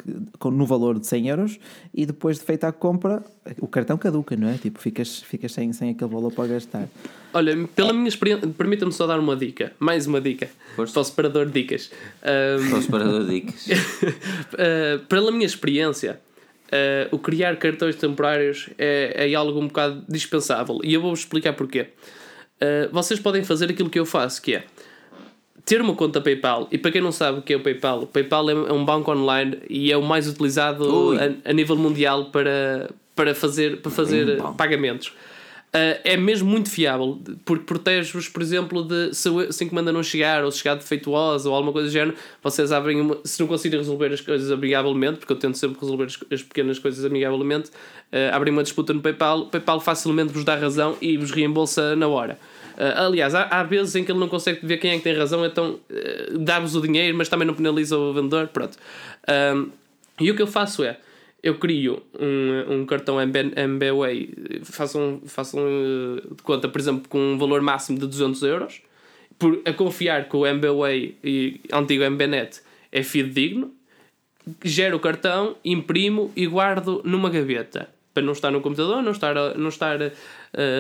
no 0.45 0.67
valor 0.67 0.99
de 0.99 1.07
100 1.07 1.29
euros 1.29 1.59
e 1.95 2.07
depois 2.07 2.39
de 2.39 2.45
feita 2.45 2.69
a 2.69 2.73
compra, 2.73 3.23
o 3.61 3.67
cartão 3.67 3.97
caduca, 3.99 4.37
não 4.37 4.49
é? 4.49 4.55
Tipo, 4.55 4.79
ficas, 4.81 5.21
ficas 5.23 5.53
sem, 5.53 5.73
sem 5.73 5.91
aquele 5.91 6.11
valor 6.11 6.33
para 6.33 6.47
gastar. 6.49 6.89
Olha, 7.35 7.67
pela 7.75 7.93
minha 7.93 8.09
experiência, 8.09 8.47
permita-me 8.49 8.93
só 8.93 9.07
dar 9.07 9.19
uma 9.19 9.35
dica, 9.35 9.73
mais 9.79 10.07
uma 10.07 10.21
dica, 10.21 10.51
Força. 10.77 10.93
para 10.93 11.01
o 11.01 11.05
separador 11.05 11.47
de 11.47 11.53
dicas. 11.53 11.91
Ahm, 12.23 12.69
Para 12.69 12.79
o 12.79 12.83
separador 12.83 13.25
de 13.25 13.41
dicas. 13.41 13.67
Uh, 13.69 14.99
pela 15.09 15.33
minha 15.33 15.47
experiência, 15.47 16.21
uh, 16.67 17.09
o 17.15 17.19
criar 17.19 17.57
cartões 17.57 17.97
temporários 17.97 18.69
é, 18.79 19.31
é 19.31 19.35
algo 19.35 19.59
um 19.59 19.67
bocado 19.67 20.05
dispensável 20.09 20.81
e 20.85 20.93
eu 20.93 21.01
vou-vos 21.01 21.21
explicar 21.21 21.55
porquê. 21.55 21.87
Uh, 22.61 22.93
vocês 22.93 23.19
podem 23.19 23.43
fazer 23.43 23.71
aquilo 23.71 23.89
que 23.89 23.99
eu 23.99 24.05
faço, 24.05 24.43
que 24.43 24.55
é 24.55 24.65
ter 25.65 25.81
uma 25.81 25.95
conta 25.95 26.21
PayPal. 26.21 26.69
E 26.71 26.77
para 26.77 26.91
quem 26.91 27.01
não 27.01 27.13
sabe 27.13 27.39
o 27.39 27.43
que 27.43 27.53
é 27.53 27.57
o 27.57 27.61
PayPal, 27.61 28.03
o 28.03 28.07
PayPal 28.07 28.51
é 28.51 28.53
é 28.53 28.73
um 28.73 28.85
banco 28.85 29.11
online 29.11 29.59
e 29.71 29.91
é 29.91 29.97
o 29.97 30.03
mais 30.03 30.29
utilizado 30.29 31.13
a, 31.17 31.51
a 31.51 31.53
nível 31.53 31.77
mundial 31.77 32.27
para, 32.27 32.91
para 33.15 33.35
fazer, 33.35 33.79
para 33.79 33.91
fazer 33.91 34.37
Bom. 34.37 34.53
pagamentos. 34.55 35.13
Uh, 35.75 35.97
é 36.05 36.19
mesmo 36.19 36.51
muito 36.51 36.69
fiável, 36.69 37.19
porque 37.47 37.65
protege-vos, 37.65 38.29
por 38.29 38.43
exemplo, 38.43 38.85
de 38.85 39.15
se, 39.15 39.27
a 39.31 39.65
encomenda 39.65 39.91
não 39.91 40.03
chegar 40.03 40.45
ou 40.45 40.51
se 40.51 40.59
chegar 40.59 40.75
defeituosa 40.75 41.49
ou 41.49 41.55
alguma 41.55 41.73
coisa 41.73 41.89
do 41.89 41.91
género, 41.91 42.15
vocês 42.43 42.71
abrem 42.71 43.01
uma, 43.01 43.17
se 43.25 43.41
não 43.41 43.47
conseguirem 43.47 43.81
resolver 43.81 44.13
as 44.13 44.21
coisas 44.21 44.51
amigavelmente, 44.51 45.21
porque 45.21 45.33
eu 45.33 45.39
tento 45.39 45.57
sempre 45.57 45.81
resolver 45.81 46.05
as, 46.05 46.19
as 46.31 46.43
pequenas 46.43 46.79
coisas 46.79 47.03
amigavelmente, 47.07 47.71
uh, 47.71 48.35
abrem 48.35 48.53
uma 48.53 48.63
disputa 48.63 48.93
no 48.93 49.01
PayPal, 49.01 49.41
o 49.41 49.47
PayPal 49.47 49.81
facilmente 49.81 50.31
vos 50.31 50.45
dá 50.45 50.57
razão 50.57 50.95
e 51.01 51.17
vos 51.17 51.31
reembolsa 51.31 51.97
na 51.97 52.07
hora. 52.07 52.39
Uh, 52.77 53.07
aliás, 53.07 53.35
há, 53.35 53.45
há 53.45 53.63
vezes 53.63 53.95
em 53.95 54.05
que 54.05 54.13
ele 54.13 54.21
não 54.21 54.29
consegue 54.29 54.67
ver 54.67 54.77
quem 54.77 54.91
é 54.91 54.99
que 54.99 55.05
tem 55.05 55.17
razão, 55.17 55.43
então 55.43 55.81
dá-vos 56.39 56.77
o 56.77 56.83
dinheiro, 56.83 57.17
mas 57.17 57.31
também 57.31 57.47
não 57.47 57.55
penaliza 57.55 57.97
o 57.97 58.13
vendedor. 58.13 58.49
Pronto. 58.49 58.77
E 60.21 60.31
o 60.31 60.37
que 60.37 60.43
eu 60.43 60.47
faço 60.47 60.85
é 60.85 60.99
eu 61.43 61.59
crio 61.59 62.03
um, 62.19 62.75
um 62.75 62.87
cartão 62.87 63.17
MB, 63.17 63.53
MBWay, 63.57 64.63
faço 64.65 64.99
um, 64.99 65.21
faço 65.27 65.59
um 65.59 66.17
uh, 66.17 66.35
de 66.35 66.43
conta, 66.43 66.69
por 66.69 66.81
exemplo, 66.81 67.09
com 67.09 67.19
um 67.19 67.39
valor 67.39 67.61
máximo 67.61 67.99
de 67.99 68.07
200 68.07 68.43
euros, 68.43 68.83
por, 69.39 69.61
a 69.65 69.73
confiar 69.73 70.29
que 70.29 70.37
o 70.37 70.47
MBWay 70.47 71.17
e 71.25 71.61
antigo 71.73 72.05
MBNet 72.05 72.61
é 72.93 73.03
fidedigno, 73.03 73.73
gero 74.65 74.97
o 74.97 75.01
cartão, 75.01 75.57
imprimo 75.65 76.31
e 76.37 76.47
guardo 76.47 77.01
numa 77.05 77.29
gaveta 77.29 77.89
para 78.15 78.23
não 78.23 78.33
estar 78.33 78.51
no 78.51 78.61
computador, 78.61 79.03
não 79.03 79.13
estar, 79.13 79.35
não 79.57 79.69
estar 79.69 80.01
uh, 80.01 80.11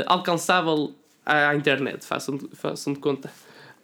alcançável 0.06 0.94
à 1.24 1.54
internet, 1.54 2.04
façam, 2.04 2.38
façam 2.52 2.92
de 2.92 2.98
conta. 2.98 3.30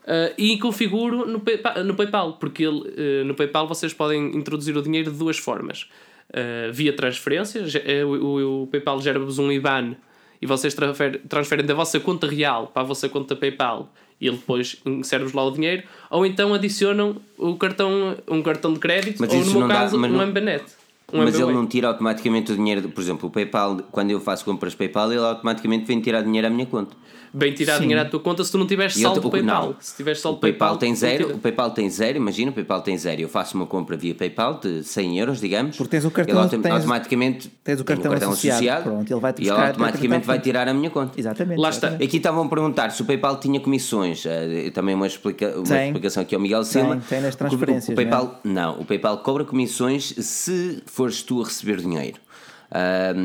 Uh, 0.05 0.33
e 0.39 0.59
configuro 0.59 1.27
no, 1.27 1.41
PayPal, 1.41 1.85
no 1.85 1.95
PayPal 1.95 2.33
porque 2.35 2.65
ele, 2.65 2.79
uh, 2.79 3.25
no 3.25 3.35
PayPal 3.35 3.67
vocês 3.67 3.93
podem 3.93 4.37
introduzir 4.37 4.77
o 4.77 4.83
dinheiro 4.83 5.11
de 5.11 5.19
duas 5.19 5.39
formas. 5.39 5.89
Uh, 6.31 6.71
via 6.73 6.93
transferência, 6.93 7.63
o, 8.05 8.09
o, 8.09 8.63
o 8.63 8.67
PayPal 8.67 9.01
gera-vos 9.01 9.39
um 9.39 9.51
IBAN 9.51 9.95
e 10.43 10.47
vocês 10.47 10.75
transfer, 10.75 11.21
transferem 11.27 11.65
da 11.65 11.73
vossa 11.73 11.99
conta 11.99 12.27
real 12.27 12.67
para 12.67 12.83
a 12.83 12.85
vossa 12.85 13.09
conta 13.09 13.35
PayPal 13.35 13.91
e 14.21 14.27
ele 14.29 14.37
depois 14.37 14.77
insere-vos 14.85 15.33
lá 15.33 15.43
o 15.45 15.51
dinheiro, 15.51 15.85
ou 16.11 16.27
então 16.27 16.53
adicionam 16.53 17.17
o 17.39 17.57
cartão, 17.57 18.15
um 18.29 18.43
cartão 18.43 18.75
de 18.75 18.79
crédito, 18.79 19.19
Mas 19.21 19.33
ou 19.33 19.39
no 19.45 19.53
meu 19.61 19.69
dá- 19.69 19.75
caso, 19.75 19.99
mas 19.99 20.11
um 20.11 20.15
não- 20.17 20.23
MBNet. 20.27 20.65
Um 21.11 21.25
Mas 21.25 21.35
ele 21.41 21.53
não 21.55 21.67
tira 21.67 21.89
automaticamente 21.89 22.53
o 22.53 22.57
dinheiro, 22.57 22.87
por 22.91 23.01
exemplo, 23.01 23.29
o 23.31 23.33
PayPal, 23.33 23.79
quando 23.91 24.11
eu 24.11 24.21
faço 24.21 24.45
compras 24.45 24.75
PayPal, 24.75 25.11
ele 25.11 25.23
automaticamente 25.23 25.87
vem 25.87 26.01
tirar 26.03 26.21
dinheiro 26.21 26.47
à 26.47 26.51
minha 26.51 26.67
conta. 26.67 26.95
Bem 27.33 27.53
tirar 27.53 27.75
Sim. 27.75 27.83
dinheiro 27.83 28.01
à 28.03 28.05
tua 28.07 28.21
conta 28.21 28.43
se 28.43 28.51
tu 28.51 28.57
não 28.59 28.67
tiveres 28.67 28.95
eu- 28.97 29.03
saldo 29.03 29.27
o- 29.29 29.31
PayPal. 29.31 29.67
não. 29.69 29.77
Se 29.81 29.97
tiveres 29.97 30.19
O 30.21 30.23
saldo 30.23 30.39
PayPal, 30.39 30.69
PayPal, 30.71 30.79
tem 30.79 30.95
zero, 30.95 31.25
tira. 31.27 31.37
o 31.37 31.39
PayPal 31.39 31.71
tem 31.71 31.91
zero, 31.91 32.17
imagina, 32.17 32.51
o 32.51 32.55
PayPal 32.55 32.81
tem 32.83 32.97
zero. 32.97 33.21
Eu 33.23 33.29
faço 33.29 33.55
uma 33.57 33.67
compra 33.67 33.97
via 33.99 34.15
PayPal 34.15 34.55
de 34.61 34.83
100 34.83 35.19
euros, 35.19 35.39
digamos. 35.41 35.77
Porque 35.77 35.91
tens 35.91 36.05
o 36.07 36.11
cartão- 36.11 36.35
ele 36.35 36.43
autom- 36.45 36.61
tens- 36.63 36.75
automaticamente 36.75 37.49
tens 37.63 37.81
o 37.81 37.85
tenho 37.85 38.01
cartão 38.01 38.31
associado, 38.31 38.83
pronto, 38.85 39.11
ele 39.13 39.21
vai-te 39.21 39.43
e 39.43 39.45
buscar, 39.47 39.67
automaticamente 39.69 40.27
vai 40.27 40.39
tirar 40.39 40.69
a 40.69 40.75
minha 40.75 40.89
conta. 40.91 41.19
Exatamente. 41.21 41.59
Lá 41.59 41.69
está. 41.71 41.87
exatamente. 41.89 42.09
Aqui 42.09 42.17
estavam 42.17 42.45
a 42.45 42.49
perguntar 42.49 42.91
se 42.93 43.03
o 43.03 43.05
PayPal 43.05 43.39
tinha 43.41 43.61
comissões. 43.61 44.25
Eh, 44.27 44.71
Também 44.75 44.95
uma, 44.95 45.07
explica, 45.07 45.55
uma 45.57 45.65
Tem. 45.65 45.87
explicação 45.89 46.23
aqui 46.23 46.35
ao 46.35 46.41
Miguel 46.41 46.61
Tem, 46.63 46.71
Silva. 46.71 47.03
tem 47.09 47.21
nas 47.21 47.35
O- 47.35 47.37
o- 47.37 47.39
transferências, 47.39 47.89
O, 47.91 47.95
PayPal, 47.95 48.41
não, 48.45 48.81
o 48.81 48.85
PayPal 48.85 49.19
cobra 49.19 49.45
comissões 49.45 50.15
se 50.19 50.83
fores 50.99 51.23
tu 51.23 51.41
a 51.41 51.45
receber 51.45 51.77
dinheiro. 51.81 52.19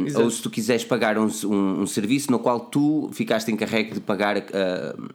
Exato. 0.08 0.24
ou 0.24 0.32
se 0.32 0.42
tu 0.42 0.50
quiseres 0.50 0.86
pagar 0.86 1.18
um, 1.18 1.28
um, 1.46 1.82
um 1.82 1.86
serviço 1.86 2.32
no 2.32 2.40
qual 2.40 2.62
tu 2.62 3.10
ficaste 3.12 3.52
encarregue 3.52 3.96
de 3.96 4.00
pagar 4.00 4.38
a, 4.38 4.42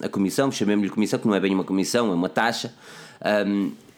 a 0.04 0.08
comissão, 0.10 0.52
chamemos-lhe 0.52 0.90
comissão, 0.90 1.18
que 1.18 1.26
não 1.26 1.34
é 1.34 1.40
bem 1.40 1.54
uma 1.54 1.64
comissão, 1.64 2.10
é 2.12 2.14
uma 2.14 2.28
taxa, 2.28 2.74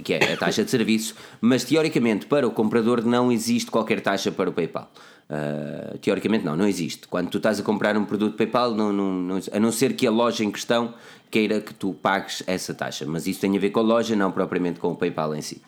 que 0.05 0.13
é 0.15 0.35
a 0.35 0.37
taxa 0.37 0.63
de 0.65 0.71
serviço, 0.71 1.17
mas 1.41 1.65
teoricamente 1.65 2.27
para 2.27 2.47
o 2.47 2.51
comprador 2.53 3.05
não 3.05 3.33
existe 3.33 3.71
qualquer 3.73 4.01
taxa 4.01 4.31
para 4.31 4.49
o 4.49 4.53
PayPal. 4.53 4.89
Ah, 5.29 5.97
teoricamente 6.01 6.45
não, 6.45 6.57
não 6.57 6.67
existe. 6.69 7.09
Quando 7.09 7.29
tu 7.29 7.39
estás 7.39 7.59
a 7.59 7.63
comprar 7.65 7.97
um 7.97 8.05
produto 8.05 8.37
PayPal, 8.37 8.73
não, 8.75 8.93
não, 8.93 9.13
não- 9.13 9.41
a 9.53 9.59
não 9.59 9.73
ser 9.73 9.95
que 9.95 10.07
a 10.07 10.11
loja 10.13 10.45
em 10.45 10.51
questão 10.51 10.95
queira 11.31 11.61
que 11.61 11.75
tu 11.75 11.93
pagues 11.93 12.43
essa 12.47 12.73
taxa, 12.75 13.05
mas 13.07 13.27
isso 13.27 13.41
tem 13.41 13.57
a 13.57 13.61
ver 13.61 13.71
com 13.71 13.81
a 13.81 13.83
loja, 13.83 14.15
não 14.15 14.31
propriamente 14.31 14.79
com 14.79 14.89
o 14.93 14.97
PayPal 14.97 15.35
em 15.35 15.43
si. 15.43 15.61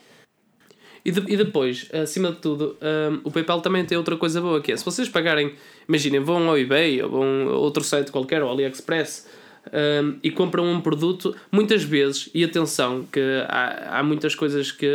E, 1.05 1.11
de- 1.11 1.33
e 1.33 1.37
depois, 1.37 1.89
acima 1.93 2.31
de 2.31 2.37
tudo, 2.39 2.77
hum, 2.81 3.21
o 3.25 3.31
PayPal 3.31 3.61
também 3.61 3.85
tem 3.85 3.99
outra 3.99 4.17
coisa 4.17 4.41
boa 4.41 4.61
que 4.61 4.71
é 4.73 4.77
se 4.77 4.85
vocês 4.85 5.09
pagarem, 5.09 5.53
imaginem, 5.89 6.21
vão 6.21 6.49
ao 6.49 6.57
eBay 6.57 7.03
ou 7.03 7.11
vão 7.11 7.49
a 7.49 7.57
outro 7.57 7.83
site 7.83 8.13
qualquer, 8.13 8.41
ou 8.43 8.49
AliExpress, 8.51 9.27
hum, 9.67 10.19
e 10.23 10.31
compram 10.31 10.65
um 10.65 10.81
produto, 10.81 11.35
muitas 11.51 11.83
vezes, 11.83 12.29
e 12.33 12.45
atenção, 12.45 13.05
que 13.11 13.21
há, 13.49 13.99
há 13.99 14.03
muitas 14.05 14.35
coisas 14.37 14.71
que. 14.71 14.87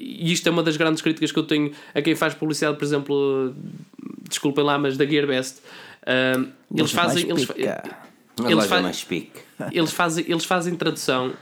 E 0.00 0.32
isto 0.32 0.46
é 0.48 0.50
uma 0.50 0.62
das 0.62 0.76
grandes 0.78 1.02
críticas 1.02 1.30
que 1.32 1.38
eu 1.38 1.42
tenho 1.44 1.70
a 1.94 2.00
quem 2.00 2.14
faz 2.14 2.32
publicidade, 2.32 2.78
por 2.78 2.84
exemplo, 2.84 3.54
desculpem 4.28 4.64
lá, 4.64 4.78
mas 4.78 4.96
da 4.96 5.04
GearBest. 5.04 5.58
hum, 6.38 6.48
eles 6.74 6.92
mais 6.92 6.92
fazem. 6.92 7.28
Eles, 7.30 7.46
Eles 8.44 8.54
loja 8.54 8.68
fa- 8.68 8.76
eles 9.72 9.92
fazem, 9.92 10.24
eles 10.28 10.44
fazem 10.44 10.74
tradução, 10.76 11.32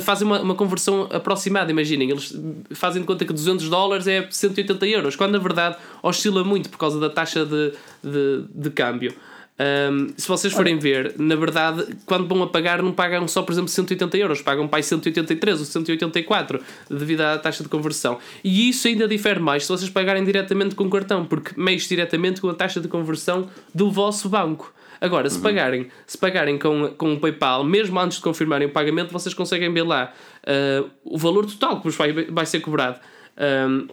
fazem 0.00 0.26
uma, 0.26 0.40
uma 0.40 0.54
conversão 0.54 1.08
aproximada. 1.12 1.70
Imaginem, 1.70 2.10
eles 2.10 2.34
fazem 2.72 3.02
de 3.02 3.06
conta 3.06 3.24
que 3.24 3.32
200 3.32 3.68
dólares 3.68 4.06
é 4.06 4.26
180 4.30 4.86
euros, 4.86 5.16
quando 5.16 5.32
na 5.32 5.38
verdade 5.38 5.76
oscila 6.02 6.44
muito 6.44 6.68
por 6.68 6.78
causa 6.78 6.98
da 6.98 7.10
taxa 7.10 7.44
de, 7.44 7.72
de, 8.02 8.44
de 8.54 8.70
câmbio. 8.70 9.14
Ahm, 9.58 10.08
se 10.18 10.28
vocês 10.28 10.52
forem 10.52 10.78
ver, 10.78 11.14
na 11.18 11.34
verdade, 11.34 11.86
quando 12.04 12.28
vão 12.28 12.42
a 12.42 12.46
pagar, 12.46 12.82
não 12.82 12.92
pagam 12.92 13.26
só, 13.26 13.42
por 13.42 13.52
exemplo, 13.52 13.70
180 13.70 14.16
euros, 14.18 14.42
pagam 14.42 14.68
para 14.68 14.78
aí 14.78 14.82
183 14.82 15.60
ou 15.60 15.64
184 15.64 16.60
devido 16.90 17.22
à 17.22 17.38
taxa 17.38 17.62
de 17.62 17.68
conversão. 17.68 18.18
E 18.44 18.68
isso 18.68 18.86
ainda 18.86 19.08
difere 19.08 19.40
mais 19.40 19.64
se 19.64 19.68
vocês 19.70 19.88
pagarem 19.88 20.24
diretamente 20.24 20.74
com 20.74 20.90
cartão, 20.90 21.24
porque 21.24 21.58
mexe 21.58 21.88
diretamente 21.88 22.40
com 22.40 22.50
a 22.50 22.54
taxa 22.54 22.80
de 22.80 22.88
conversão 22.88 23.48
do 23.74 23.90
vosso 23.90 24.28
banco. 24.28 24.74
Agora, 25.00 25.28
se 25.30 25.38
pagarem, 25.38 25.88
se 26.06 26.16
pagarem 26.18 26.58
com, 26.58 26.88
com 26.96 27.14
o 27.14 27.20
PayPal, 27.20 27.64
mesmo 27.64 27.98
antes 27.98 28.18
de 28.18 28.24
confirmarem 28.24 28.68
o 28.68 28.70
pagamento, 28.70 29.12
vocês 29.12 29.34
conseguem 29.34 29.72
ver 29.72 29.82
lá 29.82 30.12
ah, 30.46 30.84
o 31.04 31.18
valor 31.18 31.46
total 31.46 31.78
que 31.78 31.84
vos 31.84 31.96
vai, 31.96 32.12
vai 32.12 32.46
ser 32.46 32.60
cobrado. 32.60 32.98
Ahm, 33.36 33.88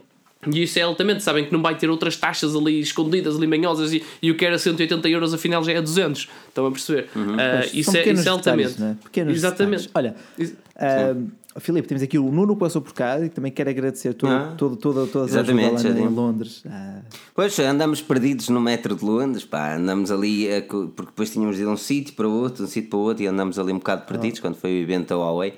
e 0.51 0.63
isso 0.63 0.77
é 0.77 0.81
altamente, 0.81 1.23
sabem 1.23 1.45
que 1.45 1.53
não 1.53 1.61
vai 1.61 1.73
ter 1.77 1.89
outras 1.89 2.17
taxas 2.17 2.53
ali 2.53 2.81
escondidas, 2.81 3.37
ali 3.37 3.47
manhosas, 3.47 3.93
e, 3.93 4.03
e 4.21 4.29
o 4.29 4.35
que 4.35 4.45
era 4.45 4.57
180 4.57 5.07
euros 5.07 5.33
afinal 5.33 5.63
já 5.63 5.71
é 5.71 5.81
200. 5.81 6.27
Estão 6.49 6.65
a 6.65 6.71
perceber? 6.71 7.07
Ah, 7.15 7.59
Pois, 7.61 7.73
isso, 7.73 7.91
é, 7.91 7.99
pequenos 7.99 8.19
isso 8.19 8.27
é 8.27 8.31
altamente. 8.33 8.69
detalhes, 8.73 8.97
é? 8.97 9.19
Exatamente. 9.37 9.87
detalhes. 9.87 10.15
Olha, 10.39 10.53
ah, 10.75 11.15
Filipe, 11.59 11.87
temos 11.87 12.01
aqui 12.03 12.17
o 12.17 12.31
Nuno 12.31 12.55
que 12.55 12.59
passou 12.59 12.81
por 12.81 12.93
cá 12.93 13.19
e 13.19 13.29
também 13.29 13.51
quero 13.51 13.69
agradecer 13.69 14.13
todo, 14.13 14.31
Ah. 14.31 14.53
todo, 14.57 14.75
todo, 14.75 15.05
todas 15.07 15.35
as 15.35 15.47
ajudas 15.49 15.83
lá 15.83 15.89
em. 15.91 16.07
Londres. 16.07 16.63
Ah, 16.67 17.01
Pois, 17.35 17.57
andamos 17.59 18.01
perdidos 18.01 18.49
no 18.49 18.59
metro 18.61 18.95
de 18.95 19.03
Londres, 19.05 19.43
pá, 19.45 19.75
andamos 19.75 20.11
ali, 20.11 20.51
a 20.53 20.61
porque 20.61 21.05
depois 21.11 21.31
tínhamos 21.31 21.55
de 21.55 21.61
ir 21.61 21.65
de 21.65 21.71
um 21.71 21.77
sítio 21.77 22.13
para 22.15 22.27
outro, 22.27 22.63
um 22.63 22.67
sítio 22.67 22.89
para 22.89 22.99
outro, 22.99 23.23
e 23.23 23.27
andamos 23.27 23.59
ali 23.59 23.71
um 23.71 23.77
bocado 23.77 24.05
perdidos 24.05 24.39
quando 24.39 24.55
foi 24.55 24.71
o 24.71 24.77
evento 24.81 25.09
da 25.09 25.15
Huawei. 25.17 25.53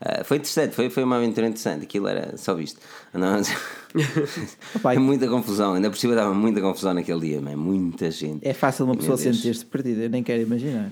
Ah, 0.00 0.24
foi 0.24 0.38
interessante, 0.38 0.74
foi, 0.74 0.88
foi 0.88 1.02
uma 1.04 1.16
aventura 1.16 1.46
interessante, 1.46 1.82
aquilo 1.84 2.08
era 2.08 2.36
só 2.36 2.54
visto. 2.54 2.80
É 3.12 3.18
muita 4.98 5.28
confusão, 5.28 5.74
ainda 5.74 5.90
por 5.90 5.98
cima 5.98 6.14
dava 6.14 6.32
muita 6.32 6.60
confusão 6.60 6.94
naquele 6.94 7.20
dia, 7.20 7.40
man, 7.40 7.56
muita 7.56 8.10
gente. 8.10 8.46
é 8.46 8.52
fácil 8.54 8.84
uma 8.86 8.96
pessoa 8.96 9.16
sentir-se 9.16 9.64
perdida, 9.64 10.02
eu 10.04 10.10
nem 10.10 10.22
quero 10.22 10.42
imaginar. 10.42 10.90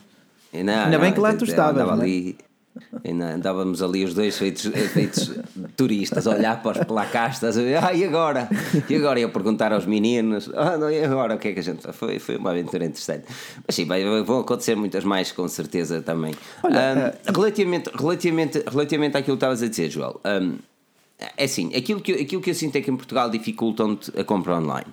Não, 0.52 0.84
Ainda 0.84 0.98
bem 0.98 1.12
que 1.12 1.20
lá 1.20 1.34
tu 1.34 1.44
estavas, 1.44 1.86
não 1.86 1.90
é? 1.90 2.02
ali, 2.02 2.36
ainda 3.04 3.26
andávamos 3.34 3.82
ali 3.82 4.04
os 4.04 4.14
dois 4.14 4.36
feitos, 4.38 4.64
feitos 4.92 5.30
turistas, 5.76 6.26
a 6.26 6.30
olhar 6.34 6.62
para 6.62 6.80
os 6.80 6.86
placastas, 6.86 7.56
ah, 7.58 7.92
e 7.94 8.04
agora? 8.04 8.48
E 8.88 8.94
agora? 8.96 9.20
E 9.20 9.24
a 9.24 9.28
perguntar 9.28 9.72
aos 9.72 9.86
meninos, 9.86 10.50
ah, 10.54 10.76
não, 10.76 10.90
e 10.90 11.02
agora? 11.04 11.34
O 11.34 11.38
que 11.38 11.48
é 11.48 11.52
que 11.52 11.60
a 11.60 11.62
gente. 11.62 11.90
Foi, 11.92 12.18
foi 12.18 12.36
uma 12.36 12.50
aventura 12.50 12.84
interessante. 12.84 13.24
Mas 13.66 13.74
sim, 13.76 13.84
vai- 13.84 14.04
vão 14.22 14.40
acontecer 14.40 14.74
muitas 14.76 15.04
mais, 15.04 15.32
com 15.32 15.46
certeza 15.48 16.00
também. 16.02 16.34
Olha, 16.62 16.78
Ahm, 16.78 17.32
relativamente, 17.34 17.90
relativamente, 17.94 18.62
relativamente 18.68 19.16
àquilo 19.16 19.36
que 19.36 19.44
estavas 19.44 19.62
a 19.62 19.68
dizer, 19.68 19.90
Joel, 19.90 20.20
ahm, 20.24 20.54
é 21.36 21.44
assim, 21.44 21.74
aquilo 21.74 22.00
que, 22.00 22.12
eu- 22.12 22.20
aquilo 22.22 22.40
que 22.42 22.50
eu 22.50 22.54
sinto 22.54 22.76
é 22.76 22.80
que 22.80 22.90
em 22.90 22.96
Portugal 22.96 23.28
dificultam-te 23.30 24.12
a 24.18 24.22
compra 24.24 24.56
online. 24.56 24.86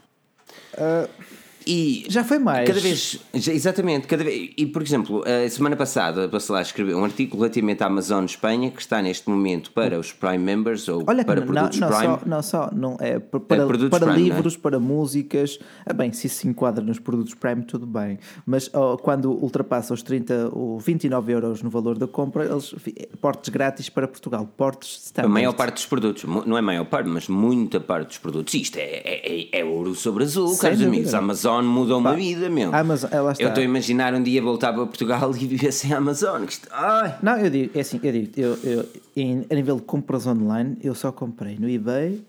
E 1.68 2.06
Já 2.10 2.24
foi 2.24 2.38
mais. 2.40 2.68
Cada 2.68 2.80
vez, 2.80 3.20
já- 3.34 3.54
exatamente, 3.54 4.08
cada 4.08 4.24
vez. 4.24 4.52
E 4.58 4.66
por 4.66 4.82
exemplo, 4.82 5.24
a 5.26 5.50
semana 5.50 5.76
passada 5.76 6.26
a 6.26 6.28
Bacelar 6.28 6.62
escreveu 6.62 6.98
um 6.98 7.04
artigo 7.04 7.38
relativamente 7.38 7.84
à 7.84 7.88
Amazon 7.88 8.26
Espanha 8.26 8.70
que 8.70 8.80
está 8.82 9.02
neste 9.02 9.30
momento 9.30 9.72
para 9.72 10.00
os 10.00 10.12
Prime 10.12 10.38
Members 10.38 10.88
ou 10.88 11.04
Olha 11.08 11.26
para 11.26 11.42
não, 11.42 11.48
produtos 11.48 11.80
não, 11.80 11.88
Prime. 11.88 12.04
só, 12.04 12.20
não 12.26 12.42
só, 12.44 12.70
não 12.74 12.98
é 13.00 13.20
para, 13.20 13.40
para, 13.40 13.66
produtos 13.66 13.90
para 14.00 14.12
Prime, 14.14 14.30
é? 14.30 14.34
livros, 14.34 14.58
para 14.58 14.80
músicas. 14.80 15.58
Ah, 15.86 15.94
bem, 15.94 16.12
se 16.12 16.28
isso 16.28 16.38
se 16.38 16.48
enquadra 16.48 16.84
nos 16.84 17.00
produtos 17.00 17.34
Prime, 17.34 17.64
tudo 17.64 17.86
bem. 17.86 18.20
Mas 18.46 18.70
oh, 18.74 18.98
quando 18.98 19.32
ultrapassa 19.32 19.94
os 19.94 20.04
30 20.04 20.50
ou 20.54 20.80
29 20.80 21.32
euros 21.34 21.62
no 21.64 21.70
valor 21.70 21.98
da 21.98 22.08
compra, 22.08 22.46
eles 22.46 22.76
portes 23.20 23.50
grátis 23.50 23.90
para 23.90 24.08
Portugal, 24.08 24.48
portes 24.58 24.90
A 24.98 25.06
standard. 25.08 25.34
maior 25.34 25.54
parte 25.54 25.76
dos 25.76 25.86
produtos, 25.86 26.24
não 26.24 26.56
é 26.56 26.60
a 26.60 26.64
maior 26.64 26.86
parte, 26.86 27.10
mas 27.10 27.28
muita 27.28 27.80
parte 27.80 28.08
dos 28.10 28.18
produtos. 28.20 28.54
Isto 28.54 28.78
é, 28.78 28.82
é, 28.82 29.50
é- 29.56 29.60
é 29.62 29.66
ouro 29.66 29.96
sobre 29.96 30.24
azul, 30.24 30.50
Sem 30.50 30.60
caros 30.70 30.82
amigos. 30.82 31.14
A 31.14 31.22
Amazon 31.60 31.74
mudou 31.74 32.00
uma 32.00 32.16
vida, 32.16 32.50
meu. 32.50 32.74
Amazon, 32.74 33.10
ela 33.14 33.32
está- 33.32 33.44
Eu 33.44 33.50
estou 33.50 33.62
a 33.62 33.66
imaginar 33.66 34.14
um 34.14 34.22
dia 34.24 34.42
voltar 34.42 34.74
para 34.74 34.86
Portugal 34.86 35.32
e 35.36 35.46
viver 35.48 35.72
sem 35.72 35.94
Amazon. 35.94 36.46
Ai, 36.72 37.18
Não, 37.22 37.38
eu 37.38 37.50
digo, 37.50 37.72
é 37.78 37.82
assim, 37.82 38.00
eu 38.04 38.12
digo, 38.12 38.32
eu, 38.40 38.58
eu, 38.64 38.86
em- 39.16 39.46
a 39.50 39.56
nível 39.56 39.76
de 39.78 39.84
compras 39.84 40.26
online, 40.28 40.78
eu 40.84 40.94
só 40.96 41.12
comprei 41.12 41.58
no 41.58 41.70
eBay 41.70 42.22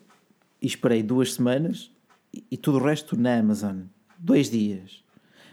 e 0.63 0.67
esperei 0.67 1.03
duas 1.03 1.35
semanas 1.35 1.91
e, 2.33 2.45
e 2.53 2.57
tudo 2.57 2.79
o 2.79 2.83
resto 2.83 3.17
na 3.19 3.39
Amazon. 3.39 3.81
Dois 4.19 4.49
dias. 4.51 5.05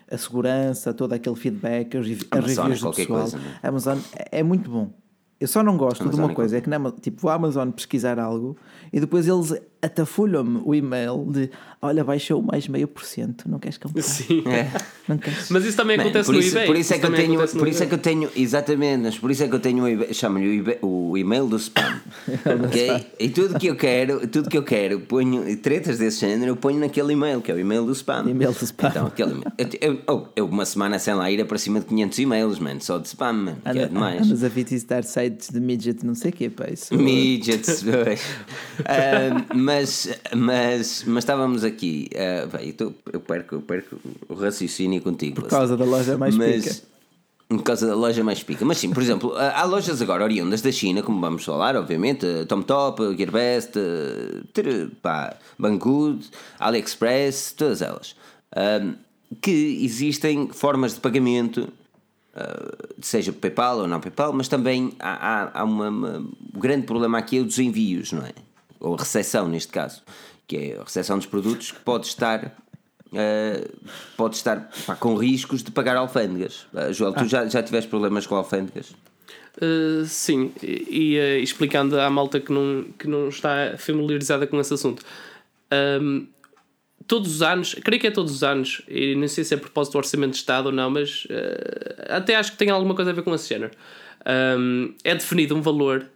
A 0.10 0.18
segurança, 0.18 0.94
todo 0.94 1.14
aquele 1.14 1.36
feedback, 1.36 1.98
as, 1.98 2.06
Amazon 2.32 2.66
é 2.66 2.70
reviews 2.70 2.82
do 2.82 2.92
pessoal. 2.92 3.20
coisa, 3.22 3.38
é? 3.38 3.66
A 3.66 3.70
Amazon 3.70 3.98
é, 4.32 4.40
é 4.40 4.44
muito 4.44 4.70
bom. 4.70 4.92
Eu 5.40 5.48
só 5.48 5.62
não 5.62 5.76
gosto 5.76 6.08
de 6.08 6.16
uma 6.16 6.32
é 6.32 6.34
coisa, 6.36 6.58
é 6.58 6.62
que 6.62 6.70
na, 6.70 6.80
tipo, 6.92 7.20
vou 7.22 7.30
à 7.32 7.34
Amazon 7.34 7.70
pesquisar 7.72 8.18
algo 8.20 8.56
e 8.94 9.00
depois 9.00 9.28
eles 9.28 9.54
atafulham-me 9.84 10.62
o 10.64 10.74
e-mail 10.74 11.26
de 11.30 11.50
olha, 11.82 12.02
baixou 12.04 12.42
mais 12.42 12.66
meio 12.70 12.88
por 12.88 13.04
cento, 13.04 13.50
não 13.50 13.60
queres 13.60 13.78
comprar? 13.78 14.02
Sim. 14.02 14.42
é. 14.48 14.70
Não 15.08 15.18
queres? 15.18 15.50
Mas 15.50 15.66
isso 15.66 15.76
também 15.76 15.98
Man, 15.98 16.04
acontece 16.04 16.28
por 16.28 16.34
no 16.36 16.40
isso, 16.40 16.56
eBay. 16.56 16.66
por 16.68 16.76
isso 16.78 16.94
é 16.94 16.98
que 17.00 17.06
eu 17.06 17.14
tenho, 17.14 17.42
no 17.42 17.48
por 17.48 17.68
isso 17.68 17.84
é 17.84 17.86
que 17.86 17.94
eu 17.94 17.98
tenho, 17.98 18.30
exatamente, 18.36 19.02
mas 19.04 19.18
por 19.20 19.30
isso 19.30 19.44
é 19.44 19.48
que 19.50 19.56
eu 19.56 19.60
tenho 19.60 19.84
o 19.84 19.88
e-mail- 19.90 20.14
chamo-lhe 20.14 20.48
o, 20.48 20.54
e-mail- 20.54 20.80
o 20.82 21.18
e-mail 21.18 21.46
do 21.48 21.58
spam. 21.58 22.00
ok? 22.66 23.08
E 23.20 23.30
tudo 23.30 23.60
que 23.60 23.68
eu 23.68 23.76
quero, 23.76 24.26
tudo 24.28 24.50
que 24.50 24.58
eu 24.58 24.64
quero, 24.64 25.02
ponho 25.02 25.58
tretas 25.58 25.98
desse 25.98 26.22
género, 26.22 26.52
eu 26.52 26.56
ponho 26.56 26.80
naquele 26.80 27.12
e-mail, 27.12 27.42
que 27.42 27.52
é 27.52 27.56
o 27.56 27.60
e-mail 27.60 27.86
do 27.86 27.92
spam. 27.92 28.30
E-mail 28.30 28.54
do 28.54 28.64
spam. 28.64 28.88
Então, 28.90 29.08
aquele 29.08 29.32
e-mail. 29.32 29.52
Eu, 29.58 29.68
eu, 29.82 30.00
oh, 30.08 30.28
eu 30.38 30.46
uma 30.46 30.66
semana 30.66 30.98
sem 31.00 31.14
lá 31.14 31.30
ir 31.30 31.46
para 31.46 31.58
cima 31.58 31.82
de 31.82 31.88
500 31.88 32.20
e-mails, 32.20 32.60
man, 32.60 32.80
só 32.80 32.98
de 32.98 33.08
spam, 33.10 33.34
man, 33.34 33.56
que 33.74 33.80
é 33.80 33.88
demais. 33.88 34.22
Andas 34.26 34.44
a 34.44 34.48
visitar 34.48 35.04
sites 35.04 35.50
de 35.50 35.60
midget, 35.60 36.06
não 36.06 36.16
sei 36.16 36.32
o 36.32 36.34
quê, 36.34 36.50
pá. 36.50 36.68
Isso, 36.72 36.96
Midgets, 36.96 37.84
pois. 38.06 38.22
Ah, 38.86 39.54
mas, 39.74 40.10
mas, 40.36 41.04
mas 41.08 41.24
estávamos 41.24 41.64
aqui. 41.64 42.10
ah, 42.16 42.46
bem, 42.58 42.68
eu, 42.70 42.74
tô- 42.74 42.94
eu 43.12 43.20
perco, 43.20 43.56
eu 43.56 43.62
perco 43.62 43.98
o 44.30 44.34
raciocínio 44.34 45.02
contigo. 45.02 45.42
Por 45.42 45.50
causa 45.50 45.76
da 45.78 45.86
loja 45.86 46.18
mais 46.18 46.36
mas, 46.36 46.64
pica. 46.64 46.94
Por 47.50 47.62
causa 47.64 47.88
da 47.88 47.96
loja 47.96 48.24
mais 48.24 48.42
pica. 48.42 48.66
Mas 48.66 48.78
sim, 48.78 48.92
por 48.92 49.02
exemplo, 49.04 49.34
há 49.36 49.64
lojas 49.66 50.02
agora 50.02 50.24
oriundas 50.24 50.62
da 50.62 50.72
China, 50.72 51.04
como 51.04 51.20
vamos 51.20 51.44
falar, 51.44 51.76
obviamente, 51.76 52.26
eh, 52.26 52.46
Tom 52.46 52.62
Top, 52.62 53.02
Gearbest, 53.16 53.72
eh, 53.78 54.42
ter- 54.54 54.90
pá, 55.02 55.36
Banggood, 55.60 56.26
AliExpress, 56.60 57.54
todas 57.56 57.82
elas, 57.82 58.16
que 59.42 59.52
existem 59.84 60.48
formas 60.50 60.94
de 60.96 61.00
pagamento, 61.00 61.68
ah, 62.36 62.72
seja 63.02 63.32
PayPal 63.34 63.80
ou 63.80 63.88
não 63.88 64.00
PayPal, 64.00 64.34
mas 64.34 64.48
também 64.48 64.94
há, 65.00 65.52
há, 65.52 65.62
há 65.62 65.66
o 65.66 66.60
grande 66.60 66.86
problema 66.88 67.18
aqui 67.20 67.38
é 67.38 67.42
o 67.42 67.46
dos 67.46 67.60
envios, 67.60 68.12
não 68.12 68.24
é? 68.26 68.32
Ou 68.84 68.96
a 68.96 68.98
recepção, 68.98 69.48
neste 69.48 69.72
caso, 69.72 70.04
que 70.46 70.58
é 70.58 70.78
a 70.80 70.84
recepção 70.84 71.18
dos 71.18 71.26
produtos 71.26 71.72
que 71.72 71.80
pode 71.80 72.06
estar. 72.06 72.56
ah, 73.14 73.68
pode 74.16 74.36
estar 74.36 74.70
pá, 74.86 74.96
com 74.96 75.16
riscos 75.16 75.64
de 75.64 75.72
pagar 75.72 75.96
alfândegas. 75.96 76.68
Ah, 76.76 76.92
Joel, 76.92 77.14
tu 77.14 77.26
já, 77.26 77.48
já 77.48 77.64
tiveste 77.64 77.90
problemas 77.90 78.28
com 78.28 78.36
alfândegas? 78.36 78.94
Uh, 79.62 80.04
sim, 80.06 80.52
e, 80.64 81.14
e, 81.14 81.20
uh, 81.20 81.44
explicando 81.44 82.00
à 82.00 82.10
malta 82.10 82.40
que 82.40 82.52
não, 82.52 82.86
que 82.98 83.08
não 83.08 83.30
está 83.30 83.76
familiarizada 83.78 84.48
com 84.48 84.60
esse 84.60 84.74
assunto. 84.74 85.04
Um, 86.02 86.28
todos 87.06 87.36
os 87.36 87.42
anos, 87.44 87.76
creio 87.76 88.02
que 88.02 88.08
é 88.08 88.12
todos 88.12 88.34
os 88.34 88.44
anos, 88.44 88.82
e 88.88 89.16
não 89.16 89.28
sei 89.28 89.44
se 89.44 89.54
é 89.54 89.58
a 89.58 89.60
propósito 89.60 89.94
do 89.94 89.98
Orçamento 90.00 90.32
de 90.32 90.38
Estado 90.38 90.68
ou 90.68 90.72
não, 90.72 90.90
mas 90.90 91.26
uh, 91.26 92.04
até 92.10 92.36
acho 92.36 92.52
que 92.54 92.58
tem 92.58 92.72
alguma 92.72 92.96
coisa 92.96 93.12
a 93.12 93.14
ver 93.14 93.22
com 93.22 93.34
esse 93.34 93.48
género. 93.48 93.72
Um, 94.58 94.96
é 95.04 95.14
definido 95.14 95.56
um 95.56 95.62
valor 95.62 96.02
uh, 96.02 96.13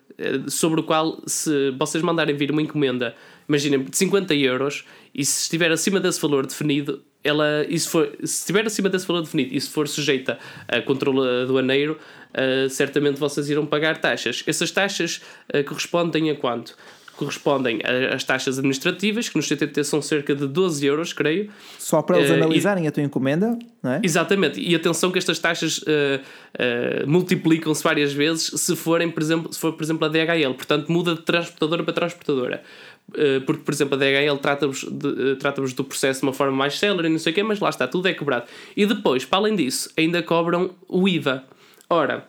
sobre 0.47 0.79
o 0.79 0.83
qual, 0.83 1.21
se 1.25 1.71
vocês 1.71 2.03
mandarem 2.03 2.35
vir 2.35 2.51
uma 2.51 2.61
encomenda, 2.61 3.15
imaginem, 3.47 3.83
de 3.83 3.95
50 3.95 4.33
euros, 4.35 4.85
e 5.13 5.23
se 5.23 5.43
estiver 5.43 5.71
acima 5.71 5.99
desse 5.99 6.19
valor 6.21 6.45
definido, 6.45 7.01
ela, 7.23 7.65
se, 7.69 7.87
for, 7.87 8.09
se 8.19 8.39
estiver 8.39 8.65
acima 8.65 8.89
desse 8.89 9.05
valor 9.05 9.21
definido 9.21 9.53
e 9.53 9.59
se 9.59 9.69
for 9.69 9.87
sujeita 9.87 10.39
a 10.67 10.81
controle 10.81 11.43
aduaneiro, 11.43 11.97
uh, 12.33 12.69
certamente 12.69 13.19
vocês 13.19 13.49
irão 13.49 13.65
pagar 13.65 13.97
taxas. 13.97 14.43
Essas 14.47 14.71
taxas 14.71 15.21
uh, 15.53 15.63
correspondem 15.63 16.29
a 16.29 16.35
quanto? 16.35 16.75
Correspondem 17.17 17.79
às 18.13 18.23
taxas 18.23 18.57
administrativas, 18.59 19.27
que 19.27 19.35
no 19.35 19.43
CTT 19.43 19.83
são 19.83 20.01
cerca 20.01 20.35
de 20.35 20.47
12 20.47 20.85
euros, 20.85 21.13
creio. 21.13 21.49
Só 21.79 22.01
para 22.01 22.19
eles 22.19 22.29
e- 22.29 22.33
analisarem 22.33 22.87
a 22.87 22.91
tua 22.91 23.03
encomenda, 23.03 23.57
não 23.81 23.93
é? 23.93 24.01
Exatamente, 24.03 24.61
e 24.61 24.75
atenção 24.75 25.11
que 25.11 25.17
estas 25.17 25.39
taxas 25.39 25.79
uh, 25.79 25.83
uh, 25.83 27.09
multiplicam-se 27.09 27.83
várias 27.83 28.13
vezes 28.13 28.51
se 28.61 28.75
forem, 28.75 29.09
por 29.09 29.21
exemplo, 29.21 29.51
se 29.51 29.59
for, 29.59 29.73
por 29.73 29.83
exemplo, 29.83 30.05
a 30.05 30.09
DHL, 30.09 30.53
portanto 30.53 30.91
muda 30.91 31.15
de 31.15 31.21
transportadora 31.23 31.83
para 31.83 31.93
transportadora. 31.93 32.63
Uh, 33.09 33.41
porque, 33.45 33.63
por 33.63 33.73
exemplo, 33.73 33.95
a 33.95 33.97
DHL 33.97 34.37
trata-vos 34.37 34.83
uh, 34.83 35.35
trata-vos 35.39 35.73
do 35.73 35.83
processo 35.83 36.19
de 36.19 36.27
uma 36.27 36.33
forma 36.33 36.55
mais 36.55 36.77
célere 36.77 37.07
e 37.07 37.11
não 37.11 37.19
sei 37.19 37.31
o 37.31 37.35
quê, 37.35 37.41
mas 37.41 37.59
lá 37.59 37.69
está, 37.69 37.87
tudo 37.87 38.07
é 38.07 38.13
cobrado. 38.13 38.45
E 38.75 38.85
depois, 38.85 39.25
para 39.25 39.39
além 39.39 39.55
disso, 39.55 39.89
ainda 39.97 40.21
cobram 40.21 40.71
o 40.87 41.07
IVA. 41.07 41.43
Ora, 41.89 42.27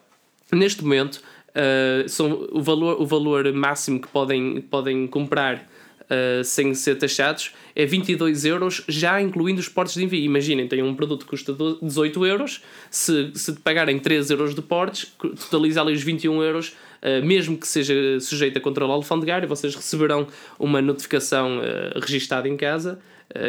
neste 0.53 0.83
momento, 0.83 1.21
uh, 1.59 2.09
são 2.09 2.49
o, 2.53 2.63
valor, 2.63 3.01
o 3.01 3.07
valor 3.07 3.53
máximo 3.53 4.01
que 4.01 4.09
podem, 4.09 4.61
podem 4.61 5.07
comprar 5.07 5.67
Uh, 6.09 6.43
sem 6.43 6.73
ser 6.73 6.95
taxados 6.95 7.53
é 7.77 7.85
22 7.85 8.47
euros, 8.47 8.83
já 8.89 9.21
incluindo 9.21 9.61
os 9.61 9.69
portos 9.69 9.93
de 9.93 10.03
envio. 10.03 10.25
Imaginem, 10.25 10.67
têm 10.67 10.83
um 10.83 10.95
produto 10.95 11.25
que 11.27 11.29
custa 11.29 11.53
do- 11.53 11.79
18 11.83 12.25
euros, 12.25 12.63
se, 12.91 13.31
se 13.35 13.53
pagarem 13.57 13.99
3 13.99 14.31
euros 14.31 14.55
de 14.55 14.63
portes, 14.63 15.13
totaliza 15.21 15.83
ali 15.83 15.93
os 15.93 16.03
21 16.03 16.43
euros, 16.43 16.75
uh, 17.03 17.23
mesmo 17.23 17.59
que 17.59 17.69
seja 17.69 18.19
sujeito 18.21 18.57
a 18.57 18.61
controle 18.63 18.91
alfandegário, 18.91 19.47
vocês 19.47 19.75
receberão 19.75 20.27
uma 20.59 20.81
notificação 20.81 21.61
registada 22.01 22.49
em 22.49 22.57
casa, 22.57 22.99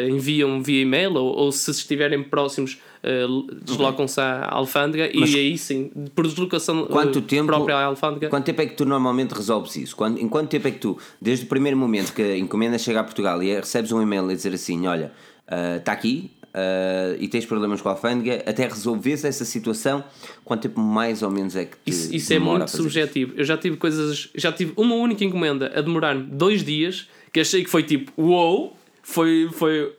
enviam 0.08 0.62
via 0.62 0.82
e-mail 0.82 1.14
ou, 1.14 1.34
ou 1.36 1.52
se 1.52 1.70
estiverem 1.70 2.22
próximos. 2.22 2.78
uh, 3.02 3.54
deslocam-se 3.64 4.20
à 4.20 4.46
alfândega 4.50 5.10
Mas- 5.14 5.30
e 5.32 5.38
aí 5.38 5.58
sim, 5.58 5.90
por 6.14 6.26
deslocação 6.26 6.82
uh, 6.82 6.86
Quanto 6.86 7.22
tempo, 7.22 7.46
própria 7.46 7.76
à 7.76 7.84
alfândega, 7.84 8.28
quanto 8.28 8.44
tempo 8.44 8.60
é 8.60 8.66
que 8.66 8.74
tu 8.74 8.84
normalmente 8.84 9.32
resolves 9.32 9.74
isso? 9.76 9.96
Quando, 9.96 10.18
em 10.18 10.28
quanto 10.28 10.48
tempo 10.48 10.68
é 10.68 10.70
que 10.70 10.78
tu, 10.78 10.98
desde 11.20 11.46
o 11.46 11.48
primeiro 11.48 11.76
momento 11.76 12.12
que 12.12 12.22
a 12.22 12.36
encomenda 12.36 12.78
chega 12.78 13.00
a 13.00 13.04
Portugal 13.04 13.42
e 13.42 13.54
recebes 13.54 13.90
um 13.92 14.02
e-mail 14.02 14.28
a 14.28 14.34
dizer 14.34 14.52
assim: 14.52 14.86
olha, 14.86 15.12
está 15.78 15.92
aqui 15.92 16.30
ah, 16.52 17.16
e 17.18 17.28
tens 17.28 17.46
problemas 17.46 17.80
com 17.80 17.88
a 17.88 17.92
alfândega, 17.92 18.42
até 18.46 18.66
resolveres 18.66 19.24
essa 19.24 19.44
situação, 19.44 20.02
quanto 20.44 20.62
tempo 20.62 20.80
mais 20.80 21.22
ou 21.22 21.30
menos 21.30 21.54
é 21.54 21.64
que 21.64 21.76
te 21.76 21.90
Isso, 21.90 22.14
isso 22.14 22.32
é 22.32 22.38
muito 22.38 22.68
subjetivo. 22.68 23.34
Eu 23.36 23.44
já 23.44 23.56
tive 23.56 23.76
coisas. 23.76 24.28
Já 24.34 24.52
tive 24.52 24.72
uma 24.76 24.94
única 24.94 25.24
encomenda 25.24 25.72
a 25.74 25.80
demorar-me 25.80 26.24
dois 26.24 26.64
dias 26.64 27.08
que 27.32 27.40
achei 27.40 27.62
que 27.62 27.70
foi 27.70 27.82
tipo, 27.82 28.12
uou! 28.20 28.76
Foi. 29.10 29.48
foi 29.52 29.92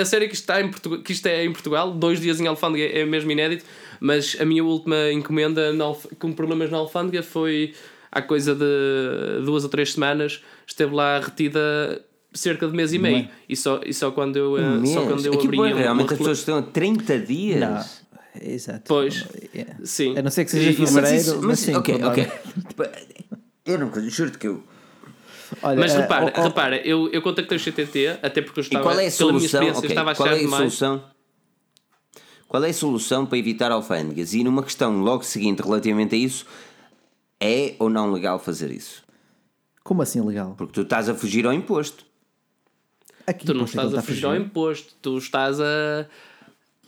a 0.00 0.04
sério 0.04 0.28
que 0.28 0.34
isto, 0.34 0.44
está 0.44 0.60
em 0.60 0.70
Portugal, 0.70 1.02
que 1.02 1.12
isto 1.12 1.26
é 1.26 1.44
em 1.44 1.52
Portugal, 1.52 1.90
dois 1.92 2.20
dias 2.20 2.40
em 2.40 2.46
alfândega 2.46 2.84
é 2.96 3.04
mesmo 3.04 3.30
inédito, 3.32 3.64
mas 4.00 4.36
a 4.40 4.44
minha 4.44 4.62
última 4.64 5.10
encomenda 5.12 5.72
com 6.18 6.32
problemas 6.32 6.70
na 6.70 6.78
alfândega 6.78 7.22
foi 7.24 7.74
há 8.10 8.22
coisa 8.22 8.54
de 8.54 9.44
duas 9.44 9.64
ou 9.64 9.68
três 9.68 9.92
semanas, 9.94 10.42
esteve 10.66 10.94
lá 10.94 11.18
retida 11.18 12.00
cerca 12.32 12.68
de 12.68 12.72
mês 12.76 12.92
e 12.92 12.98
meio. 13.00 13.28
E 13.48 13.56
só, 13.56 13.80
e 13.84 13.92
só 13.92 14.12
quando 14.12 14.36
eu, 14.36 14.56
eh, 14.58 14.60
Um 14.62 14.86
só 14.86 15.00
mês? 15.00 15.12
quando 15.12 15.26
eu 15.26 15.32
abri. 15.40 15.58
uma 15.58 15.66
realmente 15.74 16.12
as 16.12 16.18
pessoas 16.18 16.38
estão 16.38 16.58
a 16.58 16.62
30 16.62 17.18
dias. 17.18 17.60
Não. 17.60 17.84
Exato. 18.40 18.82
Pois. 18.86 19.26
É. 19.52 19.66
Sim. 19.82 20.16
A 20.16 20.22
não 20.22 20.30
ser 20.30 20.44
que 20.44 20.52
seja 20.52 20.70
em 20.70 20.76
mas 20.78 20.88
fevereiro, 20.94 21.16
isso- 21.20 21.36
mas, 21.38 21.44
mas, 21.46 21.58
sim. 21.58 21.74
ok, 21.74 21.94
ok. 22.04 22.28
Eu 23.66 23.78
não 23.78 23.92
juro-te 24.08 24.38
que 24.38 24.46
eu. 24.46 24.62
Olha, 25.62 25.80
Mas 25.80 25.94
eh, 25.94 26.00
repara, 26.00 26.26
oh, 26.36 26.40
oh, 26.40 26.42
repara, 26.44 26.76
eu, 26.86 27.08
eu 27.10 27.22
contactei 27.22 27.56
o 27.56 27.60
CTT, 27.60 28.18
até 28.22 28.42
porque 28.42 28.60
eu 28.60 28.62
E 28.62 28.66
estava, 28.66 28.82
qual 28.84 28.98
é 29.00 29.06
a 29.06 29.10
pela 29.10 29.32
minha 29.32 29.48
solução? 29.48 29.62
experiência, 29.62 29.78
ok, 29.78 29.88
estava 29.90 30.10
a 30.10 30.14
qual 30.14 30.28
achar 30.28 30.36
é 30.36 30.40
a 30.40 30.42
demais. 30.42 30.74
solução? 30.74 31.04
Qual 32.46 32.64
é 32.64 32.68
a 32.70 32.74
solução 32.74 33.26
para 33.26 33.38
evitar 33.38 33.70
alfândegas? 33.70 34.32
E 34.34 34.42
numa 34.44 34.62
questão 34.62 35.00
logo 35.02 35.22
seguinte 35.22 35.60
relativamente 35.62 36.14
a 36.14 36.18
isso, 36.18 36.46
é 37.40 37.74
ou 37.78 37.88
não 37.90 38.10
legal 38.10 38.38
fazer 38.38 38.70
isso? 38.70 39.02
Como 39.84 40.02
assim 40.02 40.20
legal? 40.20 40.54
Porque 40.56 40.72
tu 40.72 40.82
estás 40.82 41.08
a 41.08 41.14
fugir 41.14 41.46
ao 41.46 41.52
imposto. 41.52 42.04
Aqui 43.26 43.44
Tu 43.46 43.52
não 43.54 43.62
é 43.62 43.64
estás 43.64 43.94
a 43.94 44.02
fugir 44.02 44.24
ao 44.24 44.34
imposto, 44.36 44.94
tu 45.02 45.18
estás 45.18 45.60
a, 45.60 46.06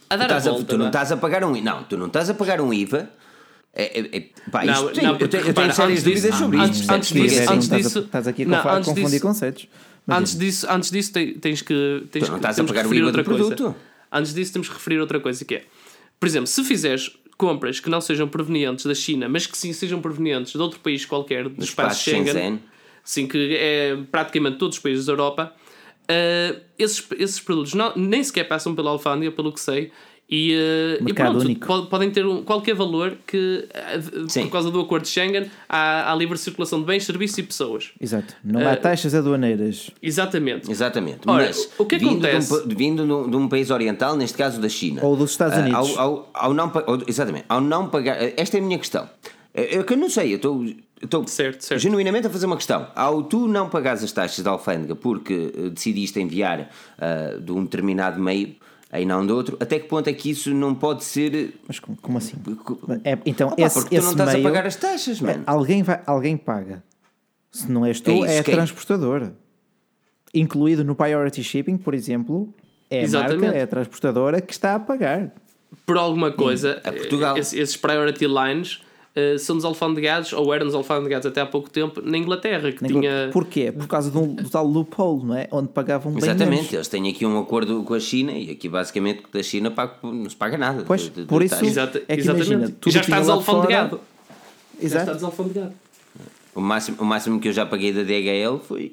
a 0.08 0.16
dar 0.16 0.28
Tu, 0.28 0.32
a 0.32 0.36
estás 0.38 0.46
a- 0.46 0.50
volta. 0.50 0.64
tu 0.66 0.72
não 0.78 0.84
vá. 0.86 0.88
estás 0.88 1.12
a 1.12 1.16
pagar 1.16 1.44
um 1.44 1.60
Não, 1.60 1.84
tu 1.84 1.96
não 1.98 2.06
estás 2.06 2.30
a 2.30 2.34
pagar 2.34 2.60
um 2.60 2.72
IVA. 2.72 3.10
É, 3.72 4.00
é, 4.00 4.16
é, 4.16 4.20
pá, 4.50 4.64
Não, 4.64 4.72
isto 4.74 4.90
tem- 4.94 5.04
não, 5.04 5.12
eu, 5.12 5.18
porque, 5.18 5.28
tenho, 5.28 5.42
eu 5.42 5.46
repara, 5.48 5.66
tenho 5.68 5.76
sérias 5.76 5.98
antes 6.00 6.04
dúvidas 6.14 6.34
sobre 6.38 6.58
antes- 6.58 6.80
isto. 6.80 6.90
antes 6.92 7.12
percebes? 7.12 7.32
disso- 7.38 7.52
antes 7.52 7.64
estás, 7.64 7.82
disso- 7.84 7.98
estás 8.00 8.28
aqui 8.28 8.42
a 8.42 8.46
não, 8.46 8.56
confa- 8.58 8.72
antes 8.74 8.88
confundir 8.88 9.10
disso- 9.10 9.22
conceitos. 9.26 9.68
Mas 10.06 10.18
Antes 10.18 10.38
disso, 10.38 10.66
antes 10.70 10.90
disso 10.90 11.12
te- 11.12 11.34
tens 11.34 11.62
que 11.62 12.04
tens 12.10 12.24
Tu 12.24 12.30
não 12.30 12.36
estás 12.38 12.58
a 12.58 12.64
pagar 12.64 12.80
o 12.80 12.82
referir 12.88 13.00
IVA 13.02 13.12
do 13.12 13.18
outra 13.18 13.24
coisa. 13.36 13.54
produto. 13.54 13.76
Antes 14.10 14.34
disso 14.34 14.52
temos 14.52 14.66
que 14.68 14.74
referir 14.74 14.98
outra 14.98 15.20
coisa 15.20 15.44
que 15.44 15.54
é, 15.54 15.64
por 16.18 16.26
exemplo, 16.26 16.48
se 16.48 16.64
fizeres 16.64 17.16
compras 17.38 17.78
que 17.78 17.88
não 17.88 18.00
sejam 18.00 18.26
provenientes 18.26 18.84
da 18.86 18.94
China, 18.94 19.28
mas 19.28 19.46
que 19.46 19.56
sim 19.56 19.72
sejam 19.72 20.00
provenientes 20.00 20.52
de 20.52 20.58
outro 20.58 20.80
país 20.80 21.04
qualquer 21.06 21.44
do 21.44 21.50
Do 21.50 21.62
espaço 21.64 21.90
espaço 22.00 22.02
Schengen, 22.10 22.26
Shenzhen. 22.32 22.60
sim, 23.04 23.26
que 23.28 23.54
é 23.56 23.96
praticamente 24.10 24.58
todos 24.58 24.76
os 24.78 24.82
países 24.82 25.06
da 25.06 25.12
Europa, 25.12 25.54
eh, 26.08 26.56
esses, 26.78 27.06
esses 27.18 27.38
produtos 27.40 27.74
não- 27.74 27.92
nem 27.94 28.22
sequer 28.24 28.44
passam 28.48 28.74
pela 28.74 28.90
alfândega, 28.90 29.30
pelo 29.30 29.52
que 29.52 29.60
sei, 29.60 29.92
e, 30.30 30.52
eh, 30.54 30.98
e 31.06 31.12
pronto, 31.12 31.40
único. 31.40 31.66
po- 31.66 31.86
podem 31.86 32.10
ter 32.10 32.24
um- 32.24 32.42
qualquer 32.44 32.74
valor 32.74 33.16
que, 33.26 33.66
eh, 33.74 34.00
Sim. 34.28 34.44
por 34.44 34.52
causa 34.52 34.70
do 34.70 34.80
acordo 34.80 35.02
de 35.02 35.08
Schengen, 35.08 35.50
há, 35.68 36.12
há 36.12 36.14
livre 36.14 36.38
circulação 36.38 36.78
de 36.80 36.86
bens, 36.86 37.04
serviços 37.04 37.36
e 37.38 37.42
pessoas. 37.42 37.90
Exato. 38.00 38.34
Não 38.44 38.60
há 38.60 38.72
Eh, 38.72 38.76
taxas 38.76 39.14
aduaneiras. 39.14 39.90
Exatamente. 40.02 40.70
Exatamente. 40.70 41.20
Ora, 41.26 41.46
Mas 41.46 41.68
o 41.78 41.84
que 41.84 41.98
vindo, 41.98 42.24
acontece? 42.26 42.66
De 42.68 42.74
um, 42.74 42.76
vindo 42.76 43.28
de 43.28 43.36
um- 43.36 43.48
país 43.48 43.70
oriental, 43.70 44.16
neste 44.16 44.38
caso 44.38 44.60
da 44.60 44.68
China. 44.68 45.00
Ou 45.04 45.16
dos 45.16 45.32
Estados 45.32 45.58
Unidos. 45.58 45.96
Ao, 45.96 45.98
ao, 45.98 46.30
ao 46.32 46.54
não, 46.54 46.70
exatamente. 47.08 47.44
Ao 47.48 47.60
não 47.60 47.88
pagar. 47.88 48.16
Esta 48.36 48.56
é 48.56 48.60
a 48.60 48.62
minha 48.62 48.78
questão. 48.78 49.08
É 49.52 49.78
é 49.78 49.82
que 49.82 49.92
eu 49.92 49.96
não 49.96 50.08
sei, 50.08 50.32
eu 50.32 50.36
estou. 50.36 50.64
eu 50.64 50.74
Estou 51.02 51.26
Certo, 51.26 51.62
certo. 51.64 51.80
genuinamente 51.80 52.26
a 52.26 52.30
fazer 52.30 52.44
uma 52.44 52.56
questão. 52.58 52.86
Ao 52.94 53.22
tu 53.22 53.48
não 53.48 53.70
pagares 53.70 54.04
as 54.04 54.12
taxas 54.12 54.44
da 54.44 54.50
alfândega 54.50 54.94
porque 54.94 55.50
decidiste 55.72 56.20
enviar 56.20 56.68
ah, 56.98 57.38
de 57.40 57.50
um 57.50 57.64
determinado 57.64 58.20
meio 58.20 58.54
e 58.98 59.04
não 59.06 59.24
de 59.24 59.32
outro, 59.32 59.56
até 59.60 59.78
que 59.78 59.86
ponto 59.86 60.08
é 60.08 60.12
que 60.12 60.30
isso 60.30 60.52
não 60.52 60.74
pode 60.74 61.04
ser. 61.04 61.54
Mas 61.68 61.78
como, 61.78 61.96
como 61.98 62.18
assim? 62.18 62.36
É, 63.04 63.16
então, 63.24 63.48
Opa, 63.48 63.62
esse, 63.62 63.80
porque 63.80 63.98
tu 63.98 64.02
não 64.04 64.10
estás 64.12 64.32
meio, 64.32 64.46
a 64.46 64.50
pagar 64.50 64.66
as 64.66 64.74
taxas, 64.76 65.20
mano. 65.20 65.44
alguém, 65.46 65.82
vai, 65.82 66.00
alguém 66.06 66.36
paga. 66.36 66.82
Se 67.52 67.70
não 67.70 67.84
és 67.86 68.00
tu, 68.00 68.24
É 68.24 68.36
é, 68.36 68.38
a 68.40 68.44
quem? 68.44 68.54
transportadora. 68.54 69.34
Incluído 70.32 70.84
no 70.84 70.94
Priority 70.94 71.42
Shipping, 71.42 71.76
por 71.76 71.94
exemplo, 71.94 72.52
é 72.88 73.00
a 73.00 73.02
Exatamente. 73.02 73.40
marca, 73.42 73.58
é 73.58 73.62
a 73.62 73.66
transportadora 73.66 74.40
que 74.40 74.52
está 74.52 74.74
a 74.74 74.80
pagar. 74.80 75.32
por 75.86 75.96
alguma 75.96 76.32
coisa, 76.32 76.80
a 76.84 76.92
Portugal. 76.92 77.36
eh, 77.36 77.40
esses, 77.40 77.52
esses 77.54 77.76
priority 77.76 78.26
lines 78.26 78.80
eh, 79.16 79.36
são 79.38 79.56
desalfandegados, 79.56 80.32
ou 80.32 80.52
eram 80.54 80.66
desalfandegados 80.66 81.26
até 81.26 81.40
há 81.40 81.46
pouco 81.46 81.68
tempo, 81.68 82.00
na 82.02 82.16
Inglaterra, 82.16 82.70
que 82.72 82.84
tinha. 82.86 83.30
Porquê? 83.32 83.72
Por 83.72 83.86
causa 83.88 84.10
do, 84.10 84.26
do 84.26 84.48
tal 84.48 84.66
loophole, 84.66 85.24
não 85.24 85.36
é? 85.36 85.48
Onde 85.50 85.68
pagavam 85.68 86.12
bem 86.12 86.22
Exatamente, 86.22 86.56
menos. 86.58 86.72
eles 86.72 86.88
têm 86.88 87.08
aqui 87.10 87.26
um 87.26 87.38
acordo 87.38 87.82
com 87.82 87.94
a 87.94 88.00
China 88.00 88.32
e 88.32 88.50
aqui 88.50 88.68
basicamente 88.68 89.22
da 89.32 89.42
China 89.42 89.70
paga- 89.70 89.94
não 90.02 90.28
se 90.30 90.36
paga 90.36 90.56
nada. 90.56 90.84
Pois, 90.86 91.02
de- 91.02 91.10
de- 91.10 91.22
por 91.24 91.40
de 91.40 91.46
isso-. 91.46 91.64
Exata- 91.64 92.02
É 92.08 92.14
que 92.14 92.20
exatamente. 92.22 92.52
imagina, 92.52 92.76
tudo 92.80 92.92
já 92.92 93.00
que 93.00 93.06
está 93.06 93.20
vinha 93.20 93.28
lá 93.34 93.38
desalfandegado. 93.40 93.88
fora- 93.90 94.02
Já 94.80 94.86
está 94.86 94.96
Exato. 95.00 95.14
desalfandegado. 95.16 95.72
O 96.54 96.60
máximo, 96.60 96.96
o 97.00 97.04
máximo 97.04 97.38
que 97.40 97.48
eu 97.48 97.52
já 97.52 97.64
paguei 97.66 97.92
da 97.92 98.02
DHL 98.02 98.58
foi 98.58 98.92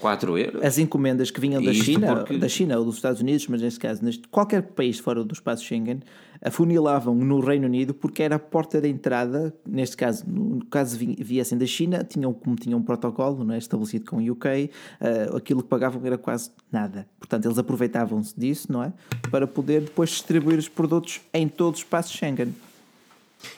4 0.00 0.36
euros. 0.38 0.62
As 0.62 0.78
encomendas 0.78 1.30
que 1.30 1.40
vinham 1.40 1.62
da 1.62 1.72
Isto 1.72 1.84
China, 1.84 2.16
porque- 2.16 2.36
da 2.38 2.48
China 2.48 2.78
ou 2.78 2.84
dos 2.84 2.96
Estados 2.96 3.20
Unidos, 3.20 3.46
mas 3.48 3.62
neste 3.62 3.80
caso, 3.80 4.04
neste, 4.04 4.28
qualquer 4.28 4.62
país 4.62 4.98
fora 4.98 5.24
do 5.24 5.32
espaço 5.32 5.64
Schengen, 5.64 6.00
afunilavam 6.42 7.14
no 7.14 7.40
Reino 7.40 7.66
Unido 7.66 7.94
porque 7.94 8.22
era 8.22 8.36
a 8.36 8.38
porta 8.38 8.80
de 8.80 8.88
entrada, 8.88 9.54
neste 9.66 9.96
caso, 9.96 10.22
no 10.28 10.64
caso 10.66 10.96
vi- 10.98 11.16
viessem 11.18 11.56
da 11.56 11.66
China, 11.66 12.04
tinham, 12.04 12.32
como 12.32 12.54
tinham 12.56 12.78
um 12.78 12.82
protocolo 12.82 13.42
não 13.44 13.54
é, 13.54 13.58
estabelecido 13.58 14.04
com 14.10 14.16
o 14.18 14.32
UK, 14.32 14.70
eh, 15.00 15.30
aquilo 15.34 15.62
que 15.62 15.68
pagavam 15.68 16.00
era 16.04 16.18
quase 16.18 16.50
nada. 16.70 17.06
Portanto, 17.18 17.46
eles 17.46 17.58
aproveitavam-se 17.58 18.38
disso, 18.38 18.70
não 18.70 18.82
é? 18.82 18.92
Para 19.30 19.46
poder 19.46 19.80
depois 19.82 20.10
distribuir 20.10 20.58
os 20.58 20.68
produtos 20.68 21.20
em 21.32 21.48
todo 21.48 21.74
o 21.74 21.78
espaço 21.78 22.12
Schengen. 22.12 22.54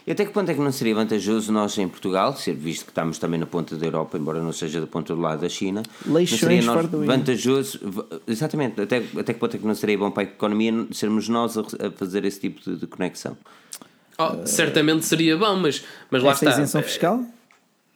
E 0.06 0.12
até 0.12 0.24
que 0.24 0.32
ponto 0.32 0.50
é 0.50 0.54
que 0.54 0.60
não 0.60 0.72
seria 0.72 0.94
vantajoso 0.94 1.52
nós 1.52 1.76
em 1.78 1.88
Portugal, 1.88 2.34
ser 2.36 2.54
visto 2.54 2.84
que 2.84 2.90
estamos 2.90 3.18
também 3.18 3.38
na 3.38 3.46
ponta 3.46 3.76
da 3.76 3.86
Europa, 3.86 4.16
embora 4.18 4.40
não 4.40 4.52
seja 4.52 4.80
da 4.80 4.86
ponta 4.86 5.14
do 5.14 5.20
lado 5.20 5.40
da 5.40 5.48
China, 5.48 5.82
não 6.04 6.14
Leixões 6.14 6.40
seria 6.40 6.82
do 6.82 6.96
hino. 7.04 7.06
vantajoso, 7.06 7.80
exatamente, 8.26 8.80
até, 8.80 9.02
até 9.18 9.34
que 9.34 9.40
ponto 9.40 9.56
é 9.56 9.58
que 9.58 9.66
não 9.66 9.74
seria 9.74 9.98
bom 9.98 10.10
para 10.10 10.22
a 10.22 10.26
economia 10.26 10.72
sermos 10.92 11.28
nós 11.28 11.56
a, 11.58 11.60
a 11.60 11.90
fazer 11.92 12.24
esse 12.24 12.40
tipo 12.40 12.60
de, 12.62 12.76
de 12.78 12.86
conexão? 12.86 13.36
Oh, 14.18 14.46
certamente 14.46 15.04
seria 15.06 15.36
bom, 15.36 15.56
mas, 15.56 15.84
mas 16.10 16.22
lá 16.22 16.32
está. 16.32 16.50
isenção 16.50 16.82
fiscal? 16.82 17.24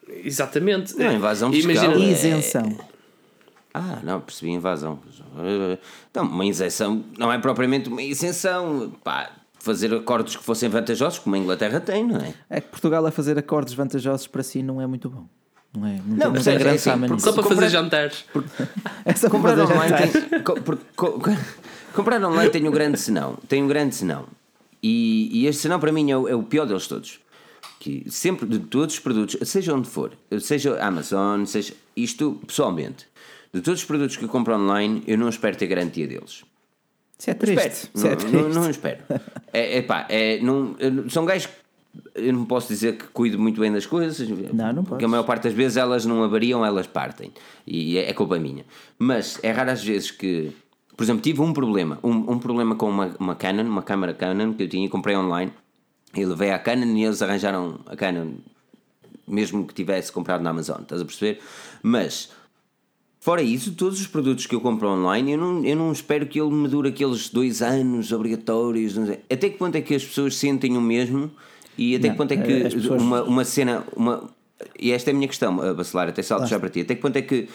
Exatamente. 0.09 0.97
Não, 0.97 1.13
invasão 1.13 1.53
fiscal 1.53 1.73
Imagina, 1.75 2.05
é- 2.05 2.13
Isenção. 2.13 2.79
Ah, 3.75 4.01
não, 4.03 4.21
percebi 4.21 4.53
invasão. 4.53 5.01
Então, 6.11 6.27
uma 6.27 6.45
isenção 6.45 7.03
não 7.19 7.33
é 7.33 7.39
propriamente 7.39 7.89
uma 7.89 8.03
isenção. 8.03 8.93
Pá, 9.03 9.31
fazer 9.63 9.95
acordos 9.95 10.37
que 10.37 10.43
fossem 10.43 10.69
vantajosos, 10.69 11.19
como 11.19 11.35
a 11.37 11.39
Inglaterra 11.39 11.81
tem, 11.81 12.07
não 12.07 12.17
é? 12.17 12.35
É 12.51 12.61
que 12.61 12.69
Portugal 12.69 13.05
a 13.07 13.11
fazer 13.11 13.39
acordos 13.39 13.75
vantajosos 13.75 14.27
para 14.27 14.43
si 14.43 14.63
não 14.63 14.81
é 14.81 14.87
muito 14.87 15.09
bom. 15.09 15.27
Não 15.77 15.87
é? 15.87 16.01
Não, 16.07 16.17
Não, 16.17 16.31
mas 16.33 16.47
é- 16.47 16.55
é 16.55 16.59
grande 16.59 16.77
assim, 16.77 16.91
fama 16.91 17.07
porque. 17.09 17.23
Só 17.25 17.33
para 17.33 17.43
Comprar- 17.43 17.57
fazer 17.63 17.71
jantares. 17.71 18.25
É 19.05 19.15
só 19.15 19.31
Comprar 19.31 19.57
fazer 19.57 19.73
online, 19.73 19.89
jantares. 19.91 20.29
tem, 20.31 20.43
co- 20.43 20.61
porque 20.61 20.85
co- 20.95 21.21
comprar 21.95 22.23
online 22.23 22.51
tem 22.51 22.69
um 22.69 22.71
grande 22.71 22.99
senão. 22.99 23.39
Tem 23.49 23.63
um 23.63 23.67
grande 23.69 23.95
senão. 23.95 24.27
E, 24.83 25.31
e 25.33 25.47
este 25.47 25.63
senão 25.63 25.79
para 25.81 25.93
mim 25.93 26.11
é 26.11 26.17
o, 26.17 26.29
é 26.29 26.35
o 26.35 26.43
pior 26.43 26.67
deles 26.67 26.87
todos. 26.87 27.21
Que 27.81 28.05
sempre, 28.11 28.47
de 28.47 28.59
todos 28.59 28.95
os 28.97 29.01
produtos, 29.01 29.37
seja 29.49 29.75
onde 29.75 29.89
for, 29.89 30.13
seja 30.41 30.79
Amazon, 30.85 31.45
seja 31.47 31.73
isto 31.97 32.41
pessoalmente, 32.47 33.07
de 33.53 33.61
todos 33.61 33.81
os 33.81 33.87
produtos 33.87 34.17
que 34.17 34.25
eu 34.25 34.29
compro 34.29 34.55
online, 34.55 35.03
eu 35.07 35.17
não 35.19 35.29
espero 35.29 35.57
ter 35.57 35.67
garantia 35.67 36.07
deles. 36.07 36.45
Isso 37.23 37.31
é 37.31 37.33
Espero. 37.35 37.61
triste. 37.61 37.91
Isso 37.95 38.07
é 38.07 38.11
Não, 38.11 38.17
triste. 38.17 38.37
não, 38.37 38.49
não 38.63 38.71
espero. 38.71 38.99
É, 39.53 39.79
é 39.79 39.83
pá, 39.83 40.07
é, 40.09 40.41
não, 40.41 40.75
são 41.09 41.25
gajos 41.25 41.47
que 41.47 41.53
eu 42.17 42.33
não 42.33 42.45
posso 42.47 42.69
dizer 42.69 42.97
que 42.97 43.05
cuido 43.09 43.39
muito 43.39 43.61
bem 43.61 43.71
das 43.71 43.87
coisas, 43.87 44.29
Não, 44.29 44.73
não 44.73 44.83
porque 44.83 44.89
podes. 44.91 45.05
a 45.05 45.09
maior 45.09 45.23
parte 45.23 45.45
das 45.45 45.53
vezes 45.53 45.77
elas 45.77 46.05
não 46.05 46.25
avariam, 46.25 46.65
elas 46.65 46.87
partem. 46.87 47.31
E 47.67 47.97
é, 47.97 48.11
é 48.11 48.13
culpa 48.13 48.39
minha. 48.39 48.65
Mas 48.99 49.39
é 49.43 49.53
raro 49.53 49.71
às 49.71 49.85
vezes 49.85 50.11
que, 50.11 50.51
por 50.97 51.05
exemplo, 51.05 51.23
tive 51.23 51.41
um 51.43 51.53
problema, 51.53 51.99
um, 52.03 52.33
um 52.33 52.39
problema 52.41 52.75
com 52.75 52.89
uma, 52.91 53.15
uma 53.21 53.35
Canon, 53.37 53.65
uma 53.65 53.83
câmera 53.83 54.15
Canon 54.15 54.53
que 54.55 54.65
eu 54.65 54.69
tinha 54.69 54.87
e 54.87 54.89
comprei 54.89 55.17
online. 55.17 55.53
Eu 56.17 56.29
levei 56.31 56.51
à 56.51 56.59
Canon 56.59 56.97
e 56.97 57.05
eles 57.05 57.23
arranjaram 57.23 57.79
a 57.87 57.95
Canon, 57.95 58.33
mesmo 59.29 59.65
que 59.67 59.75
tivesse 59.75 60.11
comprado 60.11 60.43
na 60.43 60.51
Amazon, 60.51 60.81
estás 60.83 61.01
a 61.01 61.05
perceber? 61.05 61.41
Mas 61.83 62.31
Fora 63.25 63.41
isso, 63.41 63.73
todos 63.75 64.01
os 64.01 64.09
produtos 64.09 64.47
que 64.47 64.55
eu 64.57 64.61
compro 64.61 64.89
online, 64.89 65.31
eu 65.31 65.39
não, 65.39 65.65
eu 65.65 65.77
não 65.77 65.93
espero 65.93 66.27
que 66.27 66.41
ele 66.41 66.51
me 66.53 66.67
dure 66.67 66.89
aqueles 66.89 67.29
dois 67.29 67.63
anos 67.63 68.11
obrigatórios. 68.11 68.97
não 68.97 69.07
sei. 69.07 69.21
Até 69.31 69.49
que 69.49 69.57
ponto 69.57 69.77
é 69.77 69.81
que 69.81 69.95
as 69.95 70.05
pessoas 70.05 70.35
sentem 70.35 70.77
o 70.77 70.81
mesmo 70.81 71.31
e 71.79 71.95
até 71.95 72.09
Não, 72.09 72.15
que 72.15 72.19
ponto 72.19 72.33
é 72.33 72.37
que 72.37 72.67
as 72.67 72.75
pessoas- 72.75 73.01
uma, 73.01 73.23
uma 73.23 73.45
cena. 73.45 73.85
Uma, 73.95 74.29
e 74.77 74.91
esta 74.91 75.11
é 75.11 75.13
a 75.13 75.15
minha 75.15 75.29
questão, 75.29 75.63
a 75.63 75.73
Bacelar, 75.73 76.09
até 76.09 76.21
salto 76.21 76.49
já 76.49 76.59
para 76.59 76.69
ti. 76.69 76.81
Até 76.81 76.97
que 76.97 77.01
ponto 77.01 77.17
é 77.17 77.23
que 77.23 77.49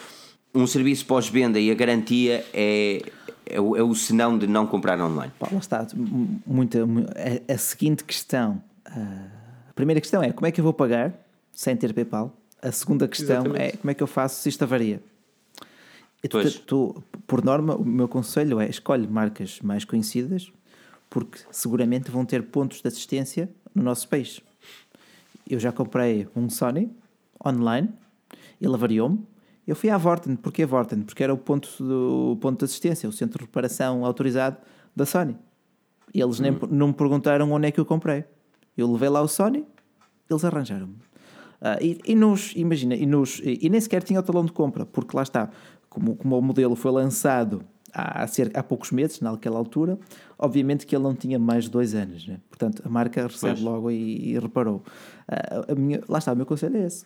um 0.56 0.66
serviço 0.66 1.06
pós-venda 1.06 1.60
e 1.60 1.70
a 1.70 1.74
garantia 1.76 2.46
é, 2.54 3.02
é, 3.46 3.60
o, 3.60 3.76
é 3.76 3.84
o 3.84 3.94
senão 3.94 4.38
de 4.38 4.48
não 4.48 4.66
comprar 4.66 4.98
online? 5.02 5.34
Pá, 5.38 5.50
lá 5.52 5.60
está. 5.60 5.86
Muita, 6.46 6.86
mu- 6.86 7.06
a, 7.50 7.54
a 7.54 7.58
seguinte 7.58 8.06
questão. 8.06 8.64
ah, 8.86 9.26
a 9.70 9.74
primeira 9.74 10.00
questão 10.00 10.24
é 10.24 10.32
como 10.32 10.48
é 10.48 10.52
que 10.52 10.62
eu 10.62 10.64
vou 10.64 10.72
pagar 10.74 11.14
sem 11.52 11.76
ter 11.76 11.94
PayPal? 11.94 12.34
A 12.62 12.72
segunda 12.72 13.06
questão 13.06 13.42
Exatamente. 13.46 13.74
é 13.74 13.78
como 13.78 13.92
é 13.92 13.94
que 13.94 14.02
eu 14.02 14.08
faço 14.08 14.42
se 14.42 14.48
isto 14.48 14.64
avaria? 14.64 15.02
Pois. 16.30 16.56
tu- 16.56 16.94
tu- 16.94 17.04
por 17.26 17.44
norma, 17.44 17.76
o 17.76 17.86
meu 17.86 18.08
conselho 18.08 18.60
é 18.60 18.70
escolhe 18.70 19.08
marcas 19.08 19.60
mais 19.62 19.86
conhecidas 19.86 20.52
porque 21.10 21.40
seguramente 21.52 22.10
vão 22.12 22.26
ter 22.26 22.44
pontos 22.44 22.82
de 22.82 22.88
assistência 22.88 23.50
no 23.74 23.84
nosso 23.84 24.08
país. 24.10 24.42
Eu 25.50 25.60
já 25.60 25.72
comprei 25.72 26.28
um 26.36 26.50
Sony 26.50 26.92
online, 27.46 27.90
ele 28.60 28.74
avariou-me. 28.74 29.20
Eu 29.66 29.76
fui 29.76 29.90
à 29.90 29.98
Vorten, 29.98 30.36
porquê 30.36 30.66
Vorten? 30.66 31.02
Porque 31.04 31.24
era 31.24 31.34
o 31.34 31.38
ponto, 31.38 31.70
do, 31.82 32.32
o 32.34 32.38
ponto 32.38 32.60
de 32.60 32.66
assistência, 32.66 33.08
o 33.08 33.12
centro 33.12 33.40
de 33.40 33.46
reparação 33.46 34.04
autorizado 34.06 34.58
da 34.96 35.06
Sony. 35.06 35.36
E 36.14 36.22
eles 36.22 36.40
nem, 36.40 36.58
não 36.72 36.88
me 36.88 36.94
perguntaram 36.94 37.52
onde 37.52 37.68
é 37.68 37.72
que 37.72 37.80
eu 37.80 37.86
comprei. 37.86 38.24
Eu 38.78 38.92
levei 38.92 39.10
lá 39.10 39.22
o 39.22 39.28
Sony, 39.28 39.66
eles 40.30 40.44
arranjaram-me. 40.44 40.96
Ah, 41.60 41.78
e, 41.82 42.00
e 42.06 42.16
nos, 42.16 42.54
imagina, 42.56 42.96
e, 42.96 43.06
nos, 43.06 43.40
e, 43.44 43.60
e 43.64 43.70
nem 43.70 43.80
sequer 43.82 44.04
tinha 44.04 44.20
o 44.20 44.24
talão 44.24 44.46
de 44.46 44.52
compra, 44.52 44.86
porque 44.86 45.16
lá 45.16 45.24
está, 45.24 45.50
como, 45.98 46.16
como 46.16 46.38
o 46.38 46.42
modelo 46.42 46.76
foi 46.76 46.92
lançado 46.92 47.64
há, 47.92 48.22
há, 48.24 48.28
cerca, 48.28 48.60
há 48.60 48.64
poucos 48.64 48.92
meses, 48.92 49.20
naquela 49.20 49.58
altura, 49.58 49.98
obviamente 50.38 50.86
que 50.86 50.96
ele 50.96 51.04
não 51.04 51.16
tinha 51.16 51.40
mais 51.40 51.64
de 51.64 51.72
dois 51.72 51.96
anos, 51.96 52.28
né? 52.28 52.40
portanto 52.50 52.84
a 52.86 52.90
marca 52.90 53.24
recebe 53.26 53.54
Pois. 53.54 53.62
logo 53.62 53.90
e, 53.92 54.30
e 54.34 54.40
reparou. 54.40 54.84
Ah, 55.28 55.66
a 55.72 55.76
minha, 55.76 56.02
lá 56.08 56.20
está, 56.20 56.34
o 56.34 56.36
meu 56.36 56.46
conselho 56.46 56.78
é 56.78 56.86
esse. 56.86 57.06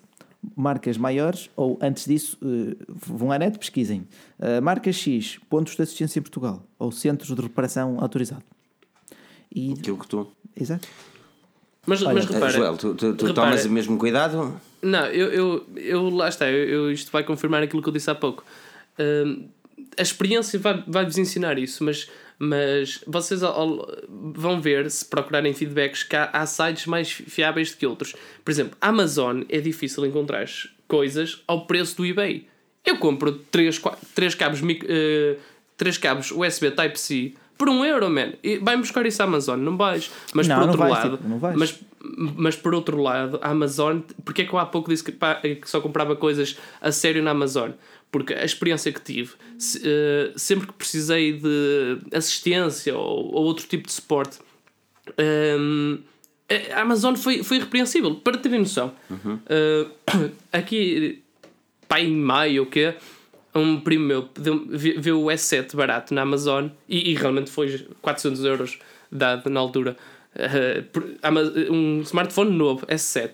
Marcas 0.56 0.98
maiores, 0.98 1.50
ou 1.56 1.78
antes 1.82 2.06
disso, 2.06 2.36
eh, 2.44 2.76
vão 2.90 3.32
à 3.32 3.38
net, 3.38 3.58
pesquisem. 3.60 4.08
Ah, 4.40 4.60
marca 4.60 4.92
X, 4.92 5.40
pontos 5.50 5.76
de 5.76 5.82
assistência 5.84 6.20
em 6.20 6.22
Portugal, 6.22 6.64
ou 6.80 6.92
centros 6.92 7.34
de 7.36 7.42
reparação 7.42 7.98
autorizados. 8.02 8.44
E, 9.54 9.74
Aquilo 9.74 9.98
que 10.00 10.08
tu. 10.08 10.28
exato. 10.56 10.88
Mas, 11.86 12.02
Olha, 12.04 12.14
mas 12.16 12.30
Eh, 12.30 12.34
repara. 12.34 12.52
Joel, 12.52 12.78
tu, 12.78 12.94
tu, 12.96 13.14
tu 13.16 13.26
repara. 13.28 13.50
tomas 13.50 13.66
o 13.66 13.70
mesmo 13.72 13.98
cuidado? 13.98 14.54
Não, 14.82 15.06
eu, 15.08 15.28
eu, 15.32 15.66
eu 15.76 16.10
lá 16.10 16.30
está, 16.30 16.50
eu, 16.50 16.68
eu- 16.68 16.92
isto 16.92 17.12
vai 17.12 17.24
confirmar 17.24 17.62
aquilo 17.64 17.82
que 17.82 17.90
eu 17.90 17.94
disse 17.94 18.10
há 18.10 18.16
pouco. 18.16 18.44
Hum, 19.00 19.48
a 19.98 20.02
experiência 20.02 20.58
vai- 20.60 20.84
vai-vos 20.88 21.18
ensinar 21.18 21.58
isso, 21.60 21.84
mas, 21.84 22.10
mas 22.40 23.04
vocês 23.06 23.44
ao- 23.44 23.88
vão 24.10 24.62
ver, 24.62 24.90
se 24.90 25.06
procurarem 25.06 25.54
feedbacks, 25.54 26.04
que 26.04 26.16
há, 26.16 26.30
há 26.32 26.46
sites 26.46 26.86
mais 26.86 27.12
fiáveis 27.12 27.72
do 27.72 27.78
que 27.78 27.86
outros. 27.86 28.16
Por 28.44 28.52
exemplo, 28.52 28.78
Amazon 28.82 29.42
é 29.50 29.60
difícil 29.60 30.06
encontrar 30.06 30.46
coisas 30.88 31.42
ao 31.48 31.66
preço 31.66 31.98
do 31.98 32.06
eBay. 32.06 32.48
Eu 32.86 32.98
compro 32.98 33.32
3, 33.52 33.80
três 34.16 34.34
cabos, 34.36 34.62
mic- 34.62 34.86
eh, 34.88 35.38
três 35.78 35.98
cabos 35.98 36.32
USB 36.32 36.72
Type-C 36.72 37.34
por 37.58 37.70
um 37.70 37.86
euro, 37.86 38.10
man. 38.10 38.34
E 38.44 38.58
vai 38.58 38.76
buscar 38.76 39.06
isso 39.06 39.22
à 39.22 39.26
Amazon, 39.26 39.60
não 39.60 39.78
vais. 39.78 40.10
Mas 40.34 40.48
Não, 40.48 40.56
por 40.56 40.64
outro 40.64 40.78
vais, 40.80 40.92
lado, 40.94 41.18
tipo, 41.18 41.30
mas 41.58 41.80
mas 42.36 42.56
por 42.56 42.74
outro 42.74 43.00
lado, 43.00 43.38
a 43.44 43.50
Amazon, 43.50 44.00
porque 44.26 44.42
é 44.42 44.46
que 44.46 44.52
eu 44.52 44.58
há 44.58 44.66
pouco 44.66 44.90
disse 44.90 45.04
que, 45.04 45.12
pá, 45.12 45.36
que 45.36 45.70
só 45.70 45.80
comprava 45.80 46.16
coisas 46.16 46.58
a 46.82 46.92
sério 46.92 47.22
na 47.22 47.30
Amazon? 47.30 47.72
Porque 48.12 48.34
a 48.34 48.44
experiência 48.44 48.92
que 48.92 49.00
tive, 49.02 49.32
se- 49.58 49.82
eh, 49.86 50.34
sempre 50.36 50.68
que 50.68 50.74
precisei 50.74 51.34
de 51.34 52.00
assistência 52.14 52.96
ou, 52.98 53.34
ou 53.34 53.44
outro 53.46 53.66
tipo 53.68 53.88
de 53.88 53.94
suporte, 53.94 54.38
ehm, 55.18 55.98
a 56.76 56.82
Amazon 56.82 57.16
foi, 57.16 57.44
foi 57.44 57.58
irrepreensível. 57.58 58.16
Para 58.16 58.38
terem 58.38 58.60
noção, 58.60 58.94
eh, 59.48 59.86
aqui, 60.52 61.22
pá, 61.88 62.00
em 62.02 62.12
maio, 62.16 62.64
o 62.64 62.66
quê? 62.66 62.94
Um 63.56 63.80
primo 63.82 64.06
meu 64.06 64.30
viu 64.70 65.24
o 65.24 65.26
S7 65.28 65.76
barato 65.76 66.14
na 66.14 66.22
Amazon 66.22 66.68
e, 66.88 67.12
e 67.12 67.16
realmente 67.16 67.50
foi 67.52 67.86
400 68.02 68.44
euros 68.46 68.80
dado 69.12 69.50
na 69.50 69.60
altura. 69.60 69.96
Eh, 70.36 70.84
Ama- 71.24 71.52
um 71.70 72.02
smartphone 72.02 72.52
novo, 72.52 72.86
S7. 72.88 73.32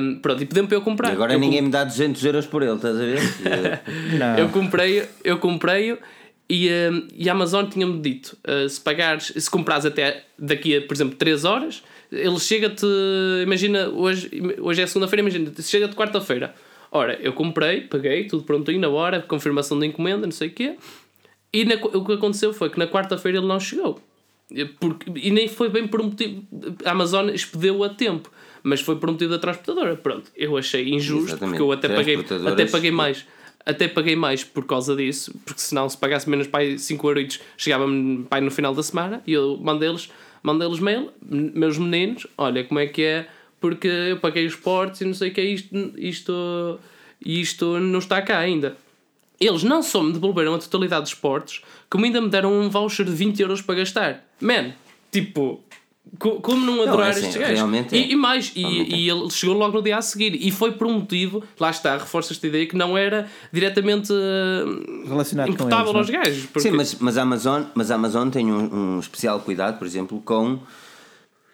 Um, 0.00 0.18
pronto, 0.20 0.42
e 0.42 0.46
pediu-me 0.46 0.68
para 0.68 0.76
eu 0.76 0.82
comprar. 0.82 1.08
E 1.08 1.12
agora 1.12 1.32
Eu 1.32 1.38
ninguém 1.38 1.62
me 1.62 1.70
dá 1.70 1.82
200 1.84 2.22
euros 2.26 2.46
por 2.46 2.62
ele, 2.62 2.74
estás 2.74 2.94
a 2.94 2.98
ver? 2.98 3.20
Não. 4.18 4.38
eu 4.38 4.48
comprei, 4.50 5.04
eu 5.24 5.38
comprei 5.38 5.96
e, 6.50 6.68
hum, 6.68 7.08
e 7.14 7.28
a 7.28 7.32
Amazon 7.32 7.64
tinha-me 7.66 7.98
dito: 8.00 8.36
uh, 8.46 8.68
se 8.68 8.78
pagares, 8.80 9.32
se 9.34 9.50
comprares 9.50 9.86
até 9.86 10.24
daqui 10.38 10.76
a, 10.76 10.82
por 10.82 10.92
exemplo, 10.94 11.16
3 11.16 11.44
horas, 11.46 11.82
ele 12.10 12.38
chega-te. 12.38 12.84
Imagina, 13.42 13.88
hoje, 13.88 14.30
hoje 14.60 14.82
é 14.82 14.86
segunda-feira, 14.86 15.22
imagina, 15.22 15.50
chega-te 15.62 15.94
quarta-feira. 15.96 16.54
Ora, 16.90 17.14
eu 17.22 17.32
comprei, 17.32 17.80
paguei, 17.82 18.24
tudo 18.26 18.42
prontinho 18.42 18.78
na 18.78 18.88
hora, 18.90 19.22
confirmação 19.22 19.78
da 19.78 19.86
encomenda, 19.86 20.26
não 20.26 20.32
sei 20.32 20.48
o 20.48 20.52
quê. 20.52 20.76
E 21.50 21.64
na- 21.64 21.76
o 21.76 22.04
que 22.04 22.12
aconteceu 22.12 22.52
foi 22.52 22.68
que 22.68 22.78
na 22.78 22.86
quarta-feira 22.86 23.38
ele 23.38 23.46
não 23.46 23.58
chegou. 23.58 23.98
E 24.50 24.66
Porque, 24.66 25.10
e 25.16 25.30
nem 25.30 25.48
foi 25.48 25.70
bem 25.70 25.86
por 25.86 26.02
um 26.02 26.04
motivo. 26.04 26.42
A 26.84 26.90
Amazon 26.90 27.30
expediu 27.30 27.82
a 27.82 27.88
tempo, 27.88 28.30
mas 28.62 28.80
foi 28.80 28.96
por 28.96 29.10
motivo 29.10 29.30
da 29.30 29.38
transportadora. 29.38 29.96
Pronto, 29.96 30.30
eu 30.36 30.56
achei 30.56 30.88
injusto, 30.88 31.30
Exatamente. 31.30 31.58
porque 31.58 31.62
eu 31.62 31.72
até 31.72 31.88
paguei, 31.88 32.16
até 32.52 32.66
paguei 32.66 32.90
mais. 32.90 33.26
Até 33.64 33.86
paguei 33.86 34.16
mais 34.16 34.42
por 34.42 34.66
causa 34.66 34.96
disso, 34.96 35.32
porque 35.44 35.60
senão 35.60 35.88
se 35.88 35.96
pagasse 35.96 36.28
menos 36.28 36.48
pai 36.48 36.76
5 36.78 37.08
euros 37.08 37.38
chegava-me 37.56 38.24
pai 38.24 38.40
no 38.40 38.50
final 38.50 38.74
da 38.74 38.82
semana 38.82 39.22
e 39.24 39.32
eu 39.34 39.56
mandei-lhes 39.62 40.10
mandei 40.42 40.68
mail, 40.80 41.10
"M- 41.30 41.52
meus 41.54 41.78
meninos, 41.78 42.26
olha 42.36 42.64
como 42.64 42.80
é 42.80 42.86
que 42.88 43.02
é, 43.02 43.28
porque 43.60 43.86
eu 43.86 44.16
paguei 44.16 44.44
os 44.46 44.56
portos 44.56 45.00
e 45.00 45.04
não 45.04 45.14
sei 45.14 45.30
o 45.30 45.32
que 45.32 45.40
é 45.40 45.44
isto, 45.44 45.92
isto, 45.96 46.80
isto 47.24 47.78
não 47.78 48.00
está 48.00 48.20
cá 48.20 48.38
ainda. 48.40 48.76
Eles 49.38 49.62
não 49.62 49.80
só 49.80 50.02
me 50.02 50.12
devolveram 50.12 50.54
a 50.54 50.58
totalidade 50.58 51.02
dos 51.02 51.14
portos, 51.14 51.62
como 51.88 52.04
ainda 52.04 52.20
me 52.20 52.28
deram 52.28 52.52
um 52.60 52.68
voucher 52.68 53.06
de 53.06 53.12
20 53.12 53.38
euros 53.40 53.62
para 53.62 53.76
gastar. 53.76 54.24
Man, 54.40 54.72
tipo, 55.12 55.62
como 56.18 56.64
não 56.66 56.82
adorar 56.82 57.08
é 57.08 57.10
assim, 57.10 57.20
estes 57.26 57.36
gajos? 57.36 57.54
realmente 57.56 57.96
é. 57.96 57.98
E, 57.98 58.12
e 58.12 58.16
mais, 58.16 58.52
e, 58.54 58.64
é. 58.64 58.68
e 58.96 59.08
ele 59.08 59.30
chegou 59.30 59.56
logo 59.56 59.76
no 59.76 59.82
dia 59.82 59.96
a 59.96 60.02
seguir. 60.02 60.34
E 60.34 60.50
foi 60.50 60.72
por 60.72 60.86
um 60.86 60.94
motivo, 60.94 61.42
lá 61.58 61.70
está, 61.70 61.96
reforça 61.96 62.32
esta 62.32 62.46
ideia, 62.46 62.66
que 62.66 62.76
não 62.76 62.96
era 62.98 63.28
diretamente 63.52 64.12
eh, 64.12 65.08
Relacionado 65.08 65.46
com 65.48 65.52
imputável 65.54 65.92
eles, 65.92 65.96
aos 65.96 66.08
não 66.10 66.14
é? 66.14 66.24
gajos. 66.24 66.46
porque- 66.46 66.60
Sim, 66.68 66.70
mas, 66.76 66.94
mas, 66.96 67.16
a 67.18 67.22
Amazon, 67.22 67.62
mas 67.74 67.90
a 67.90 67.94
Amazon 67.94 68.28
tem 68.30 68.52
um, 68.52 68.96
um 68.96 69.00
especial 69.00 69.40
cuidado, 69.40 69.78
por 69.78 69.86
exemplo, 69.86 70.20
com, 70.24 70.58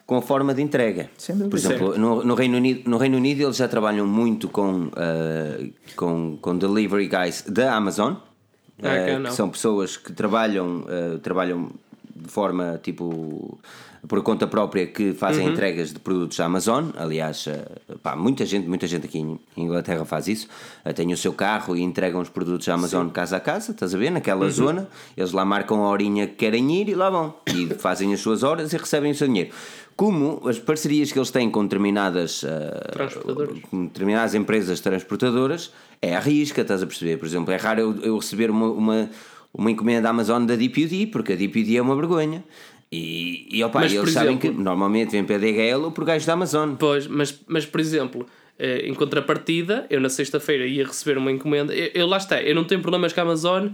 com 0.07 0.17
a 0.17 0.23
forma 0.23 0.53
de 0.55 0.61
entrega. 0.63 1.11
Por 1.49 1.57
exemplo, 1.59 1.99
no, 1.99 2.25
no, 2.25 2.35
Reino 2.35 2.57
Unido, 2.57 2.89
no 2.91 2.97
Reino 2.99 3.17
Unido 3.17 3.43
eles 3.43 3.57
já 3.57 3.69
trabalham 3.69 4.07
muito 4.07 4.49
com, 4.49 4.91
ah, 4.97 5.65
com, 5.95 6.37
com 6.41 6.57
delivery 6.59 7.07
guys 7.09 7.43
da 7.47 7.75
Amazon, 7.75 8.15
Ah, 8.15 8.83
cá 8.83 9.05
que 9.05 9.19
não. 9.19 9.31
são 9.31 9.49
pessoas 9.51 9.97
que 9.97 10.13
trabalham, 10.13 10.85
trabalham 11.23 11.71
de 12.17 12.29
forma 12.29 12.81
tipo 12.83 13.59
por 14.07 14.23
conta 14.23 14.47
própria 14.47 14.87
que 14.87 15.13
fazem 15.13 15.47
Uhum. 15.47 15.53
entregas 15.53 15.93
de 15.93 15.99
produtos 15.99 16.37
da 16.37 16.45
Amazon. 16.45 16.91
Aliás, 16.97 17.47
ah, 17.49 17.97
pá, 18.03 18.15
muita 18.15 18.47
gente, 18.47 18.69
muita 18.69 18.87
gente 18.87 19.07
aqui 19.07 19.19
em 19.19 19.39
Inglaterra 19.57 20.05
faz 20.05 20.29
isso. 20.29 20.47
Ah, 20.85 20.93
tem 20.93 21.13
o 21.13 21.17
seu 21.17 21.33
carro 21.33 21.77
e 21.77 21.83
entregam 21.83 22.21
os 22.21 22.29
produtos 22.29 22.67
da 22.67 22.75
Amazon 22.75 23.09
casa 23.09 23.37
a 23.37 23.41
casa, 23.41 23.73
estás 23.73 23.95
a 23.95 23.99
ver? 23.99 24.11
Naquela 24.11 24.45
Uhum. 24.45 24.51
zona, 24.51 24.89
eles 25.17 25.33
lá 25.33 25.45
marcam 25.45 25.83
a 25.85 25.89
horinha 25.89 26.27
que 26.27 26.35
querem 26.37 26.71
ir 26.81 26.89
e 26.89 26.95
lá 26.95 27.11
vão. 27.11 27.35
E 27.49 27.67
fazem 27.81 28.13
as 28.15 28.21
suas 28.21 28.43
horas 28.43 28.73
e 28.73 28.77
recebem 28.77 29.11
o 29.11 29.15
seu 29.15 29.27
dinheiro. 29.27 29.51
Como 29.97 30.49
as 30.49 30.61
parcerias 30.61 31.11
que 31.11 31.19
eles 31.19 31.31
têm 31.33 31.51
com 31.51 31.65
determinadas, 31.65 32.45
Transportadoras. 32.93 33.59
com 33.69 33.87
determinadas 33.87 34.35
empresas 34.35 34.79
transportadoras 34.81 35.73
é 36.01 36.15
à 36.15 36.21
risca, 36.21 36.63
estás 36.63 36.83
a 36.83 36.87
perceber? 36.87 37.17
Por 37.17 37.27
exemplo, 37.27 37.53
é 37.53 37.57
raro 37.57 37.81
eu, 37.81 37.97
eu 38.03 38.17
receber 38.17 38.49
uma, 38.49 38.67
uma, 38.71 39.11
uma 39.53 39.71
encomenda 39.71 40.03
da 40.03 40.11
Amazon 40.11 40.47
da 40.47 40.55
DPD, 40.55 41.09
porque 41.09 41.33
a 41.33 41.37
DPD 41.37 41.77
é 41.77 41.83
uma 41.83 41.97
vergonha. 41.97 42.45
E, 42.91 43.47
e 43.51 43.63
opa, 43.65 43.81
Mas, 43.81 43.93
eles 43.93 44.13
sabem 44.13 44.31
exemplo- 44.37 44.51
que 44.55 44.63
normalmente 44.63 45.11
vem 45.13 45.25
para 45.25 45.39
DHL 45.39 45.85
ou 45.85 45.93
por 45.93 46.05
gajos 46.05 46.25
da 46.27 46.33
Amazon. 46.33 46.75
Pois, 46.77 47.07
mas, 47.07 47.39
mas 47.47 47.67
por 47.67 47.81
exemplo, 47.81 48.27
eh, 48.59 48.87
em 48.89 48.95
contrapartida, 48.95 49.87
eu 49.91 50.01
na 50.01 50.09
sexta-feira 50.09 50.67
ia 50.67 50.87
receber 50.87 51.19
uma 51.19 51.31
encomenda. 51.31 51.75
Eu, 51.75 51.91
eu 51.95 52.07
lá 52.07 52.17
está, 52.17 52.41
eu 52.43 52.55
não 52.55 52.65
tenho 52.65 52.81
problemas 52.81 53.13
com 53.13 53.21
a 53.21 53.25
Amazon, 53.25 53.69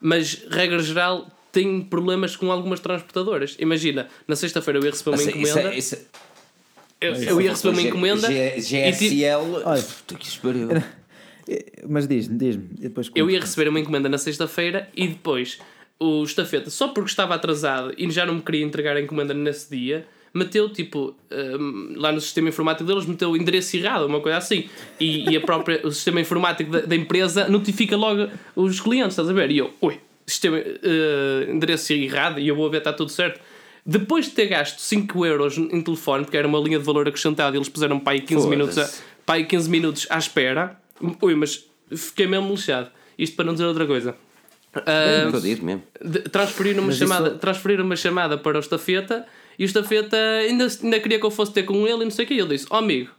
mas 0.00 0.44
regra 0.50 0.80
geral 0.82 1.30
tenho 1.52 1.84
problemas 1.84 2.34
com 2.34 2.50
algumas 2.50 2.80
transportadoras. 2.80 3.56
Imagina, 3.60 4.08
na 4.26 4.34
sexta-feira 4.34 4.80
eu 4.80 4.84
ia 4.84 4.90
receber 4.90 5.10
uma 5.10 5.16
Isso- 5.22 5.30
isso 5.30 5.38
encomenda. 5.38 5.72
é- 5.74 5.78
isso 5.78 5.94
é- 5.94 6.00
eu, 7.08 7.14
eu 7.14 7.40
ia 7.40 7.50
receber 7.50 7.72
uma 7.72 7.82
encomenda. 7.82 8.26
G- 8.28 8.48
e 8.58 8.60
ti- 8.92 9.08
GSL. 9.08 9.62
Olha. 9.64 9.82
Puta 9.82 10.14
que 10.16 10.26
espero. 10.28 10.68
Mas 11.88 12.08
diz-me, 12.08 12.36
diz-me. 12.36 12.64
Depois 12.80 13.08
Eu 13.14 13.30
ia 13.30 13.38
receber 13.38 13.68
uma 13.68 13.78
encomenda 13.78 14.08
na 14.08 14.18
sexta-feira 14.18 14.88
e 14.96 15.06
depois 15.06 15.58
o 15.98 16.22
estafeta, 16.22 16.70
só 16.70 16.88
porque 16.88 17.10
estava 17.10 17.34
atrasado 17.34 17.94
e 17.96 18.10
já 18.10 18.26
não 18.26 18.34
me 18.34 18.42
queria 18.42 18.64
entregar 18.64 18.96
a 18.96 19.00
encomenda 19.00 19.32
nesse 19.32 19.74
dia, 19.74 20.06
meteu 20.32 20.68
tipo 20.68 21.14
hum, 21.58 21.94
lá 21.96 22.12
no 22.12 22.20
sistema 22.20 22.50
informático 22.50 22.86
deles, 22.86 23.06
meteu 23.06 23.30
o 23.30 23.36
endereço 23.36 23.76
errado, 23.76 24.04
uma 24.04 24.20
coisa 24.20 24.38
assim. 24.38 24.68
E, 25.00 25.30
e 25.30 25.36
a 25.36 25.40
própria, 25.40 25.80
o 25.84 25.90
sistema 25.90 26.20
informático 26.20 26.70
da, 26.70 26.80
da 26.80 26.94
empresa 26.94 27.48
notifica 27.48 27.96
logo 27.96 28.28
os 28.54 28.80
clientes, 28.80 29.12
estás 29.12 29.28
a 29.28 29.32
ver? 29.32 29.50
E 29.50 29.58
eu, 29.58 29.72
ui, 29.80 29.98
sistema, 30.26 30.58
eh, 30.58 31.48
endereço 31.48 31.92
errado, 31.92 32.38
e 32.38 32.48
eu 32.48 32.54
vou 32.56 32.68
ver, 32.68 32.78
está 32.78 32.92
tudo 32.92 33.10
certo. 33.10 33.40
Depois 33.84 34.26
de 34.26 34.32
ter 34.32 34.46
gasto 34.46 34.80
5 34.80 35.24
euros 35.24 35.56
em 35.56 35.80
telefone, 35.80 36.24
porque 36.24 36.36
era 36.36 36.46
uma 36.46 36.58
linha 36.58 36.78
de 36.78 36.84
valor 36.84 37.06
acrescentada, 37.06 37.56
e 37.56 37.58
eles 37.58 37.68
puseram 37.68 38.00
para 38.00 38.14
aí 38.14 38.20
15 38.20 38.48
minutos, 38.48 38.78
a, 38.78 38.90
para 39.24 39.36
aí 39.36 39.46
15 39.46 39.70
minutos 39.70 40.06
à 40.10 40.18
espera. 40.18 40.76
Ui, 41.22 41.34
mas 41.36 41.64
fiquei 41.94 42.26
mesmo 42.26 42.50
lixado. 42.50 42.90
Isto 43.16 43.36
para 43.36 43.44
não 43.44 43.52
dizer 43.52 43.64
outra 43.64 43.86
coisa. 43.86 44.16
É 44.84 45.24
mesmo. 45.62 45.82
de- 46.04 46.20
transferir 46.20 46.74
uma 46.78 46.86
Mas 46.88 46.96
chamada, 46.96 47.28
isso- 47.30 47.38
transferir 47.38 47.80
uma 47.80 47.96
chamada 47.96 48.36
para 48.36 48.56
o 48.56 48.60
estafeta 48.60 49.24
e 49.58 49.64
o 49.64 49.66
estafeta 49.66 50.16
ainda, 50.16 50.66
ainda 50.82 51.00
queria 51.00 51.18
que 51.18 51.24
eu 51.26 51.30
fosse 51.30 51.52
ter 51.52 51.62
com 51.62 51.86
ele 51.86 52.02
e 52.02 52.04
não 52.04 52.10
sei 52.10 52.24
o 52.24 52.28
que. 52.28 52.34
E 52.34 52.38
ele 52.40 52.48
disse: 52.50 52.66
Ó 52.70 52.78
amigo, 52.78 53.10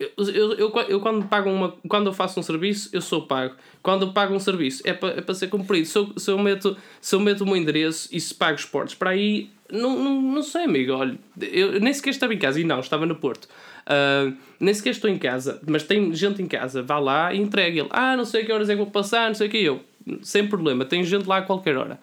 eu, 0.00 0.10
eu, 0.18 0.52
eu, 0.54 0.72
eu 0.88 1.00
quando, 1.00 1.24
pago 1.26 1.48
uma, 1.50 1.74
quando 1.88 2.06
eu 2.08 2.12
faço 2.12 2.38
um 2.38 2.42
serviço, 2.42 2.90
eu 2.92 3.00
sou 3.00 3.22
pago. 3.26 3.54
Quando 3.82 4.02
eu 4.06 4.12
pago 4.12 4.34
um 4.34 4.40
serviço, 4.40 4.82
é 4.84 4.92
para 4.92 5.10
é 5.18 5.20
para 5.20 5.34
ser 5.34 5.48
cumprido. 5.48 5.86
Se 5.86 5.96
eu, 5.96 6.12
se, 6.16 6.30
eu 6.30 6.38
meto, 6.38 6.76
se 7.00 7.14
eu 7.14 7.20
meto 7.20 7.42
o 7.42 7.46
meu 7.46 7.56
endereço 7.56 8.08
e 8.12 8.20
se 8.20 8.34
pago 8.34 8.56
os 8.58 8.64
portos 8.64 8.94
para 8.94 9.10
aí, 9.10 9.48
não, 9.72 9.98
não, 9.98 10.20
não 10.20 10.42
sei, 10.42 10.64
amigo. 10.64 10.92
Olha, 10.92 11.16
eu 11.40 11.80
nem 11.80 11.92
sequer 11.92 12.10
estava 12.10 12.34
em 12.34 12.38
casa 12.38 12.60
e 12.60 12.64
não, 12.64 12.80
estava 12.80 13.06
no 13.06 13.14
Porto. 13.16 13.48
Ah, 13.86 14.32
nem 14.58 14.74
sequer 14.74 14.90
estou 14.90 15.08
em 15.08 15.16
casa, 15.18 15.60
mas 15.66 15.84
tem 15.84 16.12
gente 16.12 16.42
em 16.42 16.46
casa, 16.46 16.82
vá 16.82 16.98
lá 16.98 17.32
e 17.32 17.38
entrega 17.38 17.78
ele. 17.80 17.88
Ah, 17.90 18.16
não 18.16 18.24
sei 18.24 18.42
a 18.42 18.44
que 18.44 18.52
horas 18.52 18.68
é 18.68 18.72
que 18.72 18.78
vou 18.78 18.90
passar, 18.90 19.28
não 19.28 19.34
sei 19.34 19.46
o 19.46 19.50
que 19.50 19.58
eu. 19.62 19.80
Sem 20.22 20.46
problema, 20.46 20.84
tem 20.84 21.02
gente 21.04 21.26
lá 21.26 21.38
a 21.38 21.42
qualquer 21.42 21.76
hora. 21.76 21.98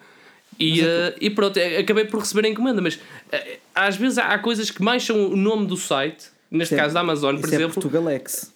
E, 0.58 0.80
eh, 0.80 1.14
e 1.20 1.30
pronto, 1.30 1.56
eh, 1.56 1.78
acabei 1.78 2.04
por 2.04 2.20
receber 2.20 2.46
a 2.46 2.50
encomenda, 2.50 2.80
mas 2.80 2.98
eh, 3.32 3.58
às 3.74 3.96
vezes 3.96 4.18
há, 4.18 4.26
há 4.28 4.38
coisas 4.38 4.70
que 4.70 4.82
mais 4.82 5.02
são 5.02 5.32
o 5.32 5.36
nome 5.36 5.66
do 5.66 5.76
site, 5.76 6.26
neste 6.50 6.74
Isso 6.74 6.80
é- 6.80 6.82
caso 6.82 6.94
da 6.94 7.00
Amazon, 7.00 7.36
por 7.36 7.46
Isso 7.46 7.54
é 7.54 7.56
exemplo. 7.58 7.74
Portugalex. 7.74 8.52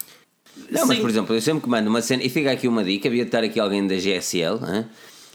Não, 0.71 0.87
mas 0.87 0.97
Sim. 0.97 1.01
por 1.03 1.11
exemplo, 1.11 1.35
eu 1.35 1.41
sempre 1.41 1.63
que 1.63 1.69
mando 1.69 1.89
uma 1.89 2.03
cena, 2.03 2.23
e 2.23 2.29
fica 2.29 2.51
aqui 2.51 2.69
uma 2.69 2.85
dica, 2.85 3.09
havia 3.09 3.23
de 3.23 3.29
estar 3.29 3.43
aqui 3.43 3.59
alguém 3.61 3.87
da 3.87 3.97
GSL, 3.97 4.59
hã? 4.63 4.87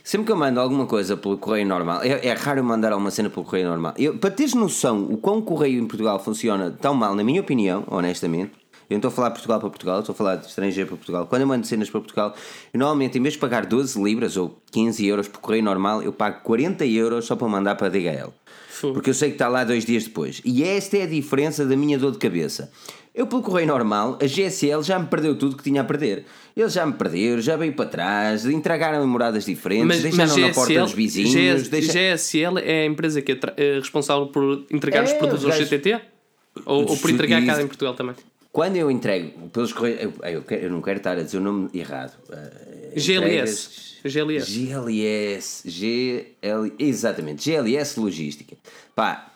sempre 0.03 0.25
que 0.25 0.31
eu 0.31 0.35
mando 0.35 0.59
alguma 0.59 0.85
coisa 0.85 1.15
pelo 1.15 1.37
correio 1.37 1.65
normal, 1.65 2.01
é, 2.03 2.27
é 2.27 2.33
raro 2.33 2.59
eu 2.59 2.63
mandar 2.63 2.91
alguma 2.91 3.09
cena 3.09 3.29
pelo 3.29 3.45
correio 3.45 3.67
normal. 3.67 3.93
Eu, 3.97 4.17
para 4.17 4.31
teres 4.31 4.53
noção 4.53 5.03
o 5.09 5.17
quão 5.17 5.37
o 5.37 5.41
correio 5.41 5.81
em 5.81 5.87
Portugal 5.87 6.21
funciona 6.21 6.71
tão 6.71 6.93
mal, 6.93 7.15
na 7.15 7.23
minha 7.23 7.39
opinião, 7.41 7.83
honestamente, 7.87 8.51
eu 8.93 8.97
não 8.97 8.99
estou 8.99 9.09
a 9.09 9.11
falar 9.11 9.31
Portugal 9.31 9.59
para 9.59 9.69
Portugal, 9.69 9.99
estou 9.99 10.13
a 10.13 10.15
falar 10.15 10.35
de 10.37 10.47
estrangeiro 10.47 10.87
para 10.89 10.97
Portugal. 10.97 11.27
Quando 11.27 11.41
eu 11.41 11.47
mando 11.47 11.65
cenas 11.67 11.89
para 11.89 11.99
Portugal, 11.99 12.35
eu 12.73 12.79
normalmente, 12.79 13.17
em 13.17 13.21
vez 13.21 13.33
de 13.33 13.39
pagar 13.39 13.65
12 13.65 14.01
libras 14.01 14.37
ou 14.37 14.57
15 14.71 15.05
euros 15.05 15.27
por 15.27 15.39
correio 15.41 15.63
normal, 15.63 16.01
eu 16.03 16.13
pago 16.13 16.41
40 16.43 16.85
euros 16.85 17.25
só 17.25 17.35
para 17.35 17.47
mandar 17.47 17.75
para 17.75 17.87
a 17.87 17.89
DHL. 17.89 18.31
Porque 18.81 19.09
eu 19.11 19.13
sei 19.13 19.29
que 19.29 19.35
está 19.35 19.47
lá 19.47 19.63
dois 19.63 19.85
dias 19.85 20.03
depois. 20.03 20.41
E 20.43 20.63
esta 20.63 20.97
é 20.97 21.03
a 21.03 21.07
diferença 21.07 21.65
da 21.65 21.75
minha 21.75 21.97
dor 21.97 22.11
de 22.11 22.17
cabeça. 22.17 22.69
Eu, 23.15 23.27
pelo 23.27 23.41
correio 23.43 23.67
normal, 23.67 24.17
a 24.21 24.25
GSL 24.25 24.81
já 24.83 24.97
me 24.99 25.05
perdeu 25.05 25.37
tudo 25.37 25.55
que 25.55 25.63
tinha 25.63 25.81
a 25.81 25.83
perder. 25.83 26.25
Eles 26.57 26.73
já 26.73 26.85
me 26.85 26.91
perderam, 26.93 27.39
já 27.41 27.55
veio 27.55 27.71
para 27.73 27.85
trás, 27.87 28.45
entregaram 28.45 29.03
em 29.03 29.07
moradas 29.07 29.45
diferentes, 29.45 30.01
deixaram 30.01 30.35
na 30.37 30.49
porta 30.53 30.79
dos 30.81 30.91
vizinhos. 30.93 31.31
GS, 31.31 31.69
deixa- 31.69 31.93
GSL 31.93 32.57
é 32.59 32.81
a 32.81 32.85
empresa 32.85 33.21
que 33.21 33.31
é, 33.31 33.39
é 33.57 33.75
responsável 33.75 34.27
por 34.27 34.65
entregar 34.71 35.03
os 35.03 35.11
É, 35.11 35.13
produtos 35.17 35.45
os 35.45 35.51
ao 35.51 35.51
gajos- 35.51 35.69
CTT? 35.69 36.01
Ou, 36.65 36.89
ou 36.89 36.97
por 36.97 37.09
entregar 37.09 37.43
cá 37.45 37.61
em 37.61 37.67
Portugal 37.67 37.93
também? 37.93 38.15
Quando 38.53 38.75
eu 38.77 38.89
entrego 38.89 39.49
pelos 39.49 39.73
correios. 39.73 39.99
Eu, 40.01 40.13
eu, 40.29 40.41
quero- 40.43 40.61
eu 40.63 40.69
não 40.69 40.81
quero 40.81 40.97
estar 40.97 41.17
a 41.17 41.23
dizer 41.23 41.39
o 41.39 41.41
nome 41.41 41.69
errado. 41.73 42.13
Uh, 42.29 42.97
GLS. 42.99 43.95
GLS. 44.05 44.51
GLS. 44.51 45.63
GL, 45.69 46.73
exatamente, 46.77 47.43
GLS 47.43 47.99
Logística. 47.99 48.55
Pá, 48.95 49.31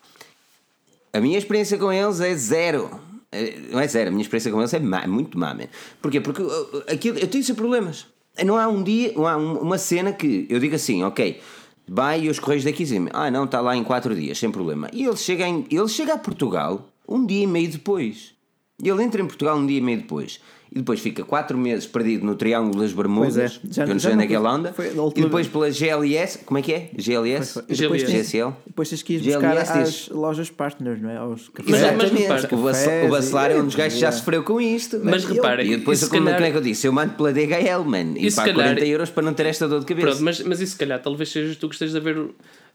a 1.11 1.19
minha 1.19 1.38
experiência 1.38 1.77
com 1.77 1.91
eles 1.91 2.19
é 2.22 2.35
zero. 2.35 2.89
É, 3.31 3.56
Não 3.72 3.80
é 3.80 3.88
zero, 3.88 4.10
a 4.10 4.11
minha 4.11 4.22
experiência 4.22 4.52
com 4.52 4.60
eles 4.60 4.73
é 4.73 4.80
má, 4.80 5.06
muito 5.07 5.38
má, 5.38 5.53
man. 5.53 5.65
Porquê? 6.02 6.22
Porque 6.22 6.41
uh, 6.44 6.84
aquilo, 6.88 7.18
eu 7.18 7.27
tenho 7.27 7.44
sempre 7.44 7.61
problemas. 7.61 8.06
Não 8.45 8.56
há 8.56 8.68
um 8.68 8.84
dia, 8.84 9.14
não 9.15 9.26
há 9.27 9.35
um- 9.35 9.57
uma 9.60 9.80
cena 9.80 10.14
que 10.14 10.45
eu 10.48 10.60
digo 10.60 10.76
assim, 10.76 11.03
ok, 11.03 11.41
vai 11.88 12.22
e 12.26 12.30
os 12.30 12.38
correios 12.39 12.64
daqui 12.64 12.84
dizem 12.84 13.07
ah 13.14 13.31
não, 13.31 13.45
está 13.45 13.60
lá 13.61 13.76
em 13.76 13.84
4 13.84 14.14
dias, 14.15 14.38
sem 14.38 14.52
problema. 14.52 14.89
E 14.94 15.03
ele 15.06 15.18
chega, 15.18 15.48
em, 15.48 15.65
ele 15.72 15.88
chega 15.88 16.14
a 16.14 16.18
Portugal 16.19 16.88
um 17.07 17.26
dia 17.26 17.44
e 17.44 17.48
meio 17.48 17.69
depois. 17.72 18.37
Ele 18.84 19.04
entra 19.04 19.22
em 19.22 19.26
Portugal 19.26 19.58
um 19.58 19.66
dia 19.66 19.78
e 19.78 19.82
meio 19.82 19.98
depois. 19.99 20.40
E 20.70 20.80
depois 20.80 20.99
fica 20.99 21.24
4 21.24 21.58
meses 21.58 21.88
perdido 21.88 22.26
no 22.26 22.36
Triângulo 22.36 22.82
das 22.82 22.91
Bermudas. 22.91 23.38
É, 23.38 23.48
já- 23.72 23.84
eu 23.86 23.88
não 23.88 23.99
sei 23.99 24.12
onde 24.12 24.20
é 24.20 24.22
não- 24.24 24.28
que 24.28 24.36
ele 24.36 24.48
anda. 24.48 24.74
foi 24.74 24.88
a 24.90 24.91
E 24.91 25.22
depois 25.22 25.48
pela 25.48 25.72
GLS, 25.72 26.40
como 26.40 26.58
é 26.58 26.62
que 26.62 26.74
é? 26.74 26.90
GLS? 26.95 27.60
E 27.70 27.74
depois 27.76 28.04
GSL? 28.04 28.54
Depois 28.68 28.90
tens 28.90 29.02
que 29.02 29.14
ir 29.14 29.24
buscar 29.24 29.40
GLS 29.56 29.72
às 29.72 29.90
diz- 29.90 30.10
lojas 30.10 30.49
partners, 30.52 31.02
não 31.02 31.10
é? 31.10 31.18
Aos 31.18 31.48
cafés. 31.49 31.70
Mas- 31.72 31.80
mas 31.82 31.90
Exatamente. 31.90 32.22
repara, 32.22 32.40
o, 32.40 32.49
cafés 32.66 33.06
o 33.08 33.10
Bacelar 33.10 33.52
é 33.52 33.56
um 33.62 33.66
dos 33.66 33.76
gajos 33.76 33.94
que 33.95 33.99
já 34.02 34.12
sofreu 34.12 34.44
com 34.44 34.60
isto. 34.60 34.99
Mas 35.02 35.24
man. 35.24 35.34
repara, 35.34 35.64
E 35.64 35.78
depois, 35.78 36.02
e 36.02 36.10
como, 36.10 36.24
calhar- 36.26 36.36
como 36.36 36.48
é 36.48 36.52
que 36.52 36.58
eu 36.58 36.62
disse? 36.62 36.86
Eu 36.86 36.91
mando 36.91 37.14
pela 37.14 37.32
DHL, 37.34 37.84
man. 37.86 37.98
E, 38.18 38.28
E 38.28 38.32
pago 38.32 38.49
calhar- 38.52 38.56
40 38.76 38.86
euros 38.86 39.10
para 39.10 39.24
não 39.24 39.34
ter 39.34 39.45
esta 39.48 39.68
dor 39.70 39.80
de 39.80 39.86
cabeça. 39.86 40.08
Pronto, 40.08 40.24
mas, 40.24 40.41
mas 40.41 40.60
isso 40.60 40.74
se 40.74 40.78
calhar 40.78 41.02
talvez 41.02 41.30
sejas 41.32 41.56
tu 41.56 41.70
que 41.70 41.76
estejas 41.76 41.95
a 41.95 41.99
ver, 42.02 42.18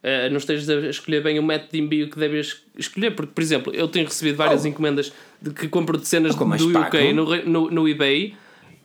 eh, 0.03 0.29
não 0.31 0.39
estejas 0.39 0.69
a 0.69 0.89
escolher 0.89 1.23
bem 1.23 1.39
o 1.39 1.43
método 1.43 1.73
de 1.73 1.81
envio 1.81 2.09
que 2.11 2.19
deves 2.19 2.62
escolher, 2.77 3.12
porque, 3.15 3.33
por 3.35 3.41
exemplo, 3.43 3.74
eu 3.74 3.87
tenho 3.89 4.07
recebido 4.07 4.37
várias 4.37 4.65
encomendas 4.66 5.12
de 5.41 5.51
que 5.51 5.69
compro 5.69 5.97
de 5.99 6.07
cenas 6.09 6.35
Oh, 6.39 6.45
do 6.45 6.79
UK 6.81 7.12
no, 7.12 7.37
no, 7.45 7.70
no 7.70 7.89
eBay 7.89 8.35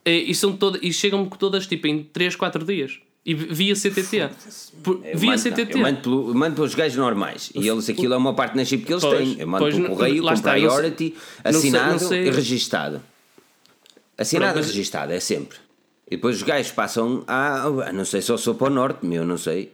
eh, 0.05 0.11
e, 0.17 0.35
são 0.35 0.57
e 0.81 0.93
chegam-me 0.93 1.29
todas 1.37 1.65
tipo 1.67 1.87
em 1.87 2.03
3, 2.03 2.35
4 2.35 2.63
dias. 2.65 2.99
E 3.25 3.33
via 3.33 3.75
CTT. 3.75 4.29
Por- 4.81 5.01
via 5.15 5.31
mando, 5.31 5.41
CTT. 5.41 5.73
Não, 5.73 5.79
eu 5.79 5.83
mando, 5.83 5.97
pelo, 6.01 6.33
mando 6.33 6.55
pelos 6.55 6.73
gajos 6.75 6.97
normais. 6.97 7.51
E 7.53 7.67
eles, 7.67 7.89
aquilo 7.89 8.13
é 8.13 8.17
uma 8.17 8.33
partnership 8.33 8.77
que 8.85 8.93
eles 8.93 9.03
Pois, 9.03 9.17
têm. 9.19 9.35
Eu 9.37 9.47
mando 9.47 9.65
pois, 9.65 9.75
pelo 9.75 9.89
correio 9.89 10.23
com 10.23 10.31
está, 10.31 10.51
não 10.53 10.59
sei- 10.59 10.69
priority, 10.69 11.13
não 11.13 11.51
sei- 11.51 11.59
assinado 11.59 11.91
não 11.91 11.99
sei- 11.99 12.27
e 12.27 12.31
registado. 12.31 13.01
Assinado 14.17 14.53
Pronto, 14.53 14.65
e 14.65 14.67
registado, 14.69 15.11
é 15.13 15.19
sempre. 15.19 15.57
E 16.09 16.11
depois 16.15 16.37
os 16.37 16.43
gajos 16.43 16.71
passam 16.71 17.23
a. 17.27 17.63
a- 17.63 17.91
Não 17.93 18.05
sei 18.05 18.21
se 18.21 18.31
eu 18.31 18.37
sou 18.37 18.55
para 18.55 18.67
o 18.67 18.69
norte, 18.69 19.05
meu, 19.05 19.25
não 19.25 19.37
sei. 19.37 19.73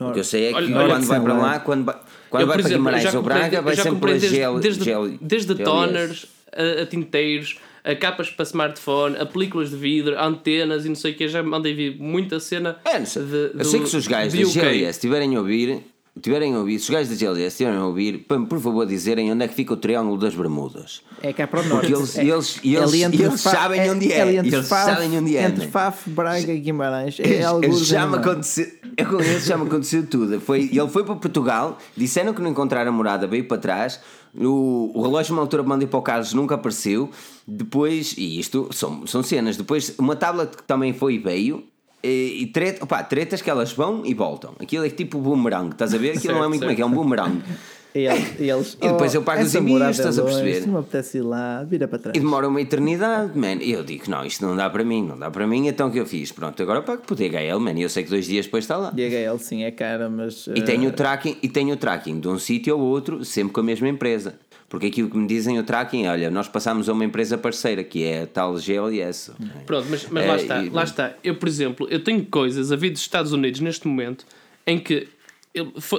O 0.00 0.12
que 0.12 0.20
eu 0.20 0.24
sei 0.24 0.46
é 0.46 0.48
que 0.48 0.54
Olha- 0.56 0.76
olha 0.76 0.88
quando 0.88 1.02
que 1.02 1.08
vai 1.08 1.20
para 1.20 1.34
lá. 1.34 1.40
lá, 1.42 1.60
quando 1.60 1.84
vai, 1.84 1.94
quando 2.30 2.40
Eu, 2.42 2.46
vai 2.46 2.56
para 2.58 2.66
exemplo, 2.66 2.84
Guimarães 2.84 3.14
ou 3.14 3.22
Braga, 3.22 3.62
vai 3.62 3.76
sempre 3.76 3.90
comprei 3.92 4.14
pela 4.14 4.20
desde, 4.20 4.36
GL, 4.84 5.18
desde, 5.20 5.54
GLS. 5.54 5.64
toners 5.64 6.26
a, 6.52 6.82
a 6.82 6.86
tinteiros, 6.86 7.58
a 7.84 7.94
capas 7.94 8.28
para 8.30 8.44
smartphone, 8.44 9.16
a 9.16 9.24
películas 9.26 9.70
de 9.70 9.76
vidro, 9.76 10.16
a 10.18 10.26
antenas 10.26 10.84
e 10.84 10.88
não 10.88 10.94
sei 10.96 11.12
o 11.12 11.14
que. 11.16 11.26
Já 11.28 11.42
mandei 11.42 11.72
vir 11.74 11.96
muita 11.98 12.38
cena. 12.40 12.76
É, 12.84 13.04
sei. 13.04 13.22
de- 13.22 13.50
eu 13.58 13.64
sei 13.64 13.80
do- 13.80 13.84
que 13.84 13.90
se 13.90 13.96
os 13.96 14.06
gajos 14.06 14.32
de 14.32 14.44
da. 14.44 14.50
GLS 14.50 14.90
estiverem 14.98 15.34
a 15.36 15.38
ouvir, 15.38 15.82
tiverem 16.20 16.54
a 16.54 16.58
ouvir, 16.58 16.78
se 16.78 16.84
os 16.84 16.90
gajos 16.90 17.08
da 17.10 17.14
GLS 17.16 17.46
estiverem 17.48 17.78
a 17.78 17.84
ouvir, 17.86 18.24
para 18.26 18.40
por 18.40 18.58
favor 18.60 18.86
dizerem 18.86 19.30
onde 19.32 19.44
é 19.44 19.48
que 19.48 19.54
fica 19.54 19.72
o 19.74 19.76
Triângulo 19.76 20.18
das 20.18 20.34
Bermudas. 20.34 21.02
É 21.22 21.32
cá 21.32 21.46
para 21.46 21.60
o 21.60 21.64
norte. 21.68 21.92
eles- 21.92 22.16
é, 22.18 22.24
eles- 22.24 22.60
eles- 22.64 22.94
entre 22.94 23.22
eles 23.22 23.40
sabem 23.40 23.90
onde 23.90 24.12
é. 24.12 24.20
ali 24.22 24.36
entre 24.38 24.54
Eles 24.56 24.68
Faf- 24.68 24.90
sabem 24.94 25.18
onde 25.18 25.36
é, 25.36 25.44
Entre 25.44 25.64
né? 25.66 25.70
Faf, 25.70 26.10
Braga 26.10 26.52
e 26.52 26.58
Guimarães. 26.58 27.18
É 27.20 27.40
já 27.72 28.06
me 28.06 28.16
aconteceu, 28.16 28.66
eu 28.96 29.06
com 29.06 29.20
esse 29.20 29.46
já 29.48 29.56
me 29.56 29.66
aconteceu 29.66 30.06
tudo. 30.06 30.40
Foi, 30.40 30.62
ele 30.72 30.88
foi 30.88 31.04
para 31.04 31.16
Portugal, 31.16 31.78
disseram 31.96 32.32
que 32.34 32.40
não 32.42 32.50
encontraram 32.50 32.90
a 32.90 32.94
morada, 32.94 33.26
veio 33.26 33.46
para 33.46 33.58
trás. 33.58 34.00
O, 34.34 34.92
o 34.94 35.02
relógio, 35.02 35.32
uma 35.34 35.42
altura, 35.42 35.62
mandei 35.64 35.88
para 35.88 35.98
o 35.98 36.02
Carlos, 36.02 36.32
nunca 36.32 36.54
apareceu. 36.54 37.10
Depois, 37.46 38.14
e 38.16 38.38
isto 38.38 38.68
são, 38.72 39.04
são 39.06 39.22
cenas. 39.22 39.56
Depois, 39.56 39.94
uma 39.98 40.14
tablet 40.14 40.56
que 40.56 40.62
também 40.62 40.92
foi 40.92 41.14
e 41.14 41.18
veio. 41.18 41.64
E, 42.02 42.42
e 42.42 42.46
treta, 42.46 42.84
opa, 42.84 43.02
tretas 43.02 43.42
que 43.42 43.50
elas 43.50 43.72
vão 43.72 44.04
e 44.06 44.14
voltam. 44.14 44.54
Aquilo 44.58 44.84
é 44.84 44.90
tipo 44.90 45.18
boomerang, 45.18 45.70
estás 45.70 45.94
a 45.94 45.98
ver? 45.98 46.16
Aquilo 46.16 46.34
não 46.34 46.40
é 46.40 46.42
Certo, 46.42 46.48
muito 46.48 46.60
como 46.60 46.72
é 46.72 46.74
que 46.74 46.82
é 46.82 46.86
um 46.86 46.90
boomerang. 46.90 47.42
E 47.94 48.06
eles, 48.48 48.76
e 48.80 48.88
depois 48.88 49.14
oh, 49.14 49.18
eu 49.18 49.22
pago 49.22 49.42
os 49.42 49.54
morada 49.56 49.90
estás 49.90 50.18
a 50.18 50.22
perceber? 50.22 50.60
Não 50.60 50.74
me 50.74 50.78
apetece 50.78 51.18
ir 51.18 51.22
lá, 51.22 51.64
vira 51.64 51.88
para 51.88 51.98
trás. 51.98 52.16
E 52.16 52.20
demora 52.20 52.46
uma 52.46 52.60
eternidade, 52.60 53.36
man. 53.36 53.56
E 53.60 53.72
eu 53.72 53.82
digo, 53.82 54.08
não, 54.08 54.24
isto 54.24 54.46
não 54.46 54.54
dá 54.54 54.70
para 54.70 54.84
mim, 54.84 55.04
não 55.04 55.18
dá 55.18 55.30
para 55.30 55.46
mim. 55.46 55.66
Então 55.66 55.88
o 55.88 55.90
que 55.90 55.98
eu 55.98 56.06
fiz? 56.06 56.30
Pronto, 56.30 56.62
agora 56.62 56.82
pago 56.82 57.02
por 57.02 57.16
DHL, 57.16 57.58
man. 57.58 57.72
E 57.72 57.82
eu 57.82 57.88
sei 57.88 58.04
que 58.04 58.10
dois 58.10 58.26
dias 58.26 58.46
depois 58.46 58.64
está 58.64 58.76
lá. 58.76 58.90
DHL 58.90 59.38
sim 59.38 59.64
é 59.64 59.72
cara, 59.72 60.08
mas. 60.08 60.46
E 60.46 60.60
eh, 60.60 60.62
tenho 60.62 60.88
o 60.88 60.92
tracking, 60.92 61.36
e 61.42 61.48
tenho 61.48 61.74
o 61.74 61.76
tracking 61.76 62.20
de 62.20 62.28
um 62.28 62.38
sítio 62.38 62.74
ao 62.74 62.80
outro, 62.80 63.24
sempre 63.24 63.52
com 63.52 63.60
a 63.60 63.64
mesma 63.64 63.88
empresa. 63.88 64.38
Porque 64.70 64.86
aquilo 64.86 65.10
que 65.10 65.16
me 65.18 65.26
dizem 65.26 65.58
o 65.58 65.64
tracking 65.64 66.06
é, 66.06 66.10
olha, 66.10 66.30
nós 66.30 66.48
passamos 66.48 66.88
a 66.88 66.92
uma 66.92 67.04
empresa 67.04 67.36
parceira, 67.36 67.82
que 67.84 68.04
é 68.04 68.22
a 68.22 68.26
tal 68.26 68.56
GLS. 68.56 69.32
Pronto, 69.66 69.86
mas, 69.90 70.06
mas 70.08 70.24
É, 70.24 70.26
lá 70.28 70.36
está, 70.36 70.62
e- 70.64 70.70
lá 70.70 70.84
está. 70.84 71.14
Eu, 71.24 71.34
por 71.34 71.48
exemplo, 71.48 71.88
eu 71.90 72.02
tenho 72.04 72.24
coisas 72.24 72.70
a 72.70 72.76
vir 72.76 72.90
dos 72.90 73.00
Estados 73.02 73.32
Unidos 73.32 73.60
neste 73.60 73.86
momento 73.88 74.24
em 74.64 74.78
que 74.78 75.08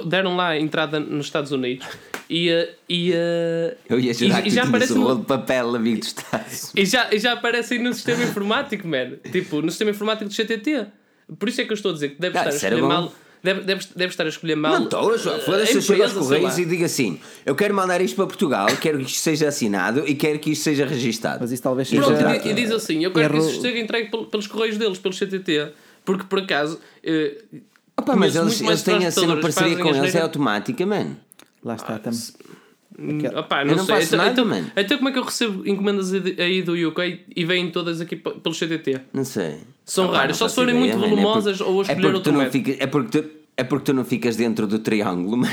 deram 0.06 0.34
lá 0.36 0.48
a 0.48 0.58
entrada 0.58 0.98
nos 0.98 1.26
Estados 1.26 1.52
Unidos 1.52 1.86
e, 2.30 2.48
eh, 2.48 2.74
e, 2.88 3.12
eh, 3.14 3.76
Eu 3.90 4.00
ia 4.00 4.14
jurar 4.14 4.38
e, 4.40 4.42
que 4.44 4.48
e 4.48 4.52
já 4.52 4.62
aparece 4.64 4.94
um 4.94 5.00
no- 5.02 5.16
de 5.18 5.26
papel 5.26 5.74
amigo 5.76 5.98
dos 5.98 6.08
Estados. 6.08 6.72
e 6.74 6.86
já, 6.86 7.12
e 7.12 7.18
já 7.18 7.32
aparecem 7.34 7.78
no 7.78 7.92
sistema 7.92 8.24
informático, 8.24 8.88
man. 8.88 9.16
Tipo, 9.30 9.60
no 9.60 9.68
sistema 9.70 9.90
informático 9.90 10.30
do 10.30 10.34
CTT. 10.34 10.86
Por 11.38 11.48
isso 11.50 11.60
é 11.60 11.64
que 11.64 11.72
eu 11.72 11.74
estou 11.74 11.90
a 11.90 11.94
dizer 11.94 12.08
que 12.10 12.20
deve 12.20 12.38
Ah, 12.38 12.48
estar 12.48 12.50
a 12.52 12.56
escolher 12.56 12.82
mal. 12.88 13.12
Deve, 13.42 13.62
deve, 13.62 13.84
deve 13.96 14.10
estar 14.12 14.24
a 14.24 14.28
escolher 14.28 14.54
mal. 14.54 14.72
Não 14.78 14.84
estou, 14.84 15.18
João. 15.18 15.36
eh, 15.36 15.40
Foda-se, 15.40 15.72
a 15.72 15.74
eu 15.74 15.82
chego 15.82 16.02
aos 16.04 16.12
Correios 16.12 16.58
e 16.58 16.64
digo 16.64 16.84
assim: 16.84 17.18
eu 17.44 17.54
quero 17.56 17.74
mandar 17.74 18.00
isto 18.00 18.14
para 18.14 18.26
Portugal, 18.26 18.66
quero 18.80 18.98
que 18.98 19.04
isto 19.06 19.18
seja 19.18 19.48
assinado 19.48 20.06
e 20.06 20.14
quero 20.14 20.38
que 20.38 20.52
isto 20.52 20.62
seja 20.62 20.86
registado. 20.86 21.38
Mas 21.40 21.50
isso 21.50 21.62
talvez 21.62 21.88
seja- 21.88 22.02
Pronto, 22.02 22.46
e, 22.46 22.50
e 22.50 22.54
diz 22.54 22.70
assim: 22.70 23.02
eu 23.04 23.10
quero 23.12 23.30
que 23.30 23.36
Erro- 23.40 23.50
isso 23.50 23.60
seja 23.60 23.78
entregue 23.78 24.10
pel- 24.10 24.26
pelos 24.26 24.46
correios 24.46 24.78
deles, 24.78 24.98
pelo 24.98 25.12
CTT, 25.14 25.72
porque 26.04 26.24
por 26.24 26.38
acaso. 26.38 26.78
eh, 27.02 27.42
Opa, 27.96 28.14
mas 28.16 28.34
eles, 28.36 28.60
eles 28.60 28.82
têm 28.82 28.94
a 28.94 28.98
transportadoras 29.00 29.44
que 29.44 29.52
parceria 29.60 29.82
com 29.82 29.94
eles, 29.96 30.14
é 30.14 30.20
automática, 30.20 30.86
man. 30.86 31.16
Lá 31.64 31.74
está, 31.74 31.98
tam- 31.98 32.12
Hum, 32.98 33.18
Aquela- 33.18 33.40
opá, 33.40 33.62
Eu 33.62 33.66
não, 33.66 33.76
não 33.76 33.84
sei. 33.84 34.02
então, 34.02 34.18
nada, 34.18 34.30
então, 34.30 34.70
então 34.76 34.96
como 34.98 35.08
é 35.08 35.12
que 35.12 35.18
eu 35.18 35.22
recebo 35.24 35.66
encomendas 35.68 36.12
aí- 36.12 36.62
do 36.62 36.72
UK 36.88 37.20
e 37.34 37.44
vêm 37.44 37.70
todas 37.70 38.00
aqui 38.00 38.16
pelo 38.16 38.54
CTT? 38.54 39.00
Não 39.12 39.24
sei. 39.24 39.58
São 39.84 40.06
Opa, 40.06 40.18
raras, 40.18 40.38
não 40.38 40.38
só 40.38 40.48
se 40.48 40.54
forem 40.54 40.74
muito 40.74 40.90
man. 40.96 41.04
É 41.04 41.08
porque- 41.08 41.14
volumosas 41.22 41.60
ou 41.60 41.66
a 41.66 41.70
é 41.78 41.80
escolher 41.82 41.94
porque 42.02 42.06
outro 42.16 42.32
tu 42.32 42.38
não 42.38 42.50
ficas, 42.50 42.76
é 42.78 42.86
porque 42.86 43.22
tu, 43.22 43.30
é 43.56 43.64
porque 43.64 43.84
tu 43.84 43.92
não 43.94 44.04
ficas 44.04 44.36
dentro 44.36 44.66
do 44.66 44.78
triângulo. 44.78 45.46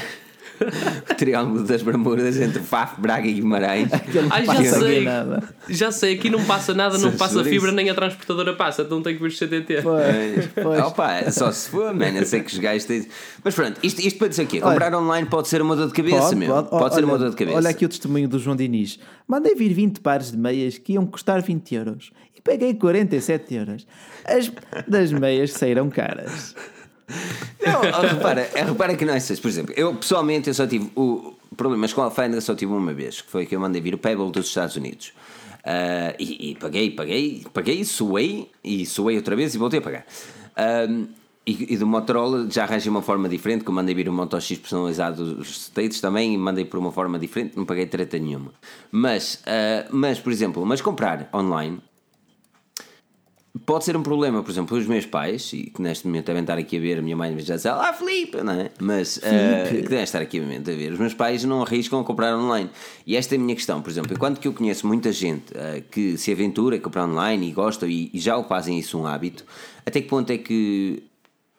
O 1.09 1.13
triângulo 1.15 1.63
das 1.63 1.81
Bermudas 1.81 2.37
entre 2.39 2.59
Faf, 2.61 2.99
Braga 2.99 3.27
e 3.27 3.33
Guimarães. 3.33 3.89
Ai, 4.31 4.45
já 4.45 4.79
sei. 4.79 5.03
nada. 5.03 5.43
Já 5.67 5.91
sei, 5.91 6.15
aqui 6.15 6.29
não 6.29 6.43
passa 6.45 6.73
nada, 6.73 6.97
não 6.97 7.11
passa 7.13 7.43
fibra, 7.43 7.67
isso. 7.69 7.75
nem 7.75 7.89
a 7.89 7.95
transportadora 7.95 8.53
passa, 8.55 8.81
então 8.83 9.01
tem 9.01 9.15
que 9.15 9.21
vir 9.21 9.29
o 9.29 9.31
CTT. 9.35 9.81
Pois, 9.81 10.47
pois. 10.61 10.79
Opa, 10.81 11.31
só 11.31 11.51
se 11.51 11.69
for, 11.69 11.93
man. 11.93 12.09
Eu 12.09 12.25
sei 12.25 12.41
que 12.41 12.51
os 12.53 12.59
gajos 12.59 12.85
têm. 12.85 13.07
Mas 13.43 13.55
pronto, 13.55 13.79
isto, 13.83 13.99
isto 14.05 14.17
para 14.19 14.27
dizer 14.27 14.43
o 14.43 14.47
quê? 14.47 14.59
Comprar 14.59 14.93
online 14.95 15.27
pode 15.27 15.47
ser 15.47 15.61
uma 15.61 15.75
dor 15.75 15.87
de 15.87 15.93
cabeça, 15.93 16.35
meu. 16.35 16.63
Pode, 16.63 16.93
ser 16.95 17.01
Olha- 17.01 17.07
uma 17.07 17.17
dor 17.17 17.29
de 17.29 17.35
cabeça. 17.35 17.57
Olha 17.57 17.69
aqui 17.69 17.85
o 17.85 17.89
testemunho 17.89 18.27
do 18.27 18.39
João 18.39 18.55
Diniz. 18.55 18.99
Mandei 19.27 19.55
vir 19.55 19.73
20 19.73 19.99
pares 20.01 20.31
de 20.31 20.37
meias 20.37 20.77
que 20.77 20.93
iam 20.93 21.05
custar 21.05 21.41
20 21.41 21.75
euros 21.75 22.11
e 22.35 22.41
paguei 22.41 22.73
47 22.73 23.53
euros. 23.55 23.87
As 24.25 24.51
das 24.87 25.11
meias 25.11 25.51
saíram 25.53 25.89
caras. 25.89 26.55
Não, 27.65 28.01
repara, 28.01 28.49
é, 28.53 28.63
repara 28.63 28.95
que 28.95 29.05
não 29.05 29.13
é 29.13 29.17
isso. 29.17 29.41
Por 29.41 29.47
exemplo, 29.47 29.73
eu 29.75 29.95
pessoalmente 29.95 30.47
eu 30.47 30.53
só 30.53 30.67
tive 30.67 30.91
o 30.95 31.33
problemas 31.55 31.91
com 31.91 32.01
a 32.01 32.05
alfândega 32.05 32.39
só 32.39 32.55
tive 32.55 32.71
uma 32.71 32.93
vez, 32.93 33.21
que 33.21 33.29
foi 33.29 33.45
que 33.45 33.55
eu 33.55 33.59
mandei 33.59 33.81
vir 33.81 33.93
o 33.93 33.97
Pebble 33.97 34.31
dos 34.31 34.47
Estados 34.47 34.75
Unidos. 34.77 35.11
Ah, 35.63 36.15
e, 36.17 36.51
e 36.51 36.55
paguei, 36.55 36.91
paguei, 36.91 37.45
paguei, 37.53 37.83
suei 37.83 38.49
e 38.63 38.85
suei 38.85 39.17
outra 39.17 39.35
vez 39.35 39.53
e 39.55 39.57
voltei 39.57 39.79
a 39.79 39.81
pagar. 39.81 40.05
E, 41.45 41.73
e 41.73 41.77
do 41.77 41.87
Motorola 41.87 42.47
já 42.49 42.63
arranjei 42.63 42.89
uma 42.89 43.01
forma 43.01 43.27
diferente, 43.27 43.63
que 43.63 43.69
eu 43.69 43.73
mandei 43.73 43.95
vir 43.95 44.07
o 44.07 44.13
Moto 44.13 44.39
X 44.39 44.57
personalizado 44.57 45.35
dos 45.35 45.49
States 45.49 45.99
também 45.99 46.33
e 46.33 46.37
mandei 46.37 46.63
por 46.63 46.77
uma 46.77 46.91
forma 46.91 47.17
diferente, 47.17 47.57
não 47.57 47.65
paguei 47.65 47.87
treta 47.87 48.17
nenhuma. 48.19 48.53
Mas, 48.91 49.41
ah, 49.45 49.87
mas 49.91 50.19
por 50.19 50.31
exemplo, 50.31 50.65
mas 50.65 50.81
comprar 50.81 51.29
online 51.33 51.81
pode 53.69 53.85
ser 53.85 53.95
um 53.95 54.01
problema, 54.01 54.41
por 54.41 54.49
exemplo, 54.49 54.75
os 54.75 54.87
meus 54.87 55.05
pais, 55.05 55.53
e 55.53 55.69
que 55.69 55.79
neste 55.79 56.07
momento 56.07 56.25
devem 56.25 56.41
estar 56.41 56.57
aqui 56.57 56.77
a 56.77 56.79
ver, 56.79 56.97
a 56.97 57.01
minha 57.03 57.15
mãe 57.15 57.39
já 57.39 57.55
diz, 57.55 57.67
ah, 57.67 57.93
Filipe, 57.93 58.41
não 58.41 58.53
é? 58.53 58.71
Mas 58.79 59.19
eh, 59.21 59.67
que 59.69 59.81
devem 59.83 60.01
estar 60.01 60.19
aqui 60.19 60.39
a 60.39 60.43
ver, 60.43 60.91
os 60.91 60.97
meus 60.97 61.13
pais 61.13 61.43
não 61.43 61.61
arriscam 61.61 61.99
a 61.99 62.03
comprar 62.03 62.35
online. 62.35 62.71
E 63.05 63.15
esta 63.15 63.35
é 63.35 63.37
a 63.37 63.39
minha 63.39 63.53
questão, 63.53 63.79
por 63.79 63.91
exemplo, 63.91 64.11
enquanto 64.11 64.39
que 64.39 64.47
eu 64.47 64.53
conheço 64.53 64.87
muita 64.87 65.11
gente 65.11 65.55
eh, 65.55 65.83
que 65.91 66.17
se 66.17 66.31
aventura 66.31 66.77
a 66.77 66.79
comprar 66.79 67.05
online 67.05 67.47
e 67.47 67.51
gostam 67.51 67.87
e, 67.87 68.09
e 68.11 68.19
já 68.19 68.35
o 68.37 68.43
fazem 68.43 68.79
isso 68.79 68.97
um 68.97 69.05
hábito, 69.05 69.45
até 69.85 70.01
que 70.01 70.07
ponto 70.07 70.31
é 70.31 70.39
que, 70.39 71.03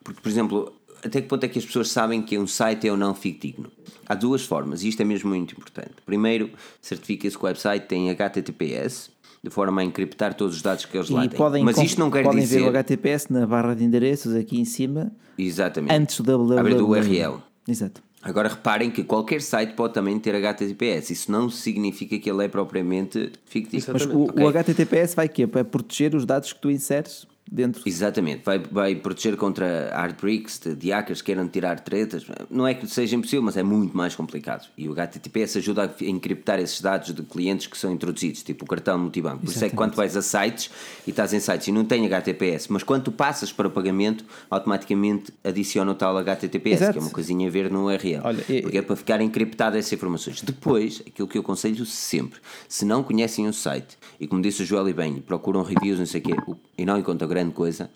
porque, 0.02 0.20
por 0.20 0.28
exemplo, 0.28 0.72
até 1.04 1.20
que 1.20 1.28
ponto 1.28 1.44
é 1.44 1.48
que 1.48 1.60
as 1.60 1.64
pessoas 1.64 1.92
sabem 1.92 2.22
que 2.22 2.36
um 2.36 2.46
site 2.48 2.88
é 2.88 2.90
ou 2.90 2.96
não 2.96 3.14
fidedigno? 3.14 3.70
Há 4.08 4.16
duas 4.16 4.44
formas, 4.44 4.82
e 4.82 4.88
isto 4.88 5.00
é 5.00 5.04
mesmo 5.04 5.30
muito 5.30 5.54
importante. 5.54 5.92
Primeiro, 6.04 6.50
certifica-se 6.82 7.38
que 7.38 7.44
o 7.44 7.46
website 7.46 7.86
tem 7.86 8.10
HTTPS, 8.10 9.12
de 9.42 9.50
forma 9.50 9.80
a 9.80 9.84
encriptar 9.84 10.34
todos 10.34 10.56
os 10.56 10.62
dados 10.62 10.84
que 10.84 10.96
eles 10.96 11.08
lá 11.08 11.24
E 11.24 11.28
têm. 11.28 11.38
podem, 11.38 11.64
Mas 11.64 11.78
isto 11.78 11.98
não 11.98 12.10
quer 12.10 12.22
podem 12.22 12.40
dizer. 12.40 12.60
ver 12.60 12.66
o 12.66 12.68
HTTPS 12.68 13.30
na 13.32 13.46
barra 13.46 13.74
de 13.74 13.84
endereços 13.84 14.34
aqui 14.34 14.60
em 14.60 14.64
cima, 14.64 15.10
Exatamente. 15.38 15.92
antes 15.94 16.20
do 16.20 16.24
www. 16.24 16.58
Abrir 16.58 16.74
do 16.74 16.88
URL. 16.88 17.38
Exato. 17.66 18.02
Agora 18.22 18.50
reparem 18.50 18.90
que 18.90 19.02
qualquer 19.02 19.40
site 19.40 19.72
pode 19.72 19.94
também 19.94 20.18
ter 20.18 20.34
HTTPS. 20.34 21.10
Isso 21.10 21.32
não 21.32 21.48
significa 21.48 22.18
que 22.18 22.28
ele 22.28 22.44
é 22.44 22.48
propriamente 22.48 23.32
fictício. 23.46 23.90
Mas 23.94 24.04
o, 24.04 24.24
Ok? 24.24 24.44
o 24.44 24.48
HTTPS 24.48 25.14
vai 25.16 25.26
quê? 25.26 25.46
Para 25.46 25.64
proteger 25.64 26.14
os 26.14 26.26
dados 26.26 26.52
que 26.52 26.60
tu 26.60 26.70
inseres 26.70 27.26
dentro. 27.50 27.82
Exatamente, 27.84 28.42
vai, 28.44 28.58
vai 28.58 28.94
proteger 28.94 29.36
contra 29.36 29.90
hardbricks 29.94 30.58
de, 30.58 30.74
de 30.74 30.90
hackers 30.90 31.20
que 31.20 31.26
queiram 31.26 31.48
tirar 31.48 31.80
tretas. 31.80 32.24
Não 32.50 32.66
é 32.66 32.74
que 32.74 32.86
seja 32.86 33.16
impossível, 33.16 33.42
mas 33.42 33.56
é 33.56 33.62
muito 33.62 33.96
mais 33.96 34.14
complicado. 34.14 34.68
E 34.76 34.88
o 34.88 34.92
HTTPS 34.92 35.58
ajuda 35.58 35.84
a 35.84 36.04
encriptar 36.04 36.58
esses 36.60 36.80
dados 36.80 37.12
de 37.12 37.22
clientes 37.22 37.66
que 37.66 37.76
são 37.76 37.92
introduzidos, 37.92 38.42
tipo 38.42 38.64
o 38.64 38.68
cartão 38.68 38.98
multibanco. 38.98 39.44
Por 39.44 39.50
isso 39.50 39.64
é 39.64 39.68
que 39.68 39.76
quando 39.76 39.94
vais 39.94 40.16
a 40.16 40.22
sites 40.22 40.70
e 41.06 41.10
estás 41.10 41.32
em 41.32 41.40
sites 41.40 41.68
e 41.68 41.72
não 41.72 41.84
tem 41.84 42.04
HTTPS, 42.06 42.68
mas 42.70 42.82
quando 42.82 43.04
tu 43.04 43.12
passas 43.12 43.52
para 43.52 43.66
o 43.66 43.70
pagamento, 43.70 44.24
automaticamente 44.48 45.32
adiciona 45.42 45.90
o 45.90 45.94
tal 45.94 46.16
HTTPS, 46.18 46.82
Exato. 46.82 46.92
que 46.92 46.98
é 46.98 47.02
uma 47.02 47.10
coisinha 47.10 47.48
a 47.48 47.50
ver 47.50 47.70
no 47.70 47.86
URL. 47.86 48.20
Olha, 48.22 48.44
e- 48.48 48.62
porque 48.62 48.78
é 48.78 48.82
para 48.82 48.96
ficar 48.96 49.20
encriptada 49.20 49.78
essas 49.78 49.92
informações. 49.92 50.40
Depois, 50.42 51.02
aquilo 51.06 51.26
que 51.26 51.36
eu 51.38 51.42
aconselho 51.42 51.84
sempre, 51.86 52.38
se 52.68 52.84
não 52.84 53.02
conhecem 53.02 53.48
o 53.48 53.52
site, 53.52 53.98
e 54.20 54.26
como 54.26 54.40
disse 54.42 54.62
o 54.62 54.66
Joel 54.66 54.88
e 54.88 54.92
bem, 54.92 55.20
procuram 55.20 55.62
reviews, 55.62 55.98
não 55.98 56.06
sei 56.06 56.20
o 56.20 56.24
quê, 56.24 56.34
e 56.78 56.84
não 56.84 56.98
encontram 56.98 57.26
grande 57.40 57.54
coisa, 57.54 57.90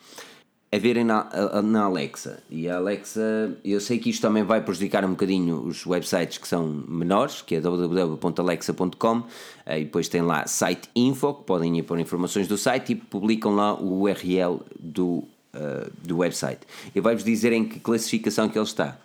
é 0.72 0.78
verem 0.78 1.04
na, 1.04 1.28
a- 1.30 1.62
na 1.62 1.84
Alexa. 1.84 2.42
E 2.50 2.68
a 2.68 2.76
Alexa, 2.76 3.56
eu 3.64 3.80
sei 3.80 3.98
que 3.98 4.10
isto 4.10 4.22
também 4.22 4.42
vai 4.42 4.60
prejudicar 4.60 5.04
um 5.04 5.10
bocadinho 5.10 5.60
os 5.62 5.86
websites 5.86 6.38
que 6.38 6.48
são 6.48 6.66
menores, 6.88 7.42
que 7.42 7.54
é 7.54 7.60
www.alexa.com, 7.60 9.22
eh, 9.66 9.80
e 9.80 9.84
depois 9.84 10.08
tem 10.08 10.22
lá 10.22 10.46
site 10.46 10.88
info, 10.96 11.32
que 11.34 11.44
podem 11.44 11.78
ir 11.78 11.82
pôr 11.84 11.98
informações 12.00 12.48
do 12.48 12.58
site 12.58 12.92
e 12.92 12.96
publicam 12.96 13.54
lá 13.54 13.74
o 13.74 14.00
URL 14.02 14.60
do, 14.80 15.22
eh, 15.52 15.88
do 16.02 16.18
website. 16.18 16.60
E 16.94 17.00
vai-vos 17.00 17.22
dizer 17.24 17.52
em 17.52 17.64
que 17.64 17.78
classificação 17.78 18.48
que 18.48 18.58
ele 18.58 18.64
está. 18.64 18.98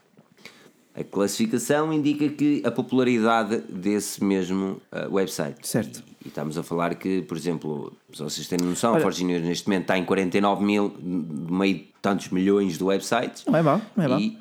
A 0.95 1.03
classificação 1.03 1.93
indica 1.93 2.27
que 2.29 2.63
a 2.65 2.71
popularidade 2.71 3.57
desse 3.69 4.21
mesmo 4.23 4.81
uh, 4.91 5.13
website. 5.13 5.65
Certo. 5.65 6.03
E, 6.23 6.27
estamos 6.27 6.57
a 6.57 6.63
falar 6.63 6.95
que, 6.95 7.21
por 7.21 7.37
exemplo, 7.37 7.93
se 8.13 8.21
vocês 8.21 8.47
têm 8.47 8.57
noção, 8.61 8.91
Olha- 8.91 8.99
a 8.99 9.01
Forge 9.03 9.23
News 9.23 9.41
neste 9.43 9.67
momento 9.67 9.83
está 9.83 9.97
em 9.97 10.05
49 10.05 10.63
mil, 10.63 10.93
meio 11.01 11.75
de 11.75 11.87
tantos 12.01 12.29
milhões 12.29 12.77
de 12.77 12.83
websites. 12.83 13.45
Não 13.45 13.55
é 13.55 13.61
mau, 13.61 13.81
não 13.95 14.03
é 14.03 14.07
mau. 14.07 14.19
E 14.19 14.37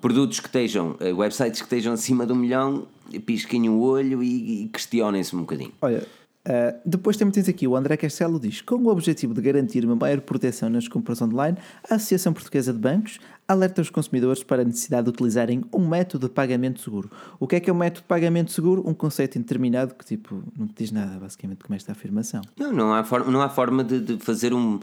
produtos 0.00 0.40
que 0.40 0.46
estejam, 0.46 0.96
uh, 1.00 1.16
websites 1.16 1.60
que 1.60 1.66
estejam 1.66 1.92
acima 1.92 2.26
de 2.26 2.32
um 2.32 2.36
milhão, 2.36 2.86
pisquem 3.24 3.68
o 3.68 3.80
olho 3.80 4.22
e, 4.22 4.64
e 4.64 4.68
questionem-se 4.68 5.34
um 5.34 5.40
bocadinho. 5.40 5.72
Olha, 5.80 6.06
Uh, 6.40 6.80
depois 6.86 7.18
também 7.18 7.32
tens 7.32 7.50
aqui 7.50 7.68
o 7.68 7.76
André 7.76 7.98
Castelo 7.98 8.40
diz: 8.40 8.62
com 8.62 8.76
o 8.76 8.88
objetivo 8.88 9.34
de 9.34 9.42
garantir 9.42 9.84
uma 9.84 9.94
maior 9.94 10.20
proteção 10.22 10.70
nas 10.70 10.88
compras 10.88 11.20
online, 11.20 11.58
a 11.88 11.96
Associação 11.96 12.32
Portuguesa 12.32 12.72
de 12.72 12.78
Bancos 12.78 13.18
alerta 13.46 13.82
os 13.82 13.90
consumidores 13.90 14.42
para 14.42 14.62
a 14.62 14.64
necessidade 14.64 15.04
de 15.04 15.10
utilizarem 15.10 15.62
um 15.70 15.86
método 15.86 16.28
de 16.28 16.32
pagamento 16.32 16.80
seguro. 16.80 17.10
O 17.38 17.46
que 17.46 17.56
é 17.56 17.60
que 17.60 17.68
é 17.68 17.72
um 17.72 17.76
método 17.76 18.02
de 18.02 18.08
pagamento 18.08 18.52
seguro? 18.52 18.82
Um 18.88 18.94
conceito 18.94 19.36
indeterminado 19.36 19.94
que 19.94 20.04
tipo 20.04 20.42
não 20.56 20.66
te 20.66 20.76
diz 20.78 20.90
nada 20.90 21.18
basicamente 21.18 21.62
com 21.62 21.74
esta 21.74 21.92
afirmação. 21.92 22.40
Não, 22.58 22.72
não 22.72 22.94
há 22.94 23.04
forma, 23.04 23.30
não 23.30 23.42
há 23.42 23.48
forma 23.50 23.84
de, 23.84 24.00
de 24.00 24.16
fazer 24.18 24.54
um 24.54 24.80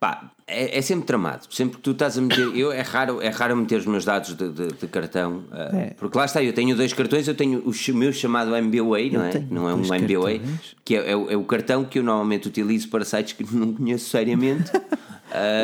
Pá, 0.00 0.30
é, 0.46 0.78
é, 0.78 0.80
sempre 0.82 1.06
tramado. 1.06 1.46
Sempre 1.50 1.76
que 1.76 1.82
tu 1.82 1.90
estás 1.90 2.16
a 2.16 2.20
meter. 2.20 2.48
Eu, 2.56 2.70
é, 2.70 2.82
raro, 2.82 3.20
é 3.20 3.28
raro 3.28 3.56
meter 3.56 3.80
os 3.80 3.86
meus 3.86 4.04
dados 4.04 4.34
de, 4.34 4.48
de, 4.48 4.68
de 4.68 4.86
cartão. 4.86 5.44
Uh, 5.50 5.76
é. 5.76 5.94
Porque 5.98 6.16
lá 6.16 6.24
está, 6.24 6.42
eu 6.42 6.52
tenho 6.52 6.76
dois 6.76 6.92
cartões. 6.92 7.26
Eu 7.26 7.34
tenho 7.34 7.60
o 7.60 7.94
meu 7.94 8.12
chamado 8.12 8.54
MBWay, 8.54 9.10
não 9.10 9.24
é? 9.24 9.44
Não 9.50 9.68
é 9.68 9.74
um 9.74 9.82
MBWay, 9.94 10.40
que 10.84 10.96
é, 10.96 11.10
é, 11.10 11.16
o, 11.16 11.30
é, 11.30 11.36
o 11.36 11.44
cartão 11.44 11.84
que 11.84 11.98
eu 11.98 12.02
normalmente 12.02 12.46
utilizo 12.46 12.88
para 12.88 13.04
sites 13.04 13.32
que 13.32 13.44
não 13.54 13.74
conheço 13.74 14.08
seriamente. 14.08 14.70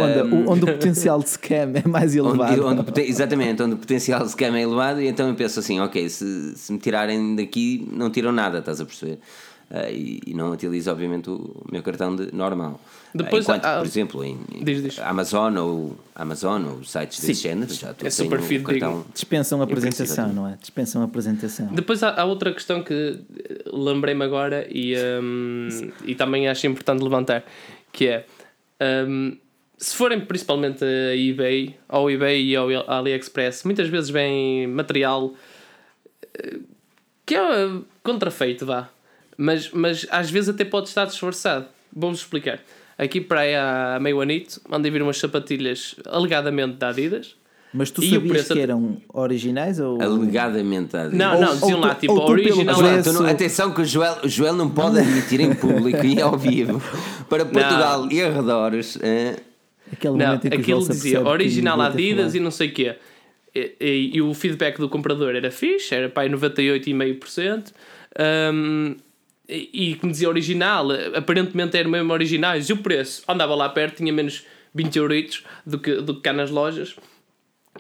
onde, 0.03 0.35
um, 0.35 0.51
onde, 0.51 0.65
o 0.65 0.67
potencial 0.67 1.23
de 1.23 1.31
scam 1.31 1.73
é 1.75 1.89
mais 1.89 2.15
elevado. 2.15 2.67
Onde, 2.67 2.81
onde, 2.81 3.01
exatamente, 3.03 3.63
onde 3.63 3.75
o 3.75 3.79
potencial 3.79 4.25
de 4.25 4.31
scam 4.31 4.55
é 4.55 4.63
elevado, 4.63 5.01
e 5.01 5.07
então 5.07 5.29
eu 5.29 5.35
penso 5.35 5.61
assim: 5.61 5.81
ok, 5.81 6.09
se, 6.09 6.57
se 6.57 6.73
me 6.73 6.79
tirarem 6.79 7.37
daqui, 7.37 7.89
não 7.91 8.11
tiram 8.11 8.33
nada, 8.33 8.59
estás 8.59 8.81
a 8.81 8.85
perceber? 8.85 9.19
Uh, 9.75 9.91
e, 9.91 10.21
e, 10.29 10.35
não 10.35 10.53
utilizo, 10.53 10.89
obviamente, 10.89 11.29
o 11.29 11.65
meu 11.69 11.83
cartão 11.83 12.15
de, 12.15 12.33
normal. 12.33 12.81
Depois, 13.13 13.45
Enquanto, 13.45 13.65
há, 13.65 13.79
por 13.79 13.87
exemplo, 13.87 14.23
em, 14.23 14.39
diz, 14.63 14.81
diz. 14.81 14.99
Amazon 15.01 15.57
ou 15.57 15.97
Amazon 16.15 16.65
ou 16.67 16.85
sites 16.85 17.19
desse 17.19 17.43
género, 17.43 17.75
já 17.75 17.93
é 18.01 18.11
super 18.11 18.41
cartão. 18.63 19.05
Dispensam 19.13 19.61
a 19.61 19.65
apresentação, 19.65 20.33
não 20.33 20.47
é? 20.47 20.57
Dispensam 20.61 21.03
a 21.03 21.07
apresentação. 21.07 21.67
Depois 21.73 22.05
há, 22.05 22.21
há 22.21 22.25
outra 22.25 22.53
questão 22.53 22.85
que 22.85 23.19
eh, 23.37 23.65
lembrei-me 23.73 24.25
agora 24.25 24.65
e, 24.71 24.95
um, 25.21 25.69
e 26.05 26.15
também 26.15 26.47
acho 26.47 26.69
importante 26.69 27.03
levantar, 27.03 27.45
que 27.91 28.07
é 28.07 28.27
um, 29.09 29.37
se 29.77 29.97
forem 29.97 30.21
principalmente 30.21 30.85
a 30.85 31.17
eBay, 31.17 31.77
ao 31.89 32.09
eBay 32.09 32.45
e 32.45 32.55
ao 32.55 32.69
AliExpress, 32.89 33.65
muitas 33.65 33.89
vezes 33.89 34.09
vem 34.09 34.69
material 34.69 35.35
eh, 36.39 36.59
que 37.27 37.35
é 37.35 37.41
contrafeito, 38.05 38.67
vá. 38.67 38.89
Mas, 39.37 39.71
mas 39.71 40.07
às 40.11 40.31
vezes 40.31 40.49
até 40.49 40.65
pode 40.65 40.89
estar 40.89 41.05
disfarçado. 41.05 41.67
Vou-vos 41.93 42.21
explicar. 42.21 42.61
Aqui 42.97 43.21
para 43.21 43.41
aí 43.41 43.55
há 43.55 43.99
meio 44.01 44.21
anito, 44.21 44.61
mandei 44.69 44.91
vir 44.91 45.03
umas 45.03 45.19
sapatilhas 45.19 45.97
alegadamente 46.07 46.77
da 46.77 46.89
Adidas. 46.89 47.37
Mas 47.73 47.91
tu 47.91 48.03
sabias 48.03 48.47
que 48.47 48.61
eram 48.61 48.99
originais 49.13 49.81
ou. 49.81 50.01
Alegadamente 50.01 50.93
da 50.93 51.03
Adidas. 51.03 51.19
Não, 51.19 51.41
não, 51.41 51.55
diziam 51.57 51.81
lá 51.81 51.95
tipo 51.97 52.13
original. 52.13 52.77
Não, 53.13 53.27
atenção 53.27 53.75
que 53.75 53.81
o 53.81 53.85
Joel, 53.85 54.19
o 54.23 54.29
Joel 54.29 54.55
não 54.55 54.71
pode 54.71 55.01
admitir 55.01 55.41
em 55.41 55.53
público 55.55 56.05
e 56.07 56.21
ao 56.21 56.39
vivo 56.39 56.81
para 57.29 57.45
Portugal 57.45 58.03
não. 58.03 58.13
e 58.13 58.23
arredores. 58.23 58.97
É... 59.03 59.37
Aquele 59.93 60.17
não, 60.17 60.35
aquilo 60.35 60.89
dizia 60.89 61.27
original 61.27 61.81
Adidas 61.81 62.35
e 62.37 62.41
não 62.41 62.53
sei 62.53 62.69
o 62.69 62.73
quê. 62.73 62.97
E, 63.53 63.73
e, 63.81 64.11
e, 64.15 64.23
o 64.23 64.35
feedback 64.35 64.79
do 64.79 64.89
comprador 64.89 65.35
era 65.35 65.51
fixe, 65.51 65.95
era 65.95 66.09
para 66.09 66.29
98,5%. 66.29 67.73
Um, 68.53 68.97
e 69.49 69.95
que 69.97 70.07
me 70.07 70.13
dizia 70.13 70.29
original, 70.29 70.89
aparentemente 71.15 71.77
era 71.77 71.89
mesmo 71.89 72.13
originais, 72.13 72.69
e 72.69 72.73
o 72.73 72.79
preço 72.79 73.23
andava 73.29 73.55
lá 73.55 73.69
perto, 73.69 73.99
tinha 73.99 74.13
menos 74.13 74.45
20 74.75 74.97
euros 74.97 75.45
do 75.67 75.79
que, 75.79 75.97
do 75.97 76.15
que 76.15 76.21
cá 76.23 76.33
nas 76.33 76.51
lojas. 76.51 76.97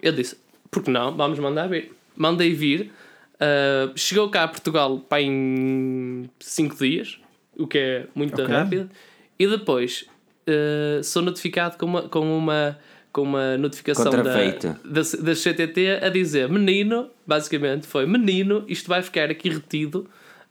Eu 0.02 0.12
disse, 0.12 0.36
por 0.70 0.82
que 0.82 0.90
não? 0.90 1.16
Vamos 1.16 1.38
mandar 1.38 1.68
vir. 1.68 1.92
Mandei 2.16 2.52
vir, 2.52 2.92
uh, 3.34 3.96
chegou 3.96 4.28
cá 4.28 4.44
a 4.44 4.48
Portugal 4.48 4.98
para 5.00 5.22
em 5.22 6.30
5 6.38 6.76
dias, 6.76 7.18
o 7.56 7.66
que 7.66 7.78
é 7.78 8.06
muito 8.14 8.40
okay. 8.40 8.54
rápido, 8.54 8.90
e 9.38 9.46
depois 9.46 10.06
uh, 10.46 11.02
sou 11.02 11.22
notificado 11.22 11.76
com 11.76 11.86
uma, 11.86 12.02
com 12.02 12.38
uma, 12.38 12.78
com 13.12 13.22
uma 13.22 13.56
notificação 13.56 14.10
da, 14.10 14.22
da, 14.22 15.00
da 15.22 15.34
CTT 15.34 16.00
a 16.02 16.08
dizer: 16.08 16.48
menino, 16.48 17.10
basicamente 17.26 17.86
foi 17.86 18.06
menino, 18.06 18.64
isto 18.68 18.88
vai 18.88 19.02
ficar 19.02 19.30
aqui 19.30 19.48
retido 19.48 20.08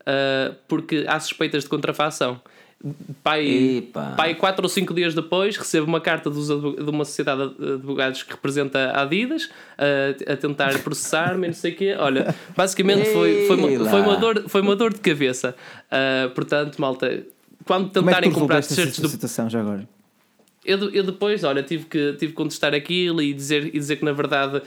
uh, 0.07 0.55
porque 0.67 1.05
há 1.07 1.19
suspeitas 1.19 1.63
de 1.63 1.69
contrafação. 1.69 2.41
Pai, 3.23 3.88
pai, 4.17 4.35
quatro 4.35 4.65
ou 4.65 4.69
cinco 4.69 4.93
dias 4.93 5.15
depois, 5.15 5.55
recebo 5.55 5.88
uma 5.88 6.01
carta 6.01 6.30
dos, 6.30 6.47
de 6.47 6.89
uma 6.89 7.05
sociedade 7.05 7.53
de 7.57 7.73
advogados 7.75 8.23
que 8.23 8.31
representa 8.31 8.91
a 8.91 9.03
Adidas 9.03 9.49
a, 9.77 10.34
a 10.34 10.35
tentar 10.35 10.77
processar-me, 10.80 11.47
não 11.47 11.53
sei 11.53 11.71
o 11.71 11.75
quê. 11.77 11.95
Olha, 11.97 12.35
basicamente 12.57 13.09
foi, 13.13 13.47
foi, 13.47 13.55
uma, 13.55 13.89
foi, 13.89 14.01
uma 14.01 14.17
dor, 14.17 14.43
foi 14.49 14.61
uma 14.61 14.75
dor 14.75 14.93
de 14.93 14.99
cabeça. 14.99 15.55
Uh, 15.85 16.30
portanto, 16.31 16.77
malta, 16.77 17.23
quando 17.63 17.89
tentarem 17.89 18.30
Como 18.30 18.45
é 18.45 18.47
comprar 18.47 18.61
t-shirts 18.61 18.99
do. 18.99 19.07
situação 19.07 19.49
já 19.49 19.61
agora? 19.61 19.88
Eu, 20.65 20.90
eu 20.91 21.03
depois, 21.03 21.44
olha, 21.44 21.61
tive 21.61 21.85
que, 21.85 22.14
tive 22.14 22.27
que 22.27 22.34
contestar 22.34 22.73
aquilo 22.73 23.22
e 23.22 23.34
dizer, 23.34 23.68
e 23.68 23.72
dizer 23.72 23.98
que 23.98 24.06
na 24.06 24.14
verdade, 24.14 24.57
uh, 24.57 24.61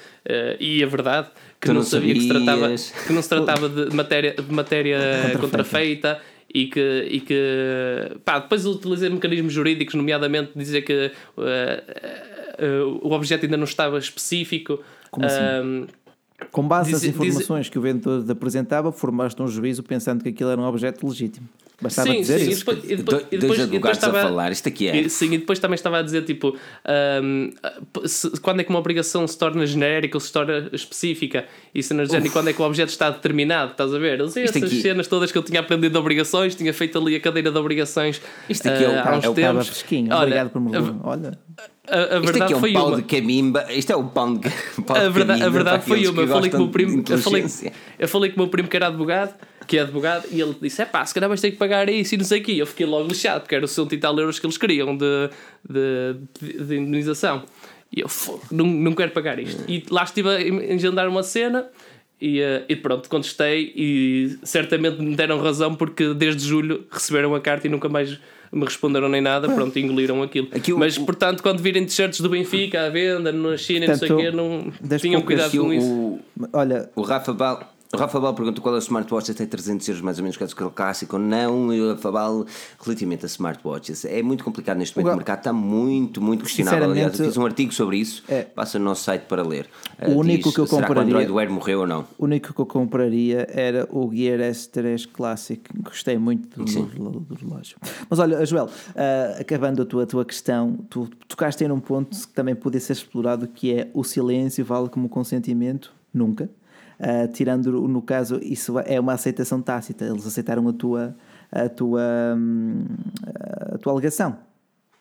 e 0.61 0.83
a 0.83 0.87
verdade, 0.87 1.29
que 1.61 1.69
não, 1.69 1.77
não 1.77 1.83
sabia 1.83 2.13
que 2.13 2.21
se, 2.21 2.29
tratava, 2.29 2.75
que 3.07 3.13
não 3.13 3.23
se 3.23 3.29
tratava 3.29 3.69
de 3.69 3.95
matéria, 3.95 4.35
de 4.35 4.53
matéria 4.53 4.99
contrafeita 5.41 6.21
e 6.53 6.67
que, 6.67 7.09
e 7.11 7.21
que 7.21 8.17
pá, 8.25 8.39
depois 8.39 8.67
utilizei 8.67 9.09
mecanismos 9.09 9.53
jurídicos, 9.53 9.95
nomeadamente 9.95 10.53
dizer 10.55 10.83
que 10.83 11.13
uh, 11.37 11.43
uh, 11.43 13.01
o 13.03 13.13
objeto 13.13 13.45
ainda 13.45 13.57
não 13.57 13.65
estava 13.65 13.99
específico. 13.99 14.81
Como 15.11 15.27
assim? 15.27 15.87
Com 16.53 16.69
base 16.69 16.91
diz, 16.91 17.03
nas 17.03 17.11
informações 17.11 17.61
diz, 17.63 17.69
que 17.71 17.79
o 17.79 17.83
vendedor 17.83 18.25
apresentava, 18.31 18.93
formaste 18.93 19.41
um 19.41 19.49
juízo 19.49 19.83
pensando 19.83 20.23
que 20.23 20.29
aquilo 20.29 20.51
era 20.51 20.61
um 20.61 20.65
objeto 20.65 21.07
legítimo. 21.07 21.49
Bastava 21.81 22.09
sim, 22.09 22.21
dizer 22.21 22.39
sim, 22.41 22.51
isso. 22.51 22.63
E 22.63 22.65
depois, 22.65 22.91
e 22.91 22.97
depois, 22.97 23.05
Do, 23.05 23.27
e 23.27 23.39
depois, 23.39 23.59
dois 23.59 23.61
advogados 23.61 23.99
estava, 23.99 24.19
a 24.19 24.23
falar, 24.23 24.51
isto 24.51 24.67
aqui 24.67 24.89
é. 24.89 25.09
sim, 25.11 25.27
e 25.27 25.39
depois 25.39 25.59
também 25.59 25.75
estava 25.75 25.99
a 25.99 26.03
dizer, 26.03 26.23
tipo, 26.25 26.57
um, 27.23 27.51
se, 28.07 28.31
quando 28.41 28.61
é 28.61 28.65
que 28.65 28.71
uma 28.71 28.79
obrigação 28.79 29.27
se 29.27 29.37
torna 29.37 29.67
genérica 29.67 30.17
ou 30.17 30.21
se 30.21 30.33
torna 30.33 30.71
específica 30.73 31.45
e 31.75 31.83
se 31.83 31.93
não 31.93 32.05
e 32.05 32.31
quando 32.31 32.49
é 32.49 32.55
que 32.55 32.63
o 32.63 32.65
objeto 32.65 32.89
está 32.89 33.11
determinado, 33.11 33.73
estás 33.73 33.93
a 33.93 33.99
ver? 33.99 34.27
Sei 34.31 34.45
essas 34.45 34.63
aqui... 34.63 34.81
cenas 34.81 35.07
todas 35.07 35.31
que 35.31 35.37
eu 35.37 35.43
tinha 35.43 35.61
aprendido 35.61 35.93
de 35.93 35.99
obrigações, 35.99 36.55
tinha 36.55 36.73
feito 36.73 36.97
ali 36.99 37.15
a 37.15 37.21
cadeira 37.21 37.51
de 37.51 37.59
obrigações 37.59 38.23
isto 38.49 38.69
aqui 38.69 38.85
é 38.85 38.89
o, 38.89 38.93
uh, 38.93 39.09
há 39.09 39.19
uns 39.19 39.25
é 39.25 39.29
o 39.29 39.35
tempos. 39.35 39.69
Fresquinho. 39.69 40.09
Olha, 40.13 40.23
Obrigado 40.23 40.51
por 40.51 40.61
me 40.61 40.71
Olha. 41.03 41.39
A, 41.89 42.17
a 42.17 42.21
verdade 42.21 42.25
isto 42.25 42.43
aqui 42.43 42.53
é 42.53 42.57
um 42.57 42.61
foi 42.61 42.73
pau 42.73 42.89
uma. 42.89 42.97
de 42.97 43.03
camimba. 43.03 43.67
Isto 43.71 43.93
é 43.93 43.97
um 43.97 44.09
pão 44.09 44.35
de, 44.35 44.51
pau 44.83 44.97
a 44.97 45.09
verdade, 45.09 45.43
a 45.43 45.49
verdade 45.49 45.85
foi 45.85 46.07
uma. 46.07 46.23
Eu 46.23 46.29
falei, 46.29 46.51
com 46.51 46.57
o 46.57 46.61
meu 46.61 46.69
primo, 46.71 47.05
eu, 47.09 47.19
falei, 47.19 47.47
eu 47.99 48.09
falei 48.09 48.31
com 48.31 48.37
o 48.37 48.39
meu 48.41 48.49
primo 48.49 48.69
que 48.69 48.77
era 48.77 48.87
advogado 48.89 49.35
que 49.67 49.79
é 49.79 49.83
advogado, 49.83 50.27
e 50.31 50.41
ele 50.41 50.55
disse: 50.61 50.83
é 50.83 50.85
pá, 50.85 51.05
se 51.05 51.13
calhar 51.13 51.29
vais 51.29 51.41
ter 51.41 51.51
que 51.51 51.57
pagar 51.57 51.89
isso 51.89 52.15
e 52.15 52.19
não 52.19 52.25
sei 52.25 52.41
o 52.41 52.45
quê. 52.45 52.53
Eu 52.53 52.67
fiquei 52.67 52.87
logo 52.87 53.09
lixado, 53.09 53.41
porque 53.43 53.55
era 53.55 53.65
o 53.65 53.69
cento 53.69 53.95
e 53.95 53.99
tal 53.99 54.19
euros 54.19 54.39
que 54.39 54.47
eles 54.47 54.57
queriam 54.57 54.97
de, 54.97 55.31
de, 55.69 56.65
de 56.65 56.77
indenização. 56.77 57.45
E 57.95 58.01
eu, 58.01 58.09
não, 58.51 58.67
não 58.67 58.93
quero 58.93 59.13
pagar 59.13 59.39
isto. 59.39 59.63
E 59.69 59.85
lá 59.91 60.05
estive 60.05 60.29
a 60.29 60.43
engendar 60.43 61.09
uma 61.09 61.23
cena. 61.23 61.67
E, 62.19 62.41
uh, 62.41 62.65
e 62.67 62.75
pronto, 62.75 63.11
contestei 63.11 63.75
e 63.77 64.39
certamente 64.43 65.03
me 65.03 65.15
deram 65.15 65.39
razão 65.39 65.75
porque 65.75 66.15
desde 66.15 66.49
julho 66.49 66.87
receberam 66.91 67.35
a 67.35 67.41
carta 67.43 67.67
e 67.67 67.71
nunca 67.71 67.91
mais 67.91 68.19
me 68.51 68.65
responderam 68.65 69.07
nem 69.07 69.21
nada, 69.21 69.49
pronto, 69.53 69.79
engoliram 69.79 70.23
aquilo. 70.23 70.49
aquilo 70.51 70.79
Mas 70.79 70.97
portanto, 70.97 71.43
quando 71.43 71.61
virem 71.61 71.85
t-shirts 71.85 72.21
do 72.23 72.31
Benfica 72.31 72.87
à 72.87 72.89
venda 72.89 73.31
na 73.31 73.59
China, 73.59 73.85
portanto, 73.87 74.09
não 74.09 74.19
sei 74.19 74.29
o 74.29 74.31
quê, 74.31 74.37
não 74.89 74.99
tinham 74.99 75.21
cuidado 75.21 75.59
com 75.59 75.75
isso. 75.75 75.87
O, 75.87 76.21
olha, 76.55 76.89
o 76.97 77.03
Rafa 77.03 77.35
Bal 77.35 77.76
o 77.93 77.97
Rafa 77.97 78.19
Bal 78.21 78.35
pergunta 78.35 78.61
qual 78.61 78.75
é 78.75 78.79
o 78.79 78.81
smartwatch 78.81 79.31
até 79.31 79.47
300 79.47 79.89
euros 79.89 80.03
mais 80.03 80.19
ou 80.19 80.25
menos, 80.25 80.37
caso 80.37 80.55
que 80.55 80.63
é 80.63 80.67
o 80.67 80.71
clássico. 80.71 81.19
Não, 81.19 81.69
o 81.69 81.93
Rafa 81.93 82.11
Bal, 82.11 82.47
relativamente 82.83 83.25
a 83.25 83.27
smartwatches, 83.27 84.05
é 84.05 84.23
muito 84.23 84.43
complicado 84.43 84.79
neste 84.79 84.97
momento. 84.97 85.13
O, 85.13 85.15
o 85.15 85.17
mercado 85.17 85.39
está 85.39 85.53
muito, 85.53 86.21
muito 86.21 86.45
questionável. 86.45 86.91
Aliás, 86.91 87.19
eu 87.19 87.27
fiz 87.27 87.37
um 87.37 87.45
artigo 87.45 87.73
sobre 87.73 87.99
isso. 87.99 88.25
É, 88.29 88.43
passa 88.43 88.79
no 88.79 88.85
nosso 88.87 89.05
site 89.05 89.23
para 89.23 89.43
ler. 89.43 89.69
O 90.03 90.11
uh, 90.11 90.19
único 90.19 90.45
diz, 90.45 90.55
que 90.55 90.61
eu 90.61 90.67
compraria. 90.67 90.87
Será 90.87 90.95
que 90.95 90.99
o 90.99 91.03
Android 91.03 91.33
Wear 91.33 91.51
morreu 91.51 91.81
ou 91.81 91.87
não? 91.87 92.05
O 92.19 92.25
único 92.25 92.53
que 92.53 92.61
eu 92.61 92.67
compraria 92.67 93.47
era 93.51 93.89
o 93.91 94.11
Gear 94.13 94.41
S3 94.41 95.09
Classic. 95.13 95.63
Gostei 95.83 96.19
muito 96.19 96.59
do, 96.59 96.65
do, 96.65 97.21
do 97.21 97.35
relógio. 97.35 97.77
Mas 98.09 98.19
olha, 98.19 98.45
Joel, 98.45 98.67
uh, 98.67 99.41
acabando 99.41 99.83
a 99.83 99.87
tua, 99.87 100.03
a 100.03 100.07
tua 100.07 100.25
questão, 100.25 100.77
tu 100.91 101.09
tocaste 101.29 101.63
em 101.63 101.71
um 101.71 101.81
ponto 101.81 102.17
que 102.17 102.33
também 102.33 102.55
podia 102.55 102.81
ser 102.81 102.95
explorado, 102.95 103.47
que 103.47 103.73
é 103.73 103.89
o 103.95 104.03
silêncio 104.03 104.65
vale 104.65 104.89
como 104.89 105.09
consentimento? 105.09 105.96
Nunca. 106.17 106.49
Uh, 106.99 107.29
tirando 107.31 107.71
no 107.87 108.01
caso, 108.01 108.41
isso 108.43 108.79
é 108.79 108.99
uma 108.99 109.13
aceitação 109.13 109.61
tácita, 109.61 110.07
eles 110.07 110.27
aceitaram 110.27 110.67
a 110.67 110.73
tua, 110.73 111.15
a 111.53 111.69
tua, 111.69 112.03
hum, 112.35 112.87
a 113.75 113.77
tua 113.77 113.93
alegação. 113.93 114.39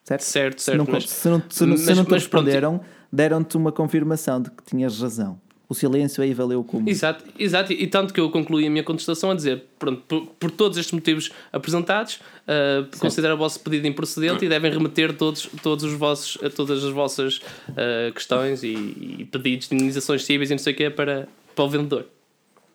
Certo? 0.03 0.21
Certo, 0.21 0.61
certo. 0.61 0.61
Se 0.61 0.77
não, 0.77 0.93
mas, 0.93 1.09
se 1.09 1.29
não, 1.29 1.43
se 1.49 1.65
não, 1.65 1.77
se 1.77 1.95
não 1.95 2.05
te 2.05 2.11
responderam, 2.11 2.81
deram-te 3.11 3.55
uma 3.55 3.71
confirmação 3.71 4.41
de 4.41 4.51
que 4.51 4.63
tinhas 4.63 4.99
razão. 4.99 5.39
O 5.67 5.73
silêncio 5.73 6.23
aí 6.23 6.33
valeu 6.33 6.63
como. 6.63 6.87
Exato, 6.89 7.23
exato. 7.37 7.73
E 7.73 7.87
tanto 7.87 8.13
que 8.13 8.19
eu 8.19 8.29
concluí 8.29 8.67
a 8.67 8.69
minha 8.69 8.83
contestação 8.83 9.31
a 9.31 9.35
dizer: 9.35 9.63
pronto, 9.79 10.01
por, 10.07 10.27
por 10.39 10.51
todos 10.51 10.77
estes 10.77 10.93
motivos 10.93 11.31
apresentados, 11.51 12.15
uh, 12.15 12.99
considero 12.99 13.33
o 13.33 13.37
vosso 13.37 13.59
pedido 13.59 13.87
improcedente 13.87 14.45
e 14.45 14.49
devem 14.49 14.71
remeter 14.71 15.13
todos, 15.13 15.49
todos 15.63 15.83
os 15.83 15.93
vossos, 15.93 16.37
todas 16.55 16.83
as 16.83 16.91
vossas 16.91 17.37
uh, 17.69 18.13
questões 18.13 18.63
e, 18.63 18.73
e, 19.19 19.27
pedidos 19.31 19.67
de 19.69 19.75
indenizações 19.75 20.23
cíveis 20.23 20.51
e 20.51 20.53
não 20.53 20.59
sei 20.59 20.73
o 20.73 20.75
que 20.75 20.89
para, 20.89 21.27
para 21.55 21.65
o 21.65 21.69
vendedor. 21.69 22.05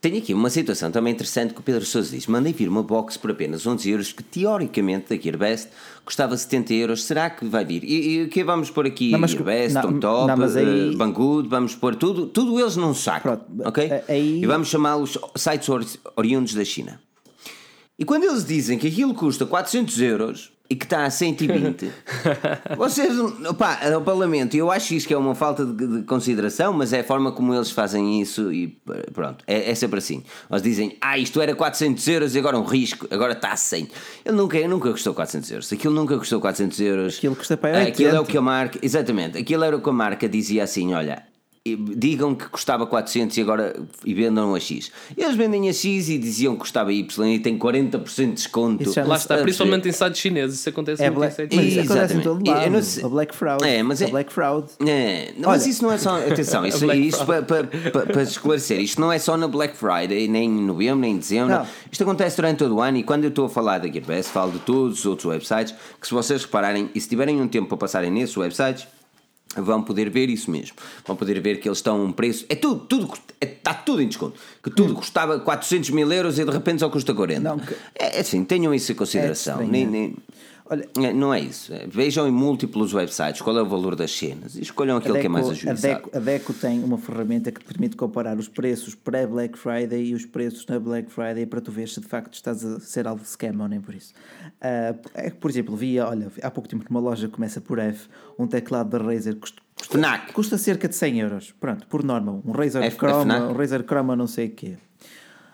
Tenho 0.01 0.19
aqui 0.19 0.33
uma 0.33 0.49
situação 0.51 0.91
também 0.91 1.13
interessante 1.13 1.53
que 1.53 1.61
o 1.61 1.63
Pedro 1.63 1.85
Sousa 1.85 2.11
diz: 2.17 2.27
mandei 2.27 2.53
vir 2.53 2.69
uma 2.69 2.83
box 2.83 3.17
por 3.19 3.31
apenas 3.31 3.67
11 3.67 3.91
euros, 3.91 4.13
que 4.13 4.23
teoricamente 4.23 5.15
da 5.15 5.21
Gearbest 5.23 5.69
custava 6.05 6.37
70 6.37 6.73
euros. 6.75 7.05
Será 7.05 7.29
que 7.31 7.45
vai 7.45 7.65
vir? 7.65 7.85
E 7.85 8.23
o 8.25 8.29
que 8.29 8.43
vamos 8.43 8.71
pôr 8.71 8.87
aqui? 8.87 9.11
Não, 9.13 9.19
mas- 9.19 9.31
Gearbest, 9.33 9.75
Top, 10.01 10.27
mas 10.39 10.57
aí- 10.57 10.93
eh, 10.93 10.97
Banggood, 10.97 11.49
vamos 11.49 11.75
pôr 11.75 11.95
tudo, 11.97 12.27
tudo 12.27 12.59
eles 12.59 12.77
num 12.77 12.95
saco. 12.95 13.23
Pronto, 13.23 13.45
ok? 13.65 13.91
aí- 14.09 14.43
E 14.43 14.47
vamos 14.47 14.69
chamá-los 14.69 15.19
sites 15.37 15.69
ori- 15.69 15.87
oriundos 16.17 16.55
da 16.55 16.65
China. 16.65 17.01
E 18.01 18.05
quando 18.07 18.25
eles 18.25 18.47
dizem 18.47 18.79
que 18.79 18.87
aquilo 18.89 19.13
custa 19.13 19.45
400 19.45 20.01
euros 20.01 20.51
e 20.71 20.75
que 20.75 20.85
está 20.87 21.05
a 21.05 21.11
120, 21.11 21.91
vocês, 22.79 23.19
opá, 23.47 23.79
ao 23.93 24.01
Parlamento, 24.01 24.57
eu 24.57 24.71
acho 24.71 24.95
isto 24.95 25.07
que 25.07 25.13
é 25.13 25.19
uma 25.19 25.35
falta 25.35 25.67
de, 25.67 25.87
de 25.87 26.03
consideração, 26.05 26.73
mas 26.73 26.95
é 26.95 27.01
a 27.01 27.05
forma 27.05 27.31
como 27.33 27.53
eles 27.53 27.71
fazem 27.71 28.19
isso 28.23 28.51
e 28.51 28.69
pronto, 29.13 29.45
é, 29.47 29.71
é 29.71 29.75
sempre 29.75 29.99
assim. 29.99 30.23
Eles 30.49 30.63
dizem, 30.63 30.97
ah, 31.01 31.19
isto 31.19 31.43
era 31.43 31.55
400 31.55 32.09
euros 32.09 32.35
e 32.35 32.39
agora 32.39 32.59
um 32.59 32.65
risco, 32.65 33.07
agora 33.11 33.33
está 33.35 33.53
a 33.53 33.57
100. 33.57 33.89
Ele 34.25 34.37
nunca, 34.37 34.67
nunca 34.67 34.91
custou 34.93 35.13
400 35.13 35.51
euros, 35.51 35.71
aquilo 35.73 35.93
nunca 35.93 36.17
custou 36.17 36.41
400 36.41 36.81
euros. 36.81 37.19
Aquilo 37.19 37.37
custa 37.37 37.57
para 37.59 37.81
Ah, 37.81 37.83
Aquilo 37.83 38.09
é 38.09 38.13
o 38.15 38.19
80. 38.21 38.31
que 38.33 38.39
a 38.39 38.43
marca, 38.43 38.79
exatamente, 38.81 39.37
aquilo 39.37 39.63
era 39.63 39.77
o 39.77 39.83
que 39.83 39.91
a 39.91 39.93
marca 39.93 40.27
dizia 40.27 40.65
assim: 40.65 40.95
olha, 40.95 41.23
digam 41.77 42.35
que 42.35 42.49
custava 42.49 42.87
400 42.87 43.37
e 43.37 43.41
agora 43.41 43.77
e 44.05 44.15
vendam 44.15 44.55
a 44.55 44.61
X. 44.61 44.91
Eles 45.17 45.37
vendem 45.37 45.69
a 45.69 45.73
X 45.73 46.09
e 46.09 46.19
diziam 46.19 46.55
que 46.55 46.61
custava 46.61 46.93
Y 46.93 47.29
e 47.35 47.39
tem 47.39 47.59
40% 47.59 48.27
de 48.29 48.33
desconto. 48.33 48.83
Isso 48.83 48.93
já 48.95 49.05
Lá 49.05 49.17
está, 49.17 49.39
principalmente 49.39 49.89
em 49.89 49.93
sites 49.93 50.21
chineses, 50.21 50.61
isso 50.61 50.69
acontece 50.69 51.03
É 51.03 51.11
muito 51.11 51.19
black, 51.19 51.33
em 51.33 51.37
sites 51.37 51.57
mas 51.57 51.67
isso 51.67 51.75
chineses. 51.75 51.91
acontece 51.91 52.17
em 52.19 52.23
todo 52.23 52.49
lado. 52.49 53.07
A 53.07 53.09
Black 53.09 53.35
Fraud. 53.35 53.65
É, 53.65 53.83
mas 53.83 54.03
a 54.03 54.07
é- 54.07 54.11
Black 54.11 54.33
Fraud. 54.33 54.67
É, 54.87 55.33
não, 55.37 55.49
mas 55.51 55.67
isso 55.67 55.83
não 55.83 55.93
é 55.93 55.99
só. 55.99 56.17
Atenção, 56.19 56.65
isso, 56.67 56.85
Black 56.85 57.07
isto 57.07 57.27
para, 57.27 57.43
para, 57.43 57.65
para, 57.65 58.07
para 58.07 58.23
esclarecer, 58.23 58.81
isto 58.81 59.01
não 59.01 59.13
é 59.13 59.19
só 59.19 59.37
na 59.37 59.49
Black 59.49 59.77
Friday, 59.77 60.29
nem 60.29 60.49
em 60.49 60.63
novembro, 60.63 61.01
nem 61.01 61.15
em 61.15 61.19
dezembro. 61.19 61.55
Não. 61.55 61.67
Isto 61.91 62.03
acontece 62.03 62.37
durante 62.37 62.59
todo 62.59 62.77
o 62.77 62.81
ano 62.81 62.99
e 62.99 63.03
quando 63.03 63.25
eu 63.25 63.31
estou 63.31 63.47
a 63.47 63.49
falar 63.49 63.79
da 63.79 63.89
Gearbest, 63.89 64.31
falo 64.31 64.53
de 64.53 64.59
todos 64.61 65.01
os 65.01 65.07
outros 65.07 65.27
websites 65.27 65.75
que, 66.01 66.07
se 66.07 66.15
vocês 66.15 66.43
repararem 66.45 66.91
e 66.95 67.01
se 67.01 67.09
tiverem 67.09 67.41
um 67.41 67.49
tempo 67.49 67.69
para 67.69 67.79
passarem 67.79 68.11
nesses 68.11 68.37
websites, 68.37 68.87
vão 69.57 69.83
poder 69.83 70.09
ver 70.11 70.29
isso 70.29 70.51
mesmo. 70.51 70.77
Vão 71.07 71.17
poder 71.17 71.41
ver 71.41 71.59
que 71.61 71.69
eles 71.69 71.79
estão 71.79 71.97
a 72.01 72.05
um 72.05 72.13
preço. 72.13 72.45
É 72.49 72.55
tudo, 72.55 72.81
tudo 72.87 73.13
é- 73.41 73.47
está 73.47 73.75
tudo 73.75 74.01
em 74.03 74.07
desconto. 74.09 74.39
Que 74.63 74.71
tudo 74.71 74.95
custava 74.95 75.39
400 75.41 75.91
mil 75.91 76.11
euros 76.13 76.39
e 76.39 76.45
de 76.45 76.51
repente 76.51 76.81
só 76.81 76.89
custa 76.89 77.13
40. 77.15 77.41
Não, 77.41 77.59
que- 77.59 77.75
É 77.99 78.19
é 78.19 78.21
assim, 78.21 78.45
tenham 78.45 78.73
isso 78.75 78.93
em 78.93 78.95
consideração. 78.95 79.55
estranho, 79.55 79.71
Nem- 79.73 79.85
é. 79.87 79.91
nem- 79.91 80.17
Olha, 80.73 80.89
é, 80.99 81.13
Não 81.13 81.35
é 81.35 81.41
isso. 81.41 81.75
É, 81.75 81.87
Vejam 81.89 82.29
em 82.29 82.31
múltiplos 82.31 82.95
websites 82.95 83.43
qual 83.43 83.59
é 83.59 83.63
o 83.63 83.67
valor 83.67 83.97
das 83.97 84.11
cenas 84.17 84.55
e 84.55 84.63
escolham 84.63 84.97
aquele 84.99 85.19
que 85.19 85.27
é 85.27 85.29
mais 85.29 85.49
a, 85.49 85.51
ajuizado. 85.51 85.81
Deco, 85.83 86.17
a 86.17 86.21
Deco 86.21 86.55
tem 86.55 86.85
uma 86.85 86.97
ferramenta 86.97 87.51
que 87.51 87.59
te 87.61 87.67
permite 87.67 87.97
comparar 87.97 88.39
os 88.39 88.47
preços 88.49 88.95
pré-Black 88.95 89.59
Friday 89.59 90.05
e 90.07 90.15
os 90.15 90.25
preços 90.25 90.65
na 90.67 90.79
Black 90.79 91.11
Friday 91.11 91.45
para 91.45 91.61
tu 91.61 91.73
ver 91.73 91.89
se 91.89 92.01
de 92.01 92.07
facto 92.07 92.35
estás 92.35 92.65
a 92.65 92.79
ser 92.79 93.09
algo 93.09 93.21
de 93.21 93.29
scam 93.29 93.61
ou 93.61 93.67
nem 93.67 93.81
por 93.81 93.95
isso. 93.95 94.15
Que, 95.15 95.31
por 95.41 95.51
exemplo, 95.51 95.75
via, 95.77 96.07
olha, 96.07 96.31
há 96.43 96.51
pouco 96.51 96.69
tempo 96.69 96.85
numa 96.89 97.01
loja 97.01 97.27
que 97.27 97.35
começa 97.35 97.61
por 97.61 97.79
F, 97.81 98.09
um 98.39 98.47
teclado 98.47 98.91
da 98.91 99.05
Razer 99.05 99.35
custa, 99.37 99.61
Fnac. 99.83 100.33
custa 100.33 100.57
cerca 100.57 100.87
de 100.89 100.95
100 100.95 101.19
euros. 101.21 101.53
Pronto, 101.59 101.87
por 101.89 102.05
norma, 102.05 102.41
um 102.45 102.53
Razer 102.53 102.83
F- 102.85 102.97
Chroma, 102.97 103.49
um 103.49 103.53
Razer 103.55 103.83
Chroma 103.85 104.15
não 104.15 104.27
sei 104.29 104.47
o 104.47 104.51
quê. 104.51 104.77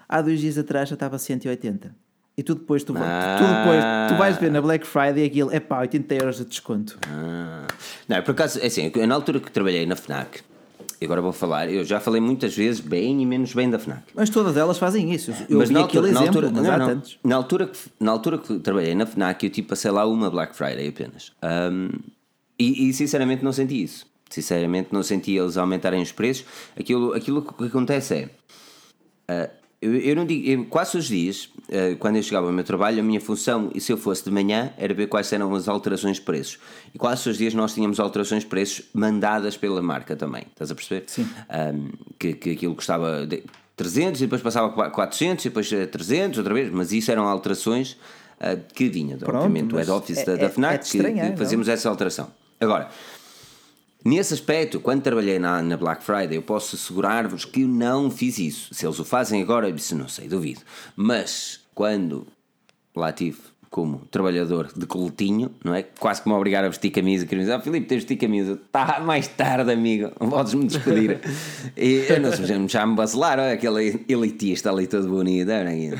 Há 0.08 0.20
dois 0.20 0.40
dias 0.40 0.58
atrás 0.58 0.88
já 0.88 0.94
estava 0.94 1.16
a 1.16 1.18
180. 1.18 1.94
E 2.38 2.42
tu 2.42 2.54
depois, 2.54 2.84
tu, 2.84 2.92
Ah. 2.96 3.36
tu 3.38 3.44
depois, 3.46 3.84
tu 4.10 4.18
vais 4.18 4.36
ver 4.38 4.50
na 4.50 4.60
Black 4.60 4.86
Friday 4.86 5.24
aquilo, 5.24 5.50
é 5.50 5.58
pá, 5.58 5.80
80 5.80 6.14
euros 6.14 6.36
de 6.36 6.44
desconto. 6.44 6.98
Ah. 7.08 7.66
Não, 8.06 8.22
por 8.22 8.32
acaso, 8.32 8.60
é 8.60 8.66
assim, 8.66 8.92
na 9.06 9.14
altura 9.14 9.40
que 9.40 9.50
trabalhei 9.50 9.86
na 9.86 9.96
FNAC, 9.96 10.40
e 11.00 11.04
agora 11.06 11.22
vou 11.22 11.32
falar, 11.32 11.70
eu 11.72 11.82
já 11.84 11.98
falei 11.98 12.20
muitas 12.20 12.54
vezes 12.54 12.80
bem 12.80 13.22
e 13.22 13.26
menos 13.26 13.54
bem 13.54 13.70
da 13.70 13.78
FNAC. 13.78 14.02
Mas 14.14 14.28
todas 14.28 14.54
elas 14.56 14.76
fazem 14.76 15.12
isso. 15.14 15.30
Eu 15.48 15.58
mas 15.58 15.68
vi 15.68 15.74
na 15.74 15.80
altura, 15.80 16.02
na 16.02 16.08
exemplo, 16.08 16.26
altura, 16.26 16.50
mas 16.52 16.62
não, 16.62 16.72
há 16.74 16.78
não. 16.78 16.86
tantos. 16.86 17.18
na 17.24 17.36
altura 17.36 17.66
que 17.68 17.78
na 18.00 18.10
altura 18.12 18.38
que 18.38 18.58
trabalhei 18.58 18.94
na 18.94 19.06
FNAC 19.06 19.44
eu 19.44 19.50
tipo 19.50 19.68
passei 19.70 19.90
lá 19.90 20.06
uma 20.06 20.30
Black 20.30 20.54
Friday 20.56 20.88
apenas 20.88 21.32
Ahm, 21.42 21.90
e, 22.58 22.88
e 22.88 22.92
sinceramente 22.94 23.42
não 23.44 23.52
senti 23.52 23.82
isso 23.82 24.06
sinceramente 24.30 24.88
não 24.90 25.02
senti 25.02 25.36
eles 25.36 25.56
aumentarem 25.58 26.00
os 26.02 26.12
preços 26.12 26.46
aquilo, 26.78 27.12
aquilo 27.12 27.42
que 27.42 27.64
acontece 27.66 28.14
é 28.14 28.30
ah, 29.28 29.50
eu, 29.82 29.94
eu 29.94 30.16
não 30.16 30.24
digo, 30.24 30.48
eu, 30.48 30.64
quase 30.66 30.96
os 30.96 31.06
dias, 31.06 31.48
ah, 31.70 31.96
quando 31.98 32.16
eu 32.16 32.22
chegava 32.22 32.46
ao 32.46 32.52
meu 32.52 32.64
trabalho, 32.64 33.00
a 33.00 33.02
minha 33.02 33.20
função, 33.20 33.70
e 33.74 33.80
se 33.80 33.92
eu 33.92 33.96
fosse 33.96 34.24
de 34.24 34.30
manhã, 34.30 34.72
era 34.78 34.92
ver 34.94 35.06
quais 35.08 35.32
eram 35.32 35.54
as 35.54 35.68
alterações 35.68 36.16
de 36.16 36.22
preços. 36.22 36.58
E 36.94 36.98
quase 36.98 37.28
os 37.28 37.36
dias 37.38 37.52
nós 37.54 37.74
tínhamos 37.74 38.00
alterações 38.00 38.42
de 38.42 38.48
preços 38.48 38.82
mandadas 38.94 39.56
pela 39.56 39.82
marca 39.82 40.16
também. 40.16 40.44
Estás 40.52 40.70
a 40.70 40.74
perceber? 40.74 41.04
Sim. 41.06 41.28
Ahm, 41.48 41.88
que, 42.18 42.32
que 42.34 42.50
aquilo 42.52 42.74
custava 42.74 43.26
de 43.26 43.42
300 43.76 44.20
e 44.22 44.24
depois 44.24 44.40
passava 44.42 44.68
a 44.86 44.90
400 44.90 45.44
e 45.44 45.48
depois 45.48 45.70
a 45.72 45.86
300 45.86 46.38
outra 46.38 46.54
vez, 46.54 46.70
mas 46.72 46.92
isso 46.92 47.10
eram 47.10 47.28
alterações 47.28 47.96
ah, 48.40 48.56
que 48.56 48.88
vinham, 48.88 49.18
Pronto, 49.18 49.36
obviamente, 49.36 49.66
do 49.68 49.76
head 49.76 49.90
office 49.90 50.18
é- 50.18 50.24
da, 50.24 50.32
é- 50.32 50.36
da 50.38 50.48
FNAC, 50.50 50.74
é 50.74 50.78
de 50.78 50.90
que- 50.90 50.96
estranhar, 50.96 51.24
que, 51.26 51.30
não? 51.32 51.36
fazíamos 51.38 51.68
essa 51.68 51.88
alteração. 51.88 52.30
Agora, 52.58 52.88
Nesse 54.06 54.34
aspecto, 54.34 54.78
quando 54.78 55.02
trabalhei 55.02 55.36
na, 55.36 55.60
na 55.60 55.76
Black 55.76 56.04
Friday, 56.04 56.36
eu 56.36 56.42
posso 56.42 56.76
assegurar-vos 56.76 57.44
que 57.44 57.62
eu 57.62 57.68
não 57.68 58.08
fiz 58.08 58.38
isso. 58.38 58.72
Se 58.72 58.86
eles 58.86 59.00
o 59.00 59.04
fazem 59.04 59.42
agora, 59.42 59.68
isso 59.68 59.96
não 59.96 60.06
sei, 60.06 60.28
duvido. 60.28 60.60
Mas 60.94 61.58
quando 61.74 62.24
lá 62.94 63.10
tive 63.10 63.38
como 63.68 64.06
trabalhador 64.08 64.70
de 64.76 64.86
coletinho, 64.86 65.50
não 65.64 65.74
é? 65.74 65.82
Quase 65.82 66.22
que 66.22 66.28
me 66.28 66.36
obrigar 66.36 66.64
a 66.64 66.68
vestir 66.68 66.92
camisa, 66.92 67.26
que 67.26 67.34
me 67.34 67.40
dizer, 67.40 67.54
ah, 67.54 67.60
Filipe, 67.60 67.88
tens 67.88 68.02
de 68.02 68.06
vestir 68.06 68.16
camisa. 68.16 68.60
Tá 68.70 69.00
mais 69.00 69.26
tarde, 69.26 69.72
amigo, 69.72 70.12
podes-me 70.20 70.66
despedir. 70.66 71.18
e 71.76 72.06
eu 72.08 72.20
não 72.20 72.30
sei, 72.30 72.68
já 72.68 72.86
me 72.86 72.94
vacilar, 72.94 73.40
olha, 73.40 73.54
aquele 73.54 74.04
elitista 74.08 74.70
ali 74.70 74.86
todo 74.86 75.08
bonito. 75.08 75.50
Olha 75.50 75.98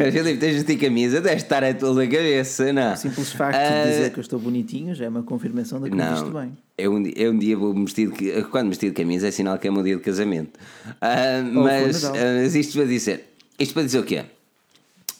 aí. 0.00 0.12
Filipe, 0.12 0.38
tens 0.38 0.50
de 0.50 0.54
vestir 0.56 0.78
camisa, 0.78 1.20
deve 1.20 1.36
estar 1.36 1.62
a 1.62 1.74
tua 1.74 2.06
cabeça, 2.06 2.72
não? 2.72 2.92
O 2.92 2.96
simples 2.96 3.32
facto 3.32 3.56
Ah, 3.56 3.84
de 3.84 3.90
dizer 3.90 4.12
que 4.12 4.18
eu 4.18 4.22
estou 4.22 4.38
bonitinho 4.38 4.94
já 4.94 5.04
é 5.04 5.08
uma 5.08 5.22
confirmação 5.22 5.80
de 5.80 5.90
que 5.90 5.96
me 5.96 6.02
visto 6.02 6.30
não, 6.30 6.40
bem. 6.40 6.56
eu 6.78 6.92
um, 6.94 7.06
eu 7.14 7.32
um 7.32 7.38
dia 7.38 7.56
vou 7.56 7.74
vestido 7.74 8.14
de, 8.16 8.42
quando 8.44 8.68
vestido 8.68 8.90
de 8.90 8.96
camisa 8.96 9.28
é 9.28 9.30
sinal 9.30 9.58
que 9.58 9.68
é 9.68 9.70
meu 9.70 9.82
dia 9.82 9.96
de 9.96 10.02
casamento. 10.02 10.58
Ah, 11.00 11.42
mas, 11.52 12.04
ah, 12.04 12.12
mas 12.40 12.54
isto 12.54 12.74
para 12.74 12.86
dizer, 12.86 13.24
isto 13.58 13.74
para 13.74 13.82
dizer 13.82 13.98
o 13.98 14.04
quê? 14.04 14.24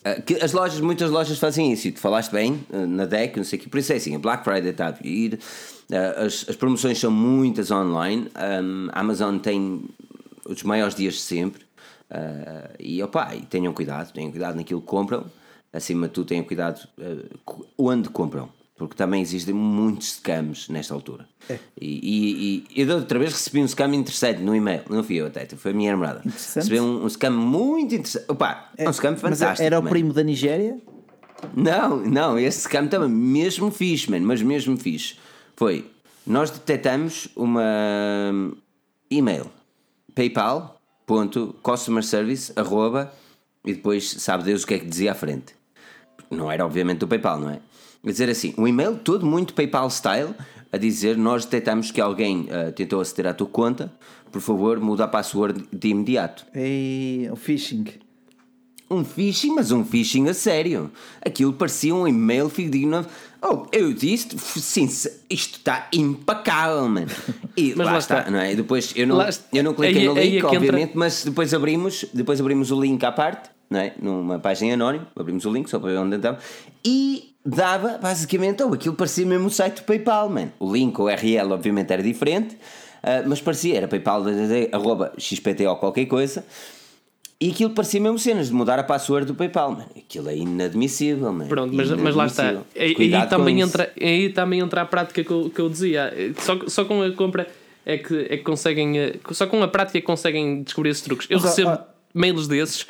Ah, 0.05 0.21
que 0.21 0.35
as 0.43 0.53
lojas, 0.53 0.81
muitas 0.81 1.11
lojas 1.11 1.39
fazem 1.39 1.73
isso, 1.73 1.89
e 1.89 1.93
tu 1.93 2.01
falaste 2.01 2.33
bem 2.33 2.65
ah, 2.73 2.87
na 2.87 3.05
DEC, 3.05 3.37
não 3.37 3.45
sei 3.45 3.59
o 3.59 3.63
quê, 3.63 3.69
por 3.69 3.79
isso 3.79 3.93
é 3.93 3.97
assim, 3.97 4.17
a 4.17 4.19
Black 4.19 4.43
Friday 4.43 4.71
está 4.71 4.89
a 4.89 4.91
vir, 4.91 5.39
ah, 5.93 6.25
as, 6.25 6.45
as 6.49 6.57
promoções 6.57 6.99
são 6.99 7.11
muitas 7.11 7.71
online, 7.71 8.29
ah, 8.35 8.61
a 8.93 9.01
Amazon 9.01 9.39
tem 9.39 9.83
os 10.45 10.63
maiores 10.65 10.95
dias 10.97 11.15
de 11.15 11.21
sempre, 11.21 11.63
ah, 12.13 12.71
e 12.79 13.03
opa, 13.03 13.35
e 13.35 13.41
tenham 13.43 13.73
cuidado, 13.73 14.13
tenham 14.13 14.31
cuidado 14.31 14.57
naquilo 14.57 14.81
que 14.81 14.87
compram, 14.87 15.25
acima 15.73 16.07
de 16.09 16.15
tudo 16.15 16.27
tenham 16.29 16.45
cuidado 16.45 16.87
co- 17.45 17.67
onde 17.79 18.09
compram, 18.11 18.49
porque 18.77 18.95
também 18.95 19.23
existem 19.23 19.55
muitos 19.55 20.15
scams 20.17 20.69
nesta 20.69 20.93
altura. 20.93 21.27
É. 21.49 21.59
E, 21.81 21.89
e, 22.03 22.65
e 22.75 22.81
eu 22.83 22.87
da 22.87 22.97
outra 22.97 23.19
vez 23.19 23.33
recebi 23.33 23.61
um 23.63 23.67
scam 23.69 23.95
interessante 23.95 24.43
no 24.43 24.55
e-mail, 24.55 24.83
não 24.91 25.03
fui 25.03 25.17
eu 25.17 25.27
até, 25.27 25.47
foi 25.47 25.71
a 25.71 25.75
minha 25.75 25.93
namorada. 25.93 26.21
Recebi 26.25 26.79
um, 26.81 27.05
um 27.05 27.09
scam 27.09 27.31
muito 27.33 27.95
interessante. 27.95 28.27
Opa, 28.29 28.71
é 28.77 28.89
um 28.89 28.93
scam 28.93 29.13
Mas 29.13 29.21
fantástico. 29.21 29.63
era 29.63 29.79
o 29.79 29.83
man. 29.83 29.89
primo 29.91 30.13
da 30.13 30.23
Nigéria? 30.23 30.79
Não, 31.57 31.97
não, 32.05 32.39
esse 32.39 32.61
scam 32.63 32.85
estava 32.85 33.09
mesmo 33.09 33.71
fixe, 33.71 34.11
man, 34.11 34.21
mas 34.21 34.43
mesmo 34.43 34.77
fixe. 34.77 35.17
Foi, 35.57 35.85
nós 36.27 36.51
detectamos 36.51 37.29
uma 37.35 37.63
e-mail, 39.11 39.47
paypal.customerservice, 41.13 42.53
arroba, 42.57 43.13
e 43.65 43.75
depois 43.75 44.11
sabe 44.19 44.45
Deus 44.45 44.63
o 44.63 44.67
que 44.67 44.75
é 44.75 44.79
que 44.79 44.87
dizia 44.87 45.13
à 45.13 45.15
frente. 45.15 45.55
Não 46.31 46.51
era 46.51 46.65
obviamente 46.65 46.99
do 46.99 47.09
PayPal, 47.09 47.39
não 47.39 47.51
é? 47.51 47.61
Quer 48.03 48.11
dizer 48.11 48.31
assim, 48.31 48.55
um 48.57 48.67
e-mail 48.67 48.97
todo 48.97 49.25
muito 49.25 49.55
PayPal 49.55 49.89
style, 49.91 50.35
a 50.73 50.79
dizer 50.79 51.17
nós 51.17 51.45
detectamos 51.45 51.91
que 51.91 52.01
alguém 52.01 52.49
ah, 52.51 52.73
tentou 52.73 53.01
aceder 53.01 53.27
à 53.27 53.35
tua 53.35 53.47
conta, 53.47 53.93
por 54.31 54.41
favor 54.41 54.81
muda 54.81 55.05
a 55.05 55.09
password 55.09 55.65
de 55.71 55.89
imediato. 55.89 56.47
E 56.55 57.29
o 57.31 57.37
phishing. 57.37 57.85
Um 58.91 59.05
phishing, 59.05 59.55
mas 59.55 59.71
um 59.71 59.85
phishing 59.85 60.29
a 60.29 60.35
sério. 60.35 60.91
Aquilo 61.25 61.53
parecia 61.53 61.95
um 61.95 62.09
e-mail 62.09 62.49
fidedigno. 62.49 63.07
Oh, 63.45 63.67
eu 63.73 63.93
disse, 63.93 64.39
sim, 64.39 64.85
isto 64.85 65.57
está 65.59 65.89
impecável, 65.93 66.89
mano. 66.89 67.09
E 67.57 67.75
Mas 67.77 67.87
lá, 67.87 67.93
lá 67.93 67.99
está, 67.99 68.19
está. 68.21 68.31
não 68.31 68.39
é? 68.39 68.55
Depois 68.55 68.93
eu 68.95 69.07
não, 69.07 69.17
Lá 69.17 69.29
eu 69.53 69.65
não 69.65 69.75
cliquei 69.75 70.03
Aí- 70.03 70.07
no 70.07 70.13
aí 70.17 70.31
link, 70.31 70.37
é 70.37 70.41
que 70.41 70.47
entra- 70.47 70.59
obviamente, 70.59 70.93
mas 70.95 71.25
depois 71.25 71.53
abrimos, 71.53 72.05
depois 72.15 72.41
abrimos 72.41 72.71
o 72.71 72.81
link 72.81 73.03
à 73.05 73.11
parte, 73.11 73.51
não 73.69 73.81
é? 73.81 73.95
Numa 74.01 74.39
página 74.39 74.75
anónima, 74.75 75.09
abrimos 75.19 75.45
o 75.45 75.53
link 75.53 75.69
só 75.69 75.81
para 75.81 75.91
ver 75.91 75.99
onde 75.99 76.17
estava. 76.17 76.39
E 76.85 77.35
dava, 77.45 77.99
basicamente, 77.99 78.63
oh, 78.63 78.73
aquilo 78.73 78.95
parecia 78.95 79.27
mesmo 79.27 79.49
o 79.49 79.51
site 79.51 79.77
do 79.81 79.83
PayPal, 79.83 80.29
mano. 80.29 80.53
O 80.61 80.73
link, 80.73 80.97
o 81.01 81.05
URL, 81.05 81.53
obviamente 81.53 81.93
era 81.93 82.03
diferente, 82.03 82.57
ah, 83.03 83.25
mas 83.27 83.41
parecia, 83.41 83.77
era 83.77 83.89
PayPal, 83.89 84.23
arroba 84.71 85.13
qualquer 85.81 86.07
coisa. 86.07 86.45
E 87.43 87.51
aquilo 87.51 87.71
parecia 87.71 88.01
mesmo 88.01 88.21
cenas 88.21 88.47
de 88.47 88.55
mudar 88.55 88.79
a 88.79 88.85
password 88.85 89.27
do 89.27 89.35
PayPal, 89.35 89.73
mano. 89.73 89.87
Aquilo 89.97 90.29
é 90.29 90.37
inadmissível, 90.37 91.33
mano. 91.33 91.49
Pronto, 91.49 91.75
mas, 91.75 91.91
mas 91.91 92.15
lá 92.15 92.27
está. 92.27 92.63
Aí, 92.77 92.95
também 93.29 93.59
isso. 93.59 93.69
entra, 93.69 93.93
aí 94.01 94.29
também 94.29 94.61
entra 94.61 94.83
a 94.83 94.85
prática 94.85 95.25
que 95.25 95.31
eu, 95.31 95.51
que 95.51 95.61
eu 95.61 95.69
dizia. 95.69 96.13
Só, 96.39 96.57
só 96.69 96.85
com 96.85 97.03
a 97.03 97.11
compra. 97.11 97.49
é 97.85 97.99
que, 97.99 98.15
é 98.31 98.37
que 98.37 98.45
conseguem. 98.45 98.97
eh, 98.97 99.17
Só 99.33 99.49
com 99.49 99.61
a 99.61 99.67
prática 99.67 99.99
é 99.99 100.01
que 100.01 100.07
conseguem 100.07 100.63
descobrir 100.63 100.91
esses 100.91 101.03
truques. 101.03 101.27
Eu 101.29 101.41
Mas, 101.41 101.51
recebo 101.51 101.71
ó, 101.71 101.79
mails 102.15 102.47
desses 102.47 102.87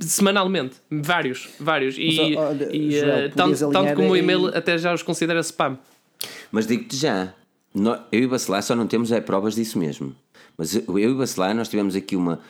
semanalmente. 0.00 0.76
Vários, 0.90 1.48
vários. 1.60 1.96
E, 1.98 2.34
Mas, 2.34 2.36
olha, 2.46 2.74
e, 2.74 2.92
Joel, 2.92 3.10
eh, 3.10 3.28
podias 3.28 3.60
tanto, 3.60 3.72
tanto 3.72 3.94
como 3.94 4.10
o 4.12 4.16
e-mail 4.16 4.46
até 4.56 4.78
já 4.78 4.94
os 4.94 5.02
considera 5.02 5.40
spam. 5.40 5.78
Mas 6.50 6.66
digo-te 6.66 6.96
já, 6.96 7.34
eu 8.10 8.20
e 8.20 8.24
o 8.24 8.28
Bacelar 8.30 8.62
só 8.62 8.74
não 8.74 8.86
temos 8.86 9.12
é 9.12 9.20
provas 9.20 9.54
disso 9.54 9.78
mesmo. 9.78 10.14
Mas 10.56 10.74
eu 10.74 10.82
eu 10.86 11.10
e 11.10 11.12
o 11.12 11.18
Bacelar 11.18 11.54
nós 11.54 11.68
tivemos 11.68 11.94
aqui 11.94 12.16
uma, 12.16 12.40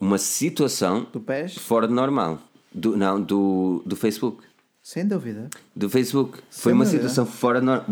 uma 0.00 0.18
situação 0.18 1.06
Do 1.12 1.20
PES? 1.20 1.56
fora 1.58 1.86
de 1.88 1.94
normal. 1.94 2.38
Do, 2.72 2.96
não, 2.96 3.20
do, 3.20 3.82
do 3.84 3.96
Facebook. 3.96 4.42
Sem 4.82 5.06
dúvida. 5.06 5.48
Do 5.74 5.90
Facebook. 5.90 6.38
Sem 6.50 6.62
Foi 6.62 6.72
uma 6.72 6.84
dúvida. 6.84 7.02
situação 7.08 7.26
fora 7.26 7.60
de 7.60 7.66
normal. 7.66 7.86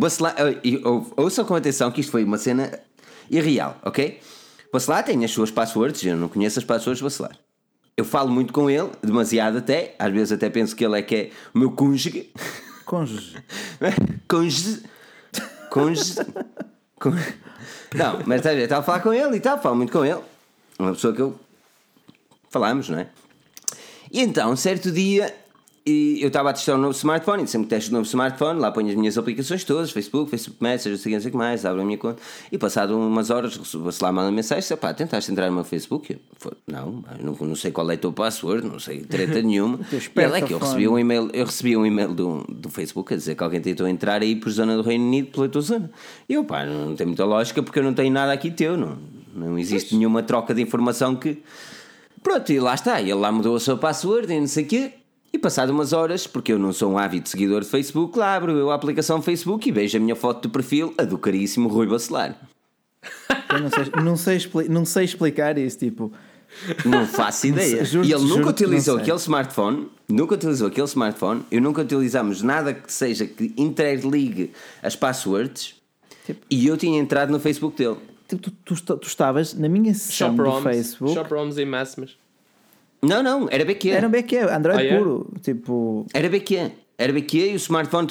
Ouçam 1.17 1.45
com 1.45 1.55
atenção 1.55 1.91
que 1.91 2.01
isto 2.01 2.11
foi 2.11 2.25
uma 2.25 2.39
cena 2.39 2.71
irreal, 3.31 3.79
ok? 3.83 4.21
Bacelar 4.73 5.05
tem 5.05 5.25
as 5.25 5.31
suas 5.31 5.51
passwords, 5.51 6.05
eu 6.05 6.17
não 6.17 6.29
conheço 6.29 6.59
as 6.59 6.65
passwords 6.65 7.01
Bacelar. 7.01 7.37
Eu 7.97 8.05
falo 8.05 8.31
muito 8.31 8.53
com 8.53 8.69
ele, 8.69 8.91
demasiado 9.03 9.59
até, 9.59 9.95
às 9.99 10.13
vezes 10.13 10.33
até 10.33 10.51
penso 10.51 10.77
que 10.77 10.85
ele 10.85 10.99
é 10.99 11.03
que 11.03 11.15
é 11.17 11.31
o 11.55 11.59
meu 11.59 11.71
cônjuge. 11.71 12.31
Cônjuge. 12.85 13.37
Cônjuge. 14.29 14.83
Cônjuge. 15.71 16.15
Não, 17.95 18.23
mas 18.27 18.43
ver, 18.43 18.59
estava 18.59 18.81
a 18.81 18.85
falar 18.85 19.01
com 19.01 19.13
ele 19.13 19.37
e 19.37 19.41
tal, 19.41 19.61
falo 19.61 19.77
muito 19.77 19.93
com 19.93 20.05
ele. 20.05 20.21
Uma 20.79 20.93
pessoa 20.93 21.15
que 21.15 21.21
eu. 21.21 21.39
Falamos, 22.57 22.89
não 22.89 23.01
é? 23.01 23.09
E 24.11 24.23
então, 24.23 24.57
certo 24.57 24.91
dia, 24.91 25.35
eu 25.85 26.29
estava 26.29 26.49
a 26.49 26.53
testar 26.55 26.77
um 26.77 26.79
novo 26.79 26.95
smartphone, 26.95 27.45
e 27.45 27.47
sempre 27.47 27.69
que 27.69 27.75
testo 27.75 27.91
um 27.91 27.99
novo 27.99 28.07
smartphone, 28.07 28.59
lá 28.59 28.73
ponho 28.73 28.89
as 28.89 28.95
minhas 28.95 29.19
aplicações 29.19 29.63
todas, 29.63 29.91
Facebook, 29.91 30.31
Facebook 30.31 30.57
Messenger, 30.63 30.93
não 30.93 30.99
sei 30.99 31.11
o 31.11 31.11
que, 31.11 31.15
não 31.17 31.21
sei 31.21 31.29
o 31.29 31.33
que 31.33 31.37
mais, 31.37 31.67
abro 31.67 31.83
a 31.83 31.85
minha 31.85 31.99
conta, 31.99 32.23
e 32.51 32.57
passado 32.57 32.97
umas 32.97 33.29
horas, 33.29 33.59
recebo-se 33.59 34.03
lá 34.03 34.09
uma 34.09 34.33
mensagem, 34.33 34.75
pá, 34.79 34.95
tentaste 34.95 35.31
entrar 35.31 35.49
no 35.49 35.55
meu 35.57 35.65
Facebook? 35.65 36.15
Eu, 36.15 36.19
"Foi, 36.39 36.53
não, 36.67 37.05
não, 37.21 37.37
não 37.39 37.55
sei 37.55 37.71
qual 37.71 37.91
é 37.91 37.95
o 37.95 37.99
teu 37.99 38.11
password, 38.11 38.67
não 38.67 38.81
sei 38.81 39.01
treta 39.01 39.43
nenhuma. 39.43 39.81
e 39.93 40.37
é 40.37 40.41
que 40.41 40.55
eu 40.55 40.59
recebi 40.59 40.89
um 40.89 40.99
e-mail, 40.99 41.29
eu 41.35 41.45
recebi 41.45 41.77
um 41.77 41.85
e-mail 41.85 42.15
do, 42.15 42.43
do 42.49 42.71
Facebook 42.71 43.13
a 43.13 43.17
dizer 43.19 43.35
que 43.35 43.45
alguém 43.45 43.61
tentou 43.61 43.87
entrar 43.87 44.23
aí 44.23 44.35
por 44.35 44.49
zona 44.49 44.75
do 44.77 44.83
Reino 44.83 45.05
Unido 45.05 45.31
pela 45.31 45.47
tua 45.47 45.61
zona. 45.61 45.91
E 46.27 46.33
eu, 46.33 46.43
pá, 46.43 46.65
não 46.65 46.97
tem 46.97 47.07
muita 47.07 47.27
lógica 47.27 47.63
porque 47.63 47.79
eu 47.79 47.85
não 47.85 47.93
tenho 47.93 48.11
nada 48.11 48.33
aqui 48.33 48.51
teu, 48.51 48.79
não, 48.79 48.97
não 49.35 49.59
existe 49.59 49.95
nenhuma 49.95 50.23
troca 50.23 50.55
de 50.55 50.63
informação 50.63 51.15
que. 51.15 51.43
Pronto, 52.27 52.51
e 52.53 52.59
lá 52.59 52.75
está, 52.75 53.01
ele 53.01 53.15
lá 53.15 53.31
mudou 53.31 53.55
a 53.55 53.61
sua 53.61 53.77
password 53.77 54.33
e 54.33 54.41
não 54.41 54.49
sei 54.49 54.65
o 54.65 54.67
quê. 54.67 54.93
E 55.33 55.39
passado 55.39 55.71
umas 55.71 55.93
horas, 55.93 56.27
porque 56.27 56.53
eu 56.53 56.59
não 56.59 56.73
sou 56.73 56.91
um 56.91 56.99
ávido 56.99 57.29
seguidor 57.29 57.61
de 57.63 57.69
Facebook, 57.69 58.19
lá 58.19 58.35
abro 58.35 58.51
eu 58.51 58.69
a 58.73 58.75
aplicação 58.75 59.23
Facebook 59.23 59.69
e 59.69 59.71
vejo 59.71 59.97
a 59.97 60.01
minha 60.01 60.17
foto 60.17 60.43
de 60.43 60.49
perfil, 60.49 60.93
a 60.99 61.05
do 61.05 61.17
caríssimo 61.19 61.69
Rui 61.69 61.87
Bacelar. 61.87 62.37
Eu 63.53 63.61
não 63.61 63.71
sei, 63.71 64.03
não 64.03 64.17
sei, 64.17 64.37
expli- 64.39 64.69
não 64.69 64.85
sei 64.85 65.05
explicar 65.05 65.57
isso, 65.57 65.79
tipo. 65.79 66.13
Não 66.85 67.07
faço 67.07 67.47
ideia. 67.47 67.85
Juro-te, 67.85 68.11
e 68.11 68.13
ele 68.15 68.25
nunca 68.25 68.49
utilizou 68.51 68.97
aquele 68.99 69.17
smartphone, 69.19 69.89
nunca 70.09 70.35
utilizou 70.35 70.67
aquele 70.67 70.87
smartphone, 70.89 71.43
eu 71.49 71.61
nunca 71.61 71.83
utilizamos 71.83 72.43
nada 72.43 72.75
que 72.75 72.93
seja 72.93 73.25
que 73.25 73.53
interligue 73.57 74.51
as 74.83 74.97
passwords 74.97 75.77
Tipo- 76.25 76.41
e 76.51 76.67
eu 76.67 76.77
tinha 76.77 76.99
entrado 76.99 77.31
no 77.31 77.39
Facebook 77.39 77.77
dele. 77.77 77.99
Tipo, 78.29 78.51
tu, 78.51 78.75
tu, 78.83 78.97
tu 78.99 79.07
estavas 79.07 79.55
na 79.55 79.69
minha 79.69 79.93
sessão 79.95 80.35
do 80.35 80.61
Facebook. 80.63 81.15
Shop 81.15 81.31
ROMs 81.33 81.59
e 81.61 81.65
Massimas. 81.65 82.17
Não, 83.03 83.23
não, 83.23 83.47
era 83.51 83.65
BQ. 83.65 83.91
Era 83.91 84.07
um 84.07 84.11
BQ, 84.11 84.37
Android 84.39 84.81
Ah, 84.81 84.85
é? 84.85 84.99
puro. 84.99 85.31
Tipo. 85.43 86.07
Era 86.13 86.29
BQ. 86.29 86.71
Era 86.99 87.13
BQ 87.13 87.51
e 87.51 87.53
o 87.53 87.57
smartphone. 87.57 88.07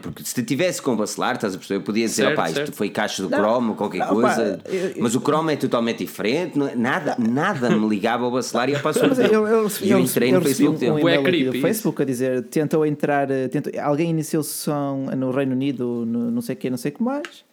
Porque 0.00 0.24
se 0.24 0.42
tivesse 0.42 0.80
com 0.80 0.92
o 0.94 0.96
bacelar, 0.96 1.34
estás 1.34 1.54
a 1.54 1.58
perceber? 1.58 1.80
Eu 1.80 1.84
podia 1.84 2.06
dizer, 2.06 2.22
Certo, 2.22 2.32
opá, 2.38 2.50
isto 2.50 2.72
foi 2.72 2.88
caixa 2.88 3.22
do 3.22 3.28
Não, 3.28 3.38
Chrome 3.38 3.68
ou 3.68 3.74
qualquer 3.74 3.98
não, 3.98 4.08
coisa. 4.08 4.58
pá, 4.64 4.70
eu- 4.70 4.80
eu- 4.88 4.94
mas 4.98 5.14
o 5.14 5.20
Chrome 5.20 5.52
é 5.52 5.56
totalmente 5.56 5.98
diferente. 5.98 6.58
não 6.58 6.66
é- 6.66 6.74
nada, 6.74 7.16
nada 7.18 7.68
me 7.68 7.86
ligava 7.86 8.24
ao 8.24 8.30
bacelar 8.30 8.70
e 8.70 8.74
a 8.74 8.80
Mas 8.82 8.96
password. 8.96 9.20
eu, 9.30 9.46
eu, 9.46 9.68
E 9.82 9.90
eu 9.90 9.98
entrei 9.98 10.32
no 10.32 10.40
Facebook 10.40 10.82
um, 10.90 10.94
um 10.94 11.06
aqui 11.06 11.22
creepy. 11.22 11.60
Facebook 11.60 12.00
a 12.00 12.04
dizer 12.06 12.42
tentou 12.44 12.86
entrar, 12.86 13.30
eh, 13.30 13.46
tentou, 13.48 13.70
alguém 13.78 14.08
iniciou 14.08 14.42
sessão 14.42 15.04
no 15.14 15.30
Reino 15.30 15.52
Unido, 15.52 16.06
no, 16.06 16.30
não 16.30 16.40
sei 16.40 16.54
o 16.54 16.58
que, 16.58 16.70
não 16.70 16.78
sei 16.78 16.90
o 16.92 16.94
que 16.94 17.02
mais. 17.02 17.44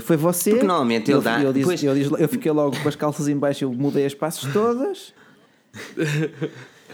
Foi 0.00 0.16
você. 0.16 0.50
Porque 0.50 0.66
normalmente 0.66 1.10
ele 1.10 1.18
eu, 1.18 1.22
dá- 1.22 1.42
Eu, 1.42 1.52
disse- 1.52 1.64
pois- 1.66 1.82
eu, 1.84 1.94
disse- 1.94 2.10
eu 2.18 2.28
fiquei 2.28 2.50
logo 2.52 2.76
com 2.80 2.88
as 2.88 2.96
calças 2.96 3.28
em 3.28 3.36
baixo, 3.36 3.64
eu 3.64 3.72
mudei 3.72 4.04
as 4.06 4.14
passos 4.14 4.52
todas. 4.52 5.12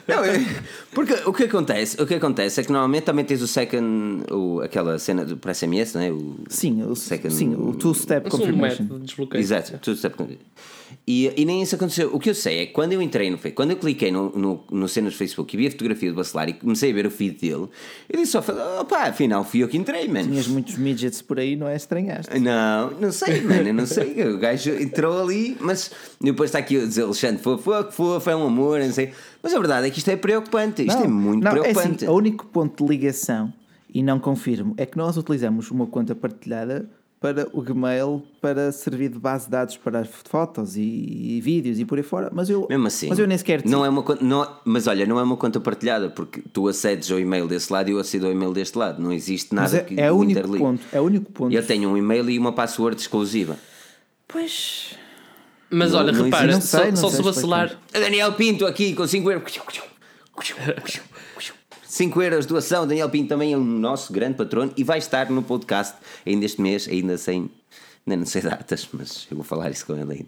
Não, 0.07 0.23
é- 0.23 0.45
porque 0.93 1.15
o 1.25 1.33
que 1.33 1.45
acontece? 1.45 2.01
O 2.01 2.07
que 2.07 2.15
acontece 2.15 2.61
é 2.61 2.65
que 2.65 2.71
normalmente 2.71 3.05
também 3.05 3.25
tens 3.25 3.41
o 3.41 3.49
second, 3.49 4.25
o, 4.31 4.61
aquela 4.61 4.99
cena 4.99 5.25
do, 5.25 5.37
por 5.39 5.51
SMS, 5.55 5.95
não 5.95 6.03
é? 6.03 6.11
O, 6.11 6.37
Sim, 6.49 6.83
o, 6.83 6.95
Second- 6.95 7.33
sim, 7.35 7.55
o 7.55 7.73
two-step 7.73 8.27
Eu 8.27 8.31
sou 8.31 8.41
um 8.41 8.43
confirmation. 8.43 8.85
Exato, 9.41 9.79
tudo 9.79 9.97
step 9.97 10.15
con- 10.17 10.29
e, 11.07 11.31
e 11.37 11.45
nem 11.45 11.61
isso 11.61 11.75
aconteceu. 11.75 12.15
O 12.15 12.19
que 12.19 12.31
eu 12.31 12.35
sei 12.35 12.61
é 12.61 12.67
que 12.67 12.73
quando 12.73 12.95
eu 12.95 13.03
entrei 13.03 13.31
no 13.31 13.37
Facebook, 13.37 13.57
quando 13.57 13.73
eu 13.73 13.77
cliquei 13.77 14.11
no, 14.11 14.31
no, 14.31 14.65
no 14.71 14.89
cenas 14.89 15.13
do 15.13 15.19
Facebook 15.19 15.55
e 15.55 15.59
vi 15.59 15.67
a 15.67 15.71
fotografia 15.71 16.11
do 16.11 16.17
Bacelar 16.17 16.49
e 16.49 16.55
comecei 16.55 16.91
a 16.91 16.95
ver 16.95 17.07
o 17.07 17.11
feed 17.11 17.41
dele, 17.41 17.69
eu 18.09 18.19
disse 18.19 18.33
só, 18.33 18.43
opá, 18.81 19.09
afinal 19.09 19.45
fui 19.45 19.63
eu 19.63 19.69
que 19.69 19.77
entrei, 19.77 20.09
mano. 20.09 20.31
Tinhas 20.31 20.47
muitos 20.47 20.79
midgets 20.79 21.21
por 21.21 21.39
aí, 21.39 21.57
não 21.57 21.69
é? 21.69 21.77
Estranhaste. 21.77 22.39
Não, 22.41 22.91
não 22.93 23.13
sei, 23.13 23.43
mano, 23.43 23.69
eu 23.69 23.75
não 23.75 23.85
sei. 23.85 24.15
O 24.29 24.39
gajo 24.39 24.71
entrou 24.71 25.23
ali, 25.23 25.59
mas 25.61 25.91
depois 26.19 26.49
está 26.49 26.59
aqui 26.59 26.81
a 26.81 26.87
dizer 26.87 27.03
Alexandre, 27.03 27.43
fofo, 27.43 27.93
fofo, 27.93 28.31
é 28.31 28.35
um 28.35 28.47
amor, 28.47 28.81
não 28.81 28.93
sei. 28.93 29.13
Mas 29.43 29.53
a 29.53 29.59
verdade 29.59 29.87
é 29.87 29.91
que 29.91 29.99
isto 29.99 30.11
é 30.11 30.17
preocupante. 30.17 30.87
Isto 30.87 31.03
é 31.03 31.09
muito 31.09 31.45
não, 31.45 31.51
preocupante. 31.51 32.05
assim, 32.05 32.07
o 32.07 32.17
único 32.17 32.47
ponto 32.47 32.83
de 32.83 32.91
ligação, 32.91 33.53
e 33.93 34.03
não 34.03 34.19
confirmo, 34.19 34.73
é 34.79 34.87
que 34.87 34.97
nós 34.97 35.19
utilizamos 35.19 35.71
uma 35.71 35.87
conta 35.87 36.15
partilhada 36.15 36.89
para 37.21 37.49
o 37.53 37.63
Gmail 37.63 38.23
para 38.41 38.71
servir 38.71 39.09
de 39.09 39.19
base 39.19 39.47
de 39.47 39.53
dados 39.53 39.77
para 39.79 40.01
as 40.01 40.09
fotos 40.25 40.77
e, 40.77 40.83
e 40.83 41.41
vídeos 41.41 41.79
e 41.79 41.85
por 41.85 41.97
aí 41.97 42.05
fora. 42.05 42.31
Mas 42.33 42.51
eu, 42.51 42.67
Mesmo 42.69 42.87
assim, 42.87 43.09
mas 43.09 43.19
eu 43.19 43.27
nem 43.27 43.39
sequer 43.39 43.65
não 43.65 43.85
é 43.85 43.89
uma 43.89 44.05
não, 44.21 44.47
mas 44.65 44.87
olha, 44.87 45.07
não 45.07 45.19
é 45.19 45.23
uma 45.23 45.37
conta 45.37 45.59
partilhada 45.59 46.11
porque 46.11 46.43
tu 46.53 46.69
acedes 46.69 47.11
ao 47.11 47.19
e-mail 47.19 47.49
desse 47.49 47.73
lado 47.73 47.89
e 47.89 47.93
eu 47.93 47.99
acedo 47.99 48.27
ao 48.27 48.33
e-mail 48.33 48.53
deste 48.53 48.77
lado. 48.77 49.03
Não 49.03 49.11
existe 49.13 49.55
mas 49.55 49.73
nada 49.73 49.83
é, 49.83 49.87
que 49.87 50.01
é 50.01 50.13
o 50.13 50.17
único 50.17 50.39
interligue. 50.39 50.59
ponto. 50.65 50.83
É 50.93 51.01
o 51.01 51.05
único 51.05 51.33
ponto. 51.33 51.55
Eu 51.55 51.67
tenho 51.67 51.89
um 51.89 51.97
e-mail 51.97 52.29
e 52.29 52.39
uma 52.39 52.53
password 52.53 53.01
exclusiva. 53.01 53.57
Pois. 54.29 54.95
Mas 55.71 55.93
Não- 55.93 55.99
olha, 56.01 56.13
não 56.13 56.25
repara, 56.25 56.51
existe. 56.53 56.69
só, 56.69 56.77
Não 56.79 56.83
sei, 56.85 56.91
não 56.93 56.97
só 56.99 57.09
sei 57.09 57.17
se 57.19 57.23
vacilar. 57.23 57.79
Daniel 57.91 58.33
Pinto 58.35 58.67
aqui 58.67 58.95
com 58.95 59.07
5 59.07 59.31
euros. 59.31 59.53
5 61.95 62.23
euros 62.23 62.47
doação. 62.47 62.87
Daniel 62.89 63.09
Pinto 63.09 63.29
também 63.29 63.53
é 63.53 63.57
um 63.57 63.63
nosso 63.65 64.13
grande 64.13 64.35
patrono 64.37 64.73
e 64.77 64.83
vai 64.83 64.99
estar 64.99 65.31
no 65.31 65.43
podcast 65.43 65.95
ainda 66.27 66.45
este 66.45 66.61
mês, 66.61 66.89
ainda 66.89 67.17
sem. 67.17 67.49
Ainda 68.07 68.17
não 68.19 68.27
sei 68.27 68.43
datas, 68.51 68.89
mas 68.93 69.27
eu 69.31 69.37
vou 69.37 69.45
falar 69.45 69.71
isso 69.71 69.87
com 69.87 69.93
ele 69.95 70.13
ainda. 70.13 70.25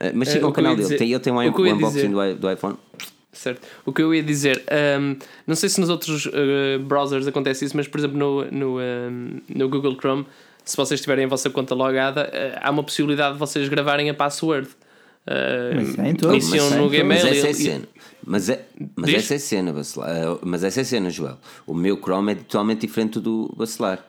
Uh, 0.00 0.12
Mas 0.14 0.28
Eh, 0.28 0.32
chega 0.34 0.46
o 0.46 0.50
eu 0.50 0.52
canal 0.52 0.76
dele, 0.76 0.88
dizer- 0.88 1.02
ele 1.02 1.18
tem 1.18 1.32
um, 1.32 1.36
o 1.36 1.66
ia 1.66 1.74
unboxing 1.74 2.10
do, 2.12 2.34
do 2.36 2.52
iPhone. 2.52 2.76
Certo. 3.32 3.60
O 3.84 3.92
que 3.92 4.00
eu 4.02 4.14
ia 4.14 4.22
dizer, 4.22 4.62
ahm, 4.70 5.16
não 5.46 5.54
sei 5.56 5.68
se 5.68 5.80
nos 5.80 5.88
outros 5.90 6.28
ah, 6.28 6.78
browsers 6.82 7.26
acontece 7.26 7.64
isso, 7.64 7.76
mas 7.76 7.86
por 7.88 7.98
exemplo 7.98 8.16
no, 8.16 8.44
no, 8.50 8.78
ahm, 8.78 9.40
no 9.48 9.68
Google 9.68 9.96
Chrome, 9.96 10.26
se 10.64 10.76
vocês 10.76 11.00
tiverem 11.00 11.24
a 11.24 11.28
vossa 11.28 11.50
conta 11.50 11.74
logada, 11.74 12.30
ah, 12.32 12.68
há 12.68 12.70
uma 12.70 12.82
possibilidade 12.84 13.34
de 13.34 13.38
vocês 13.40 13.68
gravarem 13.68 14.08
a 14.10 14.14
password. 14.14 14.68
Ah, 15.26 15.72
Mas 15.74 15.98
é 15.98 16.08
em 16.08 16.14
todos, 16.14 16.36
iniciam 16.48 16.64
mas 16.64 16.72
é 16.72 16.76
em 16.76 16.82
no. 16.82 16.88
Gmail 16.88 17.06
Mas 17.06 17.24
essa 17.36 17.46
é 17.46 17.48
a 17.48 17.50
e- 17.50 17.54
cena. 17.54 17.84
Mas, 18.30 18.48
é, 18.50 18.66
mas 18.94 19.06
Diz? 19.10 19.24
essa 19.24 19.34
é 19.34 19.36
a 19.36 19.40
cena, 19.40 19.72
Bacelar. 19.72 20.10
Uh, 20.32 20.38
Mas 20.42 20.62
essa 20.62 20.80
é 20.80 20.82
a 20.82 20.84
cena, 20.84 21.08
Joel. 21.08 21.38
O 21.66 21.72
meu 21.72 21.96
Chrome 21.96 22.32
é 22.32 22.34
totalmente 22.34 22.82
diferente 22.82 23.18
do 23.20 23.50
Bacelar. 23.56 24.04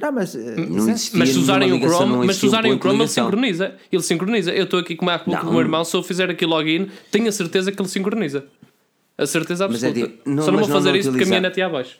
Não, 0.00 0.12
mas. 0.12 0.34
eh, 0.34 0.54
Não 0.56 0.86
é- 0.88 0.90
existia 0.92 1.18
Mas 1.18 1.28
se 1.30 1.38
usarem 1.38 1.72
o 1.72 1.78
Chrome, 1.78 2.12
não 2.12 2.24
mas 2.24 2.36
se 2.36 2.46
usarem 2.46 2.72
o 2.72 2.78
Chrome, 2.78 3.00
ele 3.00 3.08
sincroniza. 3.08 3.74
Ele 3.92 4.02
sincroniza. 4.02 4.52
Eu 4.54 4.64
estou 4.64 4.78
aqui 4.80 4.94
com 4.96 5.04
o 5.04 5.06
MacBook 5.06 5.36
Não. 5.36 5.44
do 5.44 5.50
meu 5.50 5.60
irmão, 5.60 5.84
se 5.84 5.94
eu 5.96 6.02
fizer 6.02 6.30
aqui 6.30 6.46
login, 6.46 6.88
tenho 7.10 7.28
a 7.28 7.32
certeza 7.32 7.70
que 7.72 7.82
ele 7.82 7.88
sincroniza. 7.88 8.46
A 9.18 9.26
certeza 9.26 9.66
Mas 9.68 9.82
é 9.82 9.88
absoluta. 9.88 10.12
de- 10.24 10.30
não, 10.30 10.42
Só 10.44 10.50
não 10.52 10.58
mas 10.60 10.66
vou 10.66 10.68
não 10.68 10.76
fazer 10.76 10.90
vou 10.90 10.98
isso 11.00 11.10
porque 11.10 11.24
a 11.24 11.26
minha 11.26 11.40
net 11.40 11.60
é 11.60 11.64
abaixo. 11.64 11.96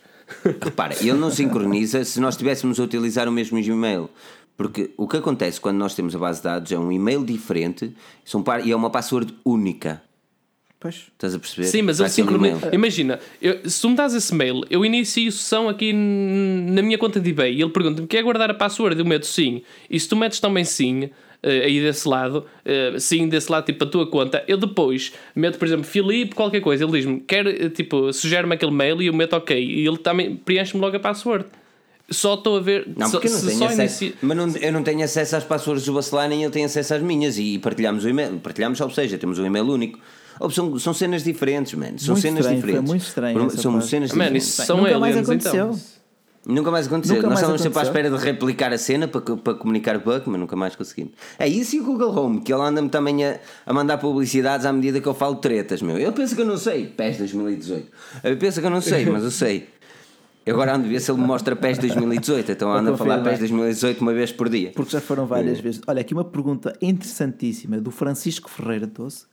Repara, 0.62 0.94
ele 1.00 1.12
não 1.14 1.30
sincroniza 1.30 2.04
se 2.04 2.20
nós 2.20 2.34
estivéssemos 2.34 2.78
a 2.78 2.84
utilizar 2.84 3.28
o 3.28 3.32
mesmo 3.32 3.60
Gmail. 3.62 4.08
Porque 4.56 4.90
o 4.96 5.06
que 5.08 5.16
acontece 5.16 5.60
quando 5.60 5.76
nós 5.76 5.94
temos 5.94 6.14
a 6.14 6.18
base 6.18 6.38
de 6.40 6.44
dados 6.44 6.70
é 6.72 6.78
um 6.78 6.90
e-mail 6.92 7.24
diferente 7.24 7.94
são 8.24 8.42
par- 8.42 8.64
e 8.66 8.70
é 8.72 8.76
uma 8.76 8.90
password 8.90 9.34
única. 9.44 10.00
Pois. 10.80 11.06
Estás 11.12 11.34
a 11.34 11.38
perceber? 11.40 11.66
Sim, 11.66 11.82
mas 11.82 11.96
sincroniza. 12.12 12.56
e-mail. 12.58 12.74
Imagina, 12.74 13.18
eu- 13.42 13.68
se 13.68 13.80
tu 13.82 13.90
me 13.90 13.96
dás 13.96 14.14
esse 14.14 14.32
mail, 14.32 14.60
eu 14.70 14.84
inicio 14.84 15.30
sessão 15.32 15.68
aqui 15.68 15.92
na 15.92 16.80
minha 16.82 16.96
conta 16.96 17.18
de 17.18 17.30
eBay 17.30 17.52
e 17.54 17.60
ele 17.62 17.70
pergunta-me: 17.70 18.06
quer 18.06 18.22
guardar 18.22 18.48
a 18.50 18.54
password? 18.54 18.96
Eu 18.98 19.04
meto 19.04 19.26
sim. 19.26 19.62
E 19.90 19.98
se 19.98 20.08
tu 20.08 20.14
metes 20.14 20.38
também 20.38 20.64
sim, 20.64 21.10
eh, 21.42 21.64
aí 21.64 21.80
desse 21.80 22.06
lado, 22.08 22.46
eh, 22.64 22.94
sim, 23.00 23.28
desse 23.28 23.50
lado, 23.50 23.64
tipo 23.66 23.82
a 23.82 23.86
tua 23.88 24.06
conta, 24.08 24.44
eu 24.46 24.56
depois 24.56 25.12
meto, 25.34 25.58
por 25.58 25.66
exemplo, 25.66 25.84
Filipe, 25.84 26.36
qualquer 26.36 26.60
coisa. 26.60 26.84
Ele 26.84 26.92
diz-me: 26.92 27.20
quer, 27.26 27.44
eh, 27.48 27.68
tipo, 27.70 28.12
sugere-me 28.12 28.54
aquele 28.54 28.70
mail 28.72 29.02
e 29.02 29.06
eu 29.08 29.12
meto 29.12 29.32
ok. 29.34 29.60
E 29.60 29.84
ele 29.84 29.98
também 29.98 30.36
preenche-me 30.36 30.80
logo 30.80 30.96
a 30.96 31.00
password. 31.00 31.44
Só 32.08 32.34
estou 32.34 32.56
a 32.56 32.60
ver. 32.60 32.86
Não, 32.96 33.06
só, 33.08 33.18
porque 33.18 33.26
eu 33.26 33.32
não 33.32 33.38
se 33.40 33.46
tenho 33.48 33.58
só 33.58 33.66
acesso. 33.66 34.12
Mas 34.22 34.36
não- 34.36 34.56
eu 34.56 34.72
não 34.72 34.82
tenho 34.84 35.02
acesso 35.04 35.34
às 35.36 35.42
passwords 35.44 35.84
do 35.84 35.92
Bacelar, 35.92 36.28
nem 36.28 36.42
ele 36.44 36.52
tem 36.52 36.64
acesso 36.64 36.94
às 36.94 37.02
minhas. 37.02 37.36
E 37.36 37.58
partilhamos 37.58 38.04
o 38.04 38.08
e-mail. 38.08 38.38
Partilhamos, 38.38 38.80
ou 38.80 38.88
seja, 38.90 39.18
temos 39.18 39.38
um 39.40 39.44
e-mail 39.44 39.66
único. 39.66 39.98
Ou 40.40 40.50
são, 40.50 40.78
são 40.78 40.92
cenas 40.94 41.24
diferentes, 41.24 41.74
mano. 41.74 41.98
São 41.98 42.14
Muito 42.14 42.22
cenas 42.22 42.38
estranho, 42.40 42.60
foi 42.60 42.66
diferentes. 42.68 42.88
muito 42.90 43.02
estranho 43.02 43.46
essa 43.46 43.56
São 43.58 43.72
parte. 43.72 43.88
cenas 43.88 44.12
Man, 44.12 44.16
diferentes. 44.24 44.48
isso 44.48 44.62
são 44.64 44.76
Nunca 44.78 44.98
mais 44.98 45.16
aliens 45.16 45.28
aconteceu. 45.28 45.66
então. 45.66 45.98
Nunca 46.46 46.70
mais 46.70 46.86
aconteceu. 46.86 47.16
Nunca 47.16 47.26
Nós 47.28 47.34
mais 47.34 47.40
estávamos 47.40 47.60
sempre 47.62 47.78
à 47.78 47.82
espera 47.82 48.10
de 48.10 48.16
replicar 48.24 48.72
a 48.72 48.78
cena 48.78 49.06
para, 49.06 49.20
para 49.20 49.54
comunicar 49.54 49.96
o 49.96 50.00
bug, 50.00 50.22
mas 50.30 50.40
nunca 50.40 50.56
mais 50.56 50.74
conseguimos. 50.74 51.12
É 51.38 51.46
isso 51.46 51.76
e 51.76 51.80
o 51.80 51.84
Google 51.84 52.16
Home, 52.16 52.40
que 52.40 52.50
ele 52.52 52.62
anda-me 52.62 52.88
também 52.88 53.22
a, 53.24 53.38
a 53.66 53.72
mandar 53.74 53.98
publicidades 53.98 54.64
à 54.64 54.72
medida 54.72 54.98
que 55.00 55.06
eu 55.06 55.12
falo 55.12 55.34
tretas, 55.36 55.82
meu. 55.82 55.98
Ele 55.98 56.12
pensa 56.12 56.34
que 56.34 56.40
eu 56.40 56.46
não 56.46 56.56
sei. 56.56 56.86
PES 56.86 57.18
2018. 57.18 57.86
Ele 58.24 58.36
pensa 58.36 58.60
que 58.62 58.66
eu 58.66 58.70
não 58.70 58.80
sei, 58.80 59.04
mas 59.04 59.24
eu 59.24 59.30
sei. 59.30 59.68
Eu 60.46 60.54
agora 60.54 60.74
ando 60.76 60.86
a 60.86 60.88
ver 60.88 61.00
se 61.00 61.10
ele 61.10 61.20
me 61.20 61.26
mostra 61.26 61.54
PES 61.54 61.76
2018, 61.78 62.52
então 62.52 62.72
anda 62.72 62.94
a 62.94 62.96
falar. 62.96 63.22
PES 63.22 63.40
2018 63.40 64.00
uma 64.00 64.14
vez 64.14 64.32
por 64.32 64.48
dia. 64.48 64.72
Porque 64.74 64.92
já 64.92 65.00
foram 65.02 65.26
várias 65.26 65.60
vezes. 65.60 65.82
Olha, 65.86 66.00
aqui 66.00 66.14
uma 66.14 66.24
pergunta 66.24 66.72
interessantíssima 66.80 67.78
do 67.78 67.90
Francisco 67.90 68.48
Ferreira 68.48 68.86
Doce. 68.86 69.26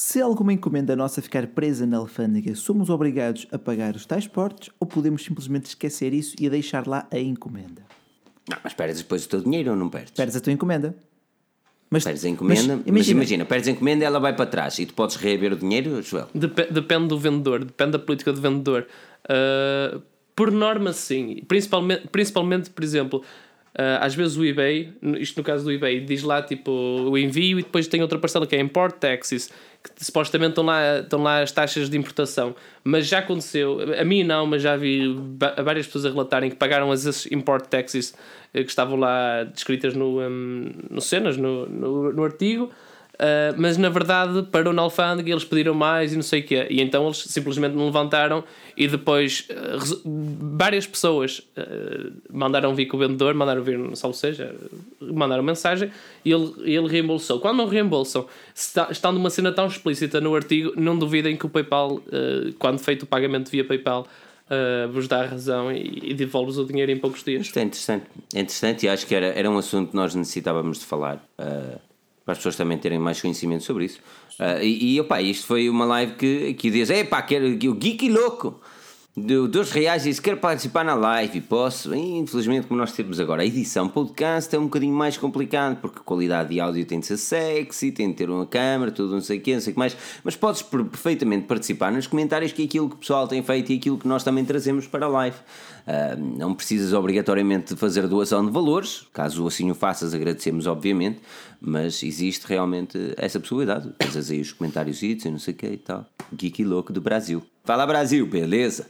Se 0.00 0.20
alguma 0.20 0.52
encomenda 0.52 0.94
nossa 0.94 1.20
ficar 1.20 1.44
presa 1.48 1.84
na 1.84 1.96
alfândega, 1.96 2.54
somos 2.54 2.88
obrigados 2.88 3.48
a 3.50 3.58
pagar 3.58 3.96
os 3.96 4.06
tais 4.06 4.28
portos 4.28 4.70
ou 4.78 4.86
podemos 4.86 5.24
simplesmente 5.24 5.66
esquecer 5.66 6.14
isso 6.14 6.36
e 6.38 6.46
a 6.46 6.50
deixar 6.50 6.86
lá 6.86 7.08
a 7.10 7.18
encomenda? 7.18 7.82
Não, 8.48 8.56
mas 8.62 8.72
perdes 8.74 8.98
depois 8.98 9.24
o 9.24 9.28
teu 9.28 9.40
dinheiro 9.40 9.72
ou 9.72 9.76
não 9.76 9.88
perdes? 9.88 10.12
Perdes 10.12 10.36
a 10.36 10.40
tua 10.40 10.52
encomenda. 10.52 10.94
Mas, 11.90 12.04
Perdes 12.04 12.24
a 12.24 12.28
encomenda, 12.28 12.76
mas 12.76 12.94
mas 12.94 13.08
imagina, 13.08 13.44
perdes 13.44 13.66
a 13.66 13.72
encomenda 13.72 14.04
ela 14.04 14.20
vai 14.20 14.36
para 14.36 14.46
trás 14.46 14.78
e 14.78 14.86
tu 14.86 14.94
podes 14.94 15.16
reaver 15.16 15.54
o 15.54 15.56
dinheiro, 15.56 16.00
Joel. 16.00 16.28
Dep- 16.32 16.70
depende 16.70 17.08
do 17.08 17.18
vendedor, 17.18 17.64
depende 17.64 17.90
da 17.90 17.98
política 17.98 18.32
do 18.32 18.40
vendedor. 18.40 18.86
Uh, 19.24 20.00
por 20.36 20.52
norma, 20.52 20.92
sim. 20.92 21.42
Principalmente, 21.48 22.06
principalmente 22.06 22.70
por 22.70 22.84
exemplo, 22.84 23.24
às 24.00 24.14
vezes 24.14 24.36
o 24.36 24.44
eBay, 24.44 24.92
isto 25.18 25.36
no 25.36 25.44
caso 25.44 25.64
do 25.64 25.72
eBay, 25.72 26.00
diz 26.00 26.22
lá 26.22 26.42
tipo 26.42 26.70
o 26.70 27.16
envio 27.16 27.60
e 27.60 27.62
depois 27.62 27.86
tem 27.86 28.02
outra 28.02 28.18
parcela 28.18 28.46
que 28.46 28.56
é 28.56 28.60
import 28.60 28.96
taxes, 28.96 29.50
que 29.82 30.04
supostamente 30.04 30.50
estão 30.50 30.64
lá, 30.64 30.98
estão 30.98 31.22
lá 31.22 31.42
as 31.42 31.52
taxas 31.52 31.88
de 31.88 31.96
importação. 31.96 32.56
Mas 32.82 33.06
já 33.06 33.20
aconteceu, 33.20 33.78
a 33.98 34.04
mim 34.04 34.24
não, 34.24 34.46
mas 34.46 34.62
já 34.62 34.76
vi 34.76 35.14
várias 35.64 35.86
pessoas 35.86 36.06
a 36.06 36.08
relatarem 36.10 36.50
que 36.50 36.56
pagaram 36.56 36.90
as 36.90 37.26
import 37.26 37.66
taxes 37.66 38.14
eh, 38.52 38.64
que 38.64 38.70
estavam 38.70 38.98
lá 38.98 39.44
descritas 39.44 39.94
no, 39.94 40.20
um, 40.20 40.70
no 40.90 41.00
cenas, 41.00 41.36
no, 41.36 41.66
no, 41.66 42.12
no 42.12 42.24
artigo. 42.24 42.70
Uh, 43.18 43.52
mas 43.56 43.76
na 43.76 43.88
verdade 43.88 44.44
parou 44.44 44.72
na 44.72 44.82
alfândega 44.82 45.28
e 45.28 45.32
eles 45.32 45.42
pediram 45.44 45.74
mais 45.74 46.12
e 46.12 46.16
não 46.16 46.22
sei 46.22 46.40
o 46.40 46.44
quê. 46.44 46.68
E 46.70 46.80
então 46.80 47.04
eles 47.04 47.18
simplesmente 47.18 47.74
não 47.74 47.86
levantaram 47.86 48.44
e 48.76 48.86
depois 48.86 49.48
uh, 49.50 50.02
várias 50.56 50.86
pessoas 50.86 51.40
uh, 51.56 52.12
mandaram 52.30 52.72
vir 52.76 52.86
com 52.86 52.96
o 52.96 53.00
vendedor, 53.00 53.34
mandaram 53.34 53.60
vir, 53.60 53.76
ou 53.80 54.12
seja, 54.12 54.54
mandaram 55.00 55.42
mensagem 55.42 55.90
e 56.24 56.30
ele, 56.30 56.52
ele 56.58 56.86
reembolsou. 56.86 57.40
Quando 57.40 57.56
não 57.56 57.66
reembolsam, 57.66 58.24
está, 58.54 58.86
estando 58.88 59.16
uma 59.16 59.30
cena 59.30 59.50
tão 59.50 59.66
explícita 59.66 60.20
no 60.20 60.32
artigo, 60.36 60.72
não 60.76 60.96
duvidem 60.96 61.36
que 61.36 61.44
o 61.44 61.48
PayPal, 61.48 62.00
quando 62.58 62.78
feito 62.78 63.02
o 63.02 63.06
pagamento 63.06 63.50
via 63.50 63.64
PayPal, 63.64 64.06
uh, 64.48 64.90
vos 64.92 65.08
dá 65.08 65.24
razão 65.24 65.72
e, 65.72 66.10
e 66.10 66.14
devolve-vos 66.14 66.58
o 66.58 66.64
dinheiro 66.64 66.92
em 66.92 66.96
poucos 66.96 67.24
dias. 67.24 67.46
Isto 67.46 67.58
é 67.58 67.62
interessante. 67.62 68.06
É 68.34 68.40
interessante 68.40 68.86
e 68.86 68.88
acho 68.88 69.06
que 69.06 69.14
era, 69.14 69.26
era 69.26 69.50
um 69.50 69.58
assunto 69.58 69.90
que 69.90 69.96
nós 69.96 70.14
necessitávamos 70.14 70.78
de 70.78 70.84
falar. 70.84 71.16
uh, 71.38 71.87
para 72.28 72.34
as 72.34 72.38
pessoas 72.40 72.56
também 72.56 72.76
terem 72.76 72.98
mais 72.98 73.22
conhecimento 73.22 73.64
sobre 73.64 73.86
isso. 73.86 74.00
Uh, 74.38 74.62
e, 74.62 74.96
e 74.96 75.00
opa, 75.00 75.22
isto 75.22 75.46
foi 75.46 75.70
uma 75.70 75.86
live 75.86 76.12
que, 76.12 76.52
que 76.52 76.70
diz: 76.70 76.90
Epá, 76.90 77.22
quero 77.22 77.46
o 77.46 77.74
Geek 77.74 78.06
Louco 78.10 78.60
do, 79.16 79.48
dos 79.48 79.70
reais 79.70 80.02
disse: 80.02 80.20
Quero 80.20 80.36
participar 80.36 80.84
na 80.84 80.94
live 80.94 81.38
e 81.38 81.40
posso. 81.40 81.94
E, 81.94 82.18
infelizmente, 82.18 82.66
como 82.66 82.78
nós 82.78 82.92
temos 82.92 83.18
agora 83.18 83.40
a 83.40 83.46
edição 83.46 83.88
podcast, 83.88 84.54
é 84.54 84.58
um 84.58 84.64
bocadinho 84.64 84.94
mais 84.94 85.16
complicado 85.16 85.80
porque 85.80 86.00
a 86.00 86.02
qualidade 86.02 86.50
de 86.50 86.60
áudio 86.60 86.84
tem 86.84 87.00
de 87.00 87.06
ser 87.06 87.16
sexy, 87.16 87.92
tem 87.92 88.08
de 88.08 88.14
ter 88.14 88.28
uma 88.28 88.44
câmera, 88.44 88.90
tudo 88.90 89.14
não 89.14 89.22
sei 89.22 89.38
o 89.38 89.40
quê, 89.40 89.54
não 89.54 89.60
sei 89.62 89.70
o 89.70 89.74
que 89.74 89.78
mais. 89.78 89.96
Mas 90.22 90.36
podes 90.36 90.60
per- 90.60 90.84
perfeitamente 90.84 91.46
participar 91.46 91.90
nos 91.90 92.06
comentários 92.06 92.52
que 92.52 92.60
é 92.60 92.64
aquilo 92.66 92.90
que 92.90 92.96
o 92.96 92.98
pessoal 92.98 93.26
tem 93.26 93.42
feito 93.42 93.72
e 93.72 93.76
aquilo 93.76 93.98
que 93.98 94.06
nós 94.06 94.22
também 94.22 94.44
trazemos 94.44 94.86
para 94.86 95.06
a 95.06 95.08
live. 95.08 95.36
Não 96.36 96.54
precisas 96.54 96.92
obrigatoriamente 96.92 97.76
fazer 97.76 98.06
doação 98.06 98.44
de 98.44 98.52
valores, 98.52 99.06
caso 99.12 99.46
assim 99.46 99.70
o 99.70 99.74
faças, 99.74 100.14
agradecemos, 100.14 100.66
obviamente, 100.66 101.20
mas 101.60 102.02
existe 102.02 102.46
realmente 102.46 103.14
essa 103.16 103.40
possibilidade. 103.40 103.92
Fazes 104.02 104.30
aí 104.30 104.40
os 104.40 104.52
comentários 104.52 105.02
e 105.02 105.18
não 105.30 105.38
sei 105.38 105.54
o 105.54 105.56
que 105.56 105.66
e 105.66 105.76
tal. 105.76 106.06
Geek 106.34 106.64
louco 106.64 106.92
do 106.92 107.00
Brasil. 107.00 107.42
Fala 107.64 107.86
Brasil, 107.86 108.26
beleza? 108.26 108.86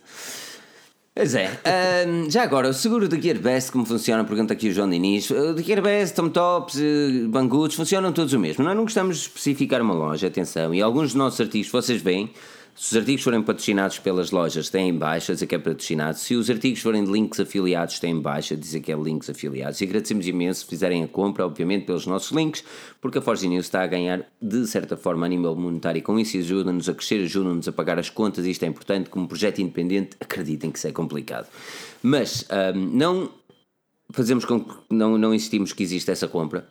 Pois 1.18 1.34
é, 1.34 1.46
ahm, 1.64 2.30
já 2.30 2.44
agora, 2.44 2.68
o 2.68 2.72
seguro 2.72 3.08
da 3.08 3.20
Gearbest, 3.20 3.72
como 3.72 3.84
funciona? 3.84 4.22
Pergunta 4.22 4.52
aqui 4.52 4.68
o 4.68 4.72
João 4.72 4.88
Diniz. 4.88 5.28
O 5.30 5.52
da 5.52 5.60
Gearbest, 5.60 6.14
Tom 6.14 6.28
Tops, 6.28 6.78
eh, 6.78 7.26
Banggood, 7.26 7.74
funcionam 7.74 8.12
todos 8.12 8.32
o 8.32 8.38
mesmo. 8.38 8.62
Nós 8.62 8.76
não 8.76 8.84
gostamos 8.84 9.16
de 9.16 9.22
especificar 9.22 9.82
uma 9.82 9.94
loja, 9.94 10.28
atenção, 10.28 10.72
e 10.72 10.80
alguns 10.80 11.06
dos 11.06 11.14
nossos 11.14 11.40
artigos, 11.40 11.68
vocês 11.72 12.00
veem, 12.00 12.30
se 12.78 12.92
os 12.92 12.96
artigos 12.96 13.24
forem 13.24 13.42
patrocinados 13.42 13.98
pelas 13.98 14.30
lojas, 14.30 14.70
têm 14.70 14.90
em 14.90 14.96
baixo 14.96 15.32
a 15.32 15.34
dizer 15.34 15.48
que 15.48 15.54
é 15.56 15.58
patrocinado. 15.58 16.16
Se 16.16 16.36
os 16.36 16.48
artigos 16.48 16.80
forem 16.80 17.02
de 17.02 17.10
links 17.10 17.40
afiliados, 17.40 17.98
têm 17.98 18.12
em 18.12 18.20
baixo 18.20 18.54
a 18.54 18.56
dizer 18.56 18.78
que 18.78 18.92
é 18.92 18.96
links 18.96 19.28
afiliados. 19.28 19.80
E 19.80 19.84
agradecemos 19.84 20.28
imenso 20.28 20.60
se 20.60 20.66
fizerem 20.66 21.02
a 21.02 21.08
compra, 21.08 21.44
obviamente, 21.44 21.86
pelos 21.86 22.06
nossos 22.06 22.30
links, 22.30 22.62
porque 23.00 23.18
a 23.18 23.20
Forge 23.20 23.48
News 23.48 23.64
está 23.64 23.82
a 23.82 23.86
ganhar, 23.88 24.24
de 24.40 24.64
certa 24.68 24.96
forma, 24.96 25.26
a 25.26 25.28
nível 25.28 25.56
monetário. 25.56 25.98
E 25.98 26.02
com 26.02 26.20
isso 26.20 26.38
ajuda-nos 26.38 26.88
a 26.88 26.94
crescer, 26.94 27.24
ajuda-nos 27.24 27.66
a 27.66 27.72
pagar 27.72 27.98
as 27.98 28.10
contas. 28.10 28.46
Isto 28.46 28.62
é 28.62 28.68
importante. 28.68 29.10
Como 29.10 29.26
projeto 29.26 29.58
independente, 29.58 30.16
acreditem 30.20 30.70
que 30.70 30.78
isso 30.78 30.86
é 30.86 30.92
complicado. 30.92 31.48
Mas 32.00 32.44
ahm, 32.48 32.90
não 32.92 33.28
fazemos 34.12 34.44
com 34.44 34.60
que 34.60 34.72
não, 34.88 35.18
não 35.18 35.34
insistimos 35.34 35.72
que 35.72 35.82
existe 35.82 36.12
essa 36.12 36.28
compra. 36.28 36.68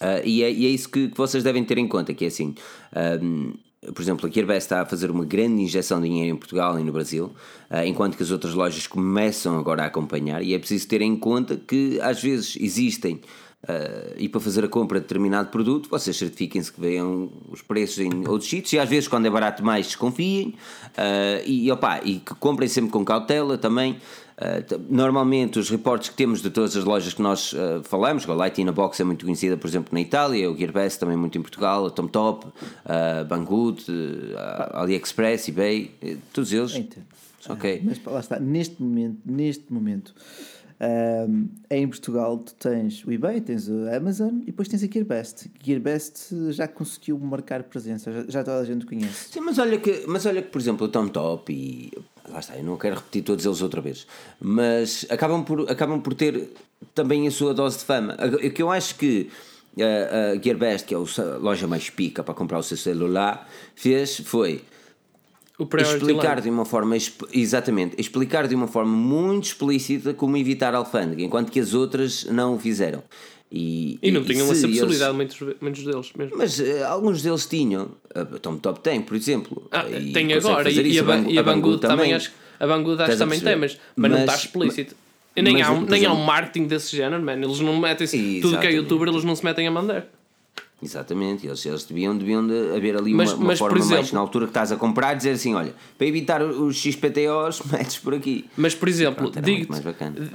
Ah, 0.00 0.22
e, 0.24 0.42
é, 0.42 0.50
e 0.50 0.64
é 0.64 0.68
isso 0.70 0.88
que, 0.88 1.08
que 1.08 1.16
vocês 1.16 1.44
devem 1.44 1.62
ter 1.62 1.76
em 1.76 1.86
conta, 1.86 2.14
que 2.14 2.24
é 2.24 2.28
assim, 2.28 2.54
ahm, 2.94 3.52
por 3.94 4.02
exemplo, 4.02 4.28
a 4.28 4.30
Gearbest 4.30 4.66
está 4.66 4.82
a 4.82 4.86
fazer 4.86 5.10
uma 5.10 5.24
grande 5.24 5.62
injeção 5.62 6.00
de 6.00 6.08
dinheiro 6.08 6.34
em 6.34 6.38
Portugal 6.38 6.78
e 6.78 6.82
no 6.82 6.92
Brasil, 6.92 7.32
ah, 7.70 7.86
enquanto 7.86 8.16
que 8.16 8.22
as 8.22 8.30
outras 8.30 8.54
lojas 8.54 8.86
começam 8.86 9.58
agora 9.58 9.82
a 9.82 9.86
acompanhar, 9.86 10.42
e 10.42 10.54
é 10.54 10.58
preciso 10.58 10.88
ter 10.88 11.02
em 11.02 11.16
conta 11.16 11.56
que 11.56 12.00
às 12.00 12.22
vezes 12.22 12.56
existem, 12.60 13.20
ah, 13.68 14.14
e 14.16 14.28
para 14.28 14.40
fazer 14.40 14.64
a 14.64 14.68
compra 14.68 14.98
de 14.98 15.04
determinado 15.04 15.50
produto, 15.50 15.88
vocês 15.88 16.16
certifiquem-se 16.16 16.72
que 16.72 16.80
vejam 16.80 17.30
os 17.48 17.62
preços 17.62 17.98
em 17.98 18.26
outros 18.28 18.48
sítios, 18.48 18.72
e 18.72 18.78
às 18.78 18.88
vezes 18.88 19.08
quando 19.08 19.26
é 19.26 19.30
barato 19.30 19.64
mais 19.64 19.86
desconfiem, 19.86 20.54
ah, 20.96 21.42
e, 21.44 21.70
opa, 21.70 22.00
e 22.04 22.20
que 22.20 22.34
comprem 22.34 22.68
sempre 22.68 22.90
com 22.90 23.04
cautela 23.04 23.58
também, 23.58 23.96
Uh, 24.36 24.62
t- 24.62 24.78
normalmente 24.90 25.58
os 25.58 25.70
reportes 25.70 26.10
que 26.10 26.14
temos 26.14 26.42
de 26.42 26.50
todas 26.50 26.76
as 26.76 26.84
lojas 26.84 27.14
que 27.14 27.22
nós 27.22 27.54
uh, 27.54 27.82
falamos, 27.84 28.28
a 28.28 28.34
Light 28.34 28.60
in 28.60 28.68
a 28.68 28.72
Box 28.72 29.00
é 29.00 29.04
muito 29.04 29.24
conhecida, 29.24 29.56
por 29.56 29.66
exemplo, 29.66 29.88
na 29.92 30.00
Itália, 30.00 30.50
o 30.50 30.54
Gearbest 30.54 31.00
também 31.00 31.16
muito 31.16 31.38
em 31.38 31.40
Portugal, 31.40 31.86
a 31.86 31.90
Tom 31.90 32.06
Top, 32.06 32.46
uh, 32.46 33.24
Banggood, 33.26 33.84
uh, 33.90 34.76
AliExpress, 34.76 35.48
eBay, 35.48 35.90
eh, 36.02 36.16
todos 36.34 36.52
eles. 36.52 36.74
Entendo. 36.74 37.06
Ok. 37.48 37.80
Mas 37.82 38.04
lá 38.04 38.20
está, 38.20 38.38
neste 38.38 38.82
momento, 38.82 39.20
neste 39.24 39.72
momento, 39.72 40.14
em 41.70 41.88
Portugal 41.88 42.36
tu 42.36 42.52
tens 42.54 43.02
o 43.04 43.12
eBay, 43.12 43.40
tens 43.40 43.70
a 43.70 43.96
Amazon 43.96 44.40
e 44.42 44.46
depois 44.46 44.68
tens 44.68 44.82
a 44.82 44.86
Gearbest. 44.86 45.48
Gearbest 45.64 46.34
já 46.50 46.68
conseguiu 46.68 47.18
marcar 47.18 47.62
presença, 47.62 48.12
já, 48.12 48.24
já 48.28 48.44
toda 48.44 48.58
a 48.58 48.64
gente 48.64 48.84
conhece. 48.84 49.30
Sim, 49.32 49.40
mas 49.40 49.58
olha 49.58 49.78
que, 49.78 50.04
mas 50.06 50.26
olha 50.26 50.42
que 50.42 50.50
por 50.50 50.60
exemplo, 50.60 50.86
o 50.86 50.90
Tom 50.90 51.08
Top 51.08 51.50
e 51.52 51.90
lá 52.28 52.40
está, 52.40 52.56
eu 52.56 52.64
não 52.64 52.76
quero 52.76 52.96
repetir 52.96 53.22
todos 53.22 53.44
eles 53.44 53.62
outra 53.62 53.80
vez, 53.80 54.06
mas 54.40 55.06
acabam 55.08 55.42
por, 55.44 55.70
acabam 55.70 56.00
por 56.00 56.14
ter 56.14 56.52
também 56.94 57.26
a 57.26 57.30
sua 57.30 57.54
dose 57.54 57.78
de 57.78 57.84
fama. 57.84 58.16
O 58.44 58.50
que 58.50 58.62
eu 58.62 58.70
acho 58.70 58.96
que 58.96 59.30
a, 59.78 60.32
a 60.32 60.42
Gearbest, 60.42 60.86
que 60.86 60.94
é 60.94 60.96
a 60.96 61.36
loja 61.38 61.66
mais 61.66 61.90
pica 61.90 62.22
para 62.22 62.34
comprar 62.34 62.58
o 62.58 62.62
seu 62.62 62.76
celular, 62.76 63.48
fez 63.74 64.18
foi 64.20 64.62
explicar 65.80 66.40
de 66.40 66.50
uma 66.50 66.66
forma 66.66 66.96
exatamente 67.32 67.98
explicar 67.98 68.46
de 68.46 68.54
uma 68.54 68.66
forma 68.66 68.94
muito 68.94 69.44
explícita 69.44 70.12
como 70.12 70.36
evitar 70.36 70.74
a 70.74 70.78
alfândega 70.78 71.22
enquanto 71.22 71.50
que 71.50 71.58
as 71.58 71.72
outras 71.72 72.24
não 72.24 72.56
o 72.56 72.58
fizeram 72.58 73.02
e, 73.50 73.98
E 74.02 74.10
não 74.10 74.24
tinham 74.24 74.46
se 74.46 74.52
essa 74.52 74.66
eles- 74.66 74.78
possibilidade, 74.80 75.14
muitos, 75.14 75.40
muitos 75.60 75.84
deles 75.84 76.12
mesmo. 76.16 76.36
mas 76.36 76.58
eh, 76.60 76.82
alguns 76.84 77.22
deles 77.22 77.46
tinham 77.46 77.90
a 78.14 78.24
Tom 78.38 78.56
Top 78.58 78.80
tem 78.80 79.00
por 79.00 79.16
exemplo 79.16 79.66
Ah, 79.70 79.88
e 79.88 80.12
tem 80.12 80.32
agora, 80.32 80.68
e, 80.70 80.92
e 80.94 80.98
a, 80.98 81.02
Ban- 81.02 81.22
Bang- 81.22 81.32
e 81.32 81.38
a 81.38 81.42
Banggood 81.42 81.80
também 81.80 82.12
acho 82.12 82.32
a 82.58 82.66
Banggood 82.66 83.02
acho 83.02 83.18
também 83.18 83.38
tem, 83.38 83.58
perceber? 83.58 83.60
mas, 83.60 83.78
mas, 83.96 84.10
não 84.10 84.18
está 84.18 84.32
Mas- 84.32 84.40
explícito. 84.44 84.94
E 85.36 85.42
nem, 85.42 85.52
mas, 85.58 85.66
há, 85.66 85.70
um, 85.72 85.80
por 85.82 85.90
nem 85.90 86.06
há 86.06 86.12
um 86.14 86.24
marketing 86.24 86.66
desse 86.66 86.96
género, 86.96 87.22
man. 87.22 87.34
Eles 87.34 87.60
não 87.60 87.78
metem 87.78 88.06
tudo 88.06 88.18
que 88.18 88.26
é 88.26 88.38
Exatamente. 88.38 88.74
youtuber, 88.76 89.08
eles 89.08 89.22
não 89.24 89.36
se 89.36 89.44
metem 89.44 89.66
a 89.66 89.70
mandar. 89.70 90.06
Exatamente, 90.82 91.46
eles, 91.46 91.64
eles 91.64 91.84
deviam, 91.84 92.16
deviam 92.16 92.46
de 92.46 92.74
haver 92.76 92.96
ali 92.96 93.12
Mas- 93.14 93.30
uma, 93.32 93.38
uma 93.38 93.46
mas, 93.48 93.58
por 93.58 93.68
forma 93.70 93.78
mais 93.84 93.90
exemplo- 93.90 94.14
na 94.14 94.20
altura 94.20 94.44
que 94.46 94.50
estás 94.50 94.72
a 94.72 94.76
comprar 94.76 95.14
dizer 95.14 95.30
assim, 95.32 95.54
olha, 95.54 95.74
para 95.96 96.06
evitar 96.06 96.42
os 96.42 96.76
XPTOs, 96.76 97.60
metes 97.72 97.98
por 97.98 98.14
aqui. 98.14 98.44
Mas, 98.56 98.74
por 98.74 98.88
exemplo, 98.88 99.30
digo-te, 99.30 99.70
mais 99.70 99.82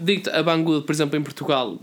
digo-te, 0.01 0.29
a 0.29 0.41
Banggood, 0.43 0.85
por 0.85 0.91
exemplo, 0.91 1.17
em 1.17 1.21
Portugal, 1.23 1.79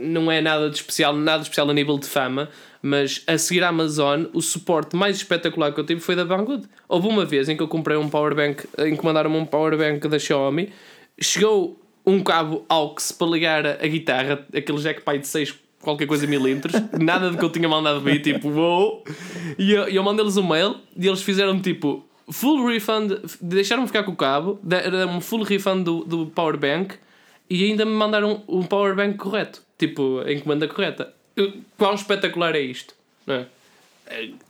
não 0.00 0.30
é 0.30 0.40
nada 0.40 0.70
de 0.70 0.76
especial, 0.76 1.14
nada 1.14 1.38
de 1.38 1.44
especial 1.44 1.68
a 1.68 1.74
nível 1.74 1.98
de 1.98 2.06
fama, 2.06 2.48
mas 2.82 3.22
a 3.26 3.38
seguir 3.38 3.62
a 3.62 3.68
Amazon, 3.68 4.24
o 4.32 4.40
suporte 4.40 4.96
mais 4.96 5.16
espetacular 5.16 5.72
que 5.72 5.80
eu 5.80 5.84
tive 5.84 6.00
foi 6.00 6.14
da 6.14 6.24
Banggood. 6.24 6.66
Houve 6.88 7.08
uma 7.08 7.24
vez 7.24 7.48
em 7.48 7.56
que 7.56 7.62
eu 7.62 7.68
comprei 7.68 7.96
um 7.96 8.08
powerbank, 8.08 8.66
encomendaram-me 8.78 9.36
um 9.36 9.46
powerbank 9.46 10.06
da 10.08 10.18
Xiaomi, 10.18 10.70
chegou 11.20 11.80
um 12.04 12.22
cabo 12.22 12.64
AUX 12.68 13.12
para 13.12 13.26
ligar 13.26 13.66
a, 13.66 13.86
guitarra, 13.86 14.46
aquele 14.54 14.78
jack 14.78 15.00
pai 15.02 15.18
de 15.18 15.26
6 15.26 15.54
qualquer 15.80 16.06
coisa 16.06 16.26
milímetros, 16.26 16.74
nada 16.98 17.30
do 17.30 17.38
que 17.38 17.44
eu 17.44 17.50
tinha 17.50 17.68
mandado 17.68 18.00
vir, 18.00 18.20
tipo, 18.20 18.48
uou! 18.48 19.04
E 19.58 19.72
eu, 19.72 19.84
eu 19.84 20.02
mandei-lhes 20.02 20.36
um 20.36 20.46
mail 20.46 20.76
e 20.96 21.06
eles 21.06 21.22
fizeram 21.22 21.60
tipo 21.60 22.04
full 22.30 22.66
refund, 22.66 23.12
deixaram-me 23.40 23.86
ficar 23.86 24.02
com 24.02 24.12
o 24.12 24.16
cabo, 24.16 24.58
deram-me 24.62 25.20
full 25.20 25.42
refund 25.42 25.84
do, 25.84 26.04
do 26.04 26.26
power 26.26 26.56
bank 26.56 26.96
e 27.48 27.64
ainda 27.64 27.84
me 27.84 27.92
mandaram 27.92 28.42
o 28.46 28.64
power 28.64 28.94
bank 28.94 29.16
correto, 29.16 29.62
tipo, 29.78 30.20
a 30.20 30.32
encomenda 30.32 30.68
correta. 30.68 31.12
Quão 31.76 31.94
espetacular 31.94 32.54
é 32.54 32.60
isto, 32.60 32.94
não 33.26 33.34
é? 33.34 33.46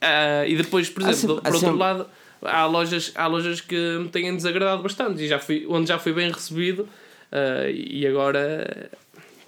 Ah, 0.00 0.46
e 0.46 0.56
depois, 0.56 0.90
por 0.90 1.04
Há 1.04 1.10
exemplo, 1.10 1.40
por 1.40 1.50
há 1.50 1.54
outro 1.54 1.76
lado, 1.76 2.06
há 2.42 2.66
lojas, 2.66 3.12
há 3.14 3.26
lojas 3.26 3.60
que 3.60 3.98
me 3.98 4.08
têm 4.08 4.34
desagradado 4.34 4.82
bastante 4.82 5.22
e 5.22 5.28
já 5.28 5.38
fui, 5.38 5.64
onde 5.68 5.88
já 5.88 5.98
fui 5.98 6.12
bem 6.12 6.30
recebido 6.30 6.88
ah, 7.32 7.68
e 7.70 8.06
agora, 8.06 8.90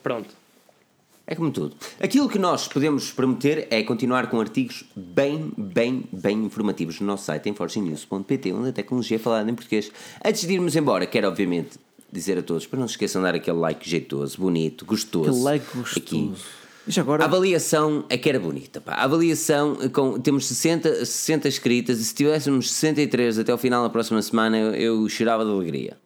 pronto. 0.02 0.34
É 1.28 1.34
como 1.34 1.50
tudo. 1.50 1.74
Aquilo 2.00 2.28
que 2.28 2.38
nós 2.38 2.68
podemos 2.68 3.10
prometer 3.10 3.66
é 3.68 3.82
continuar 3.82 4.28
com 4.28 4.40
artigos 4.40 4.84
bem, 4.94 5.52
bem, 5.58 6.04
bem 6.12 6.44
informativos 6.44 7.00
no 7.00 7.06
nosso 7.08 7.24
site 7.24 7.48
em 7.48 7.54
forgenews.pt, 7.54 8.52
onde 8.52 8.68
a 8.68 8.72
tecnologia 8.72 9.16
é 9.16 9.18
falada 9.18 9.50
em 9.50 9.54
português. 9.54 9.90
Antes 10.24 10.46
de 10.46 10.54
irmos 10.54 10.76
embora, 10.76 11.04
quero 11.04 11.26
obviamente 11.26 11.80
dizer 12.16 12.38
a 12.38 12.42
todos 12.42 12.66
para 12.66 12.78
não 12.80 12.88
se 12.88 12.94
esqueçam 12.94 13.20
de 13.22 13.26
dar 13.28 13.34
aquele 13.34 13.58
like 13.58 13.88
jeitoso, 13.88 14.38
bonito, 14.38 14.84
gostoso. 14.84 15.28
Aquele 15.30 15.42
like 15.44 15.66
Aqui. 15.66 15.78
gostoso. 15.78 16.44
Já 16.88 17.02
agora, 17.02 17.24
A 17.24 17.26
avaliação 17.26 18.04
é 18.08 18.16
que 18.16 18.28
era 18.28 18.38
bonita. 18.38 18.80
Pá. 18.80 18.92
A 18.92 19.04
avaliação, 19.04 19.76
com, 19.92 20.20
temos 20.20 20.46
60, 20.46 21.04
60 21.04 21.48
escritas 21.48 21.98
e 21.98 22.04
se 22.04 22.14
tivéssemos 22.14 22.70
63 22.70 23.40
até 23.40 23.50
ao 23.50 23.58
final 23.58 23.82
da 23.82 23.90
próxima 23.90 24.22
semana, 24.22 24.56
eu, 24.56 24.72
eu 25.02 25.08
chorava 25.08 25.44
de 25.44 25.50
alegria. 25.50 25.96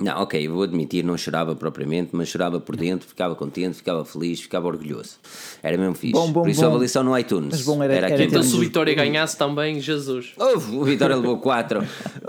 Não, 0.00 0.22
ok, 0.22 0.46
eu 0.46 0.54
vou 0.54 0.62
admitir, 0.62 1.02
não 1.04 1.18
chorava 1.18 1.56
propriamente, 1.56 2.10
mas 2.12 2.28
chorava 2.28 2.60
por 2.60 2.76
dentro, 2.76 3.08
ficava 3.08 3.34
contente, 3.34 3.74
ficava 3.78 4.04
feliz, 4.04 4.40
ficava 4.40 4.68
orgulhoso. 4.68 5.16
Era 5.60 5.76
mesmo 5.76 5.96
fixe. 5.96 6.12
Bom, 6.12 6.30
bom, 6.30 6.42
por 6.42 6.48
isso 6.48 6.60
a 6.60 6.66
bom. 6.66 6.70
avaliação 6.70 7.02
no 7.02 7.18
iTunes. 7.18 7.50
Mas 7.50 7.62
bom 7.62 7.82
era- 7.82 7.94
era 7.96 8.06
aquilo. 8.06 8.22
Então 8.22 8.42
se 8.44 8.54
o 8.54 8.60
Vitória 8.60 8.94
ganhasse 8.94 9.36
também, 9.36 9.80
Jesus. 9.80 10.34
Uf, 10.38 10.76
o 10.76 10.84
Vitória 10.84 11.16
levou 11.16 11.38
4. 11.38 11.80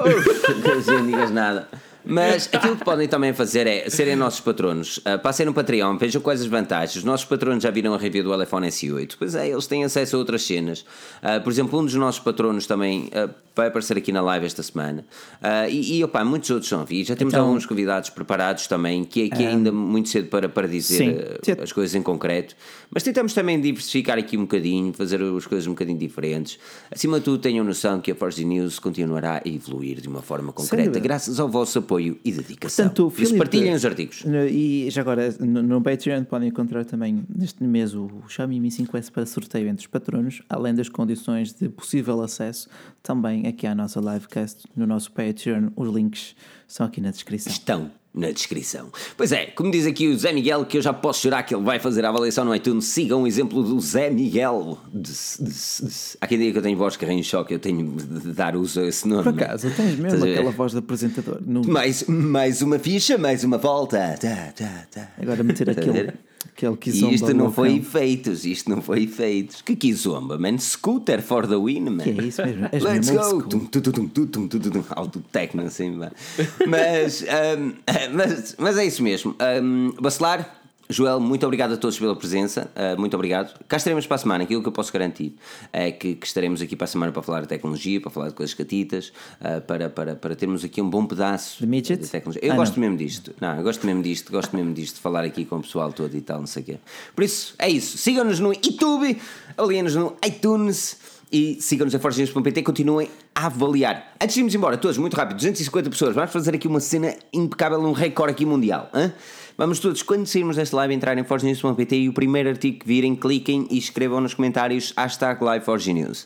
não 0.87 1.05
digas 1.05 1.29
nada. 1.29 1.67
Mas 2.05 2.49
aquilo 2.51 2.75
que 2.77 2.85
podem 2.85 3.07
também 3.07 3.33
fazer 3.33 3.67
é 3.67 3.89
serem 3.89 4.15
nossos 4.15 4.39
patronos. 4.39 4.97
Uh, 4.99 5.19
passem 5.21 5.45
no 5.45 5.53
Patreon, 5.53 5.97
vejam 5.97 6.21
quais 6.21 6.41
as 6.41 6.47
vantagens. 6.47 6.95
Os 6.95 7.03
nossos 7.03 7.25
patronos 7.25 7.63
já 7.63 7.69
viram 7.69 7.93
a 7.93 7.97
review 7.97 8.23
do 8.23 8.41
iPhone 8.41 8.67
S8. 8.67 9.15
Pois 9.19 9.35
é, 9.35 9.49
eles 9.49 9.67
têm 9.67 9.83
acesso 9.83 10.15
a 10.15 10.19
outras 10.19 10.41
cenas. 10.43 10.81
Uh, 11.21 11.41
por 11.43 11.51
exemplo, 11.51 11.77
um 11.79 11.85
dos 11.85 11.95
nossos 11.95 12.19
patronos 12.21 12.65
também 12.65 13.09
uh, 13.13 13.29
vai 13.55 13.67
aparecer 13.67 13.97
aqui 13.97 14.11
na 14.11 14.21
live 14.21 14.45
esta 14.45 14.63
semana. 14.63 15.05
Uh, 15.41 15.69
e, 15.69 15.97
e 15.97 16.03
opa, 16.03 16.23
muitos 16.23 16.49
outros 16.49 16.69
são 16.69 16.85
vi. 16.85 17.03
Já 17.03 17.15
temos 17.15 17.33
Então- 17.33 17.45
alguns 17.45 17.65
convidados 17.65 18.09
preparados 18.09 18.65
também, 18.67 19.03
que, 19.03 19.23
é- 19.23 19.29
que 19.35 19.43
é 19.43 19.47
ainda 19.49 19.71
muito 19.71 20.07
cedo 20.09 20.29
para, 20.29 20.47
para 20.47 20.67
dizer 20.67 21.39
Sim. 21.43 21.51
as 21.61 21.71
coisas 21.73 21.93
em 21.95 22.01
concreto. 22.01 22.55
Mas 22.89 23.03
tentamos 23.03 23.33
também 23.33 23.59
diversificar 23.59 24.17
aqui 24.17 24.37
um 24.37 24.41
bocadinho, 24.41 24.93
fazer 24.93 25.21
as 25.21 25.45
coisas 25.45 25.67
um 25.67 25.71
bocadinho 25.71 25.99
diferentes. 25.99 26.57
Acima 26.89 27.19
de 27.19 27.25
tudo, 27.25 27.37
tenham 27.39 27.63
noção 27.65 27.99
que 27.99 28.11
a 28.11 28.15
Forge 28.15 28.43
News 28.45 28.79
continuará 28.79 29.41
a 29.45 29.47
evoluir 29.49 29.99
de 30.01 30.07
uma 30.07 30.21
forma 30.21 30.51
concreta, 30.53 30.97
graças 30.99 31.39
ao 31.39 31.47
vosso 31.49 31.77
apoio 31.79 31.88
e 31.97 32.31
dedicação. 32.31 32.85
Portanto, 32.85 33.09
Filipe, 33.09 33.37
partilhem 33.37 33.73
os 33.73 33.85
artigos. 33.85 34.23
no- 34.25 34.45
E 34.45 34.89
já 34.89 35.01
agora, 35.01 35.33
no, 35.39 35.63
no 35.63 35.81
Patreon 35.81 36.25
podem 36.25 36.49
encontrar 36.49 36.83
também 36.83 37.23
neste 37.33 37.63
mês 37.63 37.95
o 37.95 38.09
Xiaomi 38.27 38.59
Mi 38.59 38.69
5S 38.69 39.09
para 39.11 39.25
sorteio 39.25 39.67
entre 39.69 39.81
os 39.85 39.87
patronos, 39.87 40.41
além 40.49 40.73
das 40.75 40.89
condições 40.89 41.53
de 41.53 41.69
possível 41.69 42.21
acesso 42.21 42.67
também 43.01 43.47
aqui 43.47 43.65
à 43.65 43.73
nossa 43.73 43.99
livecast 43.99 44.65
no 44.75 44.85
nosso 44.85 45.11
Patreon. 45.11 45.69
Os 45.75 45.87
links 45.93 46.35
são 46.67 46.85
aqui 46.85 46.99
na 46.99 47.11
descrição. 47.11 47.51
Estão 47.51 47.91
na 48.13 48.31
descrição. 48.31 48.91
Pois 49.15 49.31
é, 49.31 49.45
como 49.47 49.69
diz 49.71 49.85
aqui 49.85 50.07
o 50.07 50.17
Zé 50.17 50.33
Miguel, 50.33 50.65
que 50.65 50.77
eu 50.77 50.81
já 50.81 50.91
posso 50.91 51.21
jurar 51.23 51.43
que 51.43 51.53
ele 51.53 51.63
vai 51.63 51.79
fazer 51.79 52.03
a 52.05 52.09
avaliação 52.09 52.43
no 52.43 52.53
iTunes, 52.55 52.85
sigam 52.85 53.23
o 53.23 53.27
exemplo 53.27 53.61
do 53.63 53.79
Zé 53.79 54.09
Miguel. 54.09 54.77
Des- 54.93 55.37
des- 55.39 55.81
des- 55.83 56.17
Há 56.19 56.27
quem 56.27 56.37
diga 56.39 56.51
que 56.53 56.57
eu 56.57 56.61
tenho 56.63 56.77
voz 56.77 56.97
que 56.97 57.05
em 57.05 57.21
choque, 57.23 57.53
eu 57.53 57.59
tenho 57.59 57.95
de 57.95 58.33
dar 58.33 58.55
uso 58.55 58.79
a 58.81 58.87
esse 58.87 59.07
nome. 59.07 59.23
Por 59.23 59.33
acaso, 59.41 59.69
tens 59.75 59.95
mesmo 59.95 60.07
Estás 60.17 60.23
aquela 60.23 60.51
voz 60.51 60.71
de 60.71 60.79
apresentador. 60.79 61.39
Mais, 61.67 62.03
mais 62.07 62.61
uma 62.61 62.79
ficha, 62.79 63.17
mais 63.17 63.43
uma 63.43 63.57
volta. 63.57 64.15
Tá, 64.19 64.51
tá, 64.55 64.85
tá. 64.91 65.11
agora 65.21 65.43
meter 65.43 65.69
Estás 65.69 65.87
a 65.87 66.28
aquele, 66.51 66.71
ver? 66.71 66.75
aquele 66.75 66.77
que 66.77 66.89
E 66.89 66.93
zomba 66.93 67.15
isto 67.15 67.33
não 67.33 67.51
foi 67.51 67.75
efeitos, 67.75 68.45
isto 68.45 68.69
não 68.69 68.81
foi 68.81 69.03
efeitos. 69.03 69.61
Que 69.61 69.75
kizomba, 69.75 70.37
man? 70.37 70.57
Scooter 70.57 71.21
for 71.21 71.47
the 71.47 71.55
win, 71.55 71.89
man. 71.89 72.03
Que 72.03 72.09
é 72.09 72.23
isso 72.23 72.45
mesmo? 72.45 72.69
És 72.71 72.83
Let's 72.83 73.09
go! 73.09 73.43
Tum, 73.43 73.59
tum, 73.65 73.81
tum, 73.81 74.07
tum, 74.07 74.27
tum, 74.27 74.47
tum, 74.47 74.59
tum. 74.59 74.83
Alto 74.89 75.23
techno, 75.31 75.63
assim. 75.63 75.97
Mas, 76.67 77.23
ahm, 77.23 77.73
mas, 78.13 78.55
mas 78.57 78.77
é 78.77 78.85
isso 78.85 79.01
mesmo. 79.03 79.35
Um, 79.61 79.91
Bacelar, 79.99 80.58
Joel, 80.91 81.19
muito 81.19 81.45
obrigado 81.45 81.73
a 81.75 81.77
todos 81.77 81.99
pela 81.99 82.15
presença. 82.15 82.71
ah, 82.75 82.95
muito 82.97 83.13
obrigado. 83.13 83.53
Cá 83.67 83.77
estaremos 83.77 84.07
para 84.07 84.15
a 84.15 84.17
semana. 84.17 84.43
Aquilo 84.43 84.59
que 84.63 84.67
eu 84.67 84.71
posso 84.71 84.91
garantir 84.91 85.35
é 85.71 85.91
que, 85.91 86.15
que 86.15 86.25
estaremos 86.25 86.63
aqui 86.63 86.75
para 86.75 86.85
a 86.85 86.87
semana 86.87 87.11
para 87.11 87.21
falar 87.21 87.41
de 87.41 87.47
tecnologia, 87.47 88.01
para 88.01 88.09
falar 88.09 88.29
de 88.29 88.33
coisas 88.33 88.55
catitas, 88.55 89.13
ah, 89.39 89.61
para, 89.61 89.87
para, 89.87 90.15
para 90.15 90.35
termos 90.35 90.63
aqui 90.63 90.81
um 90.81 90.89
bom 90.89 91.05
pedaço 91.05 91.63
De 92.05 92.09
tecnologia. 92.09 92.43
Eu 92.43 92.53
Ah, 92.53 92.55
gosto 92.55 92.73
não. 92.77 92.81
mesmo 92.81 92.97
disto. 92.97 93.35
Não, 93.39 93.55
eu 93.55 93.61
gosto 93.63 93.85
mesmo 93.85 94.01
disto, 94.01 94.31
gosto 94.31 94.55
mesmo 94.55 94.73
disto, 94.73 94.95
de 94.95 95.01
falar 95.01 95.23
aqui 95.25 95.45
com 95.45 95.57
o 95.57 95.61
pessoal 95.61 95.93
todo 95.93 96.15
e 96.17 96.21
tal, 96.21 96.39
não 96.39 96.47
sei 96.47 96.63
o 96.63 96.65
quê. 96.65 96.77
Por 97.15 97.23
isso, 97.23 97.53
é 97.59 97.69
isso. 97.69 97.95
Sigam-nos 97.99 98.39
no 98.39 98.51
YouTube, 98.51 99.15
avaliem-nos 99.55 99.93
no 99.95 100.15
iTunes 100.25 100.97
e 101.31 101.59
sigam-nos 101.61 101.93
a 101.93 101.99
forgenews.pt 101.99 102.61
e 102.61 102.63
continuem 102.63 103.07
a 103.35 103.45
avaliar. 103.45 104.15
Antes 104.19 104.33
de 104.33 104.39
irmos 104.39 104.55
embora, 104.55 104.75
todos, 104.75 104.97
muito 104.97 105.15
rápido, 105.15 105.35
250 105.37 105.87
pessoas, 105.91 106.15
vamos 106.15 106.31
fazer 106.31 106.55
aqui 106.55 106.67
uma 106.67 106.79
cena 106.79 107.13
impecável, 107.31 107.79
um 107.79 107.91
recorde 107.91 108.31
aqui 108.31 108.43
mundial. 108.43 108.89
hã? 108.91 109.13
Vamos 109.59 109.79
todos, 109.79 110.01
quando 110.01 110.25
sairmos 110.25 110.55
desta 110.55 110.73
live, 110.77 110.93
entrar 110.93 111.17
em 111.17 111.23
forgenews.pt 111.25 111.93
e 111.93 112.07
o 112.07 112.13
primeiro 112.13 112.47
artigo 112.47 112.79
que 112.79 112.87
virem, 112.87 113.13
cliquem 113.13 113.67
e 113.69 113.77
escrevam 113.77 114.21
nos 114.21 114.33
comentários 114.33 114.93
hashtag 114.95 115.43
liveforgenews. 115.43 116.25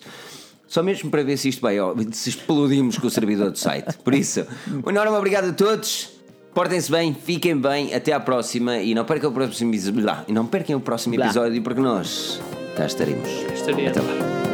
Só 0.68 0.84
mesmo 0.84 1.10
para 1.10 1.24
ver 1.24 1.36
se 1.38 1.50
isto 1.50 1.60
vai, 1.60 1.80
ó, 1.80 1.96
se 2.12 2.30
explodimos 2.30 3.00
com 3.00 3.08
o 3.08 3.10
servidor 3.10 3.50
do 3.50 3.58
site. 3.58 3.98
Por 4.04 4.14
isso, 4.14 4.46
um 4.86 4.88
enorme 4.92 5.18
obrigado 5.18 5.50
a 5.50 5.54
todos. 5.54 6.12
Portem-se 6.54 6.92
bem, 6.92 7.12
fiquem 7.12 7.58
bem, 7.58 7.96
até 7.96 8.14
à 8.14 8.20
próxima 8.20 8.78
e 8.78 8.94
não 8.94 9.04
percam 9.04 9.32
o 9.32 9.34
próximo 9.34 9.72
episódio. 9.74 10.26
E 10.28 10.32
não 10.32 10.46
percam 10.46 10.78
o 10.78 10.80
próximo 10.80 11.16
episódio 11.16 11.60
porque 11.64 11.82
nós 11.82 12.40
cá 12.78 12.86
estaremos. 12.86 13.28
Estaria. 13.52 13.90
Até 13.90 14.00
lá. 14.00 14.53